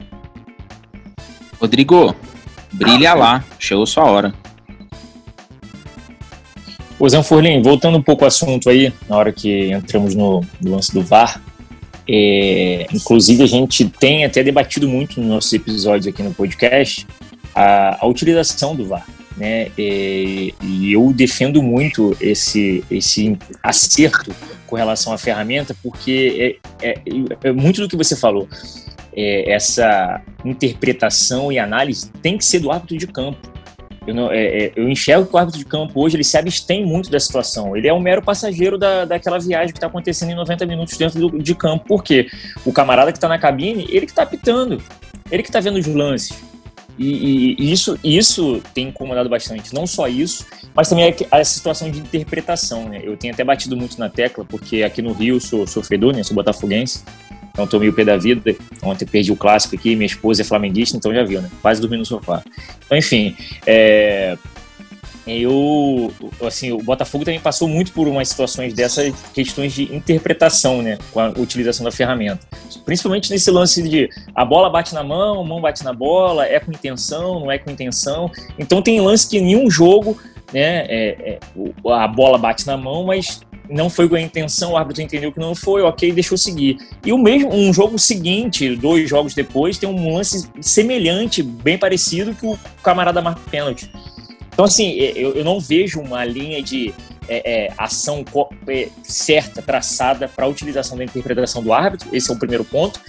Rodrigo, 1.60 2.16
brilha 2.72 3.14
lá, 3.14 3.44
chegou 3.60 3.86
sua 3.86 4.06
hora. 4.06 4.34
Ô 6.98 7.10
Zanfurlim, 7.10 7.62
voltando 7.62 7.98
um 7.98 8.02
pouco 8.02 8.24
ao 8.24 8.30
assunto 8.30 8.70
aí, 8.70 8.94
na 9.10 9.18
hora 9.18 9.32
que 9.32 9.72
entramos 9.72 10.16
no, 10.16 10.42
no 10.62 10.72
lance 10.72 10.94
do 10.94 11.02
VAR, 11.02 11.42
é, 12.08 12.88
inclusive, 12.94 13.44
a 13.44 13.48
gente 13.48 13.86
tem 13.86 14.26
até 14.26 14.44
debatido 14.44 14.88
muito 14.88 15.20
nos 15.20 15.30
nossos 15.30 15.54
episódios 15.54 16.08
aqui 16.08 16.22
no 16.22 16.34
podcast 16.34 17.08
a, 17.54 18.04
a 18.04 18.08
utilização 18.08 18.76
do 18.76 18.86
VAR. 18.86 19.08
Né? 19.36 19.70
E, 19.78 20.54
é, 20.62 20.66
e, 20.66 20.94
eu 20.94 21.12
defendo 21.14 21.62
muito 21.62 22.16
esse, 22.22 22.84
esse 22.90 23.38
acerto 23.62 24.34
com 24.68 24.76
relação 24.76 25.14
à 25.14 25.18
ferramenta, 25.18 25.76
porque 25.84 26.60
é, 26.82 26.94
é, 26.94 27.02
é 27.44 27.52
muito 27.52 27.82
do 27.82 27.90
que 27.90 27.98
você 27.98 28.16
falou. 28.16 28.48
É, 29.18 29.52
essa 29.52 30.22
interpretação 30.44 31.52
e 31.52 31.58
análise 31.58 32.10
tem 32.22 32.38
que 32.38 32.46
ser 32.46 32.60
do 32.60 32.72
árbitro 32.72 32.98
de 32.98 33.08
campo. 33.08 33.55
Eu, 34.08 34.14
não, 34.14 34.32
é, 34.32 34.66
é, 34.66 34.72
eu 34.76 34.88
enxergo 34.88 35.26
que 35.26 35.34
o 35.34 35.38
árbitro 35.38 35.60
de 35.60 35.66
campo 35.66 36.02
hoje 36.02 36.16
ele 36.16 36.24
se 36.24 36.38
abstém 36.38 36.86
muito 36.86 37.10
da 37.10 37.20
situação. 37.20 37.76
Ele 37.76 37.88
é 37.88 37.94
um 37.94 38.00
mero 38.00 38.22
passageiro 38.22 38.78
da, 38.78 39.06
daquela 39.06 39.40
viagem 39.40 39.72
que 39.72 39.78
está 39.78 39.88
acontecendo 39.88 40.32
em 40.32 40.36
90 40.36 40.66
minutos 40.66 40.98
dentro 40.98 41.20
do, 41.20 41.40
de 41.40 41.56
campo. 41.56 41.86
Por 41.86 42.04
quê? 42.04 42.28
O 42.66 42.72
camarada 42.72 43.12
que 43.12 43.18
está 43.18 43.28
na 43.28 43.40
cabine, 43.40 43.86
ele 43.90 44.06
que 44.06 44.12
está 44.12 44.24
apitando. 44.24 44.82
Ele 45.32 45.42
que 45.42 45.50
está 45.50 45.60
vendo 45.60 45.78
os 45.78 45.88
lances. 45.88 46.38
E, 46.98 47.56
e, 47.60 47.72
isso, 47.72 48.00
isso 48.04 48.62
tem 48.74 48.88
incomodado 48.90 49.28
bastante. 49.28 49.74
Não 49.74 49.86
só 49.86 50.08
isso, 50.08 50.46
mas 50.74 50.88
também 50.88 51.14
a, 51.32 51.38
a 51.38 51.44
situação 51.44 51.90
de 51.90 52.00
interpretação. 52.00 52.88
Né? 52.88 53.02
Eu 53.04 53.18
tenho 53.18 53.34
até 53.34 53.44
batido 53.44 53.76
muito 53.76 54.00
na 54.00 54.10
tecla, 54.10 54.46
porque 54.46 54.84
aqui 54.84 55.02
no 55.02 55.14
Rio 55.14 55.40
sou 55.42 55.68
sofredor, 55.68 56.16
né? 56.16 56.24
sou 56.24 56.36
botafoguense. 56.36 57.04
Então 57.56 57.66
tô 57.66 57.80
meio 57.80 57.94
pé 57.94 58.04
da 58.04 58.18
vida. 58.18 58.54
Ontem 58.84 59.06
perdi 59.06 59.32
o 59.32 59.36
clássico 59.38 59.76
aqui, 59.76 59.96
minha 59.96 60.06
esposa 60.06 60.42
é 60.42 60.46
flamenguista, 60.46 60.98
então 60.98 61.14
já 61.14 61.24
viu, 61.24 61.42
né? 61.42 61.50
Quase 61.62 61.80
dormi 61.80 61.96
no 61.96 62.06
sofá. 62.06 62.44
Então, 62.86 62.98
enfim, 62.98 63.34
é... 63.66 64.38
eu, 65.26 66.14
assim, 66.46 66.74
o 66.74 66.80
Botafogo 66.80 67.24
também 67.24 67.40
passou 67.40 67.70
muito 67.70 67.94
por 67.94 68.10
umas 68.10 68.28
situações 68.28 68.74
dessas 68.74 69.14
questões 69.34 69.74
de 69.74 69.84
interpretação, 69.96 70.82
né? 70.82 70.98
Com 71.14 71.22
a 71.22 71.30
utilização 71.30 71.86
da 71.86 71.92
ferramenta. 71.92 72.42
Principalmente 72.84 73.32
nesse 73.32 73.50
lance 73.50 73.82
de 73.82 74.10
a 74.36 74.44
bola 74.44 74.70
bate 74.70 74.94
na 74.94 75.04
mão, 75.04 75.40
a 75.40 75.44
mão 75.46 75.62
bate 75.62 75.82
na 75.82 75.94
bola, 75.94 76.46
é 76.46 76.60
com 76.60 76.72
intenção, 76.72 77.40
não 77.40 77.50
é 77.50 77.58
com 77.58 77.72
intenção. 77.72 78.30
Então 78.60 78.82
tem 78.82 79.00
lance 79.00 79.30
que 79.30 79.38
em 79.38 79.46
nenhum 79.46 79.72
jogo 79.72 80.20
né, 80.54 80.86
é, 80.90 81.18
é, 81.22 81.40
a 81.94 82.08
bola 82.08 82.38
bate 82.38 82.68
na 82.68 82.76
mão, 82.76 83.06
mas 83.06 83.40
não 83.70 83.90
foi 83.90 84.08
com 84.08 84.16
a 84.16 84.22
intenção, 84.22 84.72
o 84.72 84.78
árbitro 84.78 85.02
entendeu 85.02 85.32
que 85.32 85.40
não 85.40 85.56
foi, 85.56 85.82
ok, 85.82 86.12
deixou 86.12 86.38
seguir. 86.38 86.78
E 87.06 87.12
o 87.12 87.18
mesmo, 87.18 87.54
um 87.54 87.74
jogo 87.74 87.98
seguinte, 87.98 88.76
dois 88.76 89.10
jogos 89.10 89.34
depois, 89.34 89.78
tem 89.78 89.90
um 89.90 90.14
lance 90.14 90.50
semelhante, 90.62 91.42
bem 91.44 91.78
parecido, 91.78 92.34
que 92.34 92.46
o 92.46 92.58
camarada 92.84 93.22
marca 93.22 93.42
pênalti. 93.50 93.90
Então, 94.54 94.66
assim, 94.66 94.92
eu, 94.94 95.34
eu 95.34 95.44
não 95.44 95.60
vejo 95.60 96.00
uma 96.00 96.24
linha 96.24 96.62
de 96.62 96.94
é, 97.28 97.66
é, 97.66 97.74
ação 97.78 98.24
é, 98.68 98.90
certa, 99.04 99.62
traçada 99.62 100.28
para 100.28 100.46
a 100.46 100.48
utilização 100.48 100.98
da 100.98 101.04
interpretação 101.04 101.62
do 101.62 101.74
árbitro, 101.74 102.10
esse 102.14 102.30
é 102.32 102.34
o 102.34 102.40
primeiro 102.40 102.64
ponto. 102.64 103.00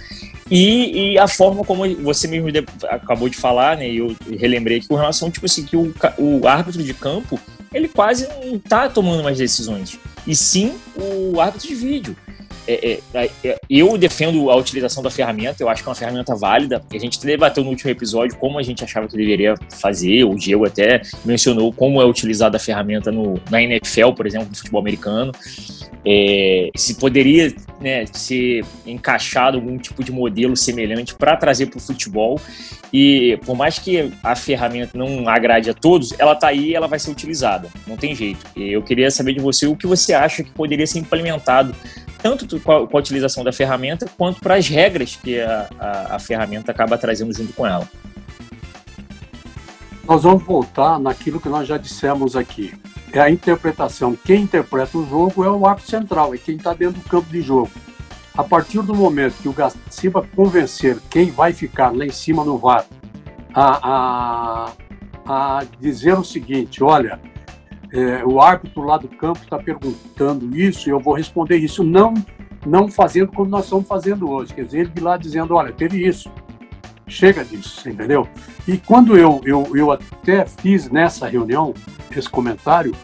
E, 0.49 1.13
e, 1.13 1.19
a 1.19 1.27
forma 1.27 1.63
como 1.63 1.83
você 2.03 2.27
mesmo 2.27 2.47
acabou 2.89 3.27
de 3.27 3.35
falar, 3.35 3.77
né, 3.77 3.89
e 3.89 3.97
eu 3.97 4.15
relembrei 4.37 4.77
aqui 4.77 4.87
com 4.87 4.95
relação, 4.95 5.29
tipo 5.29 5.45
assim, 5.45 5.63
que 5.63 5.75
o, 5.75 5.93
o 6.17 6.47
árbitro 6.47 6.81
de 6.81 6.93
campo, 6.93 7.39
ele 7.73 7.87
quase 7.87 8.27
não 8.27 8.55
está 8.55 8.89
tomando 8.89 9.23
mais 9.23 9.37
decisões 9.37 9.99
e 10.25 10.35
sim 10.35 10.77
o 10.95 11.39
árbitro 11.39 11.67
de 11.67 11.75
vídeo. 11.75 12.15
É, 12.67 12.99
é, 13.13 13.29
é, 13.43 13.57
eu 13.69 13.97
defendo 13.97 14.49
a 14.51 14.55
utilização 14.55 15.01
da 15.01 15.09
ferramenta, 15.09 15.63
eu 15.63 15.69
acho 15.69 15.81
que 15.81 15.87
é 15.87 15.91
uma 15.91 15.95
ferramenta 15.95 16.35
válida. 16.35 16.81
A 16.91 16.97
gente 16.97 17.19
debateu 17.25 17.63
no 17.63 17.69
último 17.69 17.89
episódio 17.89 18.37
como 18.37 18.59
a 18.59 18.63
gente 18.63 18.83
achava 18.83 19.07
que 19.07 19.15
deveria 19.15 19.55
fazer, 19.79 20.23
o 20.25 20.35
Diego 20.35 20.65
até 20.65 21.01
mencionou 21.23 21.71
como 21.71 22.01
é 22.01 22.05
utilizada 22.05 22.57
a 22.57 22.59
ferramenta 22.59 23.11
no, 23.11 23.39
na 23.49 23.61
NFL, 23.61 24.11
por 24.11 24.27
exemplo, 24.27 24.49
no 24.49 24.55
futebol 24.55 24.81
americano. 24.81 25.31
É, 26.05 26.69
se 26.75 26.95
poderia 26.95 27.53
né, 27.81 28.05
ser 28.05 28.63
encaixado 28.85 29.57
algum 29.57 29.77
tipo 29.77 30.03
de 30.03 30.11
modelo 30.11 30.55
semelhante 30.55 31.13
para 31.15 31.35
trazer 31.35 31.67
para 31.67 31.77
o 31.77 31.81
futebol. 31.81 32.39
E 32.91 33.37
por 33.45 33.55
mais 33.55 33.79
que 33.79 34.11
a 34.23 34.35
ferramenta 34.35 34.97
não 34.97 35.27
agrade 35.27 35.69
a 35.69 35.73
todos, 35.73 36.17
ela 36.17 36.33
está 36.33 36.47
aí 36.47 36.69
e 36.69 36.75
ela 36.75 36.87
vai 36.87 36.99
ser 36.99 37.11
utilizada. 37.11 37.69
Não 37.85 37.97
tem 37.97 38.15
jeito. 38.15 38.45
Eu 38.55 38.81
queria 38.81 39.11
saber 39.11 39.33
de 39.33 39.39
você 39.39 39.67
o 39.67 39.75
que 39.75 39.85
você 39.85 40.13
acha 40.13 40.43
que 40.43 40.51
poderia 40.51 40.87
ser 40.87 40.99
implementado, 40.99 41.75
tanto 42.21 42.56
com 42.59 42.71
a, 42.71 42.97
utilização 42.97 43.43
da 43.43 43.51
ferramenta, 43.51 44.05
quanto 44.17 44.39
para 44.39 44.55
as 44.55 44.67
regras 44.67 45.15
que 45.15 45.39
a, 45.39 45.69
a, 45.79 46.15
a 46.15 46.19
ferramenta 46.19 46.71
acaba 46.71 46.97
trazendo 46.97 47.33
junto 47.33 47.53
com 47.53 47.65
ela. 47.65 47.87
nós 50.07 50.23
vamos 50.23 50.43
voltar 50.43 50.99
naquilo 50.99 51.39
que 51.39 51.49
nós 51.49 51.67
já 51.67 51.77
dissemos 51.77 52.35
aqui. 52.35 52.73
É 53.11 53.19
a 53.19 53.29
interpretação. 53.29 54.15
Quem 54.15 54.43
interpreta 54.43 54.97
o 54.97 55.07
jogo 55.07 55.43
é 55.43 55.49
o 55.49 55.65
árbitro 55.65 55.89
central, 55.89 56.33
é 56.33 56.37
quem 56.37 56.55
está 56.57 56.73
dentro 56.73 57.01
do 57.01 57.09
campo 57.09 57.29
de 57.29 57.41
jogo. 57.41 57.71
A 58.37 58.43
partir 58.43 58.81
do 58.83 58.93
momento 58.93 59.41
que 59.41 59.49
o 59.49 59.53
Gaciba 59.53 60.25
convencer 60.35 60.97
quem 61.09 61.31
vai 61.31 61.53
ficar 61.53 61.95
lá 61.95 62.05
em 62.05 62.11
cima 62.11 62.43
no 62.43 62.57
VAR 62.57 62.85
a, 63.53 64.69
a, 65.25 65.57
a 65.59 65.63
dizer 65.79 66.13
o 66.13 66.23
seguinte: 66.23 66.83
olha, 66.83 67.19
é, 67.91 68.23
o 68.23 68.39
árbitro 68.39 68.83
lá 68.83 68.97
do 68.97 69.07
campo 69.07 69.39
está 69.43 69.57
perguntando 69.57 70.55
isso 70.55 70.87
e 70.87 70.91
eu 70.91 70.99
vou 70.99 71.15
responder 71.15 71.57
isso, 71.57 71.83
não, 71.83 72.13
não 72.67 72.87
fazendo 72.89 73.31
como 73.31 73.49
nós 73.49 73.63
estamos 73.63 73.87
fazendo 73.87 74.29
hoje. 74.29 74.53
Quer 74.53 74.65
dizer, 74.65 74.79
ele 74.79 74.89
de 74.89 75.01
lá 75.01 75.17
dizendo: 75.17 75.55
olha, 75.55 75.71
teve 75.71 76.05
isso, 76.05 76.31
chega 77.07 77.43
disso, 77.43 77.89
entendeu? 77.89 78.27
E 78.67 78.77
quando 78.77 79.17
eu, 79.17 79.41
eu, 79.45 79.75
eu 79.75 79.91
até 79.91 80.45
fiz 80.45 80.89
nessa 80.89 81.27
reunião 81.27 81.73
esse 82.15 82.29
comentário, 82.29 82.95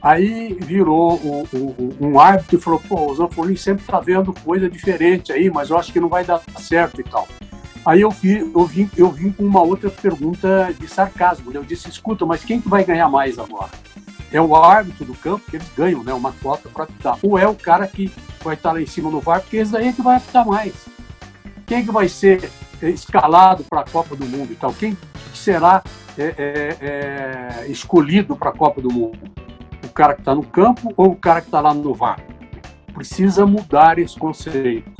aí 0.00 0.54
virou 0.54 1.14
o, 1.14 1.42
o, 1.52 1.96
um 2.00 2.18
árbitro 2.18 2.58
e 2.58 2.60
falou: 2.60 2.80
pô, 2.80 3.10
o 3.10 3.14
Zanfolin 3.14 3.56
sempre 3.56 3.82
está 3.82 4.00
vendo 4.00 4.32
coisa 4.32 4.68
diferente 4.68 5.32
aí, 5.32 5.50
mas 5.50 5.70
eu 5.70 5.78
acho 5.78 5.92
que 5.92 6.00
não 6.00 6.08
vai 6.08 6.24
dar 6.24 6.40
certo 6.58 7.00
e 7.00 7.04
tal. 7.04 7.28
Aí 7.84 8.00
eu, 8.00 8.10
vi, 8.10 8.38
eu, 8.38 8.64
vim, 8.64 8.90
eu 8.96 9.10
vim 9.10 9.30
com 9.30 9.44
uma 9.44 9.62
outra 9.62 9.88
pergunta 9.88 10.74
de 10.76 10.88
sarcasmo. 10.88 11.52
Né? 11.52 11.58
Eu 11.58 11.64
disse: 11.64 11.88
escuta, 11.88 12.26
mas 12.26 12.44
quem 12.44 12.60
que 12.60 12.68
vai 12.68 12.82
ganhar 12.82 13.08
mais 13.08 13.38
agora? 13.38 13.70
É 14.32 14.40
o 14.40 14.56
árbitro 14.56 15.04
do 15.04 15.14
campo, 15.14 15.44
que 15.48 15.56
eles 15.56 15.68
ganham 15.76 16.02
né, 16.02 16.12
uma 16.12 16.32
cota 16.32 16.68
para 16.68 16.84
apitar. 16.84 17.18
Ou 17.22 17.38
é 17.38 17.46
o 17.46 17.54
cara 17.54 17.86
que 17.86 18.12
vai 18.42 18.54
estar 18.54 18.72
lá 18.72 18.80
em 18.80 18.86
cima 18.86 19.10
no 19.10 19.20
VAR, 19.20 19.40
porque 19.40 19.56
esse 19.56 19.72
daí 19.72 19.88
é 19.88 19.92
que 19.92 20.02
vai 20.02 20.16
apitar 20.16 20.46
mais. 20.46 20.74
Quem 21.66 21.84
que 21.84 21.90
vai 21.90 22.08
ser 22.08 22.50
escalado 22.82 23.64
para 23.64 23.80
a 23.80 23.84
Copa 23.84 24.14
do 24.14 24.26
Mundo 24.26 24.52
e 24.52 24.56
tal? 24.56 24.72
Quem 24.72 24.96
será 25.34 25.82
é, 26.16 26.34
é, 26.38 26.76
é, 26.80 27.66
escolhido 27.68 28.36
para 28.36 28.50
a 28.50 28.52
Copa 28.52 28.80
do 28.80 28.92
Mundo? 28.92 29.18
O 29.84 29.88
cara 29.88 30.14
que 30.14 30.20
está 30.20 30.34
no 30.34 30.44
campo 30.44 30.92
ou 30.96 31.10
o 31.10 31.16
cara 31.16 31.40
que 31.40 31.48
está 31.48 31.60
lá 31.60 31.74
no 31.74 31.94
VAR? 31.94 32.20
Precisa 32.94 33.44
mudar 33.46 33.98
esse 33.98 34.18
conceito. 34.18 34.90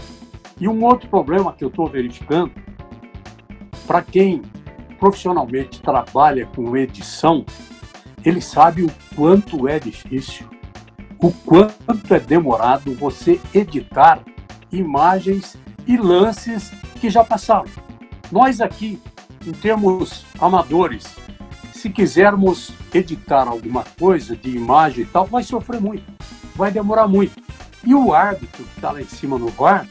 E 0.59 0.66
um 0.66 0.85
outro 0.85 1.09
problema 1.09 1.53
que 1.53 1.65
eu 1.65 1.69
estou 1.69 1.86
verificando, 1.89 2.51
para 3.86 4.03
quem 4.03 4.43
profissionalmente 4.98 5.81
trabalha 5.81 6.47
com 6.47 6.77
edição, 6.77 7.44
ele 8.27 8.40
sabe 8.40 8.82
o 8.82 8.90
quanto 9.15 9.69
é 9.69 9.78
difícil, 9.78 10.48
o 11.16 11.31
quanto 11.31 12.12
é 12.12 12.19
demorado 12.19 12.93
você 12.93 13.40
editar 13.55 14.20
imagens 14.73 15.57
e 15.86 15.97
lances 15.97 16.73
que 17.01 17.09
já 17.09 17.23
passaram. 17.23 17.70
Nós 18.32 18.61
aqui, 18.61 19.01
em 19.47 19.53
termos 19.53 20.27
amadores, 20.40 21.07
se 21.73 21.89
quisermos 21.89 22.73
editar 22.93 23.47
alguma 23.47 23.85
coisa 23.97 24.35
de 24.35 24.51
imagem 24.51 25.05
e 25.05 25.07
tal, 25.07 25.24
vai 25.27 25.44
sofrer 25.44 25.81
muito, 25.81 26.05
vai 26.57 26.73
demorar 26.73 27.07
muito. 27.07 27.40
E 27.85 27.94
o 27.94 28.12
árbitro 28.12 28.65
que 28.65 28.74
está 28.74 28.90
lá 28.90 29.01
em 29.01 29.07
cima 29.07 29.39
no 29.39 29.48
VAR, 29.51 29.86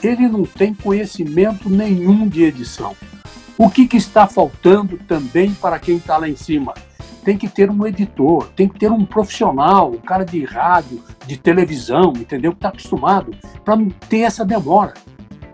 ele 0.00 0.28
não 0.28 0.44
tem 0.44 0.72
conhecimento 0.72 1.68
nenhum 1.68 2.28
de 2.28 2.44
edição. 2.44 2.94
O 3.58 3.68
que, 3.68 3.88
que 3.88 3.96
está 3.96 4.28
faltando 4.28 4.98
também 4.98 5.52
para 5.54 5.80
quem 5.80 5.96
está 5.96 6.16
lá 6.16 6.28
em 6.28 6.36
cima? 6.36 6.74
Tem 7.24 7.38
que 7.38 7.48
ter 7.48 7.70
um 7.70 7.86
editor, 7.86 8.48
tem 8.56 8.68
que 8.68 8.78
ter 8.78 8.90
um 8.90 9.04
profissional, 9.04 9.90
um 9.90 9.98
cara 9.98 10.24
de 10.24 10.44
rádio, 10.44 11.02
de 11.26 11.36
televisão, 11.36 12.12
entendeu? 12.16 12.52
Que 12.52 12.58
está 12.58 12.68
acostumado, 12.68 13.32
para 13.64 13.76
não 13.76 13.88
ter 13.88 14.20
essa 14.20 14.44
demora 14.44 14.94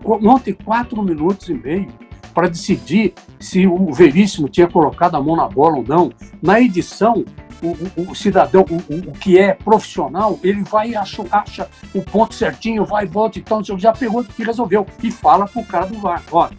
ontem 0.05 0.53
quatro 0.53 1.01
minutos 1.03 1.49
e 1.49 1.53
meio 1.53 1.87
para 2.33 2.47
decidir 2.47 3.13
se 3.39 3.67
o 3.67 3.91
Veríssimo 3.91 4.47
tinha 4.47 4.67
colocado 4.67 5.15
a 5.15 5.21
mão 5.21 5.35
na 5.35 5.47
bola 5.47 5.77
ou 5.77 5.83
não. 5.83 6.11
Na 6.41 6.59
edição, 6.61 7.25
o, 7.61 8.01
o, 8.01 8.11
o 8.11 8.15
cidadão, 8.15 8.65
o, 8.69 9.09
o, 9.09 9.11
que 9.11 9.37
é 9.37 9.53
profissional, 9.53 10.39
ele 10.43 10.63
vai 10.63 10.91
e 10.91 10.95
acha, 10.95 11.23
acha, 11.31 11.69
o 11.93 12.01
ponto 12.01 12.33
certinho, 12.33 12.85
vai 12.85 13.03
e 13.05 13.07
volta, 13.07 13.39
então 13.39 13.61
já 13.63 13.91
pegou 13.91 14.25
e 14.37 14.43
resolveu. 14.43 14.85
E 15.03 15.11
fala 15.11 15.47
para 15.47 15.61
o 15.61 15.65
cara 15.65 15.85
do 15.87 15.99
VAR, 15.99 16.23
olha, 16.31 16.51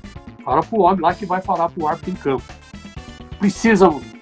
fala 0.44 0.62
para 0.62 0.78
o 0.78 0.82
homem 0.82 1.00
lá 1.00 1.14
que 1.14 1.24
vai 1.24 1.40
falar 1.40 1.70
para 1.70 1.82
o 1.82 1.88
árbitro 1.88 2.10
em 2.10 2.14
campo. 2.14 2.44
Precisa 3.38 3.88
mudar. 3.88 4.19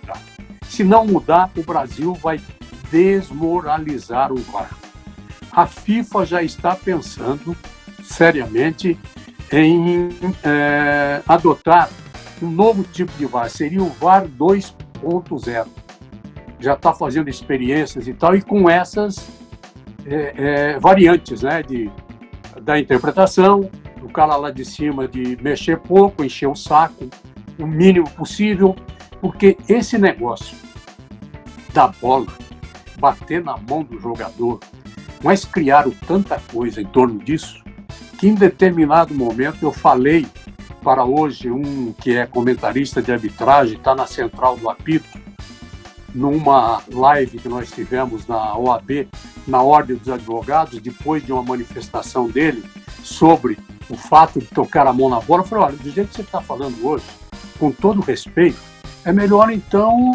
Se 0.69 0.85
não 0.85 1.07
mudar, 1.07 1.51
o 1.57 1.63
Brasil 1.63 2.15
vai 2.15 2.41
desmoralizar 2.91 4.33
o 4.33 4.37
VAR. 4.37 4.71
A 5.51 5.67
FIFA 5.67 6.27
já 6.27 6.43
está 6.43 6.77
pensando 6.77 7.57
seriamente 8.05 8.99
em 9.51 10.09
é, 10.45 11.23
adotar 11.27 11.89
um 12.43 12.51
novo 12.51 12.85
tipo 12.85 13.11
de 13.19 13.27
VAR, 13.27 13.51
seria 13.51 13.83
o 13.83 13.89
VAR 13.89 14.27
2.0. 14.27 15.67
Já 16.61 16.75
está 16.75 16.93
fazendo 16.93 17.29
experiências 17.29 18.07
e 18.07 18.15
tal, 18.15 18.37
e 18.37 18.43
com 18.43 18.69
essas 18.69 19.29
é, 20.07 20.35
é, 20.37 20.79
variantes 20.79 21.43
né, 21.43 21.63
de, 21.63 21.91
da 22.63 22.79
interpretação, 22.79 23.69
o 24.03 24.09
cara 24.09 24.37
lá 24.37 24.51
de 24.51 24.65
cima 24.65 25.09
de 25.09 25.37
mexer 25.41 25.79
pouco, 25.79 26.25
encher 26.25 26.49
o 26.49 26.55
saco, 26.55 27.09
o 27.59 27.67
mínimo 27.67 28.09
possível, 28.11 28.77
porque 29.21 29.57
esse 29.69 29.99
negócio 29.99 30.57
da 31.73 31.89
bola 31.89 32.27
bater 32.99 33.43
na 33.43 33.57
mão 33.57 33.83
do 33.83 33.99
jogador, 34.01 34.61
mas 35.23 35.45
criaram 35.45 35.93
tanta 36.07 36.41
coisa 36.53 36.81
em 36.81 36.87
torno 36.87 37.19
disso, 37.19 37.63
que 38.19 38.29
em 38.29 38.35
determinado 38.35 39.15
momento 39.15 39.63
eu 39.63 39.73
falei 39.73 40.27
para 40.83 41.05
hoje 41.05 41.51
um 41.51 41.93
que 41.93 42.17
é 42.17 42.27
comentarista 42.27 43.01
de 43.03 43.13
arbitragem, 43.13 43.77
está 43.77 43.95
na 43.95 44.07
central 44.07 44.57
do 44.57 44.69
apito, 44.69 45.19
numa 46.15 46.83
live 46.93 47.39
que 47.39 47.49
nós 47.49 47.71
tivemos 47.71 48.27
na 48.27 48.57
OAB, 48.57 49.09
na 49.47 49.63
Ordem 49.63 49.97
dos 49.97 50.09
Advogados, 50.09 50.81
depois 50.81 51.25
de 51.25 51.33
uma 51.33 51.43
manifestação 51.43 52.29
dele 52.29 52.65
sobre 53.03 53.59
o 53.89 53.97
fato 53.97 54.41
de 54.41 54.47
tocar 54.47 54.87
a 54.87 54.93
mão 54.93 55.09
na 55.09 55.21
bola, 55.21 55.43
eu 55.43 55.47
falei, 55.47 55.65
olha, 55.65 55.77
do 55.77 55.91
jeito 55.91 56.09
que 56.09 56.17
você 56.17 56.23
está 56.23 56.41
falando 56.41 56.85
hoje, 56.87 57.05
com 57.59 57.71
todo 57.71 58.01
respeito, 58.01 58.59
é 59.09 59.13
melhor 59.13 59.51
então 59.51 60.13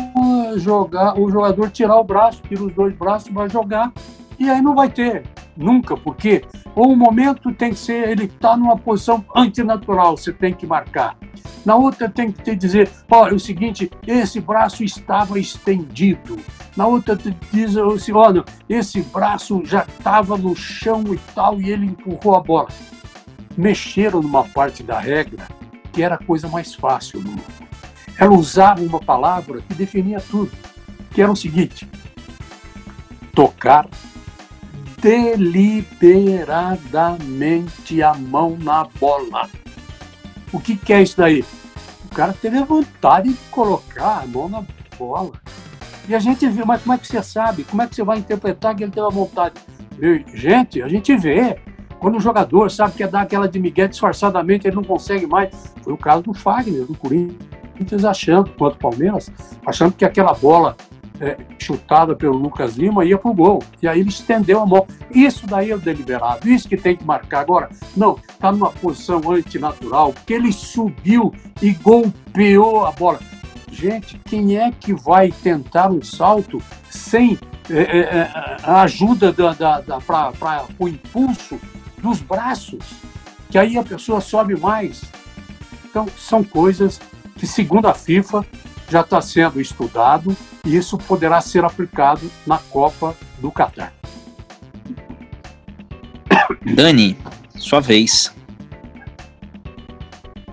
jogar 0.55 1.19
o 1.19 1.27
jogador 1.27 1.71
tirar 1.71 1.97
o 1.97 2.03
braço, 2.03 2.43
tira 2.47 2.63
os 2.63 2.71
dois 2.75 2.95
braços, 2.95 3.33
vai 3.33 3.49
jogar 3.49 3.91
e 4.37 4.47
aí 4.47 4.61
não 4.61 4.75
vai 4.75 4.87
ter 4.87 5.23
nunca, 5.57 5.97
porque 5.97 6.45
ou 6.75 6.91
um 6.91 6.95
momento 6.95 7.51
tem 7.55 7.71
que 7.71 7.79
ser, 7.79 8.07
ele 8.07 8.25
está 8.25 8.55
numa 8.55 8.77
posição 8.77 9.25
antinatural, 9.35 10.15
você 10.15 10.31
tem 10.31 10.53
que 10.53 10.67
marcar. 10.67 11.17
Na 11.65 11.75
outra 11.75 12.07
tem 12.07 12.31
que 12.31 12.43
te 12.43 12.55
dizer, 12.55 12.87
olha, 13.09 13.31
é 13.31 13.33
o 13.33 13.39
seguinte, 13.39 13.89
esse 14.05 14.39
braço 14.39 14.83
estava 14.83 15.39
estendido. 15.39 16.37
Na 16.77 16.85
outra 16.85 17.17
diz 17.51 17.75
assim, 17.75 18.11
olha, 18.11 18.45
esse 18.69 19.01
braço 19.01 19.63
já 19.65 19.87
estava 19.87 20.37
no 20.37 20.55
chão 20.55 21.03
e 21.11 21.17
tal, 21.33 21.59
e 21.59 21.71
ele 21.71 21.87
empurrou 21.87 22.35
a 22.35 22.41
bola. 22.41 22.69
Mexeram 23.57 24.21
numa 24.21 24.43
parte 24.43 24.83
da 24.83 24.99
regra 24.99 25.47
que 25.91 26.03
era 26.03 26.13
a 26.13 26.23
coisa 26.23 26.47
mais 26.47 26.75
fácil 26.75 27.19
do 27.21 27.29
mundo. 27.31 27.62
Ela 28.17 28.33
usava 28.33 28.81
uma 28.81 28.99
palavra 28.99 29.61
que 29.61 29.73
definia 29.73 30.21
tudo, 30.21 30.51
que 31.11 31.21
era 31.21 31.31
o 31.31 31.35
seguinte, 31.35 31.87
tocar 33.33 33.87
deliberadamente 35.01 38.01
a 38.01 38.13
mão 38.13 38.57
na 38.59 38.85
bola. 38.99 39.49
O 40.51 40.59
que, 40.59 40.75
que 40.77 40.93
é 40.93 41.01
isso 41.01 41.17
daí? 41.17 41.43
O 42.05 42.09
cara 42.15 42.33
teve 42.33 42.57
a 42.57 42.63
vontade 42.63 43.29
de 43.29 43.39
colocar 43.49 44.21
a 44.21 44.27
mão 44.27 44.47
na 44.47 44.63
bola. 44.97 45.31
E 46.07 46.13
a 46.13 46.19
gente 46.19 46.47
viu, 46.47 46.63
mas 46.65 46.81
como 46.81 46.93
é 46.93 46.97
que 46.97 47.07
você 47.07 47.23
sabe? 47.23 47.63
Como 47.63 47.81
é 47.81 47.87
que 47.87 47.95
você 47.95 48.03
vai 48.03 48.19
interpretar 48.19 48.75
que 48.75 48.83
ele 48.83 48.91
teve 48.91 49.07
a 49.07 49.09
vontade? 49.09 49.55
Gente, 50.33 50.81
a 50.81 50.87
gente 50.87 51.15
vê. 51.17 51.59
Quando 51.99 52.17
o 52.17 52.19
jogador 52.19 52.69
sabe 52.69 52.93
que 52.93 53.03
é 53.03 53.07
dar 53.07 53.21
aquela 53.21 53.47
de 53.47 53.57
Miguel 53.57 53.87
disfarçadamente, 53.87 54.67
ele 54.67 54.75
não 54.75 54.83
consegue 54.83 55.25
mais. 55.25 55.73
Foi 55.81 55.93
o 55.93 55.97
caso 55.97 56.23
do 56.23 56.33
Fagner, 56.33 56.85
do 56.85 56.95
Corinthians, 56.95 57.41
achando, 58.07 58.51
quanto 58.51 58.77
Palmeiras, 58.77 59.31
achando 59.65 59.93
que 59.93 60.05
aquela 60.05 60.33
bola 60.33 60.75
é, 61.19 61.37
chutada 61.59 62.15
pelo 62.15 62.35
Lucas 62.35 62.75
Lima 62.75 63.05
ia 63.05 63.17
pro 63.17 63.33
gol. 63.33 63.63
E 63.81 63.87
aí 63.87 63.99
ele 63.99 64.09
estendeu 64.09 64.61
a 64.61 64.65
mão. 64.65 64.85
Isso 65.11 65.47
daí 65.47 65.71
é 65.71 65.75
o 65.75 65.79
deliberado, 65.79 66.49
isso 66.49 66.67
que 66.67 66.77
tem 66.77 66.95
que 66.95 67.05
marcar. 67.05 67.41
Agora, 67.41 67.69
não, 67.95 68.17
está 68.29 68.51
numa 68.51 68.71
posição 68.71 69.21
antinatural, 69.31 70.13
porque 70.13 70.33
ele 70.33 70.51
subiu 70.51 71.33
e 71.61 71.71
golpeou 71.71 72.85
a 72.85 72.91
bola. 72.91 73.19
Gente, 73.71 74.19
quem 74.25 74.57
é 74.57 74.71
que 74.71 74.93
vai 74.93 75.31
tentar 75.31 75.89
um 75.91 76.01
salto 76.01 76.61
sem 76.89 77.39
é, 77.69 77.79
é, 77.79 77.99
é 77.99 78.31
a 78.63 78.81
ajuda 78.81 79.31
da, 79.31 79.53
da, 79.53 79.81
da 79.81 79.99
para 79.99 80.65
o 80.77 80.87
impulso 80.87 81.59
dos 81.97 82.21
braços? 82.21 82.83
Que 83.49 83.57
aí 83.57 83.77
a 83.77 83.83
pessoa 83.83 84.19
sobe 84.19 84.55
mais. 84.55 85.03
Então, 85.85 86.07
são 86.17 86.43
coisas 86.43 86.99
que, 87.37 87.47
segundo 87.47 87.87
a 87.87 87.93
FIFA, 87.93 88.45
já 88.89 89.01
está 89.01 89.21
sendo 89.21 89.59
estudado 89.59 90.35
e 90.65 90.75
isso 90.75 90.97
poderá 90.97 91.41
ser 91.41 91.65
aplicado 91.65 92.29
na 92.45 92.57
Copa 92.57 93.15
do 93.39 93.51
Catar. 93.51 93.93
Dani, 96.75 97.17
sua 97.57 97.79
vez. 97.79 98.33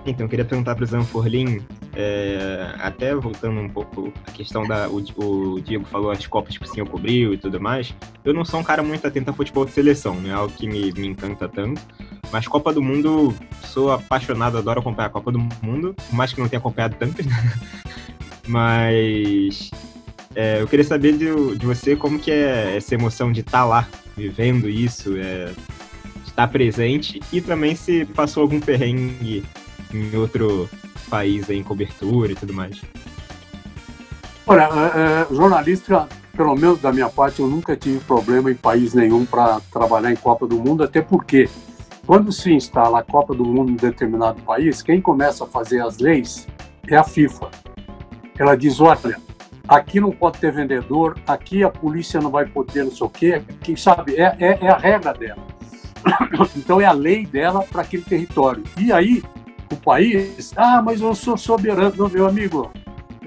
Então, 0.07 0.24
eu 0.24 0.28
queria 0.31 0.44
perguntar 0.44 0.74
para 0.74 0.85
o 0.85 0.86
Zanforlin, 0.86 1.61
é, 1.94 2.74
até 2.78 3.15
voltando 3.15 3.61
um 3.61 3.69
pouco 3.69 4.12
a 4.27 4.31
questão 4.31 4.66
da. 4.66 4.89
O, 4.89 5.02
o, 5.16 5.61
Diego 5.61 5.85
falou 5.85 6.11
as 6.11 6.27
Copas 6.27 6.57
que 6.57 6.65
o 6.65 6.69
senhor 6.69 6.89
cobriu 6.89 7.35
e 7.35 7.39
tudo 7.39 7.61
mais. 7.61 7.94
Eu 8.24 8.32
não 8.32 8.44
sou 8.44 8.61
um 8.61 8.62
cara 8.65 8.82
muito 8.82 9.07
atento 9.07 9.31
a 9.31 9.35
futebol 9.35 9.65
de 9.65 9.73
seleção, 9.73 10.15
não 10.15 10.31
é 10.31 10.32
algo 10.32 10.52
que 10.55 10.66
me, 10.66 10.93
me 10.93 11.07
encanta 11.09 11.48
tanto. 11.48 11.82
Mas 12.33 12.47
Copa 12.47 12.73
do 12.73 12.83
Mundo, 12.83 13.35
sou 13.65 13.93
apaixonado, 13.93 14.59
adoro 14.59 14.81
acompanhar 14.81 15.09
a 15.09 15.11
Copa 15.11 15.33
do 15.33 15.39
Mundo, 15.63 15.95
por 15.95 16.15
mais 16.15 16.33
que 16.33 16.41
não 16.41 16.49
tenha 16.49 16.59
acompanhado 16.59 16.97
tantas. 16.99 17.27
Né? 17.27 17.53
Mas 18.47 19.71
é, 20.35 20.61
eu 20.61 20.69
queria 20.69 20.85
saber 20.85 21.17
de, 21.17 21.57
de, 21.57 21.67
você 21.67 21.97
como 21.97 22.19
que 22.19 22.31
é 22.31 22.77
essa 22.77 22.95
emoção 22.95 23.33
de 23.33 23.41
estar 23.41 23.61
tá 23.61 23.65
lá, 23.65 23.89
vivendo 24.17 24.69
isso, 24.69 25.17
é, 25.17 25.53
estar 26.27 26.49
presente 26.49 27.21
e 27.33 27.41
também 27.41 27.75
se 27.75 28.05
passou 28.05 28.43
algum 28.43 28.61
perrengue 28.61 29.45
em 29.93 30.17
outro 30.17 30.69
país 31.09 31.51
em 31.51 31.63
cobertura 31.63 32.33
e 32.33 32.35
tudo 32.37 32.55
mais. 32.55 32.81
Olha, 34.47 34.63
é, 34.63 35.31
é, 35.31 35.35
jornalista, 35.35 36.09
pelo 36.37 36.55
menos 36.55 36.81
da 36.81 36.93
minha 36.93 37.09
parte, 37.09 37.41
eu 37.41 37.49
nunca 37.49 37.77
tive 37.77 37.99
problema 38.01 38.51
em 38.51 38.55
país 38.55 38.95
nenhum 38.95 39.25
para 39.25 39.61
trabalhar 39.73 40.13
em 40.13 40.17
Copa 40.17 40.47
do 40.47 40.59
Mundo, 40.59 40.83
até 40.83 41.03
porque 41.03 41.49
quando 42.06 42.32
se 42.32 42.52
instala 42.52 43.01
a 43.01 43.02
Copa 43.02 43.35
do 43.35 43.44
Mundo 43.44 43.72
em 43.72 43.77
determinado 43.77 44.40
país, 44.43 44.82
quem 44.82 45.01
começa 45.01 45.44
a 45.44 45.47
fazer 45.47 45.81
as 45.81 45.98
leis 45.98 46.47
é 46.89 46.97
a 46.97 47.05
FIFA. 47.05 47.51
Ela 48.39 48.56
diz, 48.56 48.81
olha, 48.81 49.20
aqui 49.68 50.01
não 50.01 50.10
pode 50.10 50.39
ter 50.39 50.52
vendedor, 50.52 51.16
aqui 51.27 51.62
a 51.62 51.70
polícia 51.70 52.20
não 52.20 52.31
vai 52.31 52.47
poder 52.47 52.85
não 52.85 52.90
sei 52.90 53.06
o 53.06 53.10
quê, 53.10 53.43
quem 53.62 53.77
sabe, 53.77 54.16
é, 54.16 54.36
é, 54.39 54.59
é 54.62 54.68
a 54.68 54.77
regra 54.77 55.12
dela. 55.12 55.43
Então 56.56 56.81
é 56.81 56.86
a 56.86 56.93
lei 56.93 57.27
dela 57.27 57.62
para 57.62 57.82
aquele 57.82 58.02
território. 58.02 58.64
E 58.78 58.90
aí 58.93 59.22
o 59.70 59.77
país, 59.77 60.52
ah, 60.56 60.82
mas 60.82 61.01
eu 61.01 61.14
sou 61.14 61.36
soberano, 61.36 61.94
não, 61.97 62.09
meu 62.09 62.27
amigo, 62.27 62.70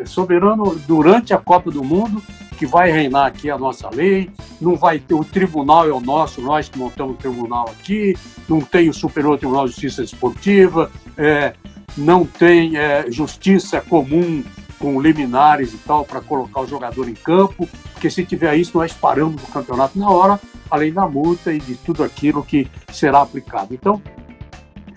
soberano 0.05 0.75
durante 0.87 1.33
a 1.33 1.37
Copa 1.37 1.71
do 1.71 1.83
Mundo, 1.83 2.21
que 2.63 2.65
vai 2.65 2.89
reinar 2.89 3.25
aqui 3.25 3.51
a 3.51 3.57
nossa 3.57 3.89
lei, 3.89 4.29
não 4.61 4.77
vai 4.77 4.97
ter, 4.97 5.13
o 5.13 5.25
tribunal 5.25 5.85
é 5.85 5.91
o 5.91 5.99
nosso, 5.99 6.41
nós 6.41 6.69
que 6.69 6.79
montamos 6.79 7.15
o 7.15 7.17
tribunal 7.17 7.65
aqui, 7.67 8.17
não 8.47 8.61
tem 8.61 8.87
o 8.87 8.93
Superior 8.93 9.37
Tribunal 9.37 9.65
de 9.65 9.71
Justiça 9.71 10.01
Esportiva, 10.01 10.89
é, 11.17 11.53
não 11.97 12.25
tem 12.25 12.77
é, 12.77 13.11
justiça 13.11 13.81
comum 13.81 14.41
com 14.79 15.01
liminares 15.01 15.73
e 15.73 15.77
tal 15.79 16.05
para 16.05 16.21
colocar 16.21 16.61
o 16.61 16.65
jogador 16.67 17.09
em 17.09 17.15
campo, 17.15 17.67
porque 17.91 18.09
se 18.09 18.23
tiver 18.23 18.55
isso, 18.55 18.77
nós 18.77 18.93
paramos 18.93 19.43
o 19.43 19.47
campeonato 19.47 19.99
na 19.99 20.09
hora, 20.09 20.39
além 20.71 20.93
da 20.93 21.05
multa 21.05 21.51
e 21.51 21.59
de 21.59 21.75
tudo 21.75 22.01
aquilo 22.01 22.43
que 22.43 22.65
será 22.93 23.23
aplicado. 23.23 23.73
Então, 23.73 24.01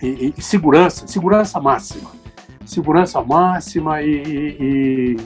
e, 0.01 0.33
e 0.37 0.41
segurança, 0.41 1.05
segurança 1.05 1.59
máxima. 1.59 2.11
Segurança 2.65 3.21
máxima 3.21 4.01
e, 4.01 4.55
e, 4.57 5.17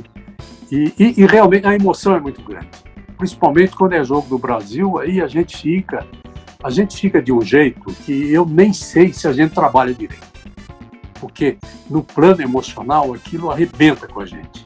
e, 0.72 1.26
realmente 1.26 1.68
a 1.68 1.76
emoção 1.76 2.16
é 2.16 2.20
muito 2.20 2.42
grande. 2.42 2.70
Principalmente 3.18 3.76
quando 3.76 3.94
é 3.94 4.04
jogo 4.04 4.28
do 4.30 4.38
Brasil, 4.38 4.98
aí 4.98 5.22
a 5.22 5.28
gente 5.28 5.58
fica, 5.58 6.08
a 6.64 6.70
gente 6.70 6.96
fica 6.98 7.22
de 7.22 7.32
um 7.32 7.42
jeito 7.42 7.92
que 8.06 8.32
eu 8.32 8.46
nem 8.46 8.72
sei 8.72 9.12
se 9.12 9.28
a 9.28 9.34
gente 9.34 9.54
trabalha 9.54 9.94
direito. 9.94 10.32
Porque 11.20 11.58
no 11.90 12.02
plano 12.02 12.42
emocional 12.42 13.14
aquilo 13.14 13.52
arrebenta 13.52 14.08
com 14.08 14.22
a 14.22 14.26
gente. 14.26 14.66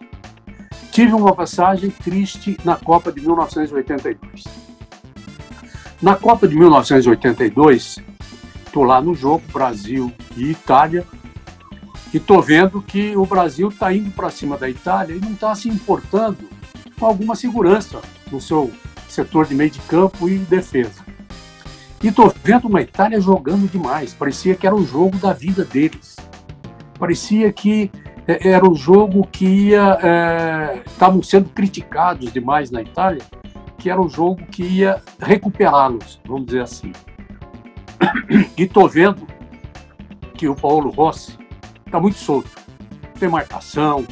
Tive 0.91 1.11
uma 1.14 1.36
passagem 1.36 1.90
triste 1.90 2.57
na 2.64 2.76
Copa 2.76 3.11
de 3.11 3.19
1982. 3.19 4.44
Na 6.02 6.15
Copa 6.15 6.48
de 6.48 6.56
1982, 6.56 7.98
estou 8.65 8.84
lá 8.84 9.02
no 9.02 9.15
jogo 9.15 9.44
Brasil 9.52 10.11
e 10.38 10.52
Itália 10.52 11.06
e 12.15 12.17
estou 12.17 12.41
vendo 12.41 12.81
que 12.81 13.13
o 13.17 13.25
Brasil 13.25 13.67
está 13.67 13.93
indo 13.93 14.09
para 14.09 14.29
cima 14.29 14.57
da 14.57 14.69
Itália 14.69 15.17
e 15.17 15.19
não 15.19 15.33
está 15.33 15.53
se 15.53 15.67
importando 15.67 16.47
com 16.97 17.05
alguma 17.05 17.35
segurança 17.35 17.99
no 18.31 18.39
seu 18.39 18.71
setor 19.09 19.45
de 19.45 19.53
meio 19.53 19.69
de 19.69 19.79
campo 19.81 20.29
e 20.29 20.37
defesa. 20.37 21.03
E 22.01 22.07
estou 22.07 22.33
vendo 22.41 22.69
uma 22.69 22.81
Itália 22.81 23.19
jogando 23.19 23.69
demais. 23.69 24.13
Parecia 24.13 24.55
que 24.55 24.65
era 24.65 24.73
o 24.73 24.85
jogo 24.85 25.17
da 25.17 25.33
vida 25.33 25.65
deles. 25.65 26.15
Parecia 26.97 27.51
que 27.51 27.91
é, 28.25 28.47
era 28.47 28.65
o 28.65 28.75
jogo 28.75 29.27
que 29.27 29.45
ia. 29.45 29.99
É, 30.01 30.83
estavam 30.85 31.21
sendo 31.21 31.49
criticados 31.49 32.31
demais 32.31 32.71
na 32.71 32.81
Itália, 32.81 33.23
que 33.77 33.89
era 33.89 33.99
o 33.99 34.07
jogo 34.07 34.41
que 34.45 34.63
ia 34.63 35.03
recuperá-los, 35.19 36.21
vamos 36.25 36.45
dizer 36.45 36.61
assim. 36.61 36.93
E 38.57 38.63
estou 38.63 38.87
vendo 38.87 39.27
que 40.33 40.47
o 40.47 40.55
Paulo 40.55 40.89
Rossi 40.91 41.44
está 41.85 41.99
muito 41.99 42.17
solto. 42.17 42.49
Tem 43.19 43.29
marcação, 43.29 44.05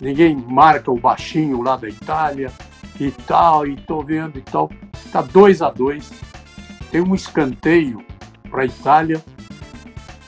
ninguém 0.00 0.36
marca 0.36 0.90
o 0.90 0.98
baixinho 0.98 1.62
lá 1.62 1.76
da 1.76 1.88
Itália 1.88 2.52
e 2.98 3.10
tal, 3.10 3.66
e 3.66 3.74
estou 3.74 4.04
vendo 4.04 4.38
e 4.38 4.42
tal. 4.42 4.70
Está 5.04 5.22
2 5.22 5.62
a 5.62 5.70
2 5.70 6.10
Tem 6.90 7.00
um 7.00 7.14
escanteio 7.14 8.04
para 8.50 8.62
a 8.62 8.66
Itália. 8.66 9.22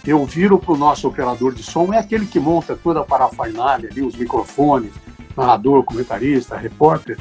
Eu 0.04 0.24
viro 0.26 0.58
para 0.58 0.72
o 0.72 0.76
nosso 0.76 1.06
operador 1.06 1.54
de 1.54 1.62
som, 1.62 1.92
é 1.92 1.98
aquele 1.98 2.26
que 2.26 2.40
monta 2.40 2.76
toda 2.76 3.00
a 3.00 3.04
parafernália 3.04 3.88
ali, 3.88 4.02
os 4.02 4.16
microfones, 4.16 4.92
narrador, 5.36 5.84
comentarista, 5.84 6.56
repórter, 6.56 7.16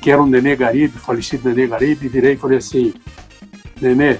que 0.00 0.10
era 0.10 0.22
o 0.22 0.26
Nenê 0.26 0.56
Garibe, 0.56 0.98
falecido 0.98 1.50
Nenê 1.50 1.66
Garibe, 1.66 2.08
virei 2.08 2.32
e 2.32 2.36
falei 2.38 2.56
assim, 2.56 2.94
Nenê, 3.82 4.16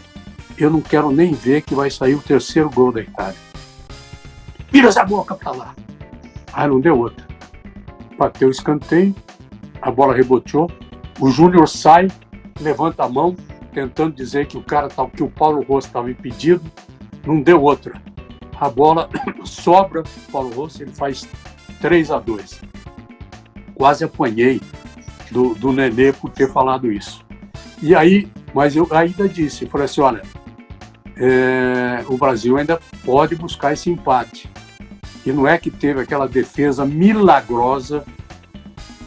eu 0.58 0.70
não 0.70 0.82
quero 0.82 1.10
nem 1.10 1.32
ver 1.32 1.62
que 1.62 1.74
vai 1.74 1.90
sair 1.90 2.14
o 2.14 2.20
terceiro 2.20 2.68
gol 2.68 2.92
da 2.92 3.00
Itália. 3.00 3.46
Vira 4.70 4.88
essa 4.88 5.04
boca 5.04 5.34
para 5.34 5.52
lá. 5.52 5.74
Ah, 6.52 6.66
não 6.66 6.80
deu 6.80 6.98
outra. 6.98 7.26
Bateu 8.18 8.48
o 8.48 8.50
escanteio, 8.50 9.14
a 9.80 9.90
bola 9.90 10.14
reboteou, 10.14 10.70
o 11.20 11.30
Júnior 11.30 11.68
sai, 11.68 12.08
levanta 12.60 13.04
a 13.04 13.08
mão, 13.08 13.36
tentando 13.72 14.14
dizer 14.14 14.46
que 14.46 14.56
o 14.56 14.62
cara 14.62 14.88
tá, 14.88 15.06
que 15.06 15.22
o 15.22 15.30
Paulo 15.30 15.62
Rossi 15.62 15.88
estava 15.88 16.10
impedido, 16.10 16.62
não 17.26 17.40
deu 17.42 17.62
outra. 17.62 18.00
A 18.58 18.70
bola 18.70 19.08
sobra, 19.44 20.02
o 20.02 20.32
Paulo 20.32 20.50
Rossi, 20.54 20.82
ele 20.82 20.92
faz 20.92 21.28
3 21.80 22.10
a 22.10 22.18
2 22.18 22.62
Quase 23.74 24.04
apanhei 24.04 24.60
do, 25.30 25.54
do 25.54 25.72
Nenê 25.72 26.12
por 26.12 26.30
ter 26.30 26.50
falado 26.50 26.90
isso. 26.90 27.24
E 27.82 27.94
aí, 27.94 28.28
mas 28.54 28.74
eu 28.74 28.88
ainda 28.90 29.28
disse, 29.28 29.66
falei 29.66 29.84
assim, 29.84 30.00
olha, 30.00 30.22
é, 31.16 32.04
o 32.08 32.16
Brasil 32.16 32.56
ainda 32.56 32.78
pode 33.04 33.34
buscar 33.34 33.72
esse 33.72 33.90
empate. 33.90 34.50
E 35.24 35.32
não 35.32 35.46
é 35.46 35.58
que 35.58 35.70
teve 35.70 36.00
aquela 36.00 36.28
defesa 36.28 36.84
milagrosa 36.84 38.04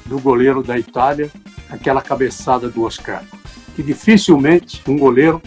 do 0.05 0.19
goleiro 0.19 0.63
da 0.63 0.77
Itália, 0.77 1.31
aquela 1.69 2.01
cabeçada 2.01 2.67
do 2.67 2.83
Oscar, 2.83 3.23
que 3.75 3.83
dificilmente 3.83 4.81
um 4.87 4.97
goleiro 4.97 5.41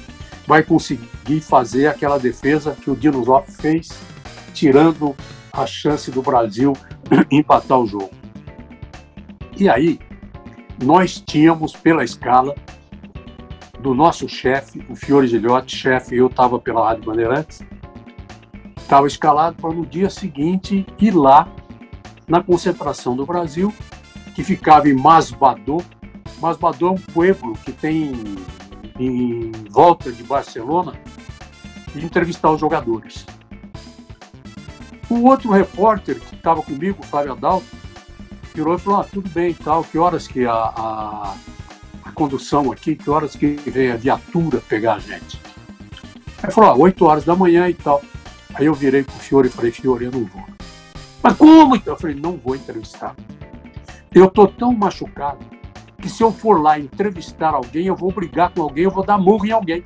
vai 0.46 0.62
conseguir 0.62 1.40
fazer 1.40 1.88
aquela 1.88 2.18
defesa 2.18 2.76
que 2.80 2.90
o 2.90 2.96
Dino 2.96 3.22
Zoff 3.24 3.50
fez, 3.52 3.88
tirando 4.54 5.14
a 5.52 5.66
chance 5.66 6.10
do 6.10 6.22
Brasil 6.22 6.72
empatar 7.30 7.78
o 7.78 7.86
jogo. 7.86 8.10
E 9.56 9.68
aí, 9.68 9.98
nós 10.82 11.20
tínhamos 11.20 11.72
pela 11.72 12.02
escala 12.02 12.54
do 13.82 13.94
nosso 13.94 14.28
chefe, 14.28 14.84
o 14.88 14.94
Fiore 14.94 15.26
Gilhote, 15.26 15.76
chefe, 15.76 16.16
eu 16.16 16.28
estava 16.28 16.58
pela 16.58 16.88
Rádio 16.88 17.04
Bandeirantes, 17.04 17.62
estava 18.76 19.06
escalado 19.06 19.56
para 19.56 19.74
no 19.74 19.84
dia 19.84 20.08
seguinte 20.08 20.86
ir 20.98 21.10
lá 21.10 21.48
na 22.28 22.42
concentração 22.42 23.16
do 23.16 23.26
Brasil, 23.26 23.74
que 24.34 24.44
ficava 24.44 24.88
em 24.88 24.94
Masbadô. 24.94 25.82
Masbadô 26.40 26.88
é 26.88 26.90
um 26.92 26.96
pueblo 26.96 27.54
que 27.64 27.72
tem 27.72 28.12
em 28.98 29.50
volta 29.70 30.12
de 30.12 30.22
Barcelona, 30.22 30.94
e 31.94 32.04
entrevistar 32.04 32.50
os 32.50 32.60
jogadores. 32.60 33.26
O 35.08 35.24
outro 35.24 35.50
repórter 35.50 36.18
que 36.20 36.34
estava 36.34 36.62
comigo, 36.62 37.00
o 37.02 37.06
Flávio 37.06 37.32
Adalto, 37.32 37.66
virou 38.54 38.76
e 38.76 38.78
falou: 38.78 39.00
ah, 39.00 39.04
tudo 39.04 39.28
bem 39.28 39.50
e 39.50 39.54
tal, 39.54 39.84
que 39.84 39.98
horas 39.98 40.26
que 40.26 40.46
a, 40.46 40.54
a 40.54 41.34
condução 42.22 42.70
aqui, 42.70 42.94
que 42.94 43.10
horas 43.10 43.34
que 43.34 43.46
vem 43.66 43.90
a 43.90 43.96
viatura 43.96 44.62
pegar 44.68 44.94
a 44.94 44.98
gente? 45.00 45.40
Aí 46.40 46.52
falou, 46.52 46.70
ah, 46.70 46.76
8 46.76 47.04
horas 47.04 47.24
da 47.24 47.34
manhã 47.34 47.68
e 47.68 47.74
tal. 47.74 48.00
Aí 48.54 48.66
eu 48.66 48.74
virei 48.74 49.02
pro 49.02 49.14
Fiore 49.14 49.48
e 49.48 49.50
falei, 49.50 49.72
Fiore, 49.72 50.04
eu 50.04 50.12
não 50.12 50.24
vou. 50.24 50.44
Mas 51.20 51.36
como 51.36 51.74
então? 51.74 51.94
Eu 51.94 51.98
falei, 51.98 52.14
não 52.14 52.36
vou 52.36 52.54
entrevistar. 52.54 53.16
Eu 54.14 54.30
tô 54.30 54.46
tão 54.46 54.72
machucado 54.72 55.40
que 56.00 56.08
se 56.08 56.22
eu 56.22 56.30
for 56.30 56.60
lá 56.60 56.78
entrevistar 56.78 57.54
alguém, 57.54 57.86
eu 57.86 57.96
vou 57.96 58.12
brigar 58.12 58.50
com 58.50 58.62
alguém, 58.62 58.84
eu 58.84 58.90
vou 58.90 59.04
dar 59.04 59.18
murro 59.18 59.46
em 59.46 59.50
alguém. 59.50 59.82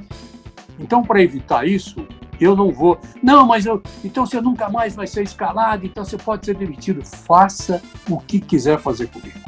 Então, 0.79 1.03
para 1.03 1.23
evitar 1.23 1.67
isso, 1.67 2.07
eu 2.39 2.55
não 2.55 2.71
vou. 2.71 2.99
Não, 3.23 3.47
mas 3.47 3.65
eu. 3.65 3.83
Então 4.05 4.27
você 4.27 4.43
nunca 4.43 4.69
mais 4.69 4.95
vai 4.95 5.07
ser 5.07 5.23
escalado, 5.23 5.87
então 5.87 6.05
você 6.05 6.19
pode 6.19 6.45
ser 6.45 6.55
demitido. 6.55 7.03
Faça 7.03 7.83
o 8.11 8.19
que 8.19 8.41
quiser 8.41 8.79
fazer 8.79 9.07
comigo. 9.09 9.39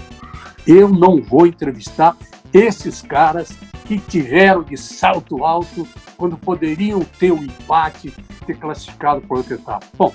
Eu 0.67 0.89
não 0.89 1.21
vou 1.23 1.47
entrevistar 1.47 2.17
esses 2.53 3.03
caras 3.03 3.53
que 3.85 3.99
tiveram 3.99 4.63
de 4.63 4.77
salto 4.77 5.45
alto 5.45 5.87
quando 6.17 6.37
poderiam 6.37 7.01
ter 7.19 7.31
o 7.31 7.37
um 7.37 7.43
empate, 7.43 8.13
ter 8.47 8.57
classificado 8.57 9.21
para 9.21 9.37
outra 9.37 9.55
etapa. 9.55 9.87
Bom, 9.97 10.13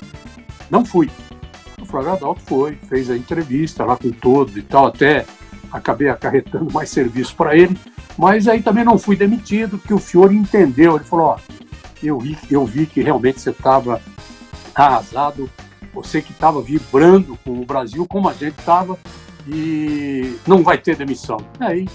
não 0.69 0.85
fui. 0.85 1.10
O 1.81 1.85
Flávio 1.85 2.11
Adalto 2.11 2.41
foi, 2.41 2.76
fez 2.76 3.10
a 3.10 3.18
entrevista 3.18 3.85
lá 3.85 3.97
com 3.97 4.11
todos 4.11 4.55
e 4.57 4.61
tal, 4.61 4.88
até 4.88 5.26
acabei 5.72 6.10
acarretando 6.10 6.72
mais 6.72 6.89
serviço 6.89 7.35
para 7.35 7.57
ele, 7.57 7.77
mas 8.18 8.47
aí 8.47 8.61
também 8.61 8.85
não 8.85 8.97
fui 8.97 9.15
demitido, 9.15 9.77
porque 9.77 9.93
o 9.93 9.99
Fiore 9.99 10.35
entendeu, 10.35 10.95
ele 10.95 11.03
falou, 11.03 11.27
ó, 11.27 11.38
eu 12.01 12.19
vi, 12.19 12.38
eu 12.49 12.65
vi 12.65 12.85
que 12.85 13.01
realmente 13.01 13.41
você 13.41 13.49
estava 13.49 14.01
arrasado, 14.76 15.49
você 15.93 16.22
que 16.22 16.31
estava 16.31 16.61
vibrando 16.61 17.38
com 17.43 17.60
o 17.60 17.65
Brasil, 17.65 18.05
como 18.07 18.30
a 18.30 18.34
gente 18.34 18.57
estava, 18.60 18.97
e 19.47 20.38
não 20.47 20.64
vai 20.64 20.77
ter 20.77 20.95
demissão. 20.95 21.38
Aí 21.60 21.88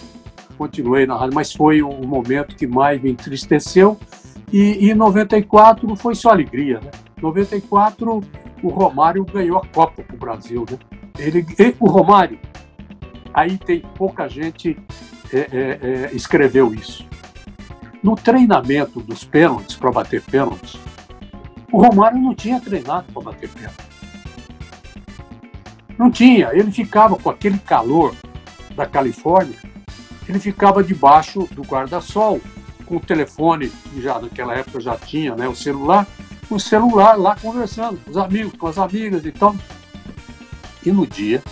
continuei 0.59 1.07
na 1.07 1.17
rádio, 1.17 1.35
mas 1.35 1.53
foi 1.53 1.81
o 1.81 1.91
momento 2.07 2.57
que 2.57 2.67
mais 2.67 3.01
me 3.01 3.13
entristeceu. 3.13 3.97
E 4.53 4.91
em 4.91 4.95
94 4.95 5.95
foi 5.97 6.15
só 6.15 6.31
alegria, 6.31 6.81
né? 6.81 6.91
94 7.23 8.21
o 8.63 8.69
Romário 8.69 9.25
ganhou 9.25 9.59
a 9.59 9.67
Copa 9.67 10.03
para 10.03 10.17
o 10.17 10.19
Brasil, 10.19 10.65
né? 10.69 10.79
Ele, 11.19 11.47
o 11.79 11.89
Romário, 11.89 12.39
aí 13.33 13.57
tem 13.57 13.83
pouca 13.97 14.29
gente 14.29 14.77
é, 15.33 15.39
é, 15.39 15.79
é, 15.83 16.11
escreveu 16.13 16.73
isso. 16.73 17.07
No 18.03 18.15
treinamento 18.15 19.01
dos 19.01 19.25
pênaltis 19.25 19.77
para 19.77 19.91
bater 19.91 20.23
pênaltis, 20.23 20.79
o 21.73 21.83
Romário 21.83 22.19
não 22.21 22.35
tinha 22.35 22.61
treinado 22.61 23.13
para 23.13 23.23
bater 23.23 23.49
pênalti. 23.49 23.89
Não 25.99 26.11
tinha. 26.11 26.51
Ele 26.53 26.71
ficava 26.71 27.17
com 27.17 27.29
aquele 27.29 27.59
calor 27.59 28.15
da 28.75 28.87
Califórnia, 28.87 29.59
ele 30.29 30.39
ficava 30.39 30.83
debaixo 30.83 31.49
do 31.53 31.63
guarda-sol, 31.63 32.41
com 32.85 32.97
o 32.97 33.01
telefone, 33.01 33.69
que 33.69 34.01
já 34.01 34.19
naquela 34.19 34.55
época 34.55 34.81
já 34.81 34.97
tinha, 34.97 35.35
né, 35.35 35.47
o 35.49 35.55
celular, 35.55 36.07
o 36.51 36.59
celular 36.59 37.19
lá 37.19 37.37
conversando 37.37 37.99
com 37.99 38.11
os 38.11 38.17
amigos, 38.17 38.53
com 38.59 38.67
as 38.67 38.79
amigas 38.79 39.25
e 39.25 39.33
tal. 39.33 39.55
E 40.85 40.91
no 40.91 41.07
dia 41.07 41.43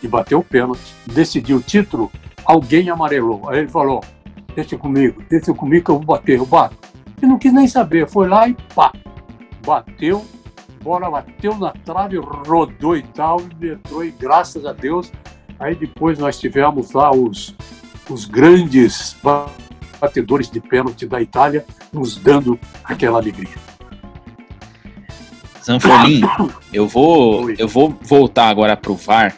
que 0.00 0.08
bateu 0.08 0.38
o 0.38 0.44
pênalti, 0.44 0.94
decidiu 1.06 1.58
o 1.58 1.62
título, 1.62 2.10
alguém 2.44 2.90
amarelou. 2.90 3.48
Aí 3.48 3.60
ele 3.60 3.68
falou: 3.68 4.02
Deixa 4.54 4.76
comigo, 4.78 5.22
deixa 5.28 5.52
comigo 5.52 5.84
que 5.84 5.90
eu 5.90 5.96
vou 5.96 6.04
bater, 6.04 6.38
eu 6.38 6.46
bato. 6.46 6.76
E 7.22 7.26
não 7.26 7.38
quis 7.38 7.52
nem 7.52 7.66
saber, 7.66 8.08
foi 8.08 8.28
lá 8.28 8.46
e 8.48 8.54
pá, 8.74 8.92
bateu, 9.64 10.24
bola 10.82 11.10
bateu 11.10 11.56
na 11.56 11.72
trave, 11.72 12.18
rodou 12.18 12.96
e 12.96 13.02
tal, 13.02 13.40
e 13.60 13.70
entrou, 13.70 14.04
e 14.04 14.10
graças 14.10 14.66
a 14.66 14.72
Deus, 14.72 15.10
aí 15.58 15.74
depois 15.74 16.18
nós 16.18 16.38
tivemos 16.38 16.92
lá 16.92 17.10
os, 17.10 17.56
os 18.08 18.24
grandes 18.24 19.16
batedores 20.00 20.50
de 20.50 20.60
pênalti 20.60 21.06
da 21.06 21.20
Itália 21.20 21.64
nos 21.92 22.16
dando 22.16 22.58
aquela 22.84 23.18
alegria. 23.18 23.54
Zanfolim, 25.64 26.20
eu 26.72 26.86
vou, 26.86 27.50
eu 27.52 27.66
vou 27.66 27.96
voltar 28.02 28.48
agora 28.48 28.76
para 28.76 28.92
o 28.92 28.96
VAR. 28.96 29.36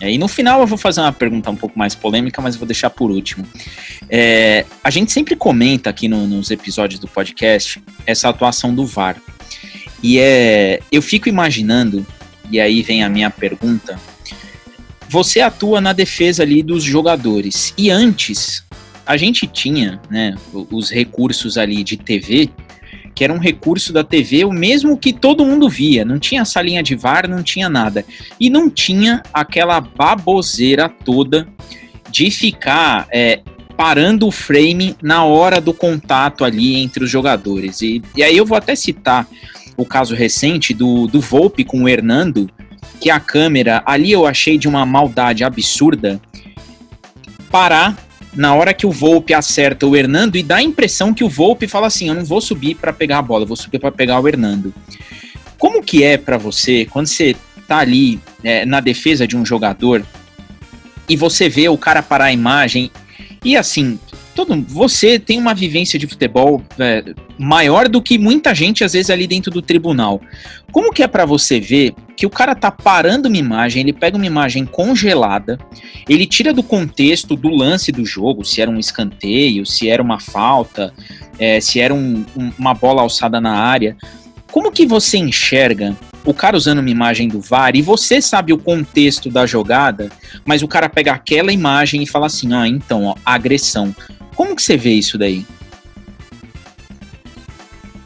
E 0.00 0.18
no 0.18 0.28
final 0.28 0.60
eu 0.60 0.66
vou 0.66 0.76
fazer 0.76 1.00
uma 1.00 1.12
pergunta 1.12 1.50
um 1.50 1.56
pouco 1.56 1.78
mais 1.78 1.94
polêmica, 1.94 2.42
mas 2.42 2.56
vou 2.56 2.66
deixar 2.66 2.90
por 2.90 3.10
último. 3.10 3.46
É, 4.08 4.66
a 4.82 4.90
gente 4.90 5.12
sempre 5.12 5.36
comenta 5.36 5.88
aqui 5.88 6.08
no, 6.08 6.26
nos 6.26 6.50
episódios 6.50 7.00
do 7.00 7.08
podcast 7.08 7.82
essa 8.06 8.28
atuação 8.28 8.74
do 8.74 8.84
VAR. 8.84 9.16
E 10.02 10.18
é, 10.18 10.80
eu 10.92 11.00
fico 11.00 11.28
imaginando, 11.28 12.06
e 12.50 12.60
aí 12.60 12.82
vem 12.82 13.02
a 13.02 13.08
minha 13.08 13.30
pergunta, 13.30 13.98
você 15.14 15.40
atua 15.40 15.80
na 15.80 15.92
defesa 15.92 16.42
ali 16.42 16.60
dos 16.60 16.82
jogadores. 16.82 17.72
E 17.78 17.88
antes, 17.88 18.64
a 19.06 19.16
gente 19.16 19.46
tinha 19.46 20.00
né, 20.10 20.34
os 20.52 20.90
recursos 20.90 21.56
ali 21.56 21.84
de 21.84 21.96
TV, 21.96 22.50
que 23.14 23.22
era 23.22 23.32
um 23.32 23.38
recurso 23.38 23.92
da 23.92 24.02
TV, 24.02 24.44
o 24.44 24.50
mesmo 24.50 24.98
que 24.98 25.12
todo 25.12 25.46
mundo 25.46 25.68
via. 25.68 26.04
Não 26.04 26.18
tinha 26.18 26.44
salinha 26.44 26.82
de 26.82 26.96
VAR, 26.96 27.28
não 27.28 27.44
tinha 27.44 27.68
nada. 27.68 28.04
E 28.40 28.50
não 28.50 28.68
tinha 28.68 29.22
aquela 29.32 29.80
baboseira 29.80 30.88
toda 30.88 31.46
de 32.10 32.28
ficar 32.28 33.06
é, 33.12 33.40
parando 33.76 34.26
o 34.26 34.32
frame 34.32 34.96
na 35.00 35.22
hora 35.22 35.60
do 35.60 35.72
contato 35.72 36.44
ali 36.44 36.74
entre 36.74 37.04
os 37.04 37.10
jogadores. 37.10 37.82
E, 37.82 38.02
e 38.16 38.22
aí 38.24 38.36
eu 38.36 38.44
vou 38.44 38.58
até 38.58 38.74
citar 38.74 39.28
o 39.76 39.86
caso 39.86 40.12
recente 40.12 40.74
do, 40.74 41.06
do 41.06 41.20
Volpe 41.20 41.64
com 41.64 41.84
o 41.84 41.88
Hernando, 41.88 42.50
que 43.00 43.10
a 43.10 43.20
câmera, 43.20 43.82
ali 43.84 44.12
eu 44.12 44.26
achei 44.26 44.56
de 44.56 44.68
uma 44.68 44.86
maldade 44.86 45.44
absurda, 45.44 46.20
parar 47.50 47.96
na 48.34 48.54
hora 48.54 48.74
que 48.74 48.86
o 48.86 48.90
Volpe 48.90 49.32
acerta 49.32 49.86
o 49.86 49.96
Hernando 49.96 50.36
e 50.36 50.42
dá 50.42 50.56
a 50.56 50.62
impressão 50.62 51.14
que 51.14 51.24
o 51.24 51.28
Volpe 51.28 51.68
fala 51.68 51.86
assim: 51.86 52.08
eu 52.08 52.14
não 52.14 52.24
vou 52.24 52.40
subir 52.40 52.74
para 52.74 52.92
pegar 52.92 53.18
a 53.18 53.22
bola, 53.22 53.44
eu 53.44 53.48
vou 53.48 53.56
subir 53.56 53.78
para 53.78 53.92
pegar 53.92 54.20
o 54.20 54.28
Hernando. 54.28 54.74
Como 55.58 55.82
que 55.82 56.02
é 56.02 56.16
para 56.16 56.36
você 56.36 56.86
quando 56.90 57.06
você 57.06 57.36
tá 57.66 57.78
ali 57.78 58.20
é, 58.42 58.66
na 58.66 58.80
defesa 58.80 59.26
de 59.26 59.36
um 59.36 59.46
jogador 59.46 60.04
e 61.08 61.16
você 61.16 61.48
vê 61.48 61.68
o 61.68 61.78
cara 61.78 62.02
parar 62.02 62.26
a 62.26 62.32
imagem 62.32 62.90
e 63.44 63.56
assim 63.56 63.98
todo 64.34 64.60
você 64.68 65.18
tem 65.18 65.38
uma 65.38 65.54
vivência 65.54 65.98
de 65.98 66.06
futebol 66.06 66.62
é, 66.78 67.04
maior 67.38 67.88
do 67.88 68.02
que 68.02 68.18
muita 68.18 68.54
gente 68.54 68.84
às 68.84 68.92
vezes 68.92 69.10
ali 69.10 69.26
dentro 69.26 69.50
do 69.50 69.62
tribunal. 69.62 70.20
Como 70.72 70.92
que 70.92 71.02
é 71.02 71.06
para 71.06 71.24
você 71.24 71.60
ver 71.60 71.94
que 72.16 72.26
o 72.26 72.30
cara 72.30 72.54
tá 72.54 72.70
parando 72.70 73.28
uma 73.28 73.36
imagem, 73.36 73.82
ele 73.82 73.92
pega 73.92 74.16
uma 74.16 74.26
imagem 74.26 74.64
congelada, 74.66 75.58
ele 76.08 76.26
tira 76.26 76.52
do 76.52 76.62
contexto 76.62 77.36
do 77.36 77.48
lance 77.48 77.90
do 77.92 78.04
jogo, 78.04 78.44
se 78.44 78.60
era 78.60 78.70
um 78.70 78.78
escanteio, 78.78 79.64
se 79.64 79.88
era 79.88 80.02
uma 80.02 80.20
falta, 80.20 80.92
é, 81.38 81.60
se 81.60 81.80
era 81.80 81.94
um, 81.94 82.24
um, 82.36 82.52
uma 82.58 82.74
bola 82.74 83.02
alçada 83.02 83.40
na 83.40 83.52
área. 83.52 83.96
Como 84.50 84.70
que 84.70 84.86
você 84.86 85.18
enxerga 85.18 85.96
o 86.24 86.32
cara 86.32 86.56
usando 86.56 86.78
uma 86.78 86.90
imagem 86.90 87.28
do 87.28 87.40
VAR 87.40 87.76
e 87.76 87.82
você 87.82 88.20
sabe 88.20 88.52
o 88.52 88.58
contexto 88.58 89.28
da 89.28 89.46
jogada, 89.46 90.10
mas 90.44 90.62
o 90.62 90.68
cara 90.68 90.88
pega 90.88 91.12
aquela 91.12 91.52
imagem 91.52 92.02
e 92.02 92.06
fala 92.06 92.26
assim: 92.26 92.52
ah, 92.54 92.66
então, 92.66 93.04
ó, 93.04 93.14
agressão. 93.24 93.94
Como 94.34 94.56
que 94.56 94.62
você 94.62 94.76
vê 94.76 94.90
isso 94.90 95.16
daí? 95.16 95.46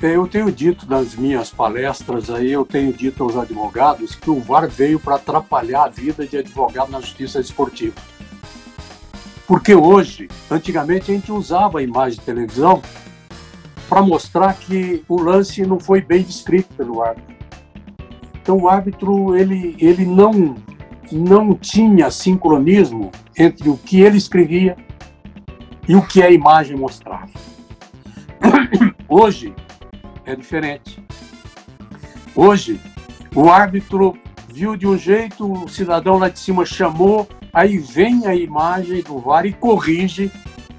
Eu 0.01 0.29
tenho 0.29 0.53
dito 0.53 0.89
nas 0.89 1.17
minhas 1.17 1.51
palestras 1.51 2.31
aí, 2.31 2.53
eu 2.53 2.65
tenho 2.65 2.93
dito 2.93 3.25
aos 3.25 3.37
advogados 3.37 4.15
que 4.15 4.31
o 4.31 4.39
VAR 4.39 4.69
veio 4.69 5.01
para 5.01 5.17
atrapalhar 5.17 5.85
a 5.85 5.89
vida 5.89 6.25
de 6.25 6.37
advogado 6.37 6.91
na 6.91 7.01
justiça 7.01 7.41
esportiva. 7.41 7.97
Porque 9.47 9.75
hoje, 9.75 10.29
antigamente 10.49 11.11
a 11.11 11.15
gente 11.15 11.33
usava 11.33 11.81
a 11.81 11.83
imagem 11.83 12.19
de 12.19 12.25
televisão 12.25 12.81
para 13.89 14.03
mostrar 14.03 14.55
que 14.55 15.03
o 15.09 15.21
lance 15.21 15.67
não 15.67 15.81
foi 15.81 16.01
bem 16.01 16.23
descrito 16.23 16.73
pelo 16.77 17.03
árbitro. 17.03 17.35
Então 18.41 18.59
o 18.59 18.69
árbitro 18.69 19.35
ele, 19.35 19.75
ele 19.81 20.05
não 20.05 20.55
não 21.11 21.55
tinha 21.55 22.11
sincronismo 22.11 23.11
entre 23.37 23.69
o 23.71 23.79
que 23.79 24.03
ele 24.03 24.19
escrevia 24.19 24.77
e 25.89 25.97
o 25.97 26.03
que 26.03 26.23
a 26.23 26.31
imagem 26.31 26.77
mostrava. 26.77 27.31
Hoje 29.09 29.55
é 30.27 30.37
diferente. 30.37 31.03
Hoje, 32.37 32.79
o 33.35 33.49
árbitro 33.49 34.17
viu 34.53 34.77
de 34.77 34.87
um 34.87 34.99
jeito, 34.99 35.51
o 35.51 35.69
cidadão 35.69 36.19
lá 36.19 36.29
de 36.29 36.39
cima 36.39 36.67
chamou, 36.67 37.27
aí 37.53 37.79
vem 37.79 38.27
a 38.27 38.35
imagem 38.35 39.03
do 39.03 39.19
VAR 39.19 39.47
e 39.47 39.53
corrige 39.53 40.31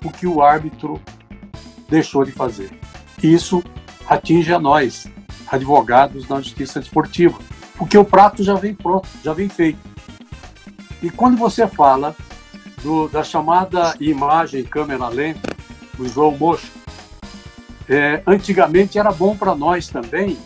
o 0.05 0.11
que 0.11 0.27
o 0.27 0.41
árbitro 0.41 1.01
deixou 1.89 2.23
de 2.23 2.31
fazer. 2.31 2.69
Isso 3.21 3.63
atinge 4.07 4.53
a 4.53 4.59
nós, 4.59 5.07
advogados 5.47 6.27
na 6.27 6.39
justiça 6.39 6.79
desportiva, 6.79 7.37
porque 7.77 7.97
o 7.97 8.05
prato 8.05 8.43
já 8.43 8.53
vem 8.53 8.75
pronto, 8.75 9.07
já 9.23 9.33
vem 9.33 9.49
feito. 9.49 9.79
E 11.01 11.09
quando 11.09 11.37
você 11.37 11.67
fala 11.67 12.15
do, 12.81 13.07
da 13.07 13.23
chamada 13.23 13.93
imagem 13.99 14.63
câmera 14.63 15.07
lenta, 15.07 15.49
o 15.97 16.07
João 16.07 16.31
Mocho, 16.37 16.71
é, 17.87 18.21
antigamente 18.25 18.99
era 18.99 19.11
bom 19.11 19.35
para 19.35 19.55
nós 19.55 19.87
também, 19.87 20.37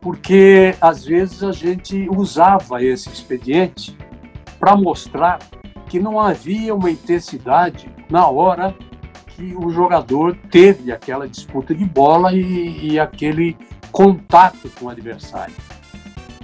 porque 0.00 0.74
às 0.80 1.04
vezes 1.04 1.42
a 1.42 1.52
gente 1.52 2.08
usava 2.08 2.82
esse 2.82 3.08
expediente 3.08 3.96
para 4.58 4.76
mostrar 4.76 5.38
que 5.88 5.98
não 5.98 6.20
havia 6.20 6.74
uma 6.74 6.90
intensidade 6.90 7.90
na 8.08 8.28
hora 8.28 8.74
que 9.26 9.54
o 9.56 9.70
jogador 9.70 10.36
teve 10.50 10.92
aquela 10.92 11.28
disputa 11.28 11.74
de 11.74 11.84
bola 11.84 12.32
e, 12.32 12.92
e 12.92 12.98
aquele 12.98 13.56
contato 13.90 14.70
com 14.78 14.86
o 14.86 14.88
adversário. 14.88 15.54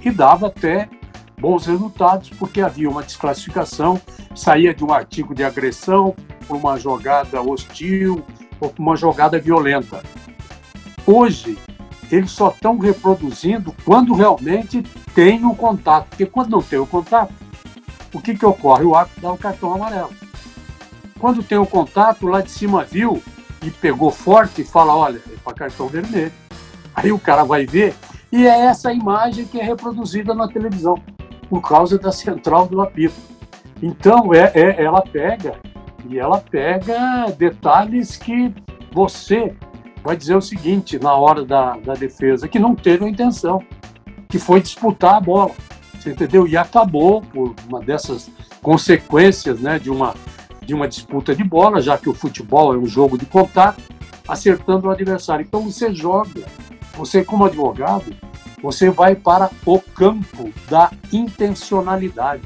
E 0.03 0.11
dava 0.11 0.47
até 0.47 0.89
bons 1.41 1.65
resultados, 1.65 2.29
porque 2.29 2.61
havia 2.61 2.89
uma 2.89 3.01
desclassificação, 3.01 3.99
saía 4.35 4.73
de 4.73 4.85
um 4.85 4.93
artigo 4.93 5.33
de 5.33 5.43
agressão 5.43 6.15
por 6.47 6.55
uma 6.55 6.77
jogada 6.77 7.41
hostil 7.41 8.23
ou 8.59 8.69
por 8.69 8.81
uma 8.81 8.95
jogada 8.95 9.39
violenta. 9.39 10.03
Hoje, 11.05 11.57
eles 12.11 12.29
só 12.29 12.49
estão 12.49 12.77
reproduzindo 12.77 13.73
quando 13.83 14.13
realmente 14.13 14.83
tem 15.15 15.43
o 15.43 15.55
contato, 15.55 16.09
porque 16.09 16.25
quando 16.27 16.51
não 16.51 16.61
tem 16.61 16.77
o 16.77 16.85
contato, 16.85 17.33
o 18.13 18.21
que, 18.21 18.37
que 18.37 18.45
ocorre? 18.45 18.83
O 18.83 18.95
árbitro 18.95 19.21
dá 19.21 19.31
o 19.31 19.37
cartão 19.37 19.73
amarelo. 19.73 20.11
Quando 21.17 21.41
tem 21.41 21.57
o 21.57 21.65
contato, 21.65 22.27
lá 22.27 22.41
de 22.41 22.51
cima 22.51 22.83
viu 22.83 23.21
e 23.63 23.71
pegou 23.71 24.11
forte 24.11 24.61
e 24.61 24.65
fala: 24.65 24.95
olha, 24.95 25.21
é 25.31 25.37
para 25.43 25.53
cartão 25.53 25.87
vermelho. 25.87 26.33
Aí 26.93 27.11
o 27.11 27.17
cara 27.17 27.45
vai 27.45 27.65
ver 27.65 27.95
E 28.31 28.45
é 28.45 28.65
essa 28.65 28.91
imagem 28.91 29.45
que 29.45 29.59
é 29.59 29.63
reproduzida 29.63 30.33
na 30.33 30.47
televisão, 30.47 31.01
por 31.51 31.61
causa 31.61 31.99
da 31.99 32.13
central 32.13 32.65
do 32.65 32.81
apito. 32.81 33.13
Então, 33.83 34.33
é, 34.33 34.53
é, 34.55 34.81
ela 34.81 35.01
pega, 35.01 35.59
e 36.07 36.17
ela 36.17 36.37
pega 36.37 37.29
detalhes 37.37 38.15
que 38.15 38.53
você 38.89 39.53
vai 40.01 40.15
dizer 40.15 40.37
o 40.37 40.41
seguinte 40.41 40.97
na 40.97 41.13
hora 41.13 41.43
da, 41.43 41.75
da 41.75 41.93
defesa, 41.93 42.47
que 42.47 42.57
não 42.57 42.73
teve 42.73 43.03
a 43.03 43.09
intenção, 43.09 43.61
que 44.29 44.39
foi 44.39 44.61
disputar 44.61 45.15
a 45.15 45.19
bola. 45.19 45.51
Você 45.93 46.11
entendeu? 46.11 46.47
E 46.47 46.55
acabou 46.55 47.21
por 47.21 47.53
uma 47.67 47.81
dessas 47.81 48.31
consequências 48.61 49.59
né, 49.59 49.77
de, 49.77 49.89
uma, 49.89 50.15
de 50.65 50.73
uma 50.73 50.87
disputa 50.87 51.35
de 51.35 51.43
bola, 51.43 51.81
já 51.81 51.97
que 51.97 52.09
o 52.09 52.13
futebol 52.13 52.73
é 52.73 52.77
um 52.77 52.85
jogo 52.85 53.17
de 53.17 53.25
contato, 53.25 53.83
acertando 54.25 54.87
o 54.87 54.91
adversário. 54.91 55.45
Então 55.45 55.69
você 55.69 55.93
joga, 55.93 56.45
você 56.95 57.25
como 57.25 57.43
advogado, 57.43 58.15
você 58.61 58.89
vai 58.89 59.15
para 59.15 59.49
o 59.65 59.79
campo 59.79 60.51
da 60.69 60.91
intencionalidade. 61.11 62.43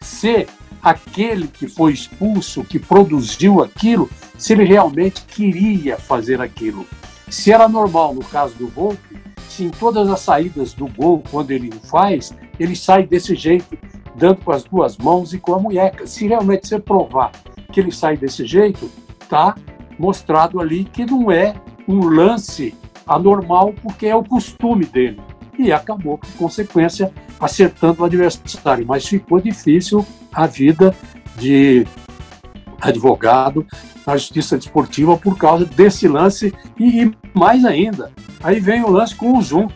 Se 0.00 0.46
aquele 0.82 1.46
que 1.46 1.68
foi 1.68 1.92
expulso, 1.92 2.64
que 2.64 2.78
produziu 2.78 3.62
aquilo, 3.62 4.08
se 4.38 4.52
ele 4.54 4.64
realmente 4.64 5.22
queria 5.22 5.98
fazer 5.98 6.40
aquilo. 6.40 6.86
Se 7.28 7.52
era 7.52 7.68
normal 7.68 8.14
no 8.14 8.24
caso 8.24 8.54
do 8.54 8.68
Volpe, 8.68 9.18
se 9.48 9.64
em 9.64 9.70
todas 9.70 10.08
as 10.08 10.20
saídas 10.20 10.72
do 10.72 10.86
gol, 10.88 11.22
quando 11.30 11.50
ele 11.50 11.70
faz, 11.84 12.32
ele 12.58 12.74
sai 12.74 13.06
desse 13.06 13.34
jeito, 13.34 13.76
dando 14.16 14.42
com 14.42 14.52
as 14.52 14.64
duas 14.64 14.96
mãos 14.96 15.34
e 15.34 15.38
com 15.38 15.54
a 15.54 15.58
munheca. 15.58 16.06
Se 16.06 16.26
realmente 16.26 16.66
você 16.66 16.78
provar 16.78 17.32
que 17.70 17.80
ele 17.80 17.92
sai 17.92 18.16
desse 18.16 18.46
jeito, 18.46 18.90
tá 19.28 19.54
mostrado 19.98 20.60
ali 20.60 20.84
que 20.84 21.04
não 21.04 21.30
é 21.30 21.54
um 21.86 22.08
lance 22.08 22.74
anormal, 23.06 23.74
porque 23.82 24.06
é 24.06 24.14
o 24.14 24.24
costume 24.24 24.86
dele. 24.86 25.20
E 25.62 25.72
acabou, 25.72 26.16
por 26.16 26.30
consequência, 26.32 27.12
acertando 27.38 28.02
o 28.02 28.04
adversário. 28.04 28.86
Mas 28.86 29.06
ficou 29.06 29.40
difícil 29.40 30.06
a 30.32 30.46
vida 30.46 30.94
de 31.36 31.86
advogado 32.80 33.66
na 34.06 34.16
justiça 34.16 34.56
desportiva 34.56 35.16
por 35.16 35.36
causa 35.36 35.64
desse 35.64 36.08
lance 36.08 36.54
e, 36.78 37.02
e, 37.02 37.12
mais 37.34 37.64
ainda. 37.64 38.10
Aí 38.42 38.58
vem 38.58 38.82
o 38.82 38.90
lance 38.90 39.14
com 39.14 39.36
o 39.36 39.42
zoom, 39.42 39.68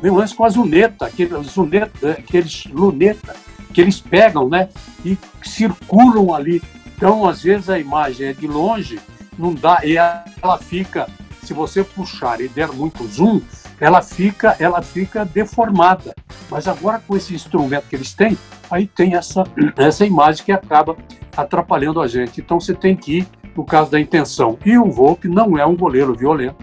vem 0.00 0.10
o 0.10 0.16
lance 0.16 0.34
com 0.34 0.44
a 0.44 0.48
zuneta, 0.48 1.06
aquele, 1.06 1.42
zuneta, 1.42 2.10
aqueles 2.10 2.66
luneta 2.66 3.34
que 3.72 3.80
eles 3.80 4.00
pegam, 4.00 4.48
né, 4.48 4.68
e 5.04 5.16
circulam 5.42 6.34
ali. 6.34 6.62
Então, 6.96 7.26
às 7.26 7.42
vezes 7.42 7.70
a 7.70 7.78
imagem 7.78 8.28
é 8.28 8.32
de 8.32 8.46
longe, 8.46 8.98
não 9.38 9.54
dá, 9.54 9.80
e 9.84 9.96
ela 9.96 10.58
fica, 10.58 11.08
se 11.42 11.54
você 11.54 11.82
puxar 11.82 12.40
e 12.40 12.48
der 12.48 12.68
muito 12.72 13.06
zoom, 13.06 13.40
ela 13.80 14.02
fica, 14.02 14.54
ela 14.58 14.82
fica 14.82 15.24
deformada. 15.24 16.14
Mas 16.50 16.68
agora 16.68 17.02
com 17.06 17.16
esse 17.16 17.34
instrumento 17.34 17.88
que 17.88 17.96
eles 17.96 18.12
têm, 18.12 18.36
aí 18.70 18.86
tem 18.86 19.14
essa, 19.14 19.44
essa 19.76 20.04
imagem 20.04 20.44
que 20.44 20.52
acaba 20.52 20.96
atrapalhando 21.36 22.00
a 22.00 22.06
gente. 22.06 22.40
Então 22.40 22.60
você 22.60 22.74
tem 22.74 22.94
que 22.94 23.18
ir 23.18 23.28
no 23.56 23.64
caso 23.64 23.90
da 23.90 23.98
intenção. 23.98 24.58
E 24.64 24.76
o 24.76 24.90
Volpe 24.90 25.28
não 25.28 25.58
é 25.58 25.64
um 25.64 25.76
goleiro 25.76 26.14
violento. 26.14 26.56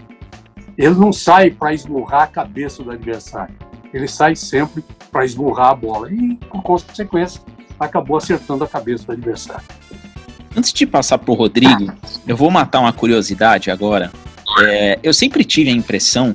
Ele 0.76 0.94
não 0.94 1.12
sai 1.12 1.50
para 1.50 1.74
esmurrar 1.74 2.22
a 2.22 2.26
cabeça 2.28 2.82
do 2.84 2.92
adversário. 2.92 3.54
Ele 3.92 4.06
sai 4.06 4.36
sempre 4.36 4.84
para 5.10 5.24
esmurrar 5.24 5.70
a 5.70 5.74
bola. 5.74 6.12
E, 6.12 6.36
por 6.48 6.62
consequência, 6.62 7.40
acabou 7.80 8.16
acertando 8.16 8.62
a 8.62 8.68
cabeça 8.68 9.06
do 9.06 9.12
adversário. 9.12 9.64
Antes 10.56 10.72
de 10.72 10.86
passar 10.86 11.18
para 11.18 11.32
o 11.32 11.34
Rodrigo, 11.34 11.92
eu 12.26 12.36
vou 12.36 12.50
matar 12.50 12.80
uma 12.80 12.92
curiosidade 12.92 13.70
agora. 13.70 14.12
É, 14.62 14.98
eu 15.02 15.12
sempre 15.12 15.44
tive 15.44 15.70
a 15.70 15.72
impressão 15.72 16.34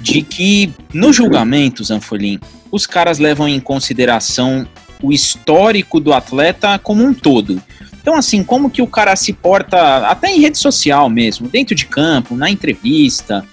de 0.00 0.22
que 0.22 0.72
no 0.92 1.12
julgamento, 1.12 1.84
Zanfolim, 1.84 2.38
os 2.70 2.86
caras 2.86 3.18
levam 3.18 3.48
em 3.48 3.60
consideração 3.60 4.66
o 5.02 5.12
histórico 5.12 6.00
do 6.00 6.12
atleta 6.12 6.78
como 6.78 7.04
um 7.04 7.14
todo. 7.14 7.62
Então, 8.00 8.14
assim, 8.14 8.42
como 8.42 8.70
que 8.70 8.82
o 8.82 8.86
cara 8.86 9.14
se 9.16 9.32
porta, 9.32 10.08
até 10.08 10.30
em 10.30 10.40
rede 10.40 10.58
social 10.58 11.08
mesmo, 11.08 11.48
dentro 11.48 11.74
de 11.74 11.86
campo, 11.86 12.34
na 12.34 12.50
entrevista, 12.50 13.44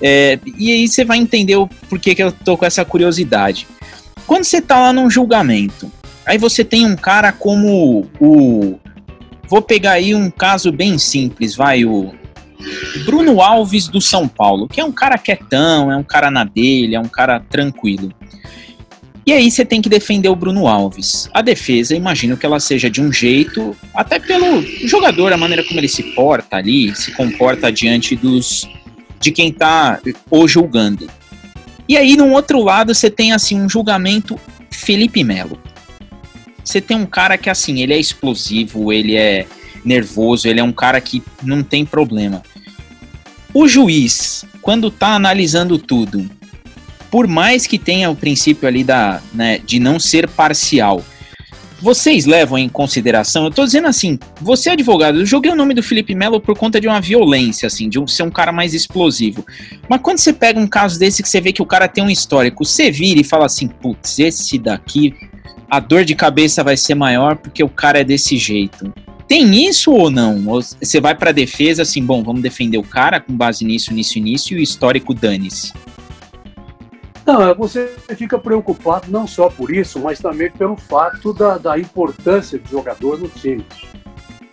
é, 0.00 0.38
e 0.58 0.70
aí 0.70 0.88
você 0.88 1.04
vai 1.04 1.18
entender 1.18 1.56
o 1.56 1.66
porquê 1.66 2.14
que 2.14 2.22
eu 2.22 2.32
tô 2.32 2.56
com 2.56 2.64
essa 2.64 2.84
curiosidade. 2.84 3.66
Quando 4.26 4.44
você 4.44 4.60
tá 4.60 4.78
lá 4.78 4.92
num 4.92 5.10
julgamento, 5.10 5.90
aí 6.24 6.38
você 6.38 6.64
tem 6.64 6.86
um 6.86 6.96
cara 6.96 7.32
como 7.32 8.08
o. 8.20 8.78
Vou 9.48 9.60
pegar 9.60 9.92
aí 9.92 10.14
um 10.14 10.30
caso 10.30 10.72
bem 10.72 10.98
simples, 10.98 11.54
vai, 11.54 11.84
o 11.84 12.14
Bruno 13.04 13.40
Alves 13.40 13.88
do 13.88 14.00
São 14.00 14.26
Paulo, 14.26 14.68
que 14.68 14.80
é 14.80 14.84
um 14.84 14.92
cara 14.92 15.18
quietão, 15.18 15.90
é 15.90 15.96
um 15.96 16.02
cara 16.02 16.30
na 16.30 16.44
dele, 16.44 16.94
é 16.94 17.00
um 17.00 17.08
cara 17.08 17.40
tranquilo. 17.40 18.12
E 19.26 19.32
aí 19.32 19.50
você 19.50 19.64
tem 19.64 19.80
que 19.80 19.88
defender 19.88 20.28
o 20.28 20.36
Bruno 20.36 20.66
Alves. 20.66 21.30
A 21.32 21.40
defesa, 21.40 21.96
imagino 21.96 22.36
que 22.36 22.44
ela 22.44 22.60
seja 22.60 22.90
de 22.90 23.00
um 23.00 23.10
jeito, 23.10 23.74
até 23.94 24.18
pelo 24.18 24.60
jogador, 24.86 25.32
a 25.32 25.36
maneira 25.36 25.64
como 25.64 25.80
ele 25.80 25.88
se 25.88 26.02
porta 26.14 26.56
ali, 26.56 26.94
se 26.94 27.12
comporta 27.12 27.72
diante 27.72 28.14
dos 28.14 28.68
de 29.18 29.32
quem 29.32 29.48
está 29.48 29.98
o 30.30 30.46
julgando. 30.46 31.08
E 31.88 31.96
aí, 31.96 32.16
no 32.16 32.30
outro 32.32 32.62
lado, 32.62 32.94
você 32.94 33.10
tem 33.10 33.32
assim 33.32 33.58
um 33.58 33.68
julgamento 33.68 34.38
Felipe 34.70 35.24
Melo. 35.24 35.58
Você 36.62 36.80
tem 36.80 36.96
um 36.96 37.06
cara 37.06 37.38
que 37.38 37.48
assim, 37.48 37.80
ele 37.80 37.94
é 37.94 37.98
explosivo, 37.98 38.92
ele 38.92 39.16
é 39.16 39.46
nervoso, 39.82 40.48
ele 40.48 40.60
é 40.60 40.64
um 40.64 40.72
cara 40.72 41.00
que 41.00 41.22
não 41.42 41.62
tem 41.62 41.84
problema. 41.84 42.42
O 43.54 43.68
juiz, 43.68 44.44
quando 44.60 44.90
tá 44.90 45.14
analisando 45.14 45.78
tudo, 45.78 46.28
por 47.08 47.28
mais 47.28 47.68
que 47.68 47.78
tenha 47.78 48.10
o 48.10 48.16
princípio 48.16 48.66
ali 48.66 48.82
da, 48.82 49.22
né, 49.32 49.58
de 49.58 49.78
não 49.78 50.00
ser 50.00 50.28
parcial, 50.28 51.00
vocês 51.80 52.26
levam 52.26 52.58
em 52.58 52.68
consideração, 52.68 53.44
eu 53.44 53.52
tô 53.52 53.64
dizendo 53.64 53.86
assim, 53.86 54.18
você 54.40 54.70
é 54.70 54.72
advogado, 54.72 55.20
eu 55.20 55.26
joguei 55.26 55.52
o 55.52 55.54
nome 55.54 55.72
do 55.72 55.84
Felipe 55.84 56.16
Melo 56.16 56.40
por 56.40 56.58
conta 56.58 56.80
de 56.80 56.88
uma 56.88 57.00
violência, 57.00 57.68
assim, 57.68 57.88
de 57.88 58.00
ser 58.10 58.24
um 58.24 58.30
cara 58.30 58.50
mais 58.50 58.74
explosivo. 58.74 59.46
Mas 59.88 60.00
quando 60.00 60.18
você 60.18 60.32
pega 60.32 60.58
um 60.58 60.66
caso 60.66 60.98
desse 60.98 61.22
que 61.22 61.28
você 61.28 61.40
vê 61.40 61.52
que 61.52 61.62
o 61.62 61.66
cara 61.66 61.86
tem 61.86 62.02
um 62.02 62.10
histórico, 62.10 62.64
você 62.64 62.90
vira 62.90 63.20
e 63.20 63.24
fala 63.24 63.46
assim, 63.46 63.68
putz, 63.68 64.18
esse 64.18 64.58
daqui, 64.58 65.14
a 65.70 65.78
dor 65.78 66.04
de 66.04 66.16
cabeça 66.16 66.64
vai 66.64 66.76
ser 66.76 66.96
maior 66.96 67.36
porque 67.36 67.62
o 67.62 67.68
cara 67.68 68.00
é 68.00 68.04
desse 68.04 68.36
jeito. 68.36 68.92
Tem 69.26 69.66
isso 69.66 69.90
ou 69.92 70.10
não? 70.10 70.42
Você 70.42 71.00
vai 71.00 71.14
para 71.14 71.32
defesa 71.32 71.82
assim, 71.82 72.04
bom, 72.04 72.22
vamos 72.22 72.42
defender 72.42 72.78
o 72.78 72.82
cara 72.82 73.20
com 73.20 73.34
base 73.34 73.64
nisso, 73.64 73.92
nisso, 73.92 74.18
nisso 74.18 74.52
e 74.52 74.56
o 74.56 74.60
histórico 74.60 75.14
dane-se. 75.14 75.72
Não, 77.26 77.42
é, 77.48 77.54
você 77.54 77.90
fica 78.16 78.38
preocupado 78.38 79.10
não 79.10 79.26
só 79.26 79.48
por 79.48 79.74
isso, 79.74 79.98
mas 79.98 80.18
também 80.18 80.50
pelo 80.50 80.76
fato 80.76 81.32
da, 81.32 81.56
da 81.56 81.78
importância 81.78 82.58
do 82.58 82.68
jogador 82.68 83.18
no 83.18 83.28
time. 83.28 83.64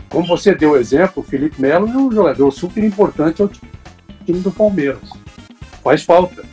Como 0.10 0.26
você 0.26 0.56
deu 0.56 0.72
o 0.72 0.78
exemplo, 0.78 1.22
o 1.22 1.24
Felipe 1.24 1.62
Melo 1.62 1.88
é 1.88 1.98
um 1.98 2.12
jogador 2.12 2.50
super 2.52 2.82
importante 2.82 3.42
ao 3.42 3.50
time 4.26 4.40
do 4.40 4.52
Palmeiras. 4.52 5.02
Faz 5.84 6.04
falta, 6.04 6.44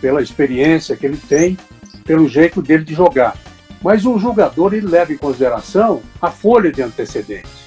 pela 0.00 0.22
experiência 0.22 0.96
que 0.96 1.04
ele 1.04 1.18
tem, 1.18 1.58
pelo 2.04 2.26
jeito 2.26 2.62
dele 2.62 2.84
de 2.84 2.94
jogar. 2.94 3.36
Mas 3.82 4.06
o 4.06 4.18
jogador 4.18 4.72
ele 4.72 4.86
leva 4.86 5.12
em 5.12 5.18
consideração 5.18 6.02
a 6.20 6.30
folha 6.30 6.72
de 6.72 6.82
antecedentes. 6.82 7.65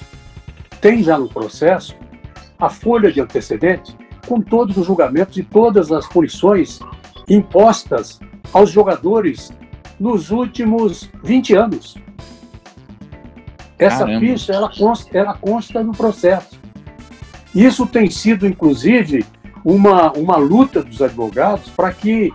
Tem 0.80 1.02
já 1.02 1.18
no 1.18 1.28
processo 1.28 1.94
a 2.58 2.68
folha 2.68 3.12
de 3.12 3.20
antecedentes 3.20 3.96
com 4.26 4.40
todos 4.40 4.76
os 4.76 4.86
julgamentos 4.86 5.36
e 5.36 5.42
todas 5.42 5.90
as 5.90 6.06
punições 6.06 6.78
impostas 7.28 8.20
aos 8.52 8.70
jogadores 8.70 9.52
nos 9.98 10.30
últimos 10.30 11.10
20 11.22 11.54
anos. 11.54 11.96
Essa 13.78 14.04
Caramba. 14.04 14.20
ficha 14.20 14.52
ela 14.52 14.70
consta, 14.70 15.18
ela 15.18 15.34
consta 15.34 15.82
no 15.82 15.92
processo. 15.92 16.60
Isso 17.54 17.86
tem 17.86 18.10
sido, 18.10 18.46
inclusive, 18.46 19.24
uma, 19.64 20.12
uma 20.12 20.36
luta 20.36 20.82
dos 20.82 21.00
advogados 21.02 21.68
para 21.70 21.92
que 21.92 22.32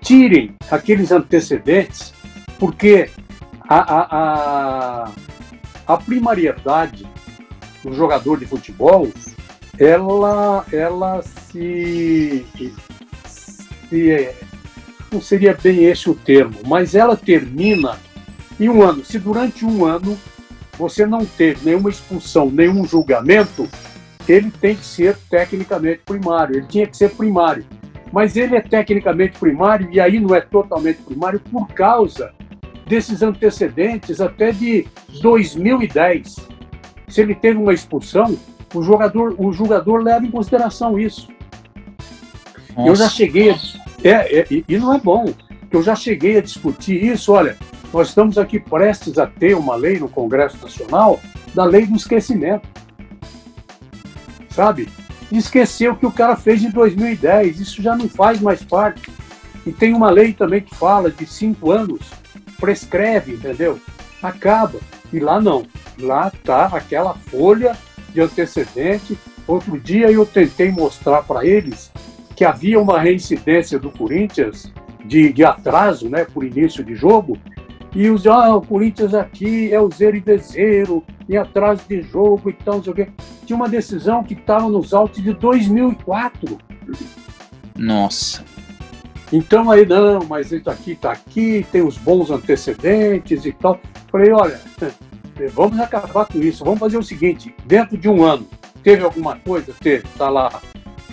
tirem 0.00 0.54
aqueles 0.70 1.10
antecedentes, 1.10 2.12
porque 2.58 3.10
a, 3.68 3.78
a, 3.78 5.04
a, 5.04 5.10
a 5.86 5.96
primariedade 5.96 7.06
do 7.82 7.92
jogador 7.92 8.38
de 8.38 8.46
futebol 8.46 9.08
ela, 9.78 10.64
ela 10.72 11.22
se 11.22 12.44
se 13.88 14.28
não 15.10 15.20
seria 15.20 15.54
bem 15.54 15.84
esse 15.84 16.10
o 16.10 16.14
termo, 16.14 16.58
mas 16.66 16.94
ela 16.94 17.16
termina 17.16 17.96
em 18.60 18.68
um 18.68 18.82
ano. 18.82 19.04
Se 19.04 19.18
durante 19.18 19.64
um 19.64 19.84
ano 19.84 20.18
você 20.78 21.06
não 21.06 21.24
teve 21.24 21.64
nenhuma 21.64 21.88
expulsão, 21.88 22.50
nenhum 22.50 22.84
julgamento, 22.84 23.68
ele 24.28 24.50
tem 24.50 24.76
que 24.76 24.84
ser 24.84 25.16
tecnicamente 25.30 26.02
primário. 26.04 26.56
Ele 26.56 26.66
tinha 26.66 26.86
que 26.86 26.96
ser 26.96 27.10
primário. 27.10 27.64
Mas 28.12 28.36
ele 28.36 28.56
é 28.56 28.60
tecnicamente 28.60 29.38
primário 29.38 29.88
e 29.90 30.00
aí 30.00 30.20
não 30.20 30.34
é 30.34 30.40
totalmente 30.40 31.02
primário 31.02 31.40
por 31.40 31.68
causa 31.68 32.32
desses 32.86 33.22
antecedentes 33.22 34.20
até 34.20 34.50
de 34.50 34.86
2010. 35.20 36.36
Se 37.08 37.20
ele 37.20 37.34
teve 37.34 37.58
uma 37.58 37.72
expulsão, 37.72 38.36
o 38.74 38.82
jogador, 38.82 39.34
o 39.38 39.52
jogador 39.52 40.02
leva 40.02 40.26
em 40.26 40.30
consideração 40.30 40.98
isso. 40.98 41.28
Nossa. 42.76 42.88
Eu 42.88 42.96
já 42.96 43.08
cheguei, 43.08 43.50
a, 43.50 43.58
É, 44.04 44.40
é, 44.40 44.46
e 44.50 44.78
não 44.78 44.94
é 44.94 45.00
bom, 45.00 45.32
eu 45.70 45.82
já 45.82 45.94
cheguei 45.96 46.38
a 46.38 46.42
discutir 46.42 47.02
isso. 47.02 47.32
Olha, 47.32 47.56
nós 47.92 48.08
estamos 48.08 48.38
aqui 48.38 48.60
prestes 48.60 49.18
a 49.18 49.26
ter 49.26 49.56
uma 49.56 49.74
lei 49.74 49.98
no 49.98 50.08
Congresso 50.08 50.58
Nacional 50.60 51.20
da 51.54 51.64
lei 51.64 51.86
do 51.86 51.96
esquecimento. 51.96 52.68
Sabe? 54.50 54.88
Esqueceu 55.30 55.92
o 55.92 55.96
que 55.96 56.06
o 56.06 56.12
cara 56.12 56.36
fez 56.36 56.62
em 56.62 56.70
2010, 56.70 57.60
isso 57.60 57.82
já 57.82 57.94
não 57.96 58.08
faz 58.08 58.40
mais 58.40 58.62
parte. 58.62 59.10
E 59.66 59.72
tem 59.72 59.94
uma 59.94 60.10
lei 60.10 60.32
também 60.32 60.62
que 60.62 60.74
fala 60.74 61.10
de 61.10 61.26
cinco 61.26 61.70
anos, 61.70 62.00
prescreve, 62.58 63.34
entendeu? 63.34 63.78
Acaba. 64.22 64.78
E 65.12 65.20
lá 65.20 65.40
não. 65.40 65.66
Lá 66.00 66.30
tá 66.44 66.66
aquela 66.66 67.14
folha 67.14 67.76
de 68.12 68.20
antecedente. 68.20 69.18
Outro 69.46 69.78
dia 69.78 70.10
eu 70.10 70.24
tentei 70.24 70.70
mostrar 70.70 71.22
para 71.22 71.44
eles 71.44 71.90
que 72.36 72.44
havia 72.44 72.80
uma 72.80 73.00
reincidência 73.00 73.78
do 73.78 73.90
Corinthians 73.90 74.72
de, 75.04 75.32
de 75.32 75.44
atraso, 75.44 76.08
né, 76.08 76.24
por 76.24 76.44
início 76.44 76.84
de 76.84 76.94
jogo, 76.94 77.36
e 77.94 78.08
os 78.10 78.26
ah, 78.26 78.54
o 78.54 78.62
Corinthians 78.62 79.14
aqui 79.14 79.72
é 79.72 79.80
o 79.80 79.90
zero 79.90 80.16
e 80.16 80.20
vezeiro, 80.20 81.02
em 81.28 81.36
atraso 81.36 81.82
de 81.88 82.02
jogo 82.02 82.50
e 82.50 82.52
tal, 82.52 82.76
não 82.76 82.84
sei 82.84 82.92
o 82.92 82.96
quê. 82.96 83.08
Tinha 83.46 83.56
uma 83.56 83.68
decisão 83.68 84.22
que 84.22 84.34
estava 84.34 84.68
nos 84.68 84.92
autos 84.92 85.22
de 85.22 85.32
2004. 85.32 86.58
Nossa. 87.76 88.44
Então 89.32 89.70
aí, 89.70 89.86
não, 89.86 90.20
mas 90.28 90.52
está 90.52 90.72
aqui, 90.72 90.92
está 90.92 91.12
aqui, 91.12 91.66
tem 91.72 91.82
os 91.82 91.96
bons 91.98 92.30
antecedentes 92.30 93.44
e 93.44 93.52
tal. 93.52 93.80
Falei, 94.10 94.32
olha, 94.32 94.60
vamos 95.46 95.78
acabar 95.78 96.26
com 96.26 96.38
isso, 96.40 96.64
vamos 96.64 96.80
fazer 96.80 96.98
o 96.98 97.02
seguinte, 97.02 97.54
dentro 97.64 97.96
de 97.96 98.08
um 98.08 98.24
ano, 98.24 98.48
teve 98.82 99.04
alguma 99.04 99.36
coisa? 99.36 99.72
Teve, 99.80 100.06
está 100.08 100.28
lá. 100.28 100.60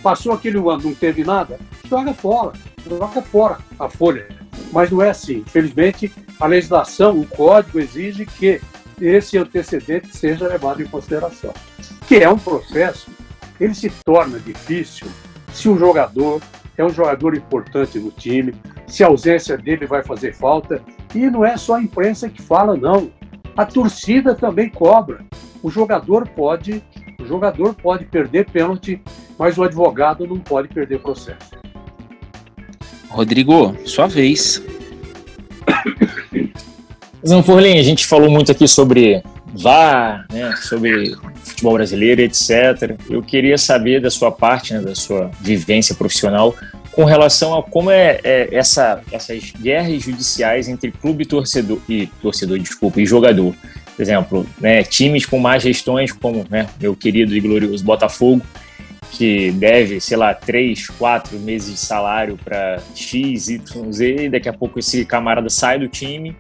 Passou 0.02 0.34
aquele 0.34 0.57
ano, 0.57 0.81
não 0.84 0.95
teve 0.95 1.23
nada? 1.23 1.60
Joga 1.88 2.14
fora, 2.14 2.53
joga 2.88 3.22
fora 3.22 3.57
a 3.80 3.89
folha. 3.89 4.27
Mas 4.72 4.89
não 4.89 5.02
é 5.02 5.10
assim. 5.10 5.38
Infelizmente, 5.38 6.11
a 6.39 6.47
legislação, 6.47 7.19
o 7.19 7.26
código 7.26 7.80
exige 7.80 8.26
que 8.26 8.61
esse 9.02 9.38
antecedente 9.38 10.15
seja 10.15 10.47
levado 10.47 10.81
em 10.81 10.85
consideração. 10.85 11.53
Que 12.07 12.18
é 12.18 12.30
um 12.30 12.38
processo, 12.38 13.10
ele 13.60 13.73
se 13.73 13.91
torna 14.06 14.39
difícil 14.39 15.07
se 15.53 15.69
o 15.69 15.77
jogador 15.77 16.41
é 16.77 16.84
um 16.84 16.89
jogador 16.89 17.35
importante 17.35 17.97
no 17.97 18.11
time, 18.11 18.53
se 18.88 19.03
a 19.03 19.07
ausência 19.07 19.57
dele 19.57 19.85
vai 19.85 20.03
fazer 20.03 20.34
falta. 20.34 20.81
E 21.14 21.30
não 21.30 21.45
é 21.45 21.56
só 21.57 21.76
a 21.76 21.81
imprensa 21.81 22.30
que 22.30 22.41
fala, 22.41 22.76
não. 22.76 23.10
A 23.56 23.65
torcida 23.65 24.36
também 24.36 24.69
cobra. 24.69 25.19
O 25.64 25.69
jogador 25.69 26.27
pode, 26.27 26.84
o 27.19 27.26
jogador 27.26 27.73
pode 27.73 28.06
perder 28.06 28.45
pênalti, 28.49 29.02
mas 29.40 29.57
o 29.57 29.64
advogado 29.64 30.27
não 30.27 30.40
pode 30.40 30.68
perder 30.68 30.99
processo. 30.99 31.52
Rodrigo, 33.10 33.76
sua 33.86 34.07
vez. 34.07 34.61
Zanforlin, 37.26 37.80
a 37.80 37.84
gente 37.84 38.06
falou 38.06 38.30
muito 38.30 38.52
aqui 38.52 38.68
sobre 38.68 39.23
VAR, 39.53 40.27
né, 40.32 40.53
sobre 40.57 41.15
futebol 41.44 41.73
brasileiro, 41.73 42.22
etc. 42.22 42.95
Eu 43.10 43.23
queria 43.23 43.57
saber 43.57 44.02
da 44.02 44.11
sua 44.11 44.32
parte, 44.32 44.73
né, 44.73 44.82
da 44.82 44.94
sua 44.94 45.32
vivência 45.40 45.95
profissional, 45.95 46.53
com 46.96 47.04
relação 47.04 47.58
a 47.58 47.62
como 47.62 47.92
é, 47.92 48.22
é, 48.24 48.56
essa, 48.56 49.02
essas 49.12 49.52
guerras 49.52 50.02
judiciais 50.02 50.70
entre 50.70 50.92
clube 50.92 51.24
e 51.24 51.28
torcedor, 51.28 51.80
e 51.90 52.08
torcedor, 52.22 52.58
desculpa, 52.58 53.02
e 53.02 53.06
jogador. 53.06 53.54
Por 53.96 54.02
exemplo, 54.02 54.48
né, 54.60 54.82
times 54.82 55.26
com 55.26 55.38
más 55.38 55.62
gestões, 55.62 56.14
como 56.14 56.46
né, 56.50 56.68
meu 56.80 56.96
querido 56.96 57.36
e 57.36 57.40
glorioso 57.42 57.84
Botafogo, 57.84 58.42
que 59.12 59.52
deve, 59.52 60.00
sei 60.00 60.16
lá, 60.16 60.34
três, 60.34 60.88
quatro 60.88 61.38
meses 61.38 61.72
de 61.74 61.80
salário 61.80 62.40
para 62.44 62.80
X, 62.96 63.50
Y, 63.50 63.92
Z, 63.92 64.16
e 64.26 64.30
daqui 64.30 64.48
a 64.48 64.54
pouco 64.54 64.80
esse 64.80 65.06
camarada 65.06 65.50
sai 65.50 65.78
do 65.78 65.90
time 65.90 66.36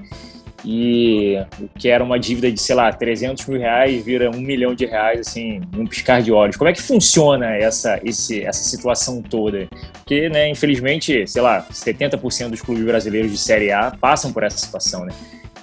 e 0.65 1.37
o 1.61 1.69
que 1.77 1.87
era 1.87 2.03
uma 2.03 2.19
dívida 2.19 2.51
de, 2.51 2.59
sei 2.59 2.73
lá, 2.73 2.91
300 2.91 3.45
mil 3.45 3.59
reais 3.59 4.03
vira 4.03 4.31
um 4.31 4.39
milhão 4.39 4.73
de 4.73 4.87
reais, 4.87 5.19
assim, 5.19 5.61
num 5.71 5.85
piscar 5.85 6.23
de 6.23 6.31
olhos. 6.31 6.57
Como 6.57 6.67
é 6.67 6.73
que 6.73 6.81
funciona 6.81 7.55
essa, 7.55 7.99
esse, 8.03 8.43
essa 8.43 8.63
situação 8.63 9.21
toda? 9.21 9.67
Porque, 9.93 10.27
né, 10.27 10.49
infelizmente, 10.49 11.27
sei 11.27 11.41
lá, 11.43 11.63
70% 11.71 12.49
dos 12.49 12.61
clubes 12.61 12.83
brasileiros 12.83 13.31
de 13.31 13.37
Série 13.37 13.71
A 13.71 13.91
passam 13.91 14.33
por 14.33 14.41
essa 14.41 14.57
situação, 14.57 15.05
né? 15.05 15.13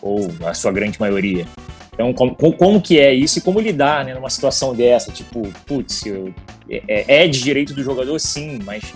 Ou 0.00 0.30
a 0.46 0.54
sua 0.54 0.70
grande 0.70 1.00
maioria. 1.00 1.46
Então, 1.92 2.12
como, 2.12 2.34
como 2.36 2.80
que 2.80 3.00
é 3.00 3.12
isso 3.12 3.38
e 3.38 3.42
como 3.42 3.58
lidar 3.58 4.04
né, 4.04 4.14
numa 4.14 4.30
situação 4.30 4.72
dessa? 4.72 5.10
Tipo, 5.10 5.42
putz, 5.66 6.06
eu, 6.06 6.32
é, 6.70 7.24
é 7.24 7.28
de 7.28 7.42
direito 7.42 7.74
do 7.74 7.82
jogador, 7.82 8.16
sim, 8.20 8.60
mas 8.64 8.94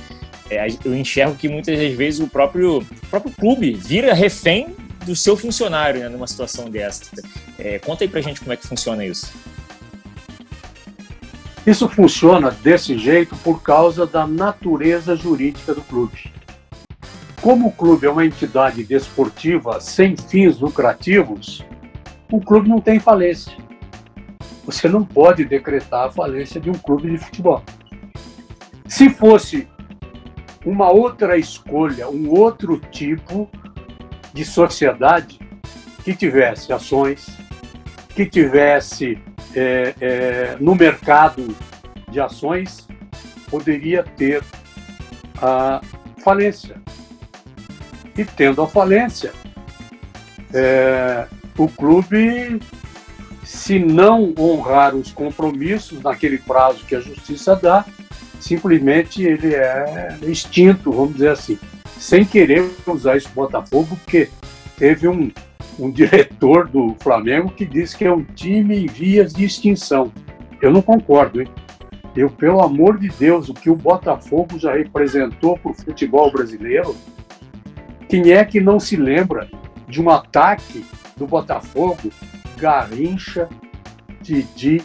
é, 0.48 0.68
eu 0.84 0.96
enxergo 0.96 1.34
que 1.34 1.48
muitas 1.48 1.76
das 1.76 1.92
vezes 1.94 2.20
o 2.20 2.28
próprio, 2.28 2.78
o 2.78 3.06
próprio 3.10 3.32
clube 3.32 3.72
vira 3.72 4.14
refém 4.14 4.68
do 5.06 5.14
seu 5.14 5.36
funcionário 5.36 6.00
né, 6.00 6.08
numa 6.08 6.26
situação 6.26 6.68
dessa. 6.68 7.04
É, 7.58 7.78
conta 7.78 8.02
aí 8.02 8.08
pra 8.08 8.20
gente 8.20 8.40
como 8.40 8.52
é 8.52 8.56
que 8.56 8.66
funciona 8.66 9.06
isso. 9.06 9.32
Isso 11.64 11.88
funciona 11.88 12.50
desse 12.50 12.98
jeito 12.98 13.36
por 13.36 13.62
causa 13.62 14.04
da 14.04 14.26
natureza 14.26 15.14
jurídica 15.16 15.72
do 15.72 15.80
clube. 15.82 16.30
Como 17.40 17.68
o 17.68 17.72
clube 17.72 18.06
é 18.06 18.10
uma 18.10 18.26
entidade 18.26 18.82
desportiva 18.82 19.80
sem 19.80 20.16
fins 20.16 20.58
lucrativos, 20.58 21.64
o 22.30 22.40
clube 22.40 22.68
não 22.68 22.80
tem 22.80 22.98
falência. 22.98 23.56
Você 24.64 24.88
não 24.88 25.04
pode 25.04 25.44
decretar 25.44 26.06
a 26.06 26.10
falência 26.10 26.60
de 26.60 26.68
um 26.68 26.74
clube 26.74 27.10
de 27.10 27.18
futebol. 27.18 27.62
Se 28.88 29.08
fosse 29.10 29.68
uma 30.64 30.90
outra 30.90 31.36
escolha, 31.36 32.08
um 32.08 32.28
outro 32.28 32.80
tipo 32.90 33.48
de 34.36 34.44
sociedade 34.44 35.40
que 36.04 36.14
tivesse 36.14 36.70
ações, 36.70 37.26
que 38.14 38.26
tivesse 38.26 39.18
é, 39.54 39.94
é, 39.98 40.56
no 40.60 40.74
mercado 40.74 41.56
de 42.10 42.20
ações, 42.20 42.86
poderia 43.50 44.02
ter 44.02 44.44
a 45.40 45.80
falência. 46.22 46.76
E 48.14 48.26
tendo 48.26 48.60
a 48.60 48.68
falência, 48.68 49.32
é, 50.52 51.26
o 51.56 51.66
clube, 51.66 52.60
se 53.42 53.78
não 53.78 54.34
honrar 54.38 54.94
os 54.94 55.12
compromissos 55.12 56.02
naquele 56.02 56.36
prazo 56.36 56.84
que 56.84 56.94
a 56.94 57.00
justiça 57.00 57.56
dá, 57.56 57.86
simplesmente 58.38 59.22
ele 59.22 59.54
é 59.54 60.18
extinto, 60.24 60.92
vamos 60.92 61.14
dizer 61.14 61.30
assim 61.30 61.58
sem 61.98 62.24
querer 62.24 62.68
usar 62.86 63.16
isso 63.16 63.28
Botafogo, 63.35 63.97
porque 63.97 64.28
teve 64.77 65.09
um, 65.09 65.31
um 65.78 65.90
diretor 65.90 66.68
do 66.68 66.94
Flamengo 67.01 67.51
que 67.51 67.64
disse 67.64 67.97
que 67.97 68.05
é 68.05 68.12
um 68.12 68.23
time 68.23 68.85
em 68.85 68.86
vias 68.86 69.32
de 69.32 69.44
extinção. 69.44 70.12
Eu 70.60 70.70
não 70.70 70.82
concordo, 70.82 71.40
hein? 71.40 71.48
Eu, 72.14 72.31
pelo 72.31 72.62
amor 72.62 72.98
de 72.98 73.09
Deus, 73.09 73.48
o 73.48 73.55
que 73.55 73.68
o 73.68 73.77
Botafogo 73.77 74.59
já 74.59 74.74
representou 74.74 75.59
para 75.59 75.70
o 75.70 75.74
futebol 75.74 76.32
brasileiro, 76.32 76.97
quem 78.09 78.32
é 78.32 78.44
que 78.44 78.60
não 78.60 78.81
se 78.81 78.97
lembra 78.97 79.48
de 79.86 80.01
um 80.01 80.09
ataque 80.09 80.85
do 81.16 81.27
Botafogo? 81.27 82.10
Garrincha, 82.56 83.48
Didi, 84.23 84.82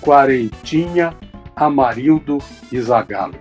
Quarentinha, 0.00 1.14
Amarildo 1.54 2.38
e 2.72 2.80
Zagallo. 2.80 3.34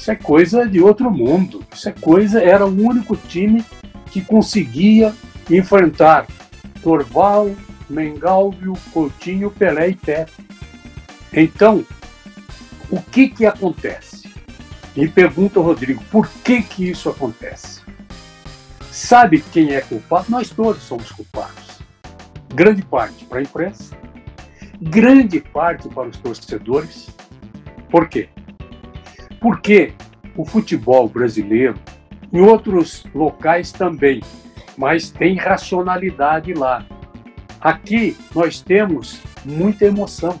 Isso 0.00 0.10
é 0.10 0.16
coisa 0.16 0.66
de 0.66 0.80
outro 0.80 1.10
mundo. 1.10 1.62
Isso 1.70 1.86
é 1.86 1.92
coisa. 1.92 2.42
Era 2.42 2.64
o 2.64 2.70
único 2.70 3.14
time 3.14 3.62
que 4.10 4.22
conseguia 4.22 5.14
enfrentar 5.50 6.26
Torval, 6.82 7.54
Mengalvio, 7.86 8.72
Coutinho, 8.94 9.50
Pelé 9.50 9.90
e 9.90 9.94
Pepe. 9.94 10.32
Então, 11.34 11.84
o 12.88 12.98
que 12.98 13.28
que 13.28 13.44
acontece? 13.44 14.32
Me 14.96 15.06
pergunta 15.06 15.60
o 15.60 15.62
Rodrigo, 15.62 16.02
por 16.10 16.26
que 16.26 16.62
que 16.62 16.88
isso 16.88 17.10
acontece? 17.10 17.82
Sabe 18.90 19.44
quem 19.52 19.74
é 19.74 19.82
culpado? 19.82 20.30
Nós 20.30 20.48
todos 20.48 20.82
somos 20.82 21.12
culpados. 21.12 21.78
Grande 22.54 22.80
parte 22.80 23.26
para 23.26 23.40
a 23.40 23.42
imprensa, 23.42 23.94
grande 24.80 25.40
parte 25.40 25.90
para 25.90 26.08
os 26.08 26.16
torcedores. 26.16 27.10
Por 27.90 28.08
quê? 28.08 28.30
Porque 29.40 29.92
o 30.36 30.44
futebol 30.44 31.08
brasileiro, 31.08 31.74
em 32.32 32.40
outros 32.40 33.04
locais 33.14 33.72
também, 33.72 34.20
mas 34.76 35.10
tem 35.10 35.36
racionalidade 35.36 36.54
lá. 36.54 36.84
Aqui 37.60 38.16
nós 38.34 38.60
temos 38.60 39.20
muita 39.44 39.86
emoção. 39.86 40.38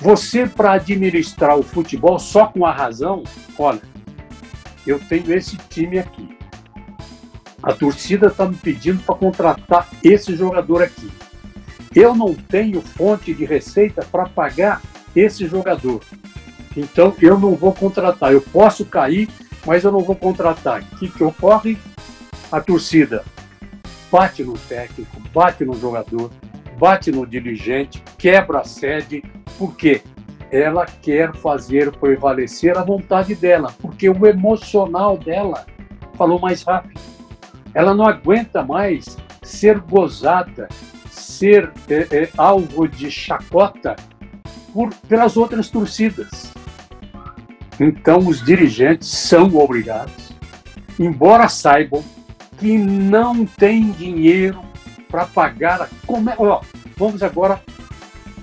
Você, 0.00 0.46
para 0.46 0.72
administrar 0.72 1.58
o 1.58 1.62
futebol 1.62 2.18
só 2.18 2.46
com 2.46 2.64
a 2.64 2.72
razão, 2.72 3.22
olha, 3.58 3.82
eu 4.86 4.98
tenho 4.98 5.32
esse 5.34 5.56
time 5.68 5.98
aqui. 5.98 6.28
A 7.62 7.74
torcida 7.74 8.28
está 8.28 8.46
me 8.46 8.56
pedindo 8.56 9.02
para 9.02 9.14
contratar 9.14 9.88
esse 10.02 10.34
jogador 10.34 10.82
aqui. 10.82 11.10
Eu 11.94 12.14
não 12.14 12.34
tenho 12.34 12.80
fonte 12.80 13.34
de 13.34 13.44
receita 13.44 14.06
para 14.10 14.26
pagar 14.26 14.80
esse 15.14 15.46
jogador. 15.46 16.00
Então 16.76 17.14
eu 17.20 17.38
não 17.38 17.54
vou 17.54 17.72
contratar. 17.72 18.32
Eu 18.32 18.40
posso 18.40 18.84
cair, 18.84 19.28
mas 19.66 19.84
eu 19.84 19.92
não 19.92 20.00
vou 20.00 20.16
contratar. 20.16 20.82
O 20.82 20.98
que, 20.98 21.08
que 21.08 21.24
ocorre? 21.24 21.78
A 22.50 22.60
torcida 22.60 23.24
bate 24.10 24.42
no 24.42 24.54
técnico, 24.54 25.20
bate 25.32 25.64
no 25.64 25.74
jogador, 25.74 26.30
bate 26.78 27.12
no 27.12 27.24
dirigente, 27.24 28.02
quebra 28.18 28.60
a 28.60 28.64
sede, 28.64 29.22
porque 29.56 30.02
ela 30.50 30.84
quer 30.84 31.32
fazer 31.36 31.92
prevalecer 31.92 32.76
a 32.76 32.82
vontade 32.82 33.34
dela, 33.36 33.72
porque 33.80 34.08
o 34.08 34.26
emocional 34.26 35.16
dela 35.16 35.64
falou 36.14 36.40
mais 36.40 36.62
rápido. 36.62 37.00
Ela 37.72 37.94
não 37.94 38.06
aguenta 38.06 38.64
mais 38.64 39.16
ser 39.42 39.78
gozada, 39.78 40.68
ser 41.08 41.72
é, 41.88 42.06
é, 42.10 42.30
alvo 42.36 42.88
de 42.88 43.10
chacota 43.10 43.94
por, 44.72 44.92
pelas 45.08 45.36
outras 45.36 45.70
torcidas. 45.70 46.52
Então, 47.80 48.18
os 48.18 48.44
dirigentes 48.44 49.08
são 49.08 49.56
obrigados, 49.56 50.32
embora 50.98 51.48
saibam 51.48 52.04
que 52.58 52.76
não 52.76 53.46
tem 53.46 53.90
dinheiro 53.92 54.60
para 55.08 55.24
pagar 55.24 55.80
a. 55.80 55.88
Vamos 56.94 57.22
agora 57.22 57.58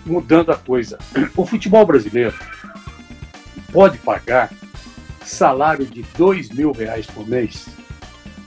mudando 0.04 0.52
a 0.52 0.58
coisa. 0.58 0.98
O 1.36 1.46
futebol 1.46 1.86
brasileiro 1.86 2.34
pode 3.72 4.00
pagar 4.00 4.50
salário 5.24 5.86
de 5.86 6.04
dois 6.18 6.50
mil 6.50 6.72
reais 6.72 7.06
por 7.06 7.28
mês? 7.28 7.68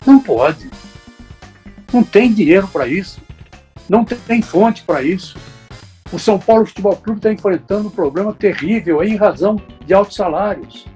Não 0.04 0.18
pode. 0.18 0.68
Não 1.92 2.02
tem 2.02 2.32
dinheiro 2.32 2.66
para 2.66 2.88
isso. 2.88 3.20
Não 3.88 4.04
tem 4.04 4.42
fonte 4.42 4.82
para 4.82 5.04
isso. 5.04 5.38
O 6.12 6.18
São 6.18 6.38
Paulo 6.38 6.66
Futebol 6.66 6.96
Clube 6.96 7.18
está 7.18 7.32
enfrentando 7.32 7.86
um 7.86 7.90
problema 7.90 8.34
terrível 8.34 9.02
em 9.02 9.14
razão 9.14 9.60
de 9.86 9.94
altos 9.94 10.16
salários. 10.16 10.86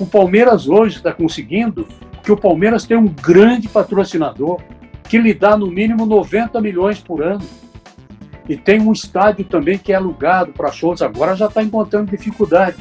O 0.00 0.06
Palmeiras 0.06 0.66
hoje 0.66 0.96
está 0.96 1.12
conseguindo 1.12 1.86
que 2.22 2.32
o 2.32 2.36
Palmeiras 2.36 2.84
tem 2.84 2.96
um 2.96 3.06
grande 3.06 3.68
patrocinador 3.68 4.60
que 5.08 5.18
lhe 5.18 5.34
dá 5.34 5.56
no 5.56 5.66
mínimo 5.66 6.06
90 6.06 6.60
milhões 6.60 6.98
por 6.98 7.22
ano. 7.22 7.44
E 8.48 8.56
tem 8.56 8.80
um 8.80 8.92
estádio 8.92 9.44
também 9.44 9.76
que 9.76 9.92
é 9.92 9.96
alugado 9.96 10.52
para 10.52 10.72
shows, 10.72 11.02
agora 11.02 11.36
já 11.36 11.46
está 11.46 11.62
encontrando 11.62 12.10
dificuldade. 12.10 12.76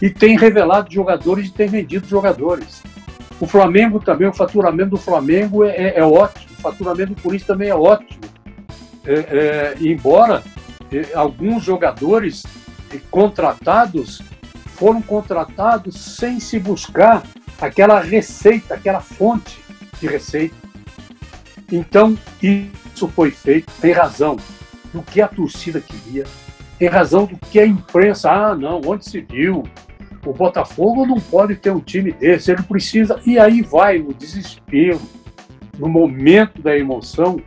E 0.00 0.08
tem 0.08 0.38
revelado 0.38 0.92
jogadores 0.92 1.48
e 1.48 1.52
tem 1.52 1.68
vendido 1.68 2.06
jogadores. 2.06 2.82
O 3.40 3.46
Flamengo 3.46 4.00
também, 4.00 4.26
o 4.26 4.32
faturamento 4.32 4.90
do 4.90 4.96
Flamengo 4.96 5.64
é, 5.64 5.76
é, 5.76 5.98
é 5.98 6.04
ótimo, 6.04 6.46
o 6.58 6.62
faturamento 6.62 7.14
do 7.14 7.22
Corinthians 7.22 7.46
também 7.46 7.68
é 7.68 7.74
ótimo. 7.74 8.20
É, 9.04 9.12
é 9.12 9.76
embora 9.80 10.42
alguns 11.14 11.64
jogadores 11.64 12.42
contratados 13.10 14.22
foram 14.78 15.02
contratados 15.02 15.96
sem 15.96 16.38
se 16.38 16.58
buscar 16.58 17.22
aquela 17.60 18.00
receita, 18.00 18.74
aquela 18.74 19.00
fonte 19.00 19.58
de 20.00 20.06
receita. 20.06 20.54
Então, 21.70 22.16
isso 22.40 23.08
foi 23.08 23.30
feito 23.30 23.70
em 23.82 23.92
razão 23.92 24.36
do 24.92 25.02
que 25.02 25.20
a 25.20 25.28
torcida 25.28 25.80
queria, 25.80 26.24
em 26.80 26.86
razão 26.86 27.26
do 27.26 27.36
que 27.36 27.58
a 27.58 27.66
imprensa, 27.66 28.30
ah, 28.30 28.54
não, 28.54 28.80
onde 28.86 29.04
se 29.04 29.20
viu? 29.20 29.64
O 30.24 30.32
Botafogo 30.32 31.04
não 31.04 31.20
pode 31.20 31.56
ter 31.56 31.70
um 31.70 31.80
time 31.80 32.12
desse, 32.12 32.52
ele 32.52 32.62
precisa. 32.62 33.20
E 33.26 33.38
aí 33.38 33.62
vai 33.62 33.98
no 33.98 34.14
desespero, 34.14 35.00
no 35.78 35.88
momento 35.88 36.62
da 36.62 36.76
emoção, 36.76 37.40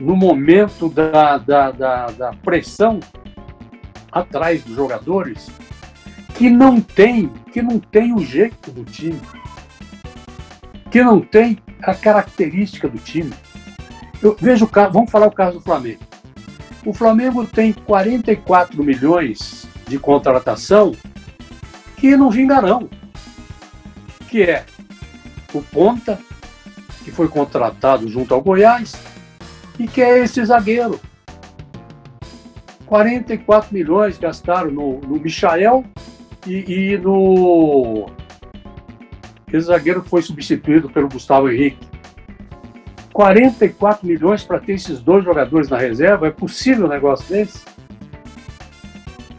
no 0.00 0.16
momento 0.16 0.88
da, 0.88 1.38
da, 1.38 1.70
da, 1.70 2.06
da 2.06 2.32
pressão 2.42 2.98
atrás 4.10 4.64
dos 4.64 4.74
jogadores, 4.74 5.50
que 6.34 6.48
não 6.48 6.80
tem, 6.80 7.28
que 7.52 7.60
não 7.60 7.78
tem 7.78 8.14
o 8.14 8.18
jeito 8.18 8.70
do 8.70 8.84
time 8.84 9.20
que 10.90 11.02
não 11.02 11.20
tem 11.20 11.58
a 11.82 11.94
característica 11.94 12.88
do 12.88 12.98
time. 12.98 13.32
Eu 14.20 14.36
vejo 14.38 14.68
vamos 14.92 15.10
falar 15.10 15.28
o 15.28 15.32
caso 15.32 15.58
do 15.58 15.64
Flamengo. 15.64 16.00
O 16.84 16.92
Flamengo 16.92 17.46
tem 17.46 17.72
44 17.72 18.82
milhões 18.82 19.66
de 19.86 19.98
contratação 19.98 20.92
que 21.96 22.16
não 22.16 22.30
vingarão. 22.30 22.88
Que 24.28 24.42
é 24.42 24.64
o 25.52 25.62
Ponta, 25.62 26.18
que 27.04 27.10
foi 27.10 27.28
contratado 27.28 28.08
junto 28.08 28.34
ao 28.34 28.40
Goiás, 28.40 28.94
e 29.80 29.88
que 29.88 30.02
é 30.02 30.18
esse 30.18 30.44
zagueiro. 30.44 31.00
44 32.84 33.72
milhões 33.72 34.18
gastaram 34.18 34.70
no, 34.70 35.00
no 35.00 35.18
Michael 35.18 35.84
e, 36.46 36.92
e 36.92 36.98
no 36.98 38.10
esse 39.48 39.66
zagueiro 39.66 40.04
foi 40.04 40.20
substituído 40.20 40.90
pelo 40.90 41.08
Gustavo 41.08 41.50
Henrique. 41.50 41.88
44 43.12 44.06
milhões 44.06 44.44
para 44.44 44.60
ter 44.60 44.74
esses 44.74 45.00
dois 45.00 45.24
jogadores 45.24 45.68
na 45.68 45.78
reserva? 45.78 46.28
É 46.28 46.30
possível 46.30 46.86
um 46.86 46.88
negócio 46.88 47.26
desse? 47.28 47.64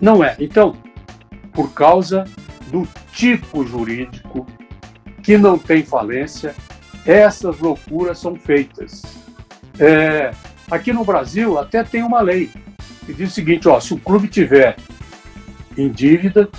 Não 0.02 0.24
é. 0.24 0.36
Então, 0.40 0.76
por 1.54 1.72
causa 1.72 2.26
do 2.72 2.88
tipo 3.14 3.66
jurídico 3.66 4.46
que 5.24 5.38
não 5.38 5.58
tem 5.58 5.84
falência, 5.84 6.56
essas 7.06 7.60
loucuras 7.60 8.18
são 8.18 8.36
feitas. 8.36 9.21
É, 9.80 10.32
aqui 10.70 10.94
no 10.94 11.04
Brasil 11.04 11.58
até 11.58 11.84
tem 11.84 12.04
uma 12.04 12.22
lei 12.22 12.50
que 13.06 13.14
diz 13.14 13.32
o 13.32 13.34
seguinte: 13.34 13.68
ó, 13.68 13.80
se 13.80 13.94
o 13.94 13.98
clube 13.98 14.28
tiver 14.28 14.76
em 15.78 15.90
dívida, 15.90 16.50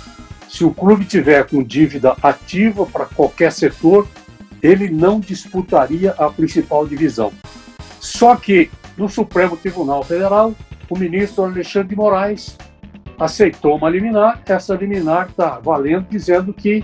se 0.49 0.63
o 0.63 0.73
clube 0.73 1.05
tiver 1.05 1.47
com 1.47 1.63
dívida 1.63 2.15
ativa 2.21 2.85
para 2.85 3.05
qualquer 3.05 3.51
setor, 3.51 4.07
ele 4.61 4.89
não 4.89 5.19
disputaria 5.19 6.11
a 6.11 6.29
principal 6.29 6.87
divisão. 6.87 7.31
Só 7.99 8.35
que 8.35 8.69
no 8.97 9.09
Supremo 9.09 9.57
Tribunal 9.57 10.03
Federal, 10.03 10.53
o 10.89 10.97
ministro 10.97 11.43
Alexandre 11.45 11.89
de 11.89 11.95
Moraes 11.95 12.57
aceitou 13.19 13.75
uma 13.75 13.89
liminar. 13.89 14.41
Essa 14.45 14.75
liminar 14.75 15.29
está 15.29 15.59
valendo, 15.59 16.07
dizendo 16.09 16.53
que 16.53 16.83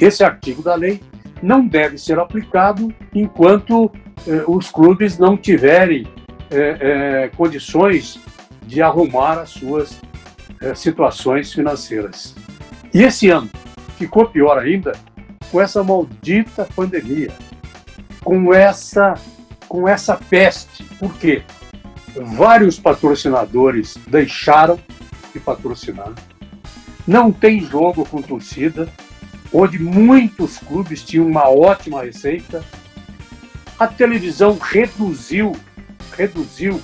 esse 0.00 0.22
artigo 0.22 0.62
da 0.62 0.74
lei 0.74 1.00
não 1.42 1.66
deve 1.66 1.98
ser 1.98 2.18
aplicado 2.18 2.92
enquanto 3.14 3.90
eh, 4.26 4.44
os 4.46 4.70
clubes 4.70 5.18
não 5.18 5.36
tiverem 5.36 6.06
eh, 6.50 7.30
condições 7.36 8.18
de 8.66 8.82
arrumar 8.82 9.38
as 9.38 9.50
suas 9.50 10.00
situações 10.74 11.52
financeiras. 11.52 12.34
E 12.92 13.02
esse 13.02 13.30
ano 13.30 13.48
ficou 13.96 14.26
pior 14.26 14.58
ainda 14.58 14.92
com 15.50 15.60
essa 15.60 15.82
maldita 15.82 16.68
pandemia, 16.74 17.32
com 18.22 18.52
essa, 18.52 19.14
com 19.68 19.88
essa 19.88 20.16
peste. 20.16 20.84
Por 20.84 21.14
quê? 21.14 21.42
Vários 22.36 22.78
patrocinadores 22.78 23.96
deixaram 24.06 24.78
de 25.32 25.40
patrocinar. 25.40 26.12
Não 27.06 27.32
tem 27.32 27.60
jogo 27.60 28.04
com 28.04 28.20
torcida, 28.20 28.88
onde 29.52 29.78
muitos 29.78 30.58
clubes 30.58 31.02
tinham 31.02 31.26
uma 31.26 31.48
ótima 31.48 32.02
receita. 32.02 32.62
A 33.78 33.86
televisão 33.86 34.58
reduziu, 34.60 35.52
reduziu 36.16 36.80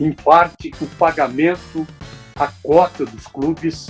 em 0.00 0.10
parte 0.12 0.70
o 0.80 0.86
pagamento 0.86 1.86
a 2.34 2.48
cota 2.62 3.04
dos 3.04 3.26
clubes. 3.26 3.88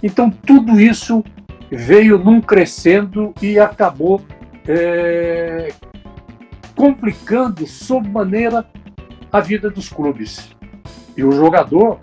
Então, 0.00 0.30
tudo 0.30 0.80
isso 0.80 1.24
veio 1.68 2.16
num 2.16 2.40
crescendo 2.40 3.34
e 3.42 3.58
acabou 3.58 4.24
é, 4.68 5.72
complicando 6.76 7.66
sob 7.66 8.08
maneira 8.08 8.64
a 9.32 9.40
vida 9.40 9.68
dos 9.68 9.88
clubes. 9.88 10.50
E 11.16 11.24
o 11.24 11.32
jogador, 11.32 11.98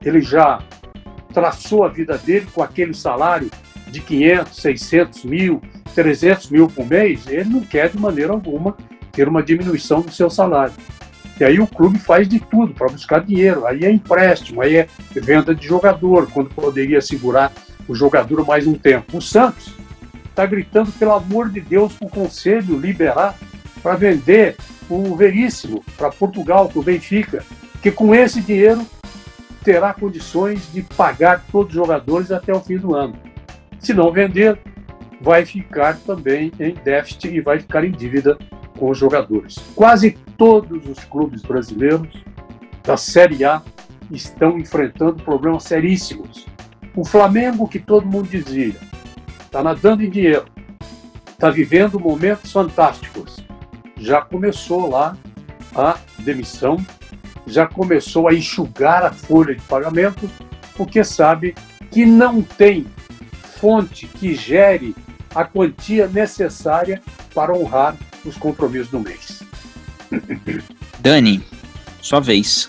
ele 0.00 0.20
já 0.20 0.62
traçou 1.34 1.82
a 1.84 1.88
vida 1.88 2.16
dele 2.16 2.46
com 2.54 2.62
aquele 2.62 2.94
salário 2.94 3.50
de 3.88 4.00
500, 4.00 4.56
600 4.56 5.24
mil, 5.24 5.60
300 5.96 6.48
mil 6.50 6.68
por 6.68 6.86
mês, 6.86 7.26
ele 7.26 7.50
não 7.50 7.60
quer 7.62 7.90
de 7.90 7.98
maneira 7.98 8.32
alguma 8.32 8.76
ter 9.12 9.28
uma 9.28 9.42
diminuição 9.42 10.00
do 10.00 10.12
seu 10.12 10.30
salário. 10.30 10.74
E 11.38 11.44
aí 11.44 11.58
o 11.58 11.66
clube 11.66 11.98
faz 11.98 12.28
de 12.28 12.38
tudo 12.38 12.74
para 12.74 12.88
buscar 12.88 13.24
dinheiro. 13.24 13.66
Aí 13.66 13.84
é 13.84 13.90
empréstimo, 13.90 14.60
aí 14.60 14.76
é 14.76 14.86
venda 15.14 15.54
de 15.54 15.66
jogador, 15.66 16.30
quando 16.30 16.50
poderia 16.50 17.00
segurar 17.00 17.52
o 17.88 17.94
jogador 17.94 18.44
mais 18.46 18.66
um 18.66 18.74
tempo. 18.74 19.16
O 19.16 19.22
Santos 19.22 19.72
está 20.28 20.44
gritando, 20.44 20.92
pelo 20.92 21.12
amor 21.12 21.48
de 21.48 21.60
Deus, 21.60 21.94
para 21.94 22.06
o 22.06 22.10
Conselho 22.10 22.78
liberar 22.78 23.34
para 23.82 23.96
vender 23.96 24.56
o 24.88 25.16
Veríssimo 25.16 25.84
para 25.96 26.10
Portugal, 26.10 26.68
para 26.68 26.78
o 26.78 26.82
Benfica, 26.82 27.42
que 27.82 27.90
com 27.90 28.14
esse 28.14 28.40
dinheiro 28.40 28.86
terá 29.64 29.92
condições 29.92 30.70
de 30.72 30.82
pagar 30.82 31.44
todos 31.50 31.68
os 31.68 31.74
jogadores 31.74 32.30
até 32.30 32.52
o 32.52 32.60
fim 32.60 32.76
do 32.76 32.94
ano. 32.94 33.14
Se 33.78 33.94
não 33.94 34.12
vender, 34.12 34.58
vai 35.20 35.44
ficar 35.44 35.96
também 35.98 36.52
em 36.58 36.74
déficit 36.74 37.28
e 37.28 37.40
vai 37.40 37.60
ficar 37.60 37.84
em 37.84 37.90
dívida 37.90 38.38
com 38.80 38.90
os 38.90 38.98
jogadores. 38.98 39.56
Quase 39.76 40.12
todos 40.38 40.86
os 40.88 41.04
clubes 41.04 41.42
brasileiros 41.42 42.24
da 42.82 42.96
Série 42.96 43.44
A 43.44 43.60
estão 44.10 44.58
enfrentando 44.58 45.22
problemas 45.22 45.64
seríssimos. 45.64 46.46
O 46.96 47.04
Flamengo, 47.04 47.68
que 47.68 47.78
todo 47.78 48.06
mundo 48.06 48.28
dizia, 48.28 48.74
está 49.44 49.62
nadando 49.62 50.02
em 50.02 50.08
dinheiro, 50.08 50.46
está 51.30 51.50
vivendo 51.50 52.00
momentos 52.00 52.50
fantásticos. 52.50 53.36
Já 53.98 54.22
começou 54.22 54.88
lá 54.88 55.14
a 55.76 55.98
demissão, 56.18 56.78
já 57.46 57.66
começou 57.66 58.28
a 58.28 58.34
enxugar 58.34 59.04
a 59.04 59.12
folha 59.12 59.54
de 59.54 59.62
pagamento, 59.62 60.28
porque 60.74 61.04
sabe 61.04 61.54
que 61.90 62.06
não 62.06 62.40
tem 62.40 62.86
fonte 63.58 64.06
que 64.06 64.34
gere 64.34 64.96
a 65.34 65.44
quantia 65.44 66.08
necessária 66.08 67.02
para 67.34 67.52
honrar 67.52 67.94
os 68.24 68.36
compromissos 68.36 68.90
do 68.90 69.00
mês. 69.00 69.42
Dani, 71.00 71.42
sua 72.02 72.20
vez. 72.20 72.68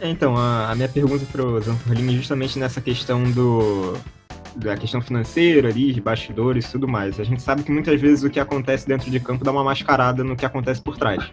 É, 0.00 0.08
então, 0.08 0.36
a, 0.36 0.70
a 0.70 0.74
minha 0.74 0.88
pergunta 0.88 1.24
para 1.30 1.44
o 1.44 1.60
Zanforlin 1.60 2.12
é 2.12 2.16
justamente 2.16 2.58
nessa 2.58 2.80
questão 2.80 3.30
do, 3.30 3.96
da 4.56 4.76
questão 4.76 5.00
financeira 5.00 5.68
ali, 5.68 5.92
de 5.92 6.00
bastidores 6.00 6.66
e 6.66 6.72
tudo 6.72 6.88
mais. 6.88 7.18
A 7.20 7.24
gente 7.24 7.40
sabe 7.40 7.62
que 7.62 7.70
muitas 7.70 8.00
vezes 8.00 8.24
o 8.24 8.30
que 8.30 8.40
acontece 8.40 8.86
dentro 8.86 9.10
de 9.10 9.20
campo 9.20 9.44
dá 9.44 9.52
uma 9.52 9.64
mascarada 9.64 10.24
no 10.24 10.36
que 10.36 10.44
acontece 10.44 10.82
por 10.82 10.96
trás. 10.96 11.24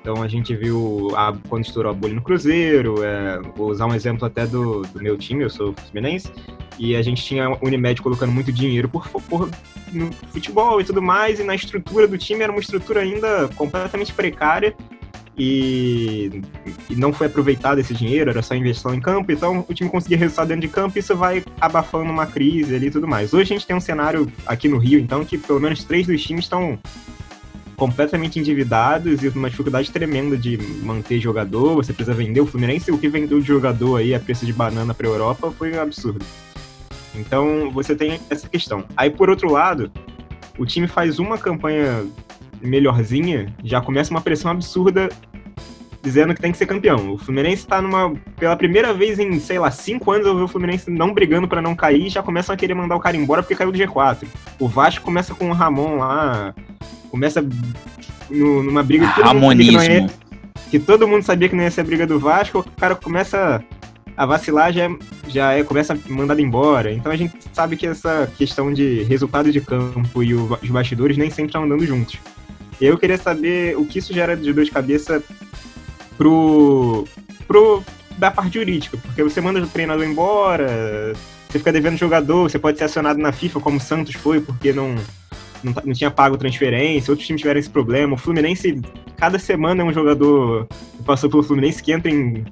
Então 0.00 0.20
a 0.20 0.26
gente 0.26 0.54
viu 0.56 1.10
a, 1.14 1.32
quando 1.48 1.64
estourou 1.64 1.92
a 1.92 1.94
bolha 1.94 2.14
no 2.14 2.22
Cruzeiro, 2.22 3.04
é, 3.04 3.40
vou 3.54 3.70
usar 3.70 3.86
um 3.86 3.94
exemplo 3.94 4.26
até 4.26 4.46
do, 4.46 4.82
do, 4.82 5.00
meu 5.00 5.16
time, 5.16 5.44
eu 5.44 5.50
sou 5.50 5.72
Fluminense, 5.74 6.32
e 6.78 6.96
a 6.96 7.02
gente 7.02 7.22
tinha 7.22 7.46
a 7.46 7.58
Unimed 7.62 8.00
colocando 8.00 8.32
muito 8.32 8.52
dinheiro 8.52 8.88
por, 8.88 9.08
por, 9.08 9.50
no 9.92 10.12
futebol 10.30 10.80
e 10.80 10.84
tudo 10.84 11.02
mais, 11.02 11.40
e 11.40 11.44
na 11.44 11.54
estrutura 11.54 12.06
do 12.06 12.18
time 12.18 12.42
era 12.42 12.52
uma 12.52 12.60
estrutura 12.60 13.00
ainda 13.00 13.48
completamente 13.56 14.12
precária, 14.12 14.74
e, 15.36 16.42
e, 16.90 16.94
não 16.94 17.12
foi 17.12 17.26
aproveitado 17.26 17.78
esse 17.78 17.94
dinheiro, 17.94 18.30
era 18.30 18.42
só 18.42 18.54
investição 18.54 18.94
em 18.94 19.00
campo, 19.00 19.32
então 19.32 19.64
o 19.66 19.72
time 19.72 19.88
conseguia 19.88 20.18
resultado 20.18 20.48
dentro 20.48 20.62
de 20.62 20.68
campo 20.68 20.96
e 20.96 21.00
isso 21.00 21.16
vai 21.16 21.42
abafando 21.60 22.10
uma 22.10 22.26
crise 22.26 22.74
ali 22.74 22.88
e 22.88 22.90
tudo 22.90 23.08
mais. 23.08 23.32
Hoje 23.32 23.54
a 23.54 23.56
gente 23.56 23.66
tem 23.66 23.74
um 23.74 23.80
cenário 23.80 24.30
aqui 24.46 24.68
no 24.68 24.76
Rio, 24.76 24.98
então, 24.98 25.24
que 25.24 25.38
pelo 25.38 25.58
menos 25.58 25.84
três 25.84 26.06
dos 26.06 26.22
times 26.22 26.44
estão 26.44 26.78
completamente 27.76 28.38
endividados 28.38 29.22
e 29.24 29.28
uma 29.28 29.48
dificuldade 29.48 29.90
tremenda 29.90 30.36
de 30.36 30.58
manter 30.82 31.18
jogador. 31.18 31.76
Você 31.76 31.92
precisa 31.92 32.14
vender 32.14 32.40
o 32.40 32.46
Fluminense, 32.46 32.92
o 32.92 32.98
que 32.98 33.08
vendeu 33.08 33.40
de 33.40 33.46
jogador 33.46 33.96
aí 33.96 34.14
a 34.14 34.20
preço 34.20 34.44
de 34.44 34.52
banana 34.52 34.92
para 34.92 35.08
a 35.08 35.10
Europa 35.10 35.50
foi 35.50 35.72
um 35.72 35.80
absurdo. 35.80 36.24
Então 37.14 37.70
você 37.70 37.94
tem 37.94 38.20
essa 38.30 38.48
questão. 38.48 38.84
Aí 38.96 39.10
por 39.10 39.28
outro 39.30 39.50
lado, 39.50 39.90
o 40.58 40.66
time 40.66 40.86
faz 40.86 41.18
uma 41.18 41.38
campanha 41.38 42.06
melhorzinha, 42.60 43.52
já 43.64 43.80
começa 43.80 44.10
uma 44.10 44.20
pressão 44.20 44.50
absurda 44.50 45.08
dizendo 46.02 46.34
que 46.34 46.40
tem 46.40 46.50
que 46.50 46.58
ser 46.58 46.66
campeão. 46.66 47.12
O 47.12 47.18
Fluminense 47.18 47.62
está 47.62 47.80
numa. 47.80 48.12
Pela 48.36 48.56
primeira 48.56 48.92
vez 48.92 49.18
em, 49.18 49.38
sei 49.38 49.58
lá, 49.58 49.70
cinco 49.70 50.10
anos 50.10 50.26
eu 50.26 50.36
vi 50.36 50.42
o 50.42 50.48
Fluminense 50.48 50.90
não 50.90 51.14
brigando 51.14 51.46
para 51.46 51.62
não 51.62 51.74
cair 51.74 52.10
já 52.10 52.22
começam 52.22 52.52
a 52.52 52.56
querer 52.56 52.74
mandar 52.74 52.96
o 52.96 53.00
cara 53.00 53.16
embora 53.16 53.42
porque 53.42 53.54
caiu 53.54 53.70
do 53.70 53.78
G4. 53.78 54.26
O 54.58 54.68
Vasco 54.68 55.04
começa 55.04 55.34
com 55.34 55.48
o 55.48 55.52
Ramon 55.52 55.98
lá, 55.98 56.54
começa 57.10 57.40
no, 58.28 58.62
numa 58.62 58.82
briga 58.82 59.06
que 59.12 59.22
todo, 59.22 59.34
mundo 59.34 59.56
que, 59.56 59.70
ia, 59.70 60.10
que 60.70 60.78
todo 60.78 61.08
mundo 61.08 61.22
sabia 61.22 61.48
que 61.48 61.54
não 61.54 61.62
ia 61.62 61.70
ser 61.70 61.82
a 61.82 61.84
briga 61.84 62.06
do 62.06 62.18
Vasco, 62.18 62.60
o 62.60 62.80
cara 62.80 62.96
começa 62.96 63.62
a 64.16 64.26
vacilar, 64.26 64.72
já, 64.72 64.88
já 65.28 65.52
é, 65.52 65.62
começa 65.62 65.98
mandado 66.08 66.40
embora. 66.40 66.92
Então 66.92 67.10
a 67.10 67.16
gente 67.16 67.34
sabe 67.52 67.76
que 67.76 67.86
essa 67.86 68.30
questão 68.36 68.72
de 68.72 69.02
resultado 69.04 69.50
de 69.50 69.60
campo 69.60 70.22
e 70.22 70.34
o, 70.34 70.58
os 70.62 70.70
bastidores 70.70 71.16
nem 71.16 71.30
sempre 71.30 71.46
estão 71.46 71.64
andando 71.64 71.84
juntos. 71.86 72.18
Eu 72.80 72.98
queria 72.98 73.18
saber 73.18 73.76
o 73.76 73.84
que 73.84 73.98
isso 73.98 74.12
gera 74.12 74.36
de 74.36 74.52
dor 74.52 74.64
de 74.64 74.70
cabeça 74.70 75.22
pro, 76.16 77.06
pro 77.46 77.82
da 78.18 78.30
parte 78.30 78.54
jurídica, 78.54 78.96
porque 78.96 79.22
você 79.22 79.40
manda 79.40 79.60
o 79.60 79.66
treinador 79.66 80.04
embora, 80.04 81.12
você 81.48 81.58
fica 81.58 81.72
devendo 81.72 81.96
jogador, 81.96 82.50
você 82.50 82.58
pode 82.58 82.78
ser 82.78 82.84
acionado 82.84 83.18
na 83.18 83.32
FIFA, 83.32 83.60
como 83.60 83.76
o 83.76 83.80
Santos 83.80 84.14
foi, 84.14 84.40
porque 84.40 84.72
não 84.72 84.96
não, 85.62 85.72
não 85.84 85.92
tinha 85.92 86.10
pago 86.10 86.36
transferência, 86.36 87.10
outros 87.10 87.26
times 87.26 87.40
tiveram 87.40 87.60
esse 87.60 87.70
problema. 87.70 88.14
O 88.14 88.18
Fluminense, 88.18 88.80
cada 89.16 89.38
semana 89.38 89.82
é 89.82 89.84
um 89.84 89.92
jogador 89.92 90.66
que 90.96 91.02
passou 91.04 91.30
pelo 91.30 91.42
Fluminense 91.42 91.82
que 91.82 91.92
entra 91.92 92.10
em. 92.10 92.44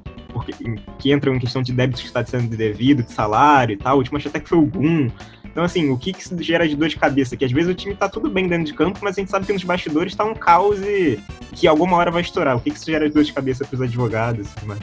Porque, 0.44 0.76
que 0.98 1.12
entra 1.12 1.34
em 1.34 1.38
questão 1.38 1.62
de 1.62 1.72
débitos 1.72 2.02
que 2.02 2.08
está 2.08 2.24
sendo 2.24 2.56
devido, 2.56 3.02
de 3.02 3.12
salário 3.12 3.74
e 3.74 3.76
tal. 3.76 3.96
O 3.96 3.98
último 3.98 4.18
acho 4.18 4.28
até 4.28 4.40
que 4.40 4.48
foi 4.48 4.58
o 4.58 4.66
Gum. 4.66 5.08
Então, 5.44 5.64
assim, 5.64 5.90
o 5.90 5.98
que, 5.98 6.12
que 6.12 6.20
isso 6.20 6.40
gera 6.42 6.68
de 6.68 6.76
dor 6.76 6.88
de 6.88 6.96
cabeça? 6.96 7.36
Que 7.36 7.44
às 7.44 7.50
vezes 7.50 7.70
o 7.70 7.74
time 7.74 7.94
tá 7.94 8.08
tudo 8.08 8.30
bem 8.30 8.46
dentro 8.46 8.66
de 8.66 8.74
campo, 8.74 9.00
mas 9.02 9.16
a 9.16 9.20
gente 9.20 9.30
sabe 9.30 9.46
que 9.46 9.52
nos 9.52 9.64
bastidores 9.64 10.14
tá 10.14 10.24
um 10.24 10.34
caos 10.34 10.80
e 10.80 11.18
que 11.52 11.66
alguma 11.66 11.96
hora 11.96 12.10
vai 12.10 12.22
estourar. 12.22 12.56
O 12.56 12.60
que, 12.60 12.70
que 12.70 12.76
isso 12.76 12.90
gera 12.90 13.08
de 13.08 13.14
dor 13.14 13.24
de 13.24 13.32
cabeça 13.32 13.64
para 13.64 13.74
os 13.74 13.82
advogados 13.82 14.48
e 14.48 14.54
tudo 14.54 14.66
mais? 14.68 14.80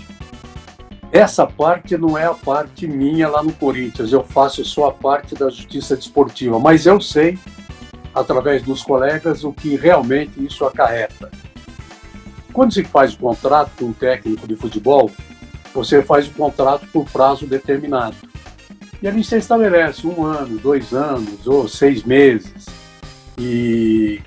Essa 1.11 1.47
parte 1.47 1.97
não 1.97 2.17
é 2.17 2.25
a 2.25 2.33
parte 2.33 2.85
minha 2.85 3.29
lá 3.29 3.41
no 3.41 3.53
Corinthians, 3.53 4.11
eu 4.11 4.23
faço 4.23 4.63
só 4.65 4.89
a 4.89 4.91
parte 4.91 5.35
da 5.35 5.49
justiça 5.49 5.95
desportiva, 5.95 6.59
mas 6.59 6.85
eu 6.85 6.99
sei 6.99 7.39
através 8.13 8.63
dos 8.63 8.83
colegas, 8.83 9.43
o 9.43 9.53
que 9.53 9.75
realmente 9.75 10.43
isso 10.43 10.65
acarreta. 10.65 11.29
Quando 12.51 12.73
se 12.73 12.83
faz 12.83 13.13
o 13.13 13.19
contrato 13.19 13.71
com 13.77 13.85
um 13.85 13.93
técnico 13.93 14.47
de 14.47 14.55
futebol, 14.55 15.11
você 15.73 16.01
faz 16.01 16.27
o 16.27 16.31
contrato 16.31 16.87
por 16.87 17.05
prazo 17.09 17.45
determinado. 17.45 18.15
E 19.01 19.07
ali 19.07 19.23
você 19.23 19.37
estabelece 19.37 20.07
um 20.07 20.23
ano, 20.23 20.57
dois 20.57 20.93
anos 20.93 21.45
ou 21.45 21.67
seis 21.67 22.03
meses. 22.03 22.65
E 23.37 24.19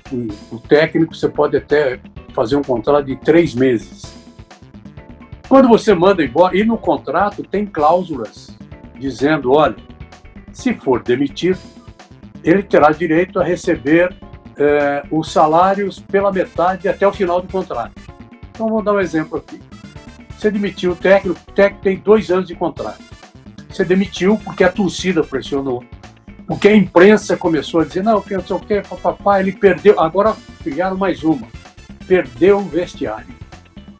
o 0.51 0.59
técnico 0.59 1.13
você 1.13 1.27
pode 1.27 1.57
até 1.57 1.99
fazer 2.33 2.55
um 2.55 2.61
contrato 2.61 3.05
de 3.05 3.17
três 3.17 3.53
meses. 3.53 4.13
Quando 5.49 5.67
você 5.67 5.93
manda 5.93 6.23
embora, 6.23 6.55
e 6.55 6.63
no 6.63 6.77
contrato 6.77 7.43
tem 7.43 7.65
cláusulas 7.65 8.55
dizendo: 8.97 9.51
olha, 9.51 9.75
se 10.53 10.73
for 10.73 11.03
demitido, 11.03 11.59
ele 12.41 12.63
terá 12.63 12.91
direito 12.91 13.39
a 13.39 13.43
receber 13.43 14.15
eh, 14.57 15.03
os 15.11 15.31
salários 15.31 15.99
pela 15.99 16.31
metade 16.31 16.87
até 16.87 17.05
o 17.05 17.11
final 17.11 17.41
do 17.41 17.51
contrato. 17.51 17.93
Então, 18.51 18.69
vou 18.69 18.81
dar 18.81 18.93
um 18.93 18.99
exemplo 18.99 19.37
aqui. 19.37 19.59
Você 20.41 20.49
demitiu 20.49 20.93
o 20.93 20.95
técnico, 20.95 21.39
o 21.39 21.51
técnico 21.51 21.83
tem 21.83 21.97
dois 21.97 22.31
anos 22.31 22.47
de 22.47 22.55
contrato. 22.55 23.03
Você 23.69 23.85
demitiu 23.85 24.39
porque 24.43 24.63
a 24.63 24.71
torcida 24.71 25.23
pressionou, 25.23 25.83
porque 26.47 26.67
a 26.67 26.75
imprensa 26.75 27.37
começou 27.37 27.81
a 27.81 27.85
dizer: 27.85 28.03
não, 28.03 28.19
que 28.23 28.33
não 28.33 28.43
sei 28.43 28.55
o 28.55 28.59
que, 28.59 28.81
papai, 28.81 29.41
ele 29.41 29.51
perdeu. 29.51 29.99
Agora 29.99 30.35
criaram 30.63 30.97
mais 30.97 31.23
uma: 31.23 31.47
perdeu 32.07 32.57
o 32.57 32.63
vestiário. 32.63 33.27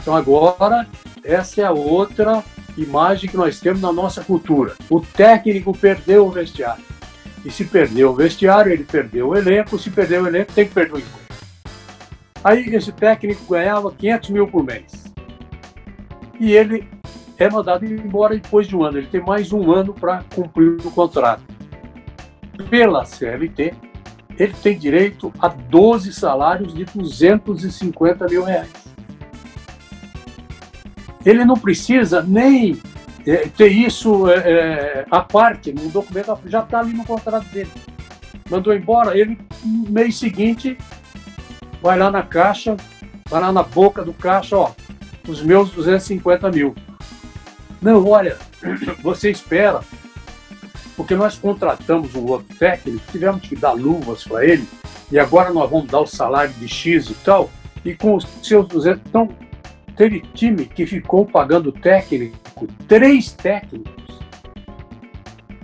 Então, 0.01 0.15
agora, 0.15 0.87
essa 1.23 1.61
é 1.61 1.63
a 1.63 1.71
outra 1.71 2.43
imagem 2.75 3.29
que 3.29 3.37
nós 3.37 3.59
temos 3.59 3.79
na 3.79 3.93
nossa 3.93 4.23
cultura. 4.23 4.73
O 4.89 4.99
técnico 4.99 5.77
perdeu 5.77 6.25
o 6.25 6.31
vestiário. 6.31 6.83
E 7.45 7.51
se 7.51 7.65
perdeu 7.65 8.09
o 8.09 8.15
vestiário, 8.15 8.71
ele 8.71 8.83
perdeu 8.83 9.27
o 9.27 9.37
elenco. 9.37 9.77
Se 9.77 9.91
perdeu 9.91 10.23
o 10.23 10.27
elenco, 10.27 10.53
tem 10.53 10.67
que 10.67 10.73
perder 10.73 10.95
o 10.95 10.97
encontro. 10.97 11.21
Aí 12.43 12.67
esse 12.73 12.91
técnico 12.91 13.45
ganhava 13.47 13.91
500 13.91 14.29
mil 14.31 14.47
por 14.47 14.63
mês. 14.63 15.10
E 16.41 16.53
ele 16.53 16.89
é 17.37 17.47
mandado 17.47 17.85
embora 17.85 18.33
depois 18.33 18.67
de 18.67 18.75
um 18.75 18.83
ano. 18.83 18.97
Ele 18.97 19.05
tem 19.05 19.21
mais 19.21 19.53
um 19.53 19.71
ano 19.71 19.93
para 19.93 20.23
cumprir 20.33 20.75
o 20.83 20.89
contrato. 20.89 21.43
Pela 22.67 23.05
CLT, 23.05 23.75
ele 24.39 24.53
tem 24.53 24.75
direito 24.75 25.31
a 25.39 25.47
12 25.47 26.11
salários 26.11 26.73
de 26.73 26.83
250 26.83 28.25
mil 28.25 28.43
reais. 28.43 28.71
Ele 31.23 31.45
não 31.45 31.53
precisa 31.53 32.23
nem 32.23 32.81
é, 33.27 33.47
ter 33.47 33.67
isso 33.67 34.27
é, 34.27 34.37
é, 34.39 35.05
à 35.11 35.21
parte, 35.21 35.71
no 35.71 35.89
documento, 35.89 36.39
já 36.47 36.61
está 36.61 36.79
ali 36.79 36.93
no 36.93 37.05
contrato 37.05 37.45
dele. 37.49 37.69
Mandou 38.49 38.73
embora, 38.73 39.15
ele 39.15 39.37
no 39.63 39.91
mês 39.91 40.17
seguinte 40.17 40.75
vai 41.83 41.99
lá 41.99 42.09
na 42.09 42.23
caixa, 42.23 42.75
vai 43.29 43.41
lá 43.41 43.51
na 43.51 43.61
boca 43.61 44.03
do 44.03 44.11
caixa, 44.11 44.57
ó, 44.57 44.71
os 45.31 45.41
meus 45.41 45.71
250 45.71 46.51
mil. 46.51 46.75
Não, 47.81 48.07
olha, 48.07 48.37
você 49.01 49.31
espera, 49.31 49.81
porque 50.95 51.15
nós 51.15 51.37
contratamos 51.37 52.13
um 52.13 52.25
outro 52.25 52.55
técnico, 52.57 52.99
tivemos 53.11 53.41
que 53.41 53.55
dar 53.55 53.71
luvas 53.71 54.23
para 54.23 54.45
ele, 54.45 54.67
e 55.11 55.17
agora 55.17 55.51
nós 55.51 55.69
vamos 55.69 55.87
dar 55.87 56.01
o 56.01 56.05
salário 56.05 56.53
de 56.53 56.67
X 56.67 57.09
e 57.09 57.13
tal, 57.15 57.49
e 57.83 57.95
com 57.95 58.15
os 58.15 58.27
seus 58.43 58.67
200. 58.67 59.01
Então, 59.07 59.29
teve 59.95 60.21
time 60.33 60.65
que 60.65 60.85
ficou 60.85 61.25
pagando 61.25 61.71
técnico 61.71 62.67
três 62.87 63.31
técnicos, 63.31 64.19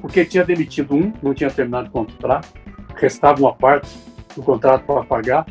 porque 0.01 0.25
tinha 0.25 0.43
demitido 0.43 0.95
um, 0.95 1.13
não 1.21 1.33
tinha 1.33 1.51
terminado 1.51 1.89
o 1.89 1.91
contrato, 1.91 2.49
restava 2.95 3.39
uma 3.39 3.53
parte 3.53 3.89
do 4.35 4.41
contrato 4.41 4.83
para 4.85 5.03
pagar, 5.03 5.45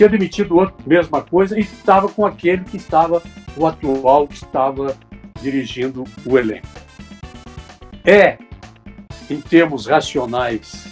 tinha 0.00 0.08
demitido 0.08 0.56
outro, 0.56 0.74
mesma 0.86 1.20
coisa, 1.20 1.58
e 1.58 1.60
estava 1.60 2.08
com 2.08 2.24
aquele 2.24 2.64
que 2.64 2.78
estava, 2.78 3.22
o 3.54 3.66
atual, 3.66 4.26
que 4.26 4.34
estava 4.34 4.96
dirigindo 5.42 6.04
o 6.24 6.38
elenco. 6.38 6.66
É, 8.02 8.38
em 9.28 9.42
termos 9.42 9.86
racionais, 9.86 10.88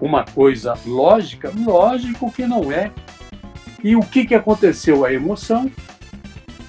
uma 0.00 0.24
coisa 0.24 0.78
lógica? 0.86 1.52
Lógico 1.56 2.30
que 2.30 2.46
não 2.46 2.70
é. 2.70 2.92
E 3.82 3.96
o 3.96 4.02
que, 4.02 4.24
que 4.24 4.36
aconteceu? 4.36 5.04
A 5.04 5.12
emoção, 5.12 5.68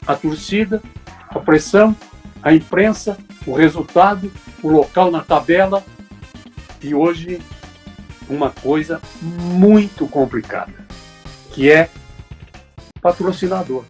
a 0.08 0.16
torcida, 0.16 0.82
a 1.30 1.40
pressão, 1.40 1.96
a 2.42 2.52
imprensa 2.52 3.16
o 3.46 3.54
resultado, 3.54 4.32
o 4.64 4.70
local 4.70 5.12
na 5.12 5.22
tabela 5.22 5.84
e 6.82 6.96
hoje 6.96 7.40
uma 8.30 8.50
coisa 8.50 9.02
muito 9.22 10.08
complicada, 10.08 10.74
que 11.54 11.70
é 11.72 11.90
patrocinador. 13.02 13.84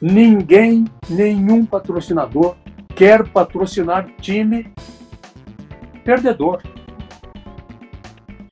Ninguém, 0.00 0.84
nenhum 1.08 1.64
patrocinador 1.64 2.56
quer 2.94 3.26
patrocinar 3.28 4.08
time 4.20 4.72
perdedor. 6.04 6.62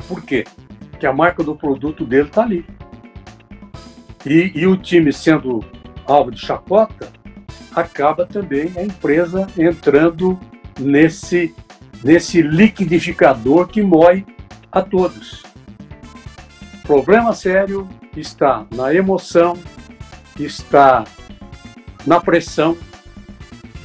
Por 0.06 0.22
quê? 0.22 0.44
Porque 0.90 1.06
a 1.06 1.12
marca 1.12 1.42
do 1.42 1.54
produto 1.54 2.04
dele 2.04 2.28
está 2.28 2.42
ali. 2.42 2.64
E, 4.24 4.52
e 4.54 4.66
o 4.66 4.76
time 4.76 5.12
sendo 5.12 5.60
alvo 6.06 6.30
de 6.30 6.40
chacota, 6.40 7.10
acaba 7.74 8.26
também 8.26 8.72
a 8.76 8.82
empresa 8.82 9.46
entrando 9.56 10.38
nesse, 10.78 11.54
nesse 12.02 12.42
liquidificador 12.42 13.68
que 13.68 13.82
mói 13.82 14.26
a 14.70 14.82
todos. 14.82 15.39
Problema 16.90 17.32
sério 17.32 17.88
está 18.16 18.66
na 18.74 18.92
emoção, 18.92 19.56
está 20.36 21.04
na 22.04 22.20
pressão 22.20 22.76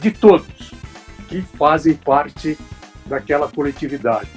de 0.01 0.09
todos 0.09 0.73
que 1.27 1.39
fazem 1.39 1.93
parte 1.93 2.57
daquela 3.05 3.47
coletividade. 3.47 4.27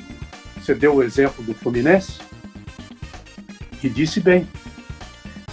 Você 0.54 0.74
deu 0.74 0.96
o 0.96 1.02
exemplo 1.02 1.42
do 1.42 1.54
Fluminense 1.54 2.20
e 3.82 3.88
disse 3.88 4.20
bem. 4.20 4.46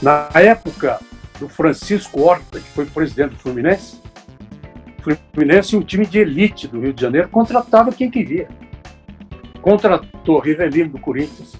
Na 0.02 0.28
época 0.34 1.00
do 1.40 1.48
Francisco 1.48 2.22
Horta, 2.22 2.60
que 2.60 2.68
foi 2.72 2.86
presidente 2.86 3.30
do 3.30 3.38
Fluminense, 3.38 4.02
o 5.00 5.18
Fluminense, 5.34 5.78
um 5.78 5.82
time 5.82 6.06
de 6.06 6.20
elite 6.20 6.68
do 6.68 6.82
Rio 6.82 6.92
de 6.92 7.02
Janeiro, 7.02 7.30
contratava 7.30 7.94
quem 7.94 8.12
queria. 8.12 8.50
Contratou 9.62 10.40
Rivelino 10.40 10.90
do 10.90 11.00
Corinthians, 11.00 11.55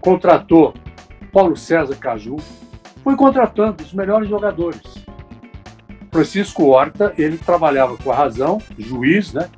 contratou 0.00 0.74
Paulo 1.32 1.56
César 1.56 1.96
Caju, 1.96 2.36
foi 3.02 3.16
contratando 3.16 3.82
os 3.82 3.92
melhores 3.92 4.28
jogadores. 4.28 4.82
Francisco 6.10 6.64
Horta, 6.64 7.14
ele 7.16 7.38
trabalhava 7.38 7.96
com 7.96 8.10
a 8.10 8.14
razão, 8.14 8.60
juiz, 8.76 9.32
né? 9.32 9.48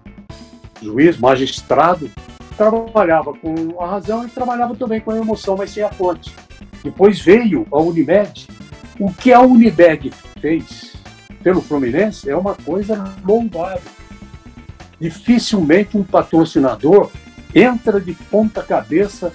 Juiz, 0.83 1.17
magistrado, 1.17 2.11
trabalhava 2.57 3.33
com 3.33 3.81
a 3.81 3.87
razão 3.87 4.27
e 4.27 4.29
trabalhava 4.29 4.75
também 4.75 5.01
com 5.01 5.11
a 5.11 5.17
emoção, 5.17 5.57
mas 5.57 5.71
sem 5.71 5.83
a 5.83 5.91
fonte. 5.91 6.35
Depois 6.85 7.21
veio 7.21 7.67
a 7.73 7.79
Unimed. 7.79 8.49
O 8.99 9.13
que 9.13 9.33
a 9.33 9.41
Unimed 9.41 10.13
fez 10.41 10.93
pelo 11.43 11.61
Fluminense 11.61 12.29
é 12.29 12.37
uma 12.37 12.55
coisa 12.55 13.13
louvável. 13.25 13.91
Dificilmente 15.01 15.97
um 15.97 16.05
patrocinador 16.05 17.11
entra 17.55 18.01
de 18.01 18.13
ponta 18.13 18.63
cabeça 18.63 19.33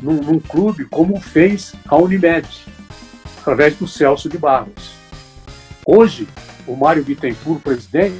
num, 0.00 0.14
num 0.14 0.38
clube 0.38 0.84
como 0.86 1.20
fez 1.20 1.74
a 1.86 1.96
Unimed, 1.96 2.48
através 3.40 3.76
do 3.76 3.86
Celso 3.86 4.28
de 4.28 4.38
Barros. 4.38 4.94
Hoje, 5.86 6.26
o 6.66 6.74
Mário 6.74 7.04
Bittencourt, 7.04 7.62
presidente, 7.62 8.16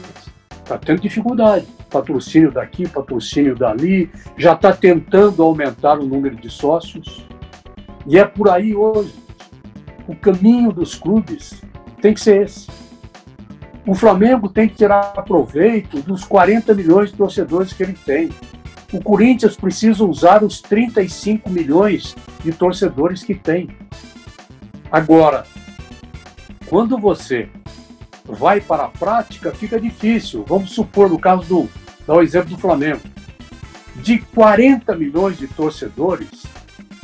está 0.62 0.78
tendo 0.78 1.00
dificuldade. 1.00 1.66
Patrocínio 1.90 2.50
daqui, 2.50 2.88
patrocínio 2.88 3.56
dali, 3.56 4.10
já 4.36 4.52
está 4.52 4.72
tentando 4.72 5.42
aumentar 5.42 5.98
o 5.98 6.06
número 6.06 6.36
de 6.36 6.50
sócios. 6.50 7.26
E 8.06 8.18
é 8.18 8.24
por 8.24 8.48
aí 8.48 8.74
hoje. 8.74 9.14
O 10.06 10.14
caminho 10.14 10.72
dos 10.72 10.94
clubes 10.94 11.60
tem 12.00 12.14
que 12.14 12.20
ser 12.20 12.42
esse. 12.42 12.68
O 13.86 13.94
Flamengo 13.94 14.48
tem 14.48 14.68
que 14.68 14.74
tirar 14.74 15.12
proveito 15.24 16.00
dos 16.00 16.24
40 16.24 16.74
milhões 16.74 17.10
de 17.10 17.16
torcedores 17.16 17.72
que 17.72 17.82
ele 17.82 17.96
tem. 18.04 18.30
O 18.92 19.02
Corinthians 19.02 19.56
precisa 19.56 20.04
usar 20.04 20.44
os 20.44 20.60
35 20.60 21.50
milhões 21.50 22.14
de 22.44 22.52
torcedores 22.52 23.22
que 23.22 23.34
tem. 23.34 23.68
Agora, 24.90 25.44
quando 26.66 26.96
você 26.96 27.48
vai 28.24 28.60
para 28.60 28.84
a 28.84 28.88
prática, 28.88 29.52
fica 29.52 29.80
difícil. 29.80 30.44
Vamos 30.46 30.70
supor, 30.70 31.10
no 31.10 31.18
caso 31.18 31.42
do, 31.48 31.68
dar 32.06 32.14
o 32.14 32.22
exemplo 32.22 32.50
do 32.50 32.58
Flamengo, 32.58 33.00
de 33.96 34.18
40 34.18 34.94
milhões 34.96 35.38
de 35.38 35.48
torcedores, 35.48 36.44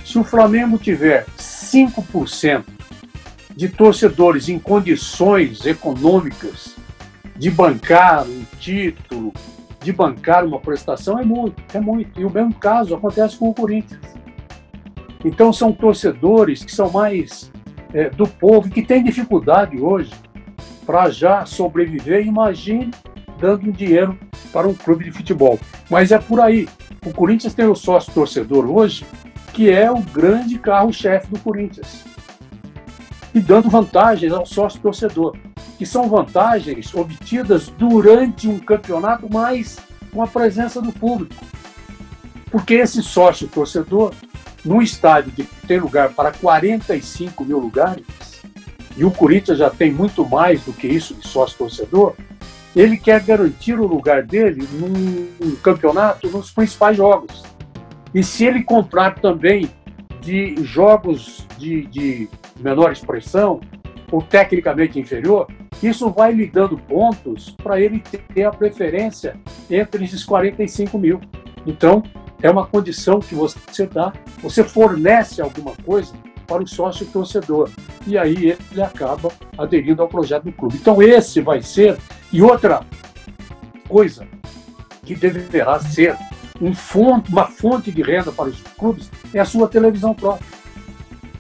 se 0.05 0.19
o 0.19 0.25
Flamengo 0.25 0.79
tiver 0.79 1.27
5% 1.39 2.65
de 3.57 3.69
torcedores 3.69 4.49
em 4.49 4.59
condições 4.59 5.65
econômicas 5.67 6.77
de 7.37 7.51
bancar 7.51 8.25
um 8.25 8.45
título, 8.59 9.33
de 9.83 9.93
bancar 9.93 10.45
uma 10.45 10.61
prestação, 10.61 11.19
é 11.19 11.25
muito, 11.25 11.63
é 11.75 11.81
muito. 11.81 12.21
E 12.21 12.25
o 12.25 12.31
mesmo 12.31 12.55
caso 12.55 12.95
acontece 12.95 13.37
com 13.37 13.49
o 13.49 13.55
Corinthians. 13.55 14.01
Então 15.25 15.53
são 15.53 15.73
torcedores 15.73 16.65
que 16.65 16.73
são 16.73 16.91
mais 16.91 17.51
é, 17.93 18.11
do 18.11 18.27
povo, 18.27 18.71
que 18.71 18.83
têm 18.83 19.03
dificuldade 19.03 19.81
hoje 19.81 20.13
para 20.85 21.11
já 21.11 21.47
sobreviver. 21.47 22.27
Imagine 22.27 22.91
dando 23.39 23.73
dinheiro 23.73 24.19
para 24.53 24.69
um 24.69 24.75
clube 24.75 25.05
de 25.05 25.13
futebol. 25.13 25.59
Mas 25.91 26.13
é 26.13 26.19
por 26.19 26.41
aí. 26.41 26.69
O 27.05 27.13
Corinthians 27.13 27.55
tem 27.55 27.67
o 27.67 27.75
sócio 27.75 28.13
torcedor 28.13 28.71
hoje, 28.71 29.05
que 29.53 29.71
é 29.71 29.91
o 29.91 29.99
grande 29.99 30.59
carro-chefe 30.59 31.29
do 31.29 31.39
Corinthians. 31.39 32.05
E 33.35 33.41
dando 33.41 33.71
vantagens 33.71 34.33
ao 34.33 34.45
sócio 34.45 34.81
torcedor, 34.81 35.37
que 35.83 35.87
são 35.87 36.09
vantagens 36.09 36.95
obtidas 36.95 37.67
durante 37.67 38.47
um 38.47 38.57
campeonato, 38.57 39.27
mas 39.29 39.79
com 40.13 40.23
a 40.23 40.29
presença 40.29 40.81
do 40.81 40.93
público. 40.93 41.45
Porque 42.53 42.75
esse 42.75 43.03
sócio 43.03 43.49
torcedor, 43.49 44.15
num 44.65 44.81
estádio 44.81 45.33
que 45.33 45.43
tem 45.67 45.81
lugar 45.81 46.11
para 46.11 46.31
45 46.31 47.45
mil 47.45 47.59
lugares, 47.59 48.07
e 48.97 49.05
o 49.05 49.11
Corinthians 49.11 49.59
já 49.59 49.71
tem 49.71 49.91
muito 49.91 50.25
mais 50.25 50.63
do 50.63 50.73
que 50.73 50.87
isso 50.87 51.15
de 51.15 51.27
sócio 51.27 51.59
torcedor, 51.59 52.15
ele 52.77 52.97
quer 52.97 53.21
garantir 53.21 53.77
o 53.77 53.85
lugar 53.85 54.23
dele 54.23 54.65
num 54.75 55.57
campeonato 55.65 56.31
nos 56.31 56.53
principais 56.53 56.97
jogos. 56.97 57.43
E 58.15 58.23
se 58.23 58.45
ele 58.45 58.63
comprar 58.63 59.17
também 59.17 59.69
de 60.21 60.55
jogos 60.63 61.45
de, 61.59 61.87
de 61.87 62.29
menor 62.61 62.93
expressão 62.93 63.61
ou 64.13 64.23
tecnicamente 64.23 65.01
inferior, 65.01 65.49
isso 65.83 66.11
vai 66.11 66.33
lhe 66.33 66.47
dando 66.47 66.77
pontos 66.77 67.51
para 67.51 67.81
ele 67.81 68.01
ter 68.35 68.45
a 68.45 68.51
preferência 68.51 69.37
entre 69.69 70.05
esses 70.05 70.23
45 70.23 70.97
mil. 70.99 71.21
Então, 71.67 72.03
é 72.43 72.51
uma 72.51 72.67
condição 72.67 73.19
que 73.19 73.35
você 73.35 73.87
dá, 73.87 74.13
você 74.41 74.63
fornece 74.63 75.41
alguma 75.41 75.73
coisa 75.85 76.13
para 76.47 76.63
o 76.63 76.69
sócio 76.69 77.07
torcedor. 77.07 77.71
E 78.07 78.19
aí 78.19 78.57
ele 78.71 78.83
acaba 78.83 79.31
aderindo 79.57 80.03
ao 80.03 80.09
projeto 80.09 80.45
do 80.45 80.53
clube. 80.53 80.77
Então, 80.77 81.03
esse 81.03 81.41
vai 81.41 81.63
ser. 81.63 81.97
E 82.33 82.43
outra 82.43 82.85
coisa 83.89 84.27
que 85.05 85.15
deverá 85.15 85.81
ser 85.81 86.17
um 86.61 86.75
fonte, 86.75 87.31
uma 87.31 87.47
fonte 87.47 87.91
de 87.91 88.03
renda 88.03 88.31
para 88.31 88.49
os 88.49 88.61
clubes 88.79 89.11
é 89.33 89.41
a 89.41 89.45
sua 89.45 89.69
televisão 89.69 90.15
própria. 90.15 90.47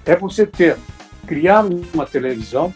É 0.05 0.17
você 0.17 0.47
ter, 0.47 0.77
criar 1.33 1.65
uma 1.95 2.05
televisão 2.05 2.71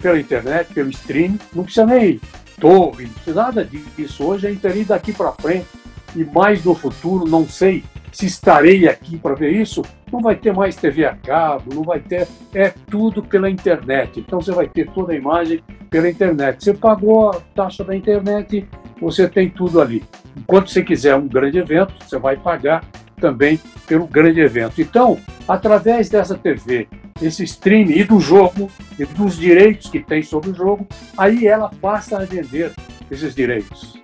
pela 0.00 0.20
internet, 0.20 0.72
pelo 0.72 0.88
streaming, 0.90 1.40
não 1.52 1.64
precisa 1.64 1.84
nem 1.84 2.20
torre, 2.60 3.06
não 3.06 3.12
precisa 3.12 3.42
nada 3.42 3.64
disso. 3.64 4.24
Hoje 4.24 4.46
é 4.46 4.52
internet 4.52 4.86
daqui 4.86 5.12
para 5.12 5.32
frente 5.32 5.66
e 6.14 6.22
mais 6.22 6.64
no 6.64 6.76
futuro, 6.76 7.28
não 7.28 7.44
sei 7.48 7.82
se 8.12 8.26
estarei 8.26 8.88
aqui 8.88 9.18
para 9.18 9.34
ver 9.34 9.50
isso, 9.50 9.82
não 10.12 10.20
vai 10.20 10.36
ter 10.36 10.54
mais 10.54 10.76
TV 10.76 11.06
a 11.06 11.16
cabo, 11.16 11.74
não 11.74 11.82
vai 11.82 11.98
ter, 11.98 12.28
é 12.54 12.72
tudo 12.88 13.20
pela 13.20 13.50
internet. 13.50 14.20
Então 14.20 14.40
você 14.40 14.52
vai 14.52 14.68
ter 14.68 14.88
toda 14.92 15.12
a 15.12 15.16
imagem 15.16 15.60
pela 15.90 16.08
internet. 16.08 16.62
Você 16.62 16.72
pagou 16.72 17.30
a 17.30 17.40
taxa 17.52 17.82
da 17.82 17.96
internet, 17.96 18.64
você 19.00 19.28
tem 19.28 19.50
tudo 19.50 19.80
ali. 19.80 20.04
Enquanto 20.36 20.70
você 20.70 20.84
quiser 20.84 21.16
um 21.16 21.26
grande 21.26 21.58
evento, 21.58 21.92
você 22.00 22.16
vai 22.16 22.36
pagar 22.36 22.84
também 23.18 23.60
pelo 23.86 24.06
grande 24.06 24.40
evento. 24.40 24.80
Então, 24.80 25.18
através 25.46 26.08
dessa 26.08 26.36
TV, 26.36 26.88
esse 27.20 27.42
stream 27.44 27.90
e 27.90 28.04
do 28.04 28.20
jogo, 28.20 28.70
e 28.98 29.04
dos 29.04 29.36
direitos 29.36 29.90
que 29.90 30.00
tem 30.00 30.22
sobre 30.22 30.50
o 30.50 30.54
jogo, 30.54 30.86
aí 31.16 31.46
ela 31.46 31.70
passa 31.80 32.18
a 32.18 32.24
vender 32.24 32.72
esses 33.10 33.34
direitos. 33.34 33.98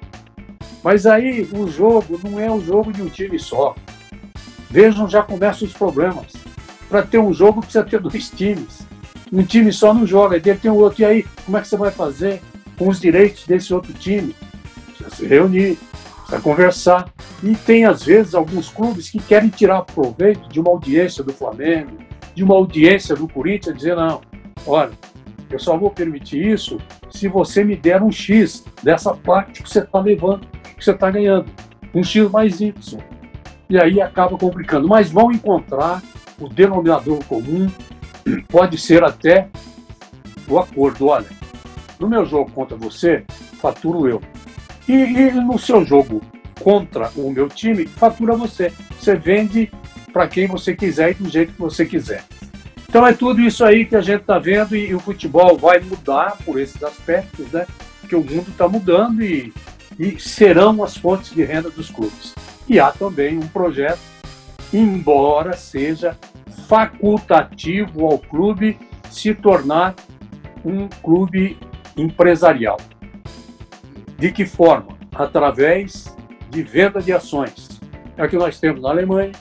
Mas 0.82 1.06
aí 1.06 1.48
o 1.52 1.66
jogo 1.66 2.20
não 2.22 2.38
é 2.38 2.50
o 2.50 2.60
jogo 2.60 2.92
de 2.92 3.00
um 3.00 3.08
time 3.08 3.38
só. 3.38 3.74
Vejam, 4.70 5.08
já 5.08 5.22
começam 5.22 5.66
os 5.66 5.72
problemas. 5.72 6.32
Para 6.88 7.02
ter 7.02 7.18
um 7.18 7.32
jogo 7.32 7.60
precisa 7.60 7.84
ter 7.84 8.00
dois 8.00 8.28
times. 8.28 8.86
Um 9.32 9.42
time 9.42 9.72
só 9.72 9.94
não 9.94 10.06
joga, 10.06 10.38
deve 10.38 10.60
ter 10.60 10.70
um 10.70 10.76
outro. 10.76 11.02
E 11.02 11.04
aí, 11.04 11.26
como 11.44 11.56
é 11.56 11.60
que 11.60 11.68
você 11.68 11.76
vai 11.76 11.90
fazer 11.90 12.42
com 12.76 12.88
os 12.88 13.00
direitos 13.00 13.46
desse 13.46 13.72
outro 13.72 13.92
time? 13.94 14.34
Precisa 14.86 15.10
se 15.10 15.26
reunir, 15.26 15.78
precisa 16.24 16.40
conversar. 16.40 17.12
E 17.42 17.54
tem, 17.54 17.84
às 17.84 18.04
vezes, 18.04 18.34
alguns 18.34 18.68
clubes 18.68 19.10
que 19.10 19.18
querem 19.18 19.48
tirar 19.48 19.82
proveito 19.82 20.48
de 20.48 20.58
uma 20.58 20.70
audiência 20.70 21.22
do 21.22 21.32
Flamengo, 21.32 21.98
de 22.34 22.42
uma 22.42 22.54
audiência 22.54 23.14
do 23.14 23.28
Corinthians, 23.28 23.76
dizer, 23.76 23.96
não, 23.96 24.20
olha, 24.66 24.92
eu 25.50 25.58
só 25.58 25.76
vou 25.76 25.90
permitir 25.90 26.44
isso 26.44 26.78
se 27.10 27.28
você 27.28 27.62
me 27.62 27.76
der 27.76 28.02
um 28.02 28.10
X 28.10 28.64
dessa 28.82 29.14
parte 29.14 29.62
que 29.62 29.68
você 29.68 29.80
está 29.80 30.00
levando, 30.00 30.46
que 30.76 30.84
você 30.84 30.90
está 30.90 31.10
ganhando. 31.10 31.46
Um 31.94 32.02
X 32.02 32.28
mais 32.30 32.60
Y. 32.60 33.00
E 33.68 33.78
aí 33.78 34.00
acaba 34.00 34.36
complicando. 34.36 34.88
Mas 34.88 35.10
vão 35.10 35.30
encontrar 35.30 36.02
o 36.40 36.48
denominador 36.48 37.22
comum, 37.24 37.70
pode 38.48 38.78
ser 38.78 39.04
até 39.04 39.48
o 40.48 40.58
acordo. 40.58 41.06
Olha, 41.06 41.28
no 42.00 42.08
meu 42.08 42.26
jogo 42.26 42.50
contra 42.50 42.76
você, 42.76 43.24
faturo 43.60 44.08
eu. 44.08 44.20
E, 44.88 44.92
e 44.92 45.30
no 45.32 45.58
seu 45.58 45.84
jogo 45.84 46.22
contra 46.60 47.10
o 47.16 47.30
meu 47.30 47.48
time, 47.48 47.86
fatura 47.86 48.36
você. 48.36 48.72
Você 48.98 49.14
vende 49.14 49.70
para 50.12 50.28
quem 50.28 50.46
você 50.46 50.74
quiser 50.74 51.10
e 51.10 51.14
do 51.14 51.28
jeito 51.28 51.52
que 51.52 51.60
você 51.60 51.84
quiser. 51.84 52.24
Então 52.88 53.06
é 53.06 53.12
tudo 53.12 53.40
isso 53.40 53.64
aí 53.64 53.84
que 53.84 53.96
a 53.96 54.00
gente 54.00 54.20
está 54.20 54.38
vendo 54.38 54.76
e, 54.76 54.90
e, 54.90 54.94
o 54.94 55.00
futebol 55.00 55.58
vai 55.58 55.80
mudar 55.80 56.38
por 56.44 56.60
esses 56.60 56.80
aspectos, 56.82 57.50
né? 57.50 57.66
Porque 58.00 58.14
o 58.14 58.22
mundo 58.22 58.50
está 58.50 58.68
mudando 58.68 59.20
e, 59.20 59.52
e 59.98 60.18
serão 60.20 60.82
as 60.84 60.96
fontes 60.96 61.32
de 61.32 61.42
renda 61.42 61.70
dos 61.70 61.90
clubes. 61.90 62.34
E 62.68 62.78
há 62.78 62.92
também 62.92 63.36
um 63.36 63.48
projeto, 63.48 63.98
embora 64.72 65.54
seja 65.54 66.16
facultativo 66.68 68.06
ao 68.06 68.18
clube 68.18 68.78
se 69.10 69.34
tornar 69.34 69.94
um 70.64 70.88
clube 71.02 71.58
empresarial. 71.96 72.78
De 74.18 74.30
que 74.32 74.46
forma? 74.46 74.96
Através 75.14 76.14
de 76.50 76.62
venda 76.62 77.00
de 77.00 77.12
ações. 77.12 77.80
É 78.16 78.24
o 78.24 78.28
que 78.28 78.36
nós 78.36 78.58
temos 78.60 78.82
na 78.82 78.90
Alemanha, 78.90 79.32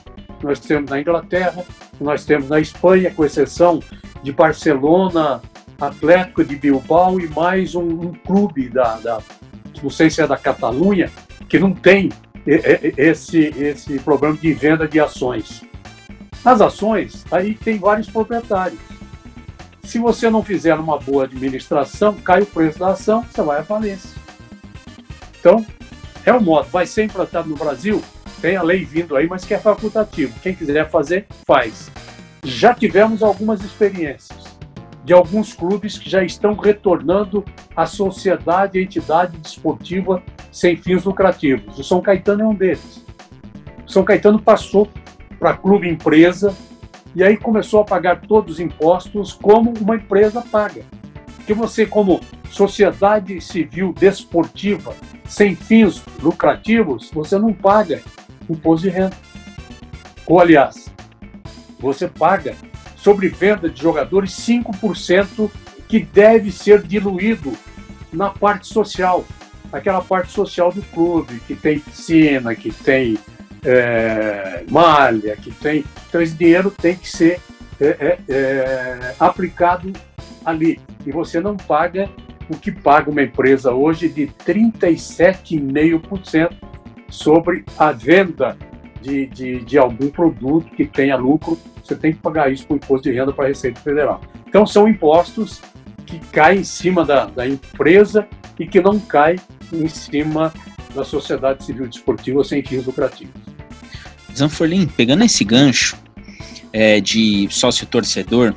nós 0.42 0.58
temos 0.58 0.90
na 0.90 1.00
Inglaterra, 1.00 1.64
nós 2.00 2.24
temos 2.24 2.48
na 2.48 2.60
Espanha, 2.60 3.12
com 3.12 3.24
exceção 3.24 3.80
de 4.22 4.32
Barcelona, 4.32 5.40
Atlético 5.80 6.44
de 6.44 6.56
Bilbao 6.56 7.20
e 7.20 7.28
mais 7.28 7.74
um, 7.74 7.82
um 7.82 8.12
clube 8.12 8.68
da, 8.68 8.96
da, 8.98 9.20
não 9.82 9.90
sei 9.90 10.10
se 10.10 10.20
é 10.22 10.26
da 10.26 10.36
Catalunha, 10.36 11.10
que 11.48 11.58
não 11.58 11.72
tem 11.72 12.10
esse, 12.46 13.38
esse 13.56 13.98
problema 14.00 14.36
de 14.36 14.52
venda 14.52 14.86
de 14.88 15.00
ações. 15.00 15.62
As 16.44 16.60
ações, 16.60 17.24
aí 17.30 17.54
tem 17.54 17.78
vários 17.78 18.08
proprietários. 18.08 18.80
Se 19.82 19.98
você 19.98 20.30
não 20.30 20.42
fizer 20.42 20.74
uma 20.74 20.98
boa 20.98 21.24
administração, 21.24 22.14
cai 22.14 22.42
o 22.42 22.46
preço 22.46 22.78
da 22.78 22.88
ação, 22.88 23.22
você 23.22 23.42
vai 23.42 23.60
à 23.60 23.64
falência. 23.64 24.23
Então, 25.44 25.62
é 26.24 26.32
o 26.32 26.40
modo. 26.40 26.70
Vai 26.70 26.86
ser 26.86 27.04
implantado 27.04 27.50
no 27.50 27.54
Brasil? 27.54 28.02
Tem 28.40 28.56
a 28.56 28.62
lei 28.62 28.82
vindo 28.82 29.14
aí, 29.14 29.26
mas 29.26 29.44
que 29.44 29.52
é 29.52 29.58
facultativo. 29.58 30.32
Quem 30.40 30.54
quiser 30.54 30.88
fazer, 30.88 31.26
faz. 31.46 31.90
Já 32.42 32.72
tivemos 32.72 33.22
algumas 33.22 33.62
experiências 33.62 34.42
de 35.04 35.12
alguns 35.12 35.52
clubes 35.52 35.98
que 35.98 36.08
já 36.08 36.24
estão 36.24 36.54
retornando 36.54 37.44
à 37.76 37.84
sociedade, 37.84 38.78
à 38.78 38.82
entidade 38.82 39.36
desportiva 39.36 40.22
sem 40.50 40.78
fins 40.78 41.04
lucrativos. 41.04 41.78
O 41.78 41.84
São 41.84 42.00
Caetano 42.00 42.42
é 42.42 42.46
um 42.46 42.54
deles. 42.54 43.04
O 43.86 43.90
São 43.90 44.02
Caetano 44.02 44.40
passou 44.40 44.88
para 45.38 45.54
clube 45.54 45.86
empresa 45.86 46.56
e 47.14 47.22
aí 47.22 47.36
começou 47.36 47.82
a 47.82 47.84
pagar 47.84 48.22
todos 48.22 48.54
os 48.54 48.60
impostos 48.60 49.34
como 49.34 49.74
uma 49.78 49.96
empresa 49.96 50.40
paga. 50.40 50.84
Que 51.46 51.54
você, 51.54 51.84
como 51.84 52.20
sociedade 52.50 53.40
civil 53.40 53.92
desportiva, 53.92 54.94
sem 55.26 55.54
fins 55.54 56.02
lucrativos, 56.22 57.10
você 57.12 57.38
não 57.38 57.52
paga 57.52 58.00
imposto 58.48 58.88
de 58.88 58.94
renda. 58.94 59.16
Ou, 60.26 60.40
aliás, 60.40 60.90
você 61.78 62.08
paga 62.08 62.54
sobre 62.96 63.28
venda 63.28 63.68
de 63.68 63.80
jogadores 63.80 64.30
5% 64.32 65.50
que 65.88 66.00
deve 66.00 66.50
ser 66.50 66.82
diluído 66.82 67.52
na 68.12 68.30
parte 68.30 68.66
social, 68.66 69.24
aquela 69.70 70.00
parte 70.00 70.32
social 70.32 70.72
do 70.72 70.82
clube, 70.82 71.40
que 71.46 71.54
tem 71.54 71.78
piscina, 71.78 72.54
que 72.54 72.72
tem 72.72 73.18
é, 73.64 74.64
malha, 74.70 75.36
que 75.36 75.50
tem. 75.50 75.84
Então, 76.08 76.22
esse 76.22 76.34
dinheiro 76.34 76.70
tem 76.70 76.96
que 76.96 77.10
ser 77.10 77.40
é, 77.80 77.86
é, 77.86 78.18
é 78.28 79.14
aplicado 79.18 79.92
ali. 80.44 80.80
E 81.06 81.12
você 81.12 81.40
não 81.40 81.56
paga 81.56 82.10
o 82.48 82.56
que 82.56 82.72
paga 82.72 83.10
uma 83.10 83.22
empresa 83.22 83.72
hoje 83.72 84.08
de 84.08 84.26
37,5% 84.46 86.52
sobre 87.08 87.64
a 87.78 87.92
venda 87.92 88.58
de, 89.00 89.26
de, 89.26 89.60
de, 89.60 89.78
algum 89.78 90.08
produto 90.08 90.74
que 90.74 90.84
tenha 90.84 91.16
lucro. 91.16 91.56
Você 91.82 91.94
tem 91.94 92.12
que 92.12 92.18
pagar 92.18 92.52
isso 92.52 92.66
com 92.66 92.74
imposto 92.76 93.08
de 93.08 93.14
renda 93.14 93.32
para 93.32 93.44
a 93.44 93.48
Receita 93.48 93.80
Federal. 93.80 94.20
Então, 94.46 94.66
são 94.66 94.86
impostos 94.88 95.62
que 96.06 96.18
caem 96.18 96.60
em 96.60 96.64
cima 96.64 97.04
da, 97.04 97.26
da 97.26 97.46
empresa 97.46 98.26
e 98.58 98.66
que 98.66 98.80
não 98.80 98.98
caem 98.98 99.38
em 99.72 99.88
cima 99.88 100.52
da 100.94 101.04
sociedade 101.04 101.64
civil 101.64 101.86
desportiva 101.86 102.42
sem 102.44 102.62
fins 102.62 102.86
lucrativos. 102.86 103.34
Zanforlin, 104.34 104.86
pegando 104.86 105.24
esse 105.24 105.44
gancho 105.44 105.96
é, 106.72 107.00
de 107.00 107.46
sócio 107.50 107.86
torcedor, 107.86 108.54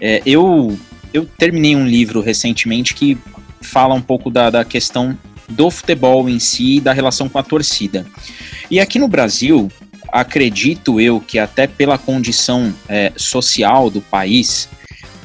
é, 0.00 0.22
eu, 0.24 0.78
eu 1.12 1.26
terminei 1.38 1.74
um 1.74 1.86
livro 1.86 2.20
recentemente 2.20 2.94
que 2.94 3.18
fala 3.60 3.94
um 3.94 4.02
pouco 4.02 4.30
da, 4.30 4.50
da 4.50 4.64
questão 4.64 5.18
do 5.48 5.70
futebol 5.70 6.28
em 6.28 6.38
si 6.38 6.76
e 6.76 6.80
da 6.80 6.92
relação 6.92 7.28
com 7.28 7.38
a 7.38 7.42
torcida. 7.42 8.06
E 8.70 8.78
aqui 8.78 8.98
no 8.98 9.08
Brasil, 9.08 9.70
acredito 10.12 11.00
eu 11.00 11.20
que 11.20 11.38
até 11.38 11.66
pela 11.66 11.98
condição 11.98 12.74
é, 12.88 13.12
social 13.16 13.90
do 13.90 14.00
país, 14.00 14.68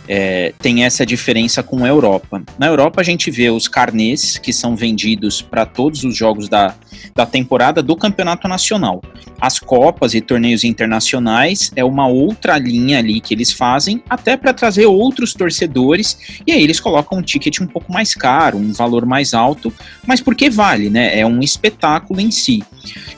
é, 0.07 0.53
tem 0.59 0.84
essa 0.84 1.05
diferença 1.05 1.63
com 1.63 1.84
a 1.84 1.88
Europa. 1.88 2.41
Na 2.57 2.67
Europa 2.67 3.01
a 3.01 3.03
gente 3.03 3.31
vê 3.31 3.49
os 3.49 3.67
carnês 3.67 4.38
que 4.38 4.51
são 4.51 4.75
vendidos 4.75 5.41
para 5.41 5.65
todos 5.65 6.03
os 6.03 6.15
jogos 6.15 6.49
da, 6.49 6.75
da 7.15 7.25
temporada 7.25 7.81
do 7.81 7.95
campeonato 7.95 8.47
nacional. 8.47 9.01
As 9.39 9.59
copas 9.59 10.13
e 10.13 10.21
torneios 10.21 10.63
internacionais 10.63 11.71
é 11.75 11.84
uma 11.84 12.07
outra 12.07 12.57
linha 12.57 12.99
ali 12.99 13.19
que 13.19 13.34
eles 13.34 13.51
fazem, 13.51 14.01
até 14.09 14.38
para 14.38 14.53
trazer 14.53 14.85
outros 14.85 15.34
torcedores, 15.34 16.41
e 16.45 16.51
aí 16.51 16.63
eles 16.63 16.80
colocam 16.80 17.17
um 17.17 17.21
ticket 17.21 17.59
um 17.59 17.67
pouco 17.67 17.91
mais 17.91 18.15
caro, 18.15 18.57
um 18.57 18.71
valor 18.71 19.05
mais 19.05 19.34
alto, 19.34 19.73
mas 20.05 20.21
porque 20.21 20.49
vale, 20.49 20.89
né? 20.89 21.17
É 21.17 21.25
um 21.25 21.39
espetáculo 21.39 22.19
em 22.19 22.31
si. 22.31 22.63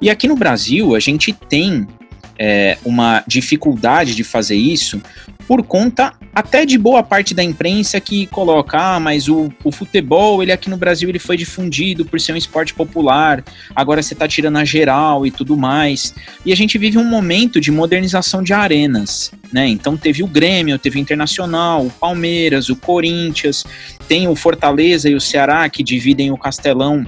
E 0.01 0.09
aqui 0.09 0.27
no 0.27 0.35
Brasil 0.35 0.95
a 0.95 0.99
gente 0.99 1.31
tem 1.31 1.87
é, 2.37 2.77
uma 2.83 3.23
dificuldade 3.27 4.15
de 4.15 4.23
fazer 4.23 4.55
isso 4.55 5.01
por 5.47 5.63
conta 5.63 6.13
até 6.35 6.65
de 6.65 6.77
boa 6.77 7.01
parte 7.01 7.33
da 7.33 7.41
imprensa 7.41 7.97
que 8.01 8.27
coloca, 8.27 8.77
ah, 8.77 8.99
mas 8.99 9.29
o, 9.29 9.49
o 9.63 9.71
futebol, 9.71 10.43
ele 10.43 10.51
aqui 10.51 10.69
no 10.69 10.75
Brasil, 10.75 11.07
ele 11.07 11.17
foi 11.17 11.37
difundido 11.37 12.03
por 12.03 12.19
ser 12.19 12.33
um 12.33 12.35
esporte 12.35 12.73
popular, 12.73 13.41
agora 13.73 14.03
você 14.03 14.13
tá 14.13 14.27
tirando 14.27 14.57
a 14.57 14.65
geral 14.65 15.25
e 15.25 15.31
tudo 15.31 15.55
mais. 15.55 16.13
E 16.45 16.51
a 16.51 16.55
gente 16.55 16.77
vive 16.77 16.97
um 16.97 17.05
momento 17.05 17.61
de 17.61 17.71
modernização 17.71 18.43
de 18.43 18.51
arenas, 18.51 19.31
né? 19.49 19.65
Então 19.69 19.95
teve 19.95 20.23
o 20.23 20.27
Grêmio, 20.27 20.77
teve 20.77 20.99
o 20.99 21.01
Internacional, 21.01 21.85
o 21.85 21.89
Palmeiras, 21.89 22.67
o 22.67 22.75
Corinthians, 22.75 23.63
tem 24.05 24.27
o 24.27 24.35
Fortaleza 24.35 25.09
e 25.09 25.15
o 25.15 25.21
Ceará 25.21 25.69
que 25.69 25.81
dividem 25.81 26.31
o 26.31 26.37
Castelão 26.37 27.07